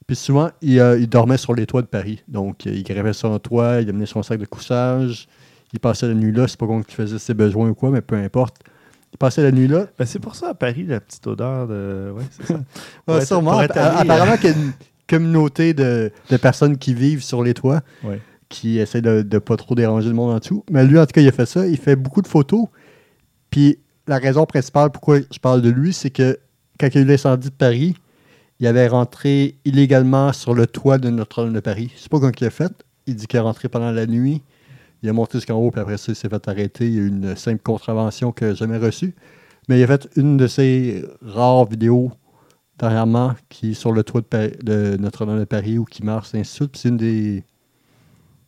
Puis 0.06 0.16
souvent, 0.16 0.48
il, 0.62 0.80
euh, 0.80 0.98
il 0.98 1.06
dormait 1.06 1.36
sur 1.36 1.54
les 1.54 1.66
toits 1.66 1.82
de 1.82 1.86
Paris. 1.86 2.22
Donc, 2.28 2.64
il 2.64 2.82
gravait 2.82 3.12
son 3.12 3.38
toit, 3.38 3.82
il 3.82 3.90
amenait 3.90 4.06
son 4.06 4.22
sac 4.22 4.40
de 4.40 4.46
couchage. 4.46 5.28
Il 5.74 5.80
passait 5.80 6.08
la 6.08 6.14
nuit 6.14 6.32
là. 6.32 6.48
C'est 6.48 6.58
pas 6.58 6.66
qu'on 6.66 6.82
faisait 6.82 7.18
ses 7.18 7.34
besoins 7.34 7.68
ou 7.68 7.74
quoi, 7.74 7.90
mais 7.90 8.00
peu 8.00 8.16
importe. 8.16 8.56
Il 9.12 9.18
passait 9.18 9.42
la 9.42 9.52
nuit 9.52 9.68
là. 9.68 9.86
Ben, 9.98 10.04
c'est 10.04 10.18
pour 10.18 10.34
ça, 10.34 10.50
à 10.50 10.54
Paris, 10.54 10.84
la 10.86 11.00
petite 11.00 11.26
odeur 11.26 11.66
de. 11.66 12.12
Ouais, 12.16 12.24
c'est 12.30 12.46
ça. 12.46 12.60
Ouais, 13.08 13.24
sûrement. 13.24 13.60
être 13.62 13.76
allé, 13.76 13.98
apparemment 14.10 14.36
qu'il 14.36 14.50
y 14.50 14.52
a 14.52 14.56
une 14.56 14.72
communauté 15.08 15.72
de, 15.74 16.12
de 16.30 16.36
personnes 16.36 16.76
qui 16.76 16.92
vivent 16.94 17.22
sur 17.22 17.42
les 17.42 17.54
toits, 17.54 17.80
Ouais. 18.04 18.20
qui 18.48 18.78
essaient 18.78 19.00
de 19.02 19.26
ne 19.30 19.38
pas 19.38 19.56
trop 19.56 19.74
déranger 19.74 20.08
le 20.08 20.14
monde 20.14 20.32
en 20.34 20.38
dessous. 20.38 20.64
Mais 20.70 20.84
lui, 20.84 20.98
en 20.98 21.06
tout 21.06 21.12
cas, 21.12 21.20
il 21.22 21.28
a 21.28 21.32
fait 21.32 21.46
ça. 21.46 21.66
Il 21.66 21.78
fait 21.78 21.96
beaucoup 21.96 22.20
de 22.22 22.28
photos. 22.28 22.66
Puis 23.50 23.78
la 24.06 24.18
raison 24.18 24.44
principale 24.46 24.90
pourquoi 24.90 25.18
je 25.20 25.38
parle 25.40 25.62
de 25.62 25.70
lui, 25.70 25.92
c'est 25.92 26.10
que 26.10 26.38
quand 26.78 26.88
il 26.88 26.94
y 26.94 26.98
a 26.98 27.00
eu 27.00 27.04
l'incendie 27.04 27.48
de 27.48 27.54
Paris, 27.54 27.94
il 28.60 28.66
avait 28.66 28.86
rentré 28.88 29.56
illégalement 29.64 30.32
sur 30.32 30.52
le 30.54 30.66
toit 30.66 30.98
de 30.98 31.08
Notre-Dame 31.10 31.52
de 31.54 31.60
Paris. 31.60 31.92
Je 31.96 32.02
sais 32.02 32.08
pas 32.08 32.18
comment 32.20 32.32
il 32.38 32.46
a 32.46 32.50
fait. 32.50 32.72
Il 33.06 33.16
dit 33.16 33.26
qu'il 33.26 33.38
est 33.38 33.42
rentré 33.42 33.68
pendant 33.68 33.90
la 33.90 34.06
nuit. 34.06 34.42
Il 35.02 35.08
a 35.08 35.12
monté 35.12 35.38
jusqu'en 35.38 35.54
haut, 35.54 35.70
puis 35.70 35.80
après 35.80 35.96
ça, 35.96 36.12
il 36.12 36.16
s'est 36.16 36.28
fait 36.28 36.48
arrêter. 36.48 36.86
Il 36.88 36.94
y 36.94 36.98
a 36.98 37.02
eu 37.02 37.08
une 37.08 37.36
simple 37.36 37.62
contravention 37.62 38.32
qu'il 38.32 38.48
n'a 38.48 38.54
jamais 38.54 38.78
reçue. 38.78 39.14
Mais 39.68 39.78
il 39.78 39.82
a 39.84 39.86
fait 39.86 40.08
une 40.16 40.36
de 40.36 40.46
ses 40.46 41.04
rares 41.22 41.66
vidéos 41.66 42.10
dernièrement 42.78 43.34
qui 43.48 43.70
est 43.72 43.74
sur 43.74 43.92
le 43.92 44.02
toit 44.02 44.22
de, 44.22 44.96
Notre-Dame 44.98 45.38
de 45.40 45.44
Paris 45.44 45.78
ou 45.78 45.84
qui 45.84 46.02
marche, 46.04 46.34
ainsi. 46.34 46.58
Puis 46.68 46.80
c'est 46.80 46.88
une 46.88 46.96
des 46.96 47.44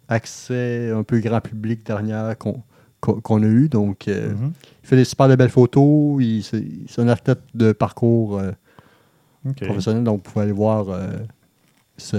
accès 0.08 0.90
un 0.90 1.02
peu 1.02 1.20
grand 1.20 1.40
public 1.40 1.84
dernière 1.86 2.36
qu'on 2.38 3.42
a 3.42 3.46
eu. 3.46 3.68
Donc, 3.68 4.08
euh, 4.08 4.32
Mhm. 4.34 4.52
il 4.82 4.88
fait 4.88 4.96
des 4.96 5.04
super 5.04 5.28
de 5.28 5.36
belles 5.36 5.48
photos. 5.50 6.22
Il- 6.22 6.42
C'est 6.88 7.00
un 7.00 7.08
athlète 7.08 7.40
de 7.54 7.72
parcours 7.72 8.38
euh, 8.38 8.50
professionnel. 9.66 10.04
Donc, 10.04 10.18
vous 10.24 10.32
pouvez 10.32 10.42
aller 10.44 10.52
voir 10.52 10.88
euh, 10.88 11.06
ce, 11.96 12.16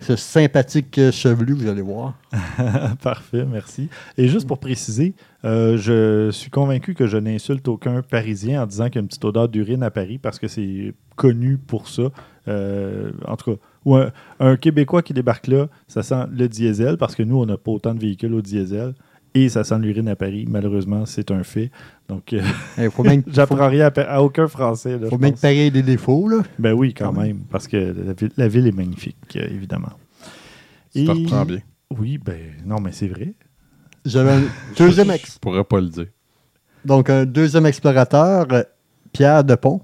ce 0.00 0.16
sympathique 0.16 1.00
chevelu, 1.10 1.54
vous 1.54 1.68
allez 1.68 1.82
voir. 1.82 2.14
Parfait, 3.02 3.44
merci. 3.44 3.88
Et 4.18 4.28
juste 4.28 4.46
pour 4.46 4.58
préciser, 4.58 5.14
euh, 5.44 5.76
je 5.76 6.30
suis 6.30 6.50
convaincu 6.50 6.94
que 6.94 7.06
je 7.06 7.16
n'insulte 7.16 7.66
aucun 7.68 8.02
Parisien 8.02 8.62
en 8.62 8.66
disant 8.66 8.86
qu'il 8.86 8.96
y 8.96 8.98
a 8.98 9.00
une 9.00 9.08
petite 9.08 9.24
odeur 9.24 9.48
d'urine 9.48 9.82
à 9.82 9.90
Paris 9.90 10.18
parce 10.18 10.38
que 10.38 10.48
c'est 10.48 10.94
connu 11.16 11.56
pour 11.56 11.88
ça. 11.88 12.10
Euh, 12.48 13.10
en 13.26 13.36
tout 13.36 13.52
cas, 13.52 13.60
ou 13.84 13.96
un 14.40 14.56
Québécois 14.56 15.02
qui 15.02 15.14
débarque 15.14 15.46
là, 15.46 15.68
ça 15.88 16.02
sent 16.02 16.26
le 16.32 16.48
diesel 16.48 16.96
parce 16.96 17.14
que 17.14 17.22
nous, 17.22 17.40
on 17.40 17.46
n'a 17.46 17.56
pas 17.56 17.70
autant 17.70 17.94
de 17.94 18.00
véhicules 18.00 18.34
au 18.34 18.42
diesel. 18.42 18.94
Et 19.38 19.48
ça 19.48 19.64
sent 19.64 19.78
l'urine 19.78 20.08
à 20.08 20.16
Paris. 20.16 20.46
Malheureusement, 20.48 21.04
c'est 21.06 21.30
un 21.30 21.42
fait. 21.42 21.70
Donc, 22.08 22.32
euh, 22.32 22.40
Il 22.78 22.90
faut, 22.90 23.04
j'apprends 23.26 23.68
rien 23.68 23.90
à, 23.94 24.22
aucun 24.22 24.48
Français. 24.48 24.98
là, 24.98 25.08
faut 25.10 25.18
bien 25.18 25.32
que 25.32 25.38
pareil 25.40 25.70
des 25.70 25.82
défauts. 25.82 26.28
Là. 26.28 26.38
Ben 26.58 26.72
oui, 26.72 26.94
quand 26.94 27.06
Quand 27.06 27.20
même. 27.20 27.26
même, 27.36 27.40
parce 27.50 27.68
que 27.68 27.76
la 27.76 28.12
ville, 28.14 28.30
la 28.36 28.48
ville 28.48 28.66
est 28.66 28.72
magnifique, 28.72 29.16
euh, 29.36 29.46
évidemment. 29.50 29.92
Tu 30.94 31.04
te 31.04 31.10
reprends 31.10 31.44
bien. 31.44 31.58
Oui, 31.98 32.18
ben 32.18 32.38
non, 32.64 32.80
mais 32.80 32.92
c'est 32.92 33.08
vrai. 33.08 33.34
J'avais 34.04 34.30
un 34.32 34.42
deuxième, 34.78 35.10
ex- 35.10 35.34
Je 35.34 35.38
pourrais 35.38 35.64
pas 35.64 35.80
le 35.80 35.88
dire. 35.88 36.06
donc 36.84 37.10
un 37.10 37.26
deuxième 37.26 37.66
explorateur, 37.66 38.46
euh, 38.52 38.62
Pierre 39.12 39.44
Depont. 39.44 39.80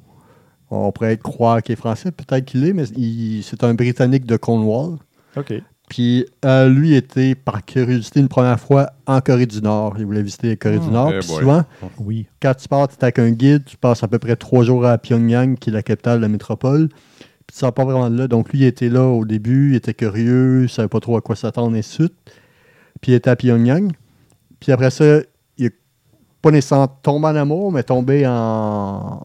On 0.70 0.90
pourrait 0.92 1.18
croire 1.18 1.62
qu'il 1.62 1.74
est 1.74 1.76
français, 1.76 2.10
peut-être 2.10 2.46
qu'il 2.46 2.64
est, 2.66 2.72
mais 2.72 2.84
il- 2.96 3.42
c'est 3.42 3.62
un 3.64 3.74
Britannique 3.74 4.24
de 4.24 4.36
Cornwall. 4.38 4.96
OK. 5.36 5.52
Puis 5.92 6.24
euh, 6.46 6.70
lui 6.70 6.94
était 6.94 7.34
par 7.34 7.66
curiosité 7.66 8.20
une 8.20 8.28
première 8.28 8.58
fois 8.58 8.92
en 9.06 9.20
Corée 9.20 9.44
du 9.44 9.60
Nord. 9.60 9.96
Il 9.98 10.06
voulait 10.06 10.22
visiter 10.22 10.48
la 10.48 10.56
Corée 10.56 10.78
du 10.78 10.88
Nord. 10.88 11.10
Eh 11.12 11.18
Puis 11.18 11.28
souvent, 11.28 11.64
Oui. 11.98 12.26
quand 12.40 12.54
tu 12.54 12.66
pars, 12.66 12.88
tu 12.88 12.94
es 12.94 13.04
avec 13.04 13.18
un 13.18 13.30
guide, 13.30 13.66
tu 13.66 13.76
passes 13.76 14.02
à 14.02 14.08
peu 14.08 14.18
près 14.18 14.34
trois 14.36 14.64
jours 14.64 14.86
à 14.86 14.96
Pyongyang, 14.96 15.58
qui 15.58 15.68
est 15.68 15.72
la 15.74 15.82
capitale 15.82 16.16
de 16.16 16.22
la 16.22 16.28
métropole. 16.28 16.88
Puis 16.88 17.52
tu 17.52 17.58
sors 17.58 17.74
pas 17.74 17.84
vraiment 17.84 18.08
de 18.08 18.16
là. 18.16 18.26
Donc 18.26 18.50
lui, 18.54 18.60
il 18.60 18.64
était 18.64 18.88
là 18.88 19.04
au 19.04 19.26
début, 19.26 19.72
il 19.72 19.76
était 19.76 19.92
curieux, 19.92 20.62
il 20.62 20.70
savait 20.70 20.88
pas 20.88 21.00
trop 21.00 21.18
à 21.18 21.20
quoi 21.20 21.36
s'attendre, 21.36 21.76
et 21.76 21.80
ainsi 21.80 21.98
de 21.98 22.04
suite. 22.04 22.14
Puis 23.02 23.12
il 23.12 23.14
était 23.16 23.28
à 23.28 23.36
Pyongyang. 23.36 23.92
Puis 24.60 24.72
après 24.72 24.90
ça, 24.90 25.18
il 25.58 25.66
est 25.66 25.74
pas 26.40 26.52
nécessairement 26.52 26.88
tombé 27.02 27.26
en 27.26 27.36
amour, 27.36 27.70
mais 27.70 27.82
tombé 27.82 28.26
en, 28.26 29.20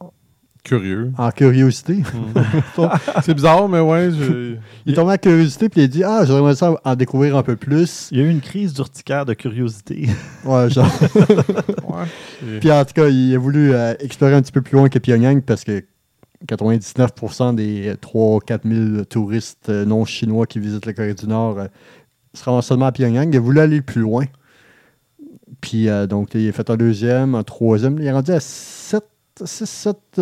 Curieux. 0.68 1.12
en 1.18 1.32
curiosité. 1.32 2.04
C'est 3.24 3.34
bizarre, 3.34 3.68
mais 3.70 3.80
ouais. 3.80 4.10
je- 4.12 4.56
il 4.86 4.92
est 4.92 4.96
tombé 4.96 5.14
en 5.14 5.18
curiosité, 5.18 5.70
puis 5.70 5.82
il 5.82 5.84
a 5.86 5.88
dit 5.88 6.04
Ah, 6.04 6.24
j'aimerais 6.26 6.56
ça 6.56 6.76
en 6.84 6.96
découvrir 6.96 7.36
un 7.38 7.44
peu 7.44 7.56
plus. 7.56 8.10
Il 8.12 8.20
y 8.20 8.22
a 8.22 8.26
eu 8.26 8.30
une 8.30 8.42
crise 8.42 8.74
d'urticaire 8.74 9.26
de 9.26 9.34
curiosité. 9.34 10.08
Ouais, 10.46 10.70
genre. 10.70 10.86
Ouais. 11.88 12.60
Puis 12.60 12.72
en 12.72 12.84
tout 12.86 12.94
cas, 12.94 13.08
il 13.08 13.34
a 13.36 13.38
voulu 13.40 13.74
euh, 13.74 13.94
explorer 14.00 14.34
un 14.36 14.42
petit 14.42 14.52
peu 14.52 14.62
plus 14.62 14.76
loin 14.78 14.88
que 14.90 15.00
Pyongyang 15.00 15.42
parce 15.42 15.64
que 15.64 15.84
99% 16.48 17.56
des 17.56 17.94
3-4 17.96 18.60
000 18.94 19.06
touristes 19.06 19.70
euh, 19.70 19.86
non 19.86 20.06
chinois 20.06 20.46
qui 20.46 20.60
visitent 20.60 20.86
la 20.86 20.94
Corée 20.94 21.14
du 21.16 21.28
Nord 21.28 21.60
euh, 21.60 21.66
se 22.34 22.44
rendent 22.44 22.62
seulement 22.64 22.86
à 22.86 22.92
Pyongyang. 22.92 23.30
Il 23.34 23.38
a 23.38 23.40
voulu 23.40 23.60
aller 23.60 23.82
plus 23.82 24.02
loin. 24.02 24.26
Puis 25.62 25.90
euh, 25.90 26.08
donc, 26.08 26.36
il 26.36 26.48
a 26.48 26.52
fait 26.52 26.70
un 26.70 26.78
deuxième, 26.78 27.36
un 27.36 27.44
troisième. 27.44 27.98
Il 28.00 28.06
est 28.06 28.12
rendu 28.12 28.32
à 28.32 28.40
7, 28.40 29.04
6, 29.44 29.66
7 29.66 30.22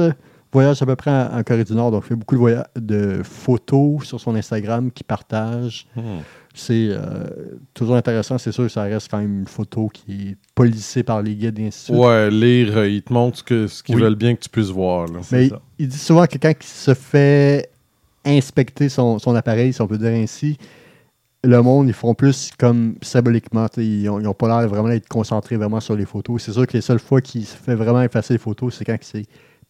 voyages 0.56 0.82
à 0.82 0.86
peu 0.86 0.96
près 0.96 1.12
en, 1.12 1.38
en 1.38 1.44
Corée 1.44 1.64
du 1.64 1.74
Nord. 1.74 1.92
Donc, 1.92 2.04
il 2.06 2.08
fait 2.10 2.16
beaucoup 2.16 2.48
de, 2.76 3.22
photos 3.24 4.04
sur 4.04 4.20
son 4.20 4.36
Instagram 4.36 4.92
qu'il 4.92 5.06
partage. 5.06 5.88
Hmm. 5.96 6.20
C'est 6.54 6.88
euh, 6.90 7.26
toujours 7.74 7.96
intéressant. 7.96 8.38
C'est 8.38 8.52
sûr 8.54 8.64
que 8.64 8.70
ça 8.70 8.84
reste 8.84 9.12
quand 9.12 9.18
même 9.18 9.40
une 9.40 9.48
photo 9.48 9.90
qui 9.94 10.30
est 10.30 10.38
policée 10.56 11.04
par 11.04 11.22
les 11.22 11.36
guides 11.36 11.60
et 11.60 11.68
ainsi 11.68 11.92
de 11.92 11.98
suite. 11.98 12.06
Ouais, 12.06 12.32
lire, 12.32 12.78
euh, 12.78 12.90
ils 12.90 13.02
te 13.04 13.12
montrent 13.12 13.38
ce 13.38 13.84
qu'ils 13.84 13.96
Oui. 13.96 14.02
veulent 14.02 14.16
bien 14.16 14.36
que 14.36 14.40
tu 14.42 14.50
puisses 14.50 14.70
voir. 14.70 15.08
là. 15.08 15.20
Mais 15.32 15.48
il, 15.48 15.54
il 15.80 15.88
dit 15.90 15.98
souvent 15.98 16.26
que 16.26 16.38
quand 16.38 16.54
il 16.58 16.66
se 16.66 16.94
fait 16.94 17.70
inspecter 18.26 18.90
son, 18.90 19.20
son 19.20 19.36
appareil, 19.36 19.74
si 19.74 19.82
on 19.82 19.88
peut 19.88 19.98
dire 19.98 20.12
ainsi, 20.14 20.58
le 21.46 21.62
monde, 21.62 21.88
ils 21.88 21.94
font 21.94 22.14
plus 22.14 22.52
comme 22.58 22.96
symboliquement. 23.02 23.68
Ils 23.78 24.10
n'ont 24.10 24.34
pas 24.34 24.48
l'air 24.48 24.68
vraiment 24.68 24.90
d'être 24.90 25.08
concentrés 25.08 25.58
vraiment 25.58 25.80
sur 25.80 25.96
les 25.96 26.06
photos. 26.06 26.42
C'est 26.44 26.54
sûr 26.54 26.66
que 26.66 26.74
les 26.74 26.82
seules 26.82 27.00
fois 27.00 27.22
qu'il 27.22 27.46
se 27.46 27.56
fait 27.56 27.76
vraiment 27.76 28.02
effacer 28.02 28.34
les 28.34 28.40
photos, 28.40 28.76
c'est 28.76 28.86
quand 28.86 28.98
c'est 29.02 29.26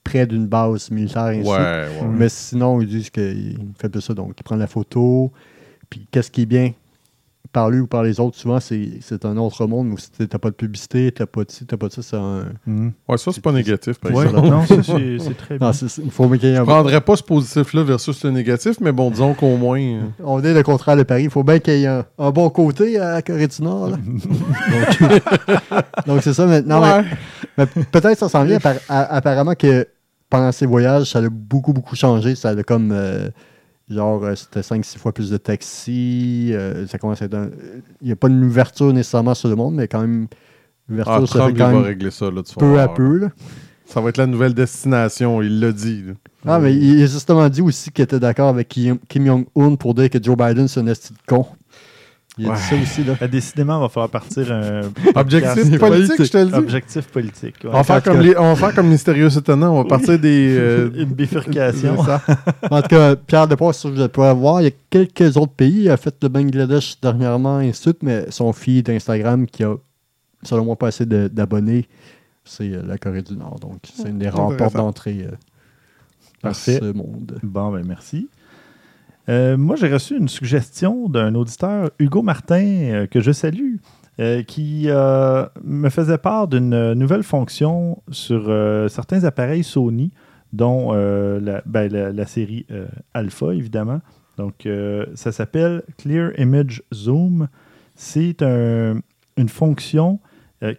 près 0.05 0.25
d'une 0.25 0.47
base 0.47 0.89
militaire. 0.91 1.29
et 1.31 1.39
ainsi. 1.41 1.49
Ouais, 1.49 1.55
ouais. 1.57 2.07
Mais 2.09 2.29
sinon, 2.29 2.79
ils 2.79 2.87
disent 2.87 3.09
qu'il 3.09 3.57
fait 3.77 3.89
plus 3.89 3.99
ça. 4.01 4.13
Donc, 4.13 4.33
il 4.39 4.43
prend 4.43 4.55
la 4.55 4.67
photo. 4.67 5.33
Puis, 5.89 6.07
qu'est-ce 6.09 6.31
qui 6.31 6.43
est 6.43 6.45
bien 6.45 6.71
par 7.51 7.69
lui 7.69 7.79
ou 7.79 7.87
par 7.87 8.03
les 8.03 8.19
autres, 8.19 8.35
souvent, 8.37 8.59
c'est 8.59 8.99
c'est 8.99 9.23
un 9.23 9.37
autre 9.37 9.65
monde 9.65 9.87
où 9.93 9.95
tu 9.95 10.23
n'as 10.23 10.39
pas 10.39 10.49
de 10.49 10.55
publicité, 10.55 11.09
tu 11.15 11.21
n'as 11.21 11.25
pas 11.25 11.45
de 11.45 11.51
ci, 11.51 11.65
tu 11.65 11.77
pas 11.77 11.87
de 11.87 11.93
ça. 11.93 12.01
C'est 12.01 12.17
un. 12.17 12.47
Mhm. 12.67 12.91
Ouais, 13.07 13.17
ça, 13.17 13.31
c'est 13.31 13.39
pas 13.41 13.53
négatif, 13.53 13.97
par 13.97 14.11
Ouais, 14.13 14.25
exemple. 14.25 14.49
non, 14.49 14.65
ça, 14.65 14.75
c'est 14.83 15.37
très 15.37 15.57
bien. 15.57 15.67
Non, 15.71 15.73
faut 16.09 16.27
qu'il 16.31 16.49
y 16.49 16.51
ait 16.51 16.55
Je 16.57 16.61
prendrais 16.63 16.99
pas 16.99 17.15
ce 17.15 17.23
positif-là 17.23 17.83
versus 17.83 18.21
le 18.25 18.31
négatif, 18.31 18.75
mais 18.81 18.91
bon, 18.91 19.09
disons 19.09 19.33
qu'au 19.35 19.55
moins. 19.55 19.79
euh, 19.79 20.01
On 20.21 20.43
est 20.43 20.53
le 20.53 20.63
contraire 20.63 20.97
de 20.97 21.03
Paris. 21.03 21.25
Il 21.25 21.29
faut 21.29 21.43
bien 21.45 21.59
qu'il 21.59 21.77
y 21.79 21.83
ait 21.83 21.87
un, 21.87 22.03
un 22.19 22.31
bon 22.31 22.49
côté 22.49 22.99
à 22.99 23.13
la 23.13 23.21
Corée 23.21 23.47
du 23.47 23.61
Nord. 23.61 23.91
là. 23.91 23.97
donc, 24.99 26.05
donc, 26.07 26.21
c'est 26.23 26.33
ça 26.33 26.45
maintenant. 26.47 26.81
mais- 26.81 26.93
ouais. 26.93 27.05
Mais, 27.57 27.65
peut-être 27.89 28.17
ça 28.17 28.27
s'en 28.27 28.43
vient. 28.43 28.59
apparemment 28.89 29.53
que 29.55 29.87
pendant 30.29 30.51
ces 30.51 30.65
voyages, 30.65 31.11
ça 31.11 31.19
a 31.19 31.29
beaucoup, 31.29 31.73
beaucoup 31.73 31.95
changé. 31.95 32.35
Ça 32.35 32.49
a 32.49 32.63
comme. 32.63 32.91
euh, 32.91 33.29
genre, 33.89 34.23
euh, 34.23 34.33
c'était 34.35 34.61
5-6 34.63 34.97
fois 34.97 35.11
plus 35.13 35.29
de 35.29 35.37
taxis. 35.37 36.49
euh, 36.53 36.87
ça 36.87 36.97
commence 36.97 37.21
à 37.21 37.25
être 37.25 37.35
un- 37.35 37.49
Il 38.01 38.07
n'y 38.07 38.11
a 38.11 38.15
pas 38.15 38.27
une 38.29 38.43
ouverture 38.43 38.91
nécessairement 38.93 39.33
sur 39.35 39.49
le 39.49 39.55
monde, 39.55 39.75
mais 39.75 39.87
quand 39.87 40.01
même. 40.01 40.27
L'ouverture 40.87 41.15
Ah, 41.23 41.25
se 41.25 41.31
fait 41.33 41.39
quand 41.53 41.65
va 41.67 41.71
même 41.73 41.81
régler 41.81 42.11
ça, 42.11 42.29
là, 42.29 42.43
tu 42.43 42.55
peu 42.55 42.79
à 42.79 42.87
peu. 42.87 43.17
là. 43.17 43.29
Ça 43.87 44.01
va 44.01 44.09
être 44.09 44.17
la 44.17 44.27
nouvelle 44.27 44.53
destination, 44.53 45.41
il 45.41 45.59
l'a 45.59 45.71
dit. 45.71 46.03
là. 46.07 46.13
Ah, 46.47 46.59
mais 46.59 46.75
il 46.75 47.01
a 47.01 47.07
justement 47.07 47.47
dit 47.49 47.61
aussi 47.61 47.89
qu'il 47.91 48.03
était 48.03 48.19
d'accord 48.19 48.49
avec 48.49 48.67
Kim, 48.67 48.99
Kim 49.07 49.25
Jong-un 49.25 49.75
pour 49.75 49.95
dire 49.95 50.09
que 50.11 50.21
Joe 50.21 50.37
Biden, 50.37 50.67
c'est 50.67 50.79
un 50.79 50.87
esti 50.87 51.13
de 51.13 51.17
con. 51.27 51.47
Il 52.37 52.47
a 52.47 52.49
Ouais. 52.49 52.55
dit 52.55 52.61
ça 52.63 52.75
aussi, 52.75 53.03
là. 53.05 53.15
Ben, 53.19 53.29
décidément, 53.29 53.77
il 53.77 53.81
va 53.81 53.87
falloir 53.89 54.09
partir 54.09 54.51
un 54.51 54.81
Objectif 55.15 55.79
politique, 55.79 56.23
je 56.25 56.31
te 56.31 56.37
le 56.37 56.45
dis. 56.47 56.53
Objectif 56.53 57.07
politique. 57.07 57.55
ouais. 57.63 57.69
On 57.71 57.77
va, 57.77 57.83
faire 57.83 58.03
comme 58.03 58.19
les, 58.19 58.37
on 58.37 58.53
va 58.53 58.55
faire 58.55 58.75
comme 58.75 58.89
Mystérieux 58.89 59.29
Étonnant, 59.37 59.71
on 59.73 59.83
va 59.83 59.87
partir 59.87 60.19
des. 60.19 60.53
euh, 60.59 60.89
Une 60.95 61.13
bifurcation. 61.13 62.03
ça. 62.03 62.21
En 62.69 62.81
tout 62.81 62.89
cas, 62.89 63.15
Pierre 63.15 63.47
sûr 63.73 63.89
que 63.91 63.95
vous 63.95 64.07
pouvoir 64.09 64.35
voir. 64.35 64.61
Il 64.61 64.65
y 64.65 64.67
a 64.67 64.71
quelques 64.89 65.37
autres 65.37 65.53
pays. 65.53 65.83
Il 65.83 65.89
a 65.89 65.95
fait 65.97 66.13
le 66.21 66.27
Bangladesh 66.27 66.99
dernièrement, 66.99 67.61
et 67.61 67.69
ainsi 67.69 67.79
de 67.79 67.83
suite, 67.83 68.03
mais 68.03 68.25
son 68.31 68.51
feed 68.51 68.89
Instagram 68.89 69.45
qui 69.47 69.63
a, 69.63 69.75
selon 70.43 70.65
moi, 70.65 70.75
pas 70.75 70.87
assez 70.87 71.05
de- 71.05 71.29
d'abonnés, 71.31 71.87
c'est 72.43 72.69
euh, 72.73 72.81
la 72.85 72.97
Corée 72.97 73.21
du 73.21 73.37
Nord. 73.37 73.59
Donc, 73.61 73.79
c'est 73.93 74.09
une 74.09 74.19
des 74.19 74.27
rares 74.29 74.47
Intéressant. 74.51 74.63
portes 74.73 74.75
d'entrée 74.75 75.19
euh, 75.21 75.31
dans 76.43 76.49
Parfait. 76.49 76.79
ce 76.81 76.91
monde. 76.91 77.39
Bon, 77.43 77.71
ben 77.71 77.83
merci. 77.87 78.27
Euh, 79.29 79.57
moi, 79.57 79.75
j'ai 79.75 79.91
reçu 79.91 80.17
une 80.17 80.27
suggestion 80.27 81.09
d'un 81.09 81.33
auditeur, 81.35 81.89
Hugo 81.99 82.21
Martin, 82.21 82.63
euh, 82.65 83.07
que 83.07 83.21
je 83.21 83.31
salue, 83.31 83.77
euh, 84.19 84.43
qui 84.43 84.87
me 85.63 85.89
faisait 85.89 86.17
part 86.17 86.47
d'une 86.47 86.93
nouvelle 86.93 87.23
fonction 87.23 88.01
sur 88.11 88.43
certains 88.89 89.23
appareils 89.23 89.63
Sony, 89.63 90.11
dont 90.53 90.93
la, 90.93 91.61
ben, 91.65 91.91
la- 91.91 92.25
série 92.25 92.65
Alpha, 93.13 93.53
évidemment. 93.53 93.99
Donc, 94.37 94.67
ça 95.15 95.31
s'appelle 95.33 95.83
Clear 95.97 96.31
Image 96.39 96.81
Zoom. 96.93 97.49
C'est 97.95 98.41
un- 98.41 98.99
une 99.37 99.49
fonction 99.49 100.19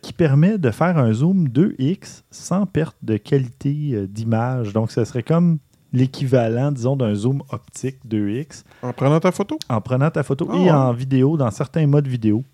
qui 0.00 0.14
permet 0.14 0.56
de 0.56 0.70
faire 0.70 0.96
un 0.96 1.12
zoom 1.12 1.48
2x 1.48 2.24
sans 2.30 2.64
perte 2.64 2.96
de 3.02 3.18
qualité 3.18 4.06
d'image. 4.08 4.72
Donc, 4.72 4.90
ce 4.90 5.04
serait 5.04 5.22
comme 5.22 5.58
l'équivalent, 5.96 6.72
disons, 6.72 6.94
d'un 6.96 7.14
zoom 7.14 7.42
optique 7.50 7.96
2x 8.08 8.64
En 8.82 8.92
prenant 8.92 9.18
ta 9.20 9.32
photo? 9.32 9.58
en 9.68 9.80
prenant 9.80 10.10
ta 10.10 10.22
photo 10.22 10.46
Ah 10.52 10.56
et 10.56 10.64
ouais. 10.64 10.70
en 10.70 10.92
vidéo, 10.92 11.36
dans 11.36 11.50
certains 11.50 11.86
modes 11.86 12.06
vidéo. 12.08 12.44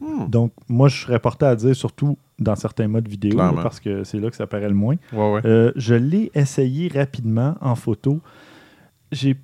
Hmm. 0.00 0.26
Donc, 0.28 0.52
moi, 0.68 0.88
je 0.88 1.02
serais 1.02 1.18
porté 1.18 1.44
à 1.44 1.54
dire 1.56 1.74
surtout 1.76 2.16
dans 2.38 2.54
certains 2.56 2.88
modes 2.88 3.08
vidéo, 3.08 3.36
là, 3.36 3.52
parce 3.62 3.80
que 3.80 4.04
c'est 4.04 4.20
là 4.20 4.30
que 4.30 4.36
ça 4.36 4.46
paraît 4.46 4.68
le 4.68 4.74
moins. 4.74 4.94
Ouais, 5.12 5.32
ouais. 5.32 5.40
Euh, 5.44 5.72
je 5.76 5.94
l'ai 5.94 6.30
essayé 6.34 6.88
rapidement 6.88 7.56
en 7.60 7.74
photo. 7.74 8.20
J'ai, 9.12 9.36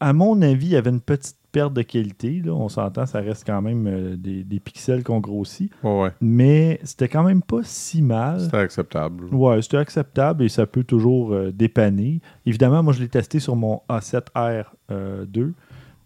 à 0.00 0.12
mon 0.12 0.42
avis, 0.42 0.66
il 0.66 0.72
y 0.72 0.76
avait 0.76 0.90
une 0.90 1.00
petite 1.00 1.37
perte 1.52 1.72
de 1.72 1.82
qualité. 1.82 2.42
Là. 2.44 2.52
On 2.52 2.68
s'entend, 2.68 3.06
ça 3.06 3.20
reste 3.20 3.44
quand 3.46 3.62
même 3.62 3.86
euh, 3.86 4.16
des, 4.16 4.44
des 4.44 4.60
pixels 4.60 5.02
qu'on 5.02 5.20
grossit. 5.20 5.72
Ouais. 5.82 6.10
Mais 6.20 6.80
c'était 6.84 7.08
quand 7.08 7.22
même 7.22 7.42
pas 7.42 7.60
si 7.62 8.02
mal. 8.02 8.40
C'était 8.40 8.58
acceptable. 8.58 9.34
Ouais, 9.34 9.60
c'était 9.62 9.78
acceptable 9.78 10.44
et 10.44 10.48
ça 10.48 10.66
peut 10.66 10.84
toujours 10.84 11.32
euh, 11.32 11.52
dépanner. 11.52 12.20
Évidemment, 12.46 12.82
moi, 12.82 12.92
je 12.92 13.00
l'ai 13.00 13.08
testé 13.08 13.40
sur 13.40 13.56
mon 13.56 13.80
A7R 13.88 14.66
euh, 14.90 15.24
2. 15.26 15.54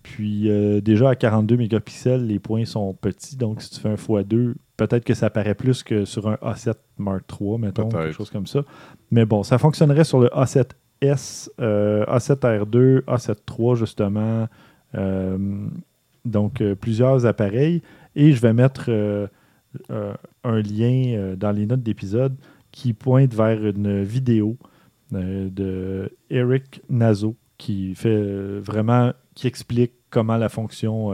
Puis 0.03 0.51
déjà 0.83 1.11
à 1.11 1.15
42 1.15 1.57
mégapixels, 1.57 2.27
les 2.27 2.41
points 2.41 2.65
sont 2.65 2.93
petits. 2.93 3.37
Donc, 3.37 3.63
si 3.63 3.71
tu 3.71 3.79
fais 3.79 3.89
un 3.89 3.95
x2, 3.95 4.55
peut-être 4.77 5.05
que 5.05 5.15
ça 5.15 5.31
paraît 5.31 5.55
plus 5.55 5.83
que 5.83 6.05
sur 6.05 6.29
un 6.29 6.35
A7 6.43 6.75
Mark 6.99 7.23
III, 7.41 7.59
mettons, 7.59 7.89
quelque 7.89 8.13
chose 8.13 8.31
comme 8.31 8.47
ça. 8.47 8.63
Mais 9.11 9.25
bon, 9.25 9.43
ça 9.43 9.59
fonctionnerait 9.59 10.05
sur 10.05 10.21
le 10.21 10.29
A7S, 10.29 11.51
euh, 11.61 12.05
A7R2, 12.07 13.03
A7 13.05 13.37
III, 13.59 13.77
justement. 13.77 14.49
Euh, 14.95 15.69
donc, 16.25 16.61
euh, 16.61 16.75
plusieurs 16.75 17.27
appareils. 17.27 17.83
Et 18.15 18.33
je 18.33 18.41
vais 18.41 18.53
mettre 18.53 18.87
euh, 18.89 19.27
un 20.45 20.61
lien 20.61 21.35
dans 21.37 21.51
les 21.51 21.67
notes 21.67 21.83
d'épisode 21.83 22.37
qui 22.71 22.93
pointe 22.93 23.35
vers 23.35 23.65
une 23.65 24.03
vidéo 24.03 24.57
de 25.11 26.11
Eric 26.31 26.81
Nazo 26.89 27.37
qui 27.59 27.95
fait 27.95 28.59
vraiment, 28.61 29.13
qui 29.35 29.47
explique 29.47 29.93
comment 30.11 30.37
la 30.37 30.49
fonction 30.49 31.13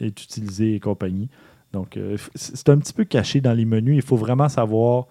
est 0.00 0.22
utilisée 0.22 0.74
et 0.74 0.80
compagnie. 0.80 1.28
Donc, 1.72 1.98
c'est 2.34 2.68
un 2.68 2.78
petit 2.78 2.92
peu 2.92 3.04
caché 3.04 3.40
dans 3.40 3.52
les 3.52 3.64
menus. 3.64 3.96
Il 3.96 4.02
faut 4.02 4.16
vraiment 4.16 4.48
savoir 4.48 5.06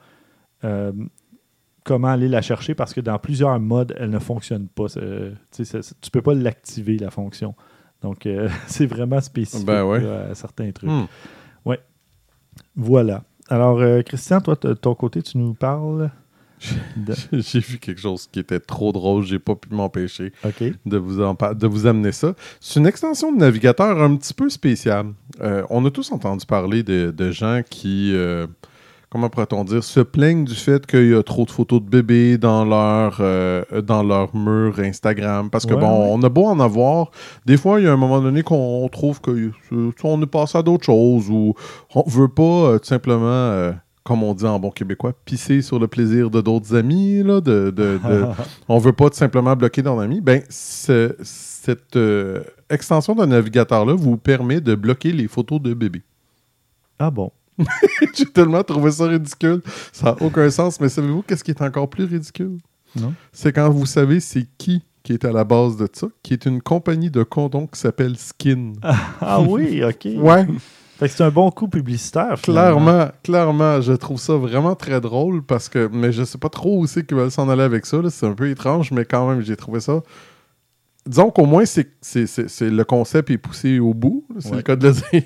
comment 1.84 2.10
aller 2.10 2.28
la 2.28 2.42
chercher 2.42 2.76
parce 2.76 2.94
que 2.94 3.02
dans 3.02 3.18
plusieurs 3.20 3.60
modes, 3.60 3.96
elle 3.98 4.10
ne 4.10 4.20
fonctionne 4.20 4.68
pas. 4.68 4.88
Tu 4.88 5.64
tu 5.64 6.12
peux 6.12 6.22
pas 6.22 6.34
l'activer, 6.34 6.98
la 6.98 7.10
fonction. 7.10 7.56
Donc, 8.02 8.26
euh, 8.26 8.50
c'est 8.68 8.86
vraiment 8.86 9.22
spécifique 9.22 9.66
Ben 9.66 9.84
ouais. 9.84 10.00
là, 10.00 10.28
à 10.32 10.36
certains 10.36 10.72
trucs. 10.72 10.90
Hmm. 10.90 11.06
Voilà. 12.76 13.24
Alors, 13.50 13.80
euh, 13.80 14.02
Christian, 14.02 14.42
toi, 14.42 14.56
de 14.62 14.74
ton 14.74 14.96
côté, 14.96 15.22
tu 15.22 15.38
nous 15.38 15.54
parles 15.54 16.12
de... 16.98 17.14
J'ai 17.34 17.60
vu 17.60 17.78
quelque 17.78 18.00
chose 18.00 18.28
qui 18.32 18.40
était 18.40 18.60
trop 18.60 18.92
drôle, 18.92 19.24
j'ai 19.24 19.40
pas 19.40 19.56
pu 19.56 19.70
m'empêcher 19.74 20.32
de 20.86 20.98
vous, 20.98 21.22
en 21.22 21.34
de 21.34 21.68
vous 21.68 21.88
amener 21.88 22.12
ça. 22.12 22.36
C'est 22.60 22.80
une 22.80 22.88
extension 22.88 23.32
de 23.32 23.38
navigateur 23.38 24.02
un 24.02 24.16
petit 24.16 24.34
peu 24.34 24.50
spéciale. 24.50 25.08
Euh, 25.42 25.64
on 25.70 25.86
a 25.86 25.92
tous 25.92 26.12
entendu 26.12 26.46
parler 26.46 26.84
de, 26.84 27.14
de 27.16 27.32
gens 27.32 27.62
qui, 27.70 28.14
comment 29.10 29.30
pourrait-on 29.30 29.64
dire, 29.64 29.84
se 29.84 30.00
plaignent 30.00 30.46
du 30.46 30.54
fait 30.56 30.86
qu'il 30.86 31.10
y 31.10 31.16
a 31.16 31.24
trop 31.24 31.46
de 31.46 31.52
photos 31.52 31.82
de 31.82 31.88
bébés 31.90 32.38
dans 32.38 32.64
leur, 32.66 33.18
euh, 33.20 33.64
dans 33.82 34.04
leur 34.04 34.36
mur 34.36 34.80
Instagram? 34.80 35.50
Parce 35.50 35.66
que 35.66 35.74
Ouais, 35.74 35.80
bon, 35.80 36.04
ouais. 36.06 36.10
on 36.12 36.22
a 36.24 36.30
beau 36.30 36.46
en 36.46 36.60
avoir, 36.60 37.12
des 37.46 37.58
fois, 37.58 37.80
il 37.80 37.86
y 37.86 37.88
a 37.88 37.94
un 37.94 37.98
moment 37.98 38.22
donné 38.22 38.44
qu'on 38.44 38.88
trouve 38.92 39.20
que 39.22 39.52
euh, 39.72 39.92
est 40.22 40.26
passé 40.28 40.58
à 40.58 40.62
d'autres 40.62 40.86
choses 40.86 41.30
ou 41.30 41.54
on 41.96 42.04
veut 42.08 42.28
pas 42.28 42.44
euh, 42.44 42.80
tout 42.80 42.86
simplement... 42.88 43.26
euh, 43.26 43.72
comme 44.06 44.24
on 44.24 44.34
dit 44.34 44.46
en 44.46 44.58
bon 44.60 44.72
québécois, 44.72 45.14
pisser 45.24 45.62
sur 45.62 45.78
le 45.78 45.88
plaisir 45.88 46.32
de 46.32 46.42
d'autres 46.42 46.74
amis, 46.76 47.22
là, 47.22 47.42
de, 47.42 47.70
de- 47.70 48.00
de- 48.04 48.26
on 48.68 48.80
veut 48.80 48.94
pas 48.94 49.08
tout 49.12 49.18
simplement 49.18 49.56
bloquer 49.56 49.84
ton 49.84 50.00
ami, 50.00 50.20
ben 50.20 50.42
ce- 50.50 51.16
cette 51.22 51.96
extension 52.72 53.14
de 53.14 53.24
navigateur-là 53.26 53.94
vous 53.94 54.18
permet 54.18 54.62
de 54.62 54.74
bloquer 54.74 55.12
les 55.12 55.28
photos 55.28 55.62
de 55.62 55.76
bébés. 55.76 56.02
ah 56.98 57.12
bon? 57.12 57.30
J'ai 58.16 58.26
tellement 58.26 58.64
trouvé 58.64 58.92
ça 58.92 59.06
ridicule. 59.06 59.62
Ça 59.92 60.06
n'a 60.12 60.22
aucun 60.24 60.50
sens, 60.50 60.80
mais 60.80 60.90
savez-vous 60.90 61.22
qu'est-ce 61.24 61.44
qui 61.44 61.52
est 61.52 61.62
encore 61.62 61.90
plus 61.90 62.06
ridicule? 62.06 62.58
Non. 63.00 63.14
C'est 63.32 63.54
quand 63.54 63.70
vous 63.70 63.86
savez 63.86 64.20
c'est 64.20 64.48
qui 64.58 64.84
qui 65.04 65.14
est 65.14 65.26
à 65.26 65.32
la 65.32 65.44
base 65.44 65.78
de 65.78 65.88
ça, 65.92 66.08
qui 66.24 66.34
est 66.34 66.46
une 66.46 66.62
compagnie 66.62 67.10
de 67.10 67.24
condoms 67.24 67.68
qui 67.68 67.80
s'appelle 67.80 68.18
Skin. 68.18 68.74
Ah 69.22 69.42
oui, 69.42 69.82
OK. 69.84 70.08
Ouais, 70.18 70.46
Fait 71.00 71.08
que 71.08 71.16
c'est 71.16 71.24
un 71.24 71.30
bon 71.32 71.50
coup 71.52 71.68
publicitaire. 71.70 72.38
finalement. 72.38 72.80
clairement, 72.82 73.12
clairement, 73.24 73.82
je 73.82 73.94
trouve 73.94 74.20
ça 74.20 74.34
vraiment 74.36 74.76
très 74.76 75.00
drôle 75.00 75.42
parce 75.42 75.70
que, 75.70 75.90
mais 75.92 76.12
je 76.12 76.24
sais 76.24 76.38
pas 76.38 76.50
trop 76.50 76.80
où 76.80 76.86
c'est 76.88 77.06
qu'ils 77.08 77.16
veulent 77.18 77.32
s'en 77.32 77.48
aller 77.50 77.64
avec 77.64 77.86
ça. 77.86 77.98
C'est 78.10 78.26
un 78.28 78.34
peu 78.34 78.50
étrange, 78.50 78.92
mais 78.92 79.06
quand 79.06 79.28
même, 79.30 79.42
j'ai 79.42 79.56
trouvé 79.56 79.80
ça. 79.80 80.02
Disons 81.10 81.32
qu'au 81.32 81.46
moins, 81.48 81.66
c'est, 81.66 81.88
c'est, 82.02 82.28
c'est- 82.28 82.48
c'est- 82.48 82.70
le 82.70 82.84
concept 82.84 83.32
est 83.32 83.40
poussé 83.40 83.80
au 83.80 83.96
bout. 83.96 84.24
là. 84.30 84.36
C'est 84.40 84.52
Ouais. 84.52 84.58
le 84.58 84.62
cas 84.62 84.76
de 84.76 84.88
le 84.88 84.94
dire. 84.94 85.04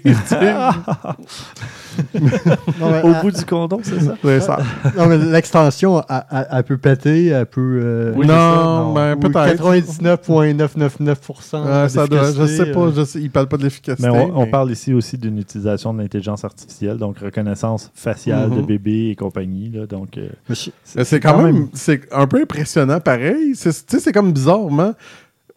Non, 2.79 2.89
mais, 2.89 3.01
Au 3.03 3.09
euh, 3.09 3.21
bout 3.21 3.29
du 3.31 3.45
condom, 3.45 3.79
c'est 3.83 3.99
ça? 3.99 4.15
C'est 4.23 4.39
ça. 4.39 4.57
non, 4.97 5.05
mais 5.07 5.17
l'extension, 5.17 6.01
elle, 6.09 6.23
elle- 6.31 6.47
elle 6.51 6.63
peut 6.63 6.77
péter, 6.77 7.27
elle 7.27 7.45
peut. 7.45 7.79
euh, 7.83 8.13
Oui, 8.15 8.25
non, 8.25 8.33
c'est 8.33 8.35
ça, 8.57 8.63
non. 8.63 8.93
ben, 8.93 9.15
peut-être. 9.19 9.63
99,999%. 9.63 11.63
Ouais, 11.83 11.89
ça 11.89 12.07
doit, 12.07 12.31
je 12.31 12.45
sais 12.47 12.71
pas, 12.71 12.79
euh, 12.79 12.91
je 12.95 13.03
sais, 13.03 13.19
il 13.21 13.29
parle 13.29 13.47
pas 13.47 13.57
de 13.57 13.63
l'efficacité. 13.63 14.09
Mais 14.09 14.17
on, 14.17 14.37
on 14.39 14.45
mais- 14.45 14.51
parle 14.51 14.71
ici 14.71 14.91
aussi 14.93 15.17
d'une 15.19 15.37
utilisation 15.37 15.93
de 15.93 15.99
l'intelligence 16.01 16.43
artificielle, 16.43 16.97
donc 16.97 17.19
reconnaissance 17.19 17.91
faciale 17.93 18.49
de 18.49 18.55
Mhm. 18.61 18.65
bébés 18.65 19.09
et 19.11 19.15
compagnie. 19.15 19.69
Là, 19.69 19.85
donc, 19.85 20.17
euh, 20.17 20.29
mais 20.49 20.55
Mais 20.95 21.03
c'est 21.03 21.19
quand 21.19 21.37
même, 21.41 21.67
c'est 21.73 22.01
un 22.11 22.25
peu 22.27 22.41
impressionnant 22.41 22.99
pareil. 22.99 23.53
C'est 23.55 24.11
comme 24.13 24.31
bizarrement. 24.33 24.93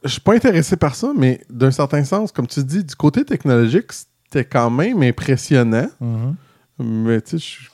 Je 0.04 0.10
suis 0.10 0.20
pas 0.20 0.34
intéressé 0.34 0.76
par 0.76 0.94
ça, 0.94 1.12
mais 1.16 1.40
d'un 1.50 1.70
certain 1.70 2.04
sens, 2.04 2.32
comme 2.32 2.46
tu 2.46 2.62
dis, 2.62 2.84
du 2.84 2.94
côté 2.94 3.24
technologique, 3.24 3.92
c'était 3.92 4.44
quand 4.44 4.70
même 4.70 5.02
impressionnant. 5.02 5.88
Mhm. 6.00 6.36
Mais 6.78 7.20
tu 7.20 7.38
sais, 7.38 7.58
je 7.62 7.70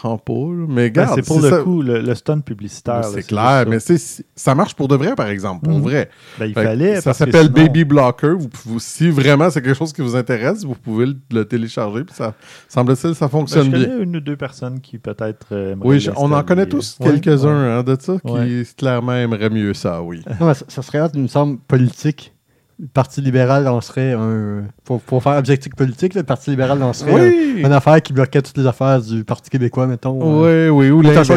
comprends 0.00 0.18
pas. 0.18 0.32
là. 0.32 0.66
Mais 0.68 0.74
Ben, 0.90 1.02
regarde, 1.02 1.12
c'est 1.16 1.26
pour 1.26 1.40
le 1.40 1.50
ça- 1.50 1.58
coup, 1.62 1.82
le, 1.82 2.00
le 2.00 2.14
stun 2.14 2.40
publicitaire. 2.40 3.00
là, 3.00 3.08
C'est 3.14 3.26
clair, 3.26 3.64
mais 3.68 3.78
ça 3.80 4.54
marche 4.54 4.74
pour 4.74 4.88
de 4.88 4.96
vrai, 4.96 5.14
par 5.14 5.28
exemple, 5.28 5.64
pour 5.64 5.78
Mhm. 5.78 5.82
vrai. 5.82 6.10
Ben, 6.38 6.46
il 6.46 6.54
Fait 6.54 6.64
fallait. 6.64 7.00
ça 7.00 7.14
s'appelle 7.14 7.46
sinon- 7.46 7.64
Baby 7.66 7.84
Blocker. 7.84 8.34
Vous, 8.64 8.78
si 8.78 9.10
vraiment 9.10 9.48
c'est 9.50 9.62
quelque 9.62 9.76
chose 9.76 9.92
qui 9.92 10.02
vous 10.02 10.14
intéresse, 10.16 10.64
vous 10.64 10.74
pouvez 10.74 11.06
le, 11.06 11.16
le 11.32 11.44
télécharger. 11.44 12.04
Puis 12.04 12.14
ça 12.14 12.34
semble-t-il, 12.68 13.14
ça 13.14 13.26
Ben, 13.26 13.30
fonctionne 13.30 13.66
je 13.66 13.70
bien. 13.70 13.84
connais 13.84 14.02
une 14.02 14.16
ou 14.16 14.20
deux 14.20 14.36
personnes 14.36 14.80
qui 14.80 14.98
peut-être. 14.98 15.46
euh, 15.52 15.74
Oui, 15.82 15.98
je- 16.00 16.10
on 16.16 16.30
en 16.32 16.42
connaît 16.42 16.66
tous 16.66 16.96
Ouais, 17.00 17.10
quelques-uns 17.12 17.62
ouais. 17.66 17.72
hein, 17.72 17.82
de 17.82 17.96
ça 18.00 18.14
qui 18.24 18.32
Ouais. 18.32 18.62
clairement 18.76 19.14
aimeraient 19.14 19.50
mieux 19.50 19.74
ça, 19.74 20.02
oui. 20.02 20.22
Non, 20.40 20.46
mais 20.48 20.54
ça, 20.54 20.64
ça 20.68 20.82
serait, 20.82 21.00
il 21.14 21.22
me 21.22 21.28
semble, 21.28 21.58
politique. 21.58 22.32
Le 22.78 22.88
Parti 22.88 23.22
libéral 23.22 23.64
lancerait 23.64 24.12
un. 24.12 24.64
Pour, 24.84 25.00
pour 25.00 25.22
faire 25.22 25.36
objectif 25.38 25.74
politique, 25.74 26.14
le 26.14 26.22
Parti 26.24 26.50
libéral 26.50 26.78
lancerait 26.78 27.10
Oui! 27.12 27.62
un- 27.62 27.66
une 27.66 27.72
affaire 27.72 28.02
qui 28.02 28.12
bloquait 28.12 28.42
toutes 28.42 28.58
les 28.58 28.66
affaires 28.66 29.00
du 29.00 29.24
Parti 29.24 29.48
québécois, 29.48 29.86
mettons. 29.86 30.44
euh. 30.44 30.68
Oui, 30.68 30.88
oui, 30.88 30.90
ou 30.90 31.02
y 31.02 31.06
a- 31.06 31.10
Du 31.10 31.14
Parti 31.16 31.32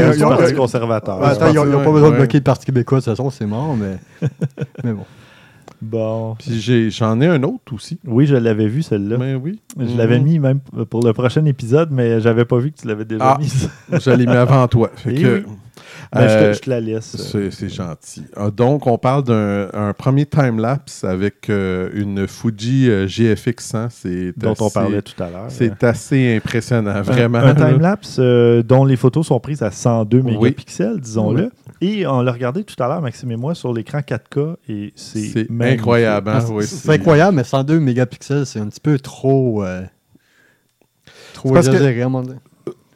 ouais. 0.45 0.53
conservateur. 0.53 1.17
Ouais, 1.19 1.27
attends, 1.27 1.47
ils 1.47 1.53
n'ont 1.55 1.83
pas 1.83 1.91
besoin 1.91 2.09
ouais. 2.09 2.11
de 2.11 2.17
bloquer 2.17 2.37
le 2.39 2.43
Parti 2.43 2.65
québécois, 2.65 2.99
de 2.99 3.03
toute 3.05 3.13
façon, 3.13 3.29
c'est 3.29 3.45
mort, 3.45 3.73
mais. 3.77 3.97
mais 4.83 4.91
bon. 4.91 5.05
Bon. 5.81 6.35
Puis 6.37 6.59
j'ai- 6.59 6.89
j'en 6.89 7.21
ai 7.21 7.27
un 7.27 7.41
autre 7.43 7.73
aussi. 7.73 7.99
Oui, 8.05 8.25
je 8.25 8.35
l'avais 8.35 8.67
vu, 8.67 8.81
celle-là. 8.81 9.15
Mais 9.17 9.35
oui. 9.35 9.61
Je 9.79 9.95
l'avais 9.97 10.19
Mhm. 10.19 10.25
mis 10.25 10.39
même 10.39 10.59
pour 10.89 11.01
le 11.05 11.13
prochain 11.13 11.45
épisode, 11.45 11.87
mais 11.91 12.19
j'avais 12.19 12.43
pas 12.43 12.57
vu 12.57 12.71
que 12.73 12.81
tu 12.81 12.87
l'avais 12.87 13.05
déjà 13.05 13.35
Ah. 13.35 13.37
mis. 13.39 13.49
Je 13.97 14.09
l'ai 14.11 14.25
mis 14.25 14.33
avant 14.35 14.67
toi. 14.67 14.91
Fait 14.95 15.13
que, 15.13 15.37
oui. 15.37 15.43
Ben, 16.13 16.27
je, 16.27 16.33
euh, 16.33 16.51
te, 16.51 16.57
je 16.57 16.61
te 16.61 16.69
la 16.69 16.79
laisse. 16.81 17.15
C'est 17.17 17.51
c'est 17.51 17.69
gentil. 17.69 18.23
Ah, 18.35 18.49
donc, 18.51 18.87
on 18.87 18.97
parle 18.97 19.23
d'un 19.23 19.67
un 19.73 19.93
premier 19.93 20.25
time-lapse 20.25 21.03
avec 21.03 21.49
euh, 21.49 21.89
une 21.93 22.27
Fuji 22.27 22.89
euh, 22.89 23.07
GFX 23.07 23.65
100. 23.65 23.87
C'est 23.89 24.33
dont 24.37 24.55
on 24.59 24.65
assez- 24.67 24.73
parlait 24.73 25.01
tout 25.01 25.21
à 25.23 25.29
l'heure. 25.29 25.45
C'est 25.49 25.83
assez 25.83 26.35
impressionnant, 26.35 27.01
vraiment. 27.01 27.39
Un, 27.39 27.47
un 27.49 27.55
timelapse 27.55 28.17
euh, 28.19 28.63
dont 28.63 28.85
les 28.85 28.95
photos 28.95 29.27
sont 29.27 29.39
prises 29.39 29.61
à 29.61 29.71
102 29.71 30.19
Oui. 30.21 30.33
mégapixels, 30.37 30.99
disons-le. 30.99 31.51
Et 31.81 32.05
on 32.07 32.21
l'a 32.21 32.31
regardé 32.33 32.63
tout 32.63 32.81
à 32.83 32.87
l'heure, 32.87 33.01
Maxime 33.01 33.31
et 33.31 33.37
moi, 33.37 33.55
sur 33.55 33.71
l'écran 33.71 33.99
4K 33.99 34.55
et 34.67 34.91
c'est 34.95 35.47
incroyable. 35.61 36.29
hein? 36.29 36.33
Ah, 36.37 36.41
c'est- 36.41 36.51
Oui, 36.51 36.65
c'est 36.65 36.89
incroyable, 36.91 37.37
mais 37.37 37.43
102 37.43 37.79
mégapixels, 37.79 38.45
c'est 38.45 38.59
un 38.59 38.67
petit 38.67 38.81
peu 38.81 38.99
trop. 38.99 39.63
euh, 39.63 39.83
trop 41.33 41.51
que- 41.53 41.57
exagéré, 41.57 42.01
à 42.01 42.09
mon 42.09 42.19
avis. 42.19 42.39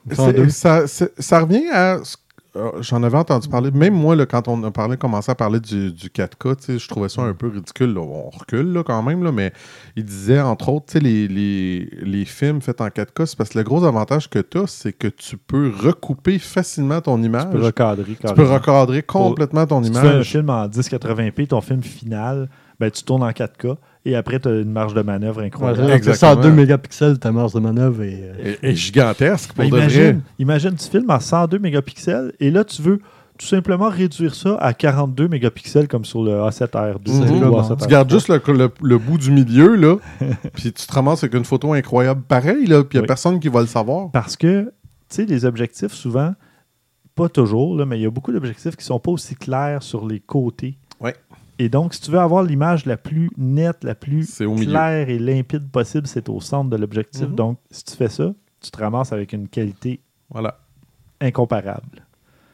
C'est- 0.10 0.16
102. 0.16 0.50
Ça, 0.50 0.84
ça 0.88 1.40
revient 1.40 1.70
à. 1.72 2.00
ce- 2.04 2.16
euh, 2.18 2.20
J'en 2.82 3.02
avais 3.02 3.18
entendu 3.18 3.50
parler. 3.50 3.72
Même 3.72 3.96
moi, 3.96 4.16
là, 4.16 4.26
quand 4.28 4.48
on 4.48 4.64
a 4.64 4.70
parlé, 4.70 4.96
commencé 4.96 5.32
à 5.32 5.36
parler 5.36 5.60
du, 5.60 5.92
du 5.92 6.08
4K, 6.10 6.56
tu 6.58 6.64
sais, 6.64 6.80
je 6.80 6.88
trouvais 6.88 7.10
ça 7.10 7.24
un 7.24 7.34
peu 7.34 7.48
ridicule. 7.48 7.94
là. 7.94 8.02
On 8.02 8.30
recule 8.30 8.72
là, 8.74 8.84
quand 8.84 9.02
même, 9.02 9.24
là, 9.24 9.32
mais 9.32 9.52
il 9.96 10.06
disait, 10.06 10.40
entre 10.40 10.70
autres, 10.70 11.00
les, 11.00 11.28
les, 11.28 11.86
les 12.02 12.26
films 12.26 12.62
faits 12.62 12.80
en 12.82 12.88
4K, 12.90 13.26
c'est 13.26 13.38
parce 13.38 13.50
que 13.50 13.58
le 13.58 13.64
gros 13.64 13.84
avantage 13.86 14.30
que 14.30 14.38
tu 14.40 14.60
as, 14.60 14.68
c'est 14.68 14.94
que 14.94 15.08
tu 15.08 15.38
peux 15.38 15.72
recouper 15.76 16.38
facilement 16.38 17.02
ton 17.02 17.22
image. 17.24 17.46
Tu 17.46 17.58
peux 17.58 17.64
recadrer. 17.66 18.18
Tu 18.24 18.34
peux 18.36 18.44
recadrer 18.44 19.02
complètement 19.02 19.66
ton 19.66 19.82
Si 19.84 19.90
tu 19.90 19.98
fais 19.98 20.08
un 20.08 20.12
image. 20.14 20.30
film 20.32 20.50
en 20.52 20.68
1080p, 20.68 21.48
ton 21.48 21.62
film 21.62 21.82
final, 21.82 22.50
ben, 22.80 22.92
tu 22.92 23.04
tournes 23.04 23.24
en 23.24 23.32
4K 23.32 23.78
Et 24.06 24.16
après, 24.16 24.40
tu 24.40 24.50
as 24.50 24.60
une 24.60 24.72
marge 24.72 24.94
de 24.94 25.02
manœuvre 25.02 25.40
Ouais, 25.40 25.46
incroyable. 25.48 25.86
c'est 25.88 25.96
Exactement. 25.96 26.34
102 26.42 26.52
mégapixels, 26.52 27.20
ta 27.20 27.32
marge 27.32 27.54
de 27.54 27.60
manœuvre 27.60 28.04
est. 28.04 28.58
euh, 28.64 28.74
gigantesque 28.74 29.54
pour 29.54 29.64
Ben, 29.64 29.70
de 29.72 29.90
vrai. 29.90 30.18
imagine, 30.40 30.76
tu 30.76 30.90
filmes 30.90 31.10
en 31.10 31.20
102 31.22 31.58
mégapixels 31.60 32.34
et 32.42 32.52
là, 32.52 32.66
tu 32.66 32.82
veux 32.82 33.00
tout 33.40 33.46
simplement 33.48 33.90
réduire 33.90 34.36
ça 34.36 34.56
à 34.58 34.74
42 34.74 35.28
mégapixels 35.30 35.88
comme 35.88 36.04
sur 36.06 36.22
le 36.22 36.32
A7R2 36.34 37.12
Mhm. 37.12 37.22
ou 37.22 37.26
Vraiment. 37.40 37.62
A7R3. 37.62 37.82
Tu 37.82 37.88
gardes 37.88 38.12
juste 38.12 38.28
le, 38.28 38.42
le- 38.54 38.70
le 38.82 38.98
bout 38.98 39.18
du 39.18 39.32
milieu, 39.32 39.76
là, 39.76 39.96
puis 40.54 40.72
tu 40.74 40.86
te 40.86 40.94
ramasses 40.94 41.24
avec 41.24 41.34
une 41.36 41.46
photo 41.46 41.72
incroyable 41.74 42.22
pareil, 42.28 42.66
là, 42.68 42.84
puis 42.84 42.98
il 42.98 42.98
n'y 42.98 43.00
a 43.00 43.02
Oui. 43.04 43.08
personne 43.08 43.40
qui 43.40 43.48
va 43.48 43.62
le 43.62 43.68
savoir. 43.68 44.12
Parce 44.12 44.36
que, 44.36 44.64
tu 45.10 45.16
sais, 45.16 45.26
les 45.26 45.46
objectifs, 45.46 45.94
souvent, 45.94 46.34
pas 47.16 47.30
toujours, 47.30 47.78
là, 47.78 47.86
mais 47.86 48.00
il 48.00 48.02
y 48.04 48.06
a 48.06 48.12
beaucoup 48.12 48.34
d'objectifs 48.34 48.76
qui 48.76 48.84
sont 48.84 49.00
pas 49.00 49.12
aussi 49.12 49.36
clairs 49.36 49.82
sur 49.82 50.06
les 50.06 50.20
côtés. 50.20 50.78
Ouais. 51.00 51.16
Et 51.64 51.70
donc, 51.70 51.94
si 51.94 52.02
tu 52.02 52.12
veux 52.12 52.20
avoir 52.20 52.44
l'image 52.44 52.86
la 52.86 52.98
plus 52.98 53.30
nette, 53.38 53.86
la 53.86 53.96
plus 53.96 54.42
claire 54.60 55.08
et 55.10 55.18
limpide 55.18 55.70
possible, 55.72 56.08
c'est 56.08 56.28
au 56.28 56.42
centre 56.42 56.70
de 56.70 56.76
l'objectif. 56.76 57.22
Mhm. 57.30 57.36
Donc, 57.36 57.58
si 57.72 57.86
tu 57.86 57.96
fais 57.96 58.10
ça, 58.10 58.34
tu 58.62 58.70
te 58.70 58.78
ramasses 58.78 59.14
avec 59.14 59.32
une 59.32 59.48
qualité 59.48 60.02
Voilà. 60.30 60.60
incomparable. 61.22 62.04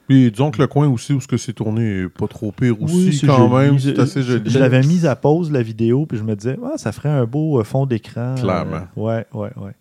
Puis 0.07 0.29
disons 0.31 0.51
que 0.51 0.61
le 0.61 0.67
coin 0.67 0.87
aussi 0.87 1.13
où 1.13 1.21
ce 1.21 1.27
que 1.27 1.37
c'est 1.37 1.53
tourné 1.53 2.01
est 2.01 2.09
pas 2.09 2.27
trop 2.27 2.51
pire 2.51 2.79
aussi, 2.81 3.13
c'est 3.13 3.25
quand 3.25 3.49
joli. 3.49 3.65
même. 3.71 3.79
C'est 3.79 3.97
assez 3.97 4.21
joli. 4.21 4.47
Je 4.47 4.59
l'avais 4.59 4.81
mise 4.81 5.07
à 5.07 5.15
pause, 5.15 5.51
la 5.51 5.63
vidéo, 5.63 6.05
puis 6.05 6.19
je 6.19 6.23
me 6.23 6.35
disais, 6.35 6.57
ah, 6.63 6.77
ça 6.77 6.91
ferait 6.91 7.09
un 7.09 7.25
beau 7.25 7.59
euh, 7.59 7.63
fond 7.63 7.87
d'écran. 7.87 8.35
Clairement. 8.35 8.87
Euh, 8.97 9.01
ouais, 9.01 9.25
ouais, 9.33 9.49
ouais. 9.57 9.71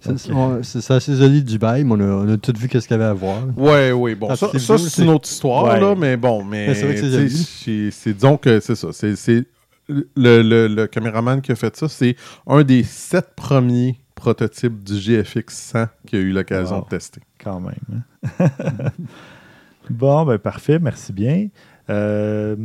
C'est 0.00 0.90
assez 0.92 1.16
joli 1.16 1.42
Dubaï, 1.42 1.82
mais 1.84 1.94
on 1.94 2.00
a, 2.00 2.04
on 2.24 2.28
a 2.32 2.36
tout 2.36 2.52
vu 2.56 2.68
qu'est-ce 2.68 2.86
qu'il 2.86 2.96
y 2.96 3.00
avait 3.00 3.08
à 3.10 3.12
voir. 3.12 3.42
Ouais, 3.56 3.90
oui, 3.92 4.14
bon, 4.14 4.28
ça, 4.36 4.48
c'est 4.52 4.58
ça, 4.60 4.76
vidéo, 4.76 4.88
c'est 4.90 5.02
une 5.02 5.08
autre 5.10 5.28
histoire, 5.28 5.64
Ouais. 5.64 5.80
là, 5.80 5.94
mais 5.96 6.16
bon, 6.16 6.44
mais, 6.44 6.68
Mais 6.68 6.74
c'est 6.74 6.84
vrai 6.84 6.94
que 6.94 7.00
c'est 7.00 7.28
c'est- 7.28 7.90
c'est- 7.90 8.12
disons 8.14 8.36
que 8.36 8.60
c'est 8.60 8.76
ça, 8.76 8.88
c'est 8.92 9.16
c'est- 9.16 9.44
le, 9.88 10.04
le, 10.42 10.68
le 10.68 10.86
caméraman 10.86 11.40
qui 11.40 11.50
a 11.50 11.56
fait 11.56 11.74
ça, 11.76 11.88
c'est 11.88 12.14
un 12.46 12.62
des 12.62 12.82
sept 12.84 13.30
premiers 13.34 13.98
prototypes 14.14 14.84
du 14.84 14.94
GFX 14.98 15.54
100 15.54 15.86
qu'il 16.06 16.18
a 16.18 16.22
eu 16.22 16.32
l'occasion 16.32 16.76
Wow. 16.78 16.84
de 16.84 16.88
tester. 16.90 17.20
Quand 17.42 17.60
même. 17.60 18.02
hein. 18.38 18.48
bon, 19.90 20.24
ben 20.26 20.38
parfait, 20.38 20.78
merci 20.78 21.12
bien. 21.12 21.48
Euh, 21.90 22.56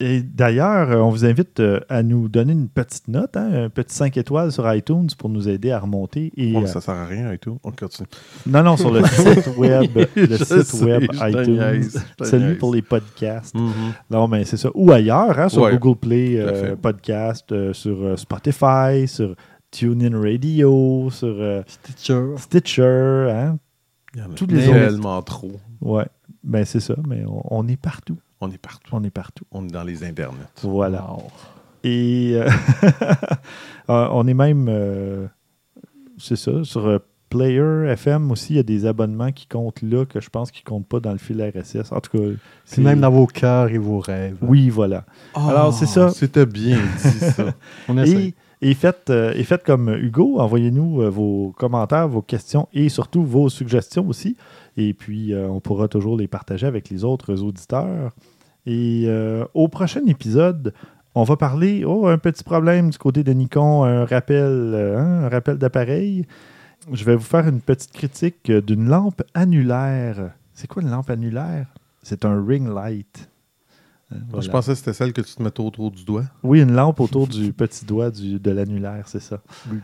et 0.00 0.22
d'ailleurs, 0.22 0.90
euh, 0.90 0.96
on 0.96 1.10
vous 1.10 1.24
invite 1.24 1.60
euh, 1.60 1.80
à 1.88 2.02
nous 2.02 2.28
donner 2.28 2.52
une 2.54 2.68
petite 2.68 3.06
note, 3.08 3.36
hein, 3.36 3.64
un 3.64 3.68
petit 3.68 3.94
5 3.94 4.16
étoiles 4.16 4.50
sur 4.50 4.72
iTunes 4.72 5.08
pour 5.18 5.28
nous 5.28 5.48
aider 5.48 5.70
à 5.70 5.78
remonter. 5.78 6.32
Et, 6.36 6.52
Bon, 6.52 6.62
euh, 6.62 6.66
ça 6.66 6.80
sert 6.80 6.94
à 6.94 7.04
rien 7.06 7.30
et 7.32 7.38
tout. 7.38 7.58
On 7.62 7.70
continue. 7.70 8.08
non, 8.46 8.62
non, 8.62 8.76
sur 8.76 8.90
le 8.90 9.04
site 9.06 9.56
web, 9.56 9.90
le 10.16 10.36
site 10.38 10.62
sais, 10.64 10.84
web 10.84 11.04
iTunes, 11.14 11.82
celui 12.22 12.54
pour 12.56 12.74
les 12.74 12.82
podcasts. 12.82 13.54
Mhm. 13.54 13.72
Non, 14.10 14.26
mais 14.26 14.44
c'est 14.44 14.56
ça. 14.56 14.70
Ou 14.74 14.90
ailleurs, 14.90 15.38
hein, 15.38 15.48
sur 15.48 15.62
Ouais, 15.62 15.76
Google 15.76 15.98
Play 15.98 16.34
euh. 16.38 16.76
Podcast, 16.76 17.52
euh, 17.52 17.72
sur 17.74 18.02
euh, 18.02 18.16
Spotify, 18.16 19.06
sur 19.06 19.34
TuneIn 19.70 20.18
Radio, 20.20 21.10
sur 21.10 21.28
euh, 21.28 21.62
Stitcher. 21.66 22.24
Stitcher, 22.38 23.28
hein. 23.30 23.58
Il 24.14 24.20
y 24.20 24.22
en 24.22 24.30
a 24.30 24.34
Tous 24.34 24.46
les 24.46 24.66
autres. 24.66 24.78
tellement 24.78 25.22
trop. 25.22 25.52
Ouais, 25.80 26.06
ben 26.42 26.64
c'est 26.64 26.80
ça, 26.80 26.96
mais 27.06 27.22
on, 27.26 27.42
on 27.50 27.68
est 27.68 27.76
partout. 27.80 28.16
On 28.40 28.50
est 28.50 28.58
partout. 28.58 28.90
On 28.92 29.04
est 29.04 29.10
partout. 29.10 29.44
On 29.52 29.66
est 29.66 29.70
dans 29.70 29.84
les 29.84 30.02
internets. 30.04 30.46
Voilà. 30.62 31.06
Et 31.84 32.32
euh, 32.34 32.48
euh, 33.90 34.08
on 34.10 34.26
est 34.26 34.34
même, 34.34 34.66
euh, 34.68 35.26
c'est 36.18 36.36
ça, 36.36 36.64
sur 36.64 37.00
Player 37.30 37.86
FM 37.92 38.30
aussi, 38.32 38.54
il 38.54 38.56
y 38.56 38.58
a 38.58 38.64
des 38.64 38.86
abonnements 38.86 39.30
qui 39.30 39.46
comptent 39.46 39.82
là 39.82 40.04
que 40.04 40.20
je 40.20 40.28
pense 40.28 40.50
qu'ils 40.50 40.64
comptent 40.64 40.88
pas 40.88 40.98
dans 40.98 41.12
le 41.12 41.18
fil 41.18 41.40
RSS. 41.40 41.92
En 41.92 42.00
tout 42.00 42.18
cas, 42.18 42.24
C'est 42.64 42.80
même 42.80 43.00
dans 43.00 43.10
vos 43.10 43.26
cœurs 43.26 43.68
et 43.68 43.78
vos 43.78 44.00
rêves. 44.00 44.36
Oui, 44.42 44.68
voilà. 44.68 45.04
Alors, 45.34 45.72
c'est 45.72 45.86
ça. 45.86 46.06
Ah, 46.08 46.10
C'était 46.10 46.44
bien 46.44 46.76
dit, 46.76 47.08
ça. 47.08 47.54
On 47.88 47.96
essaie. 47.96 48.34
Et, 48.62 48.70
et 48.70 48.74
faites, 48.74 49.08
euh, 49.10 49.32
et 49.34 49.44
faites 49.44 49.64
comme 49.64 49.88
Hugo, 49.88 50.38
envoyez-nous 50.38 51.02
euh, 51.02 51.08
vos 51.08 51.54
commentaires, 51.56 52.08
vos 52.08 52.20
questions 52.20 52.68
et 52.74 52.88
surtout 52.88 53.24
vos 53.24 53.48
suggestions 53.48 54.06
aussi. 54.08 54.36
Et 54.80 54.94
puis, 54.94 55.34
euh, 55.34 55.46
on 55.46 55.60
pourra 55.60 55.88
toujours 55.88 56.16
les 56.16 56.26
partager 56.26 56.66
avec 56.66 56.88
les 56.88 57.04
autres 57.04 57.42
auditeurs. 57.42 58.12
Et 58.64 59.04
euh, 59.06 59.44
au 59.52 59.68
prochain 59.68 60.00
épisode, 60.06 60.72
on 61.14 61.22
va 61.22 61.36
parler, 61.36 61.84
oh, 61.84 62.06
un 62.06 62.16
petit 62.16 62.42
problème 62.42 62.88
du 62.88 62.96
côté 62.96 63.22
de 63.22 63.30
Nikon, 63.32 63.84
un 63.84 64.06
rappel, 64.06 64.46
euh, 64.46 64.98
hein, 64.98 65.24
un 65.24 65.28
rappel 65.28 65.58
d'appareil. 65.58 66.24
Je 66.90 67.04
vais 67.04 67.14
vous 67.14 67.22
faire 67.22 67.46
une 67.46 67.60
petite 67.60 67.92
critique 67.92 68.50
d'une 68.50 68.88
lampe 68.88 69.22
annulaire. 69.34 70.30
C'est 70.54 70.66
quoi 70.66 70.82
une 70.82 70.90
lampe 70.90 71.10
annulaire? 71.10 71.66
C'est 72.02 72.24
un 72.24 72.42
ring 72.42 72.66
light. 72.66 73.28
Euh, 74.12 74.40
Je 74.40 74.50
pensais 74.50 74.72
que 74.72 74.78
c'était 74.78 74.92
celle 74.92 75.12
que 75.12 75.20
tu 75.20 75.34
te 75.34 75.42
mettais 75.42 75.60
autour 75.60 75.90
du 75.90 76.04
doigt. 76.04 76.24
Oui, 76.42 76.60
une 76.62 76.72
lampe 76.72 76.98
autour 77.00 77.28
du 77.28 77.52
petit 77.56 77.84
doigt 77.84 78.10
du- 78.10 78.40
de 78.40 78.50
l'annulaire, 78.50 79.04
c'est 79.06 79.22
ça. 79.22 79.40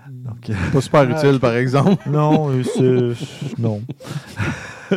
Donc, 0.09 0.51
euh, 0.51 0.55
Pas 0.72 0.81
super 0.81 1.09
utile, 1.09 1.39
par 1.39 1.55
exemple. 1.55 2.03
non, 2.11 2.51
c'est. 2.64 3.12
Non. 3.59 3.81
C'est 4.89 4.97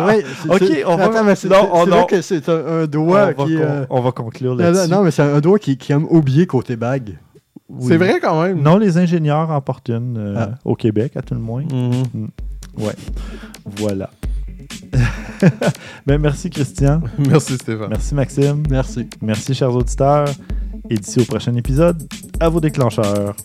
vrai. 0.00 0.24
c'est- 0.42 0.48
Ok, 0.50 0.84
on 0.86 0.96
va- 0.96 1.04
Attends, 1.04 1.34
c'est 1.34 1.48
non, 1.48 1.56
c'est 1.62 1.68
on- 1.72 1.84
vrai 1.86 2.00
non. 2.00 2.06
que 2.06 2.22
c'est 2.22 2.48
un, 2.48 2.52
un 2.66 2.84
On 2.84 2.86
doigt 2.86 3.26
va, 3.26 3.34
qui. 3.34 3.56
con- 3.56 3.60
euh, 3.62 3.86
on 3.90 4.00
va 4.00 4.12
conclure 4.12 4.52
non, 4.54 4.62
là-dessus. 4.62 4.90
non, 4.90 5.02
mais 5.02 5.10
c'est 5.10 5.22
un 5.22 5.40
doigt 5.40 5.58
qui, 5.58 5.76
qui 5.76 5.92
aime 5.92 6.06
oublier 6.08 6.46
côté 6.46 6.76
bague. 6.76 7.18
Oui. 7.68 7.84
C'est 7.88 7.96
vrai 7.96 8.18
quand 8.20 8.42
même. 8.42 8.60
Non, 8.62 8.78
les 8.78 8.98
ingénieurs 8.98 9.50
en 9.50 9.60
portent 9.60 9.90
une 9.90 10.16
euh, 10.16 10.34
Ah. 10.36 10.50
au 10.64 10.74
Québec, 10.74 11.16
à 11.16 11.22
tout 11.22 11.34
le 11.34 11.40
moins. 11.40 11.62
Mhm. 11.62 12.28
Ouais. 12.78 12.94
Voilà. 13.64 14.10
ben, 16.06 16.18
merci, 16.18 16.50
Christian. 16.50 17.00
Merci 17.18 17.54
Stéphane. 17.54 17.88
Merci, 17.88 18.14
Maxime. 18.14 18.62
Merci. 18.68 19.08
Merci, 19.22 19.54
chers 19.54 19.74
auditeurs. 19.74 20.28
Et 20.88 20.96
d'ici 20.96 21.20
au 21.20 21.24
prochain 21.24 21.54
épisode, 21.54 22.02
à 22.40 22.48
vos 22.48 22.60
déclencheurs. 22.60 23.36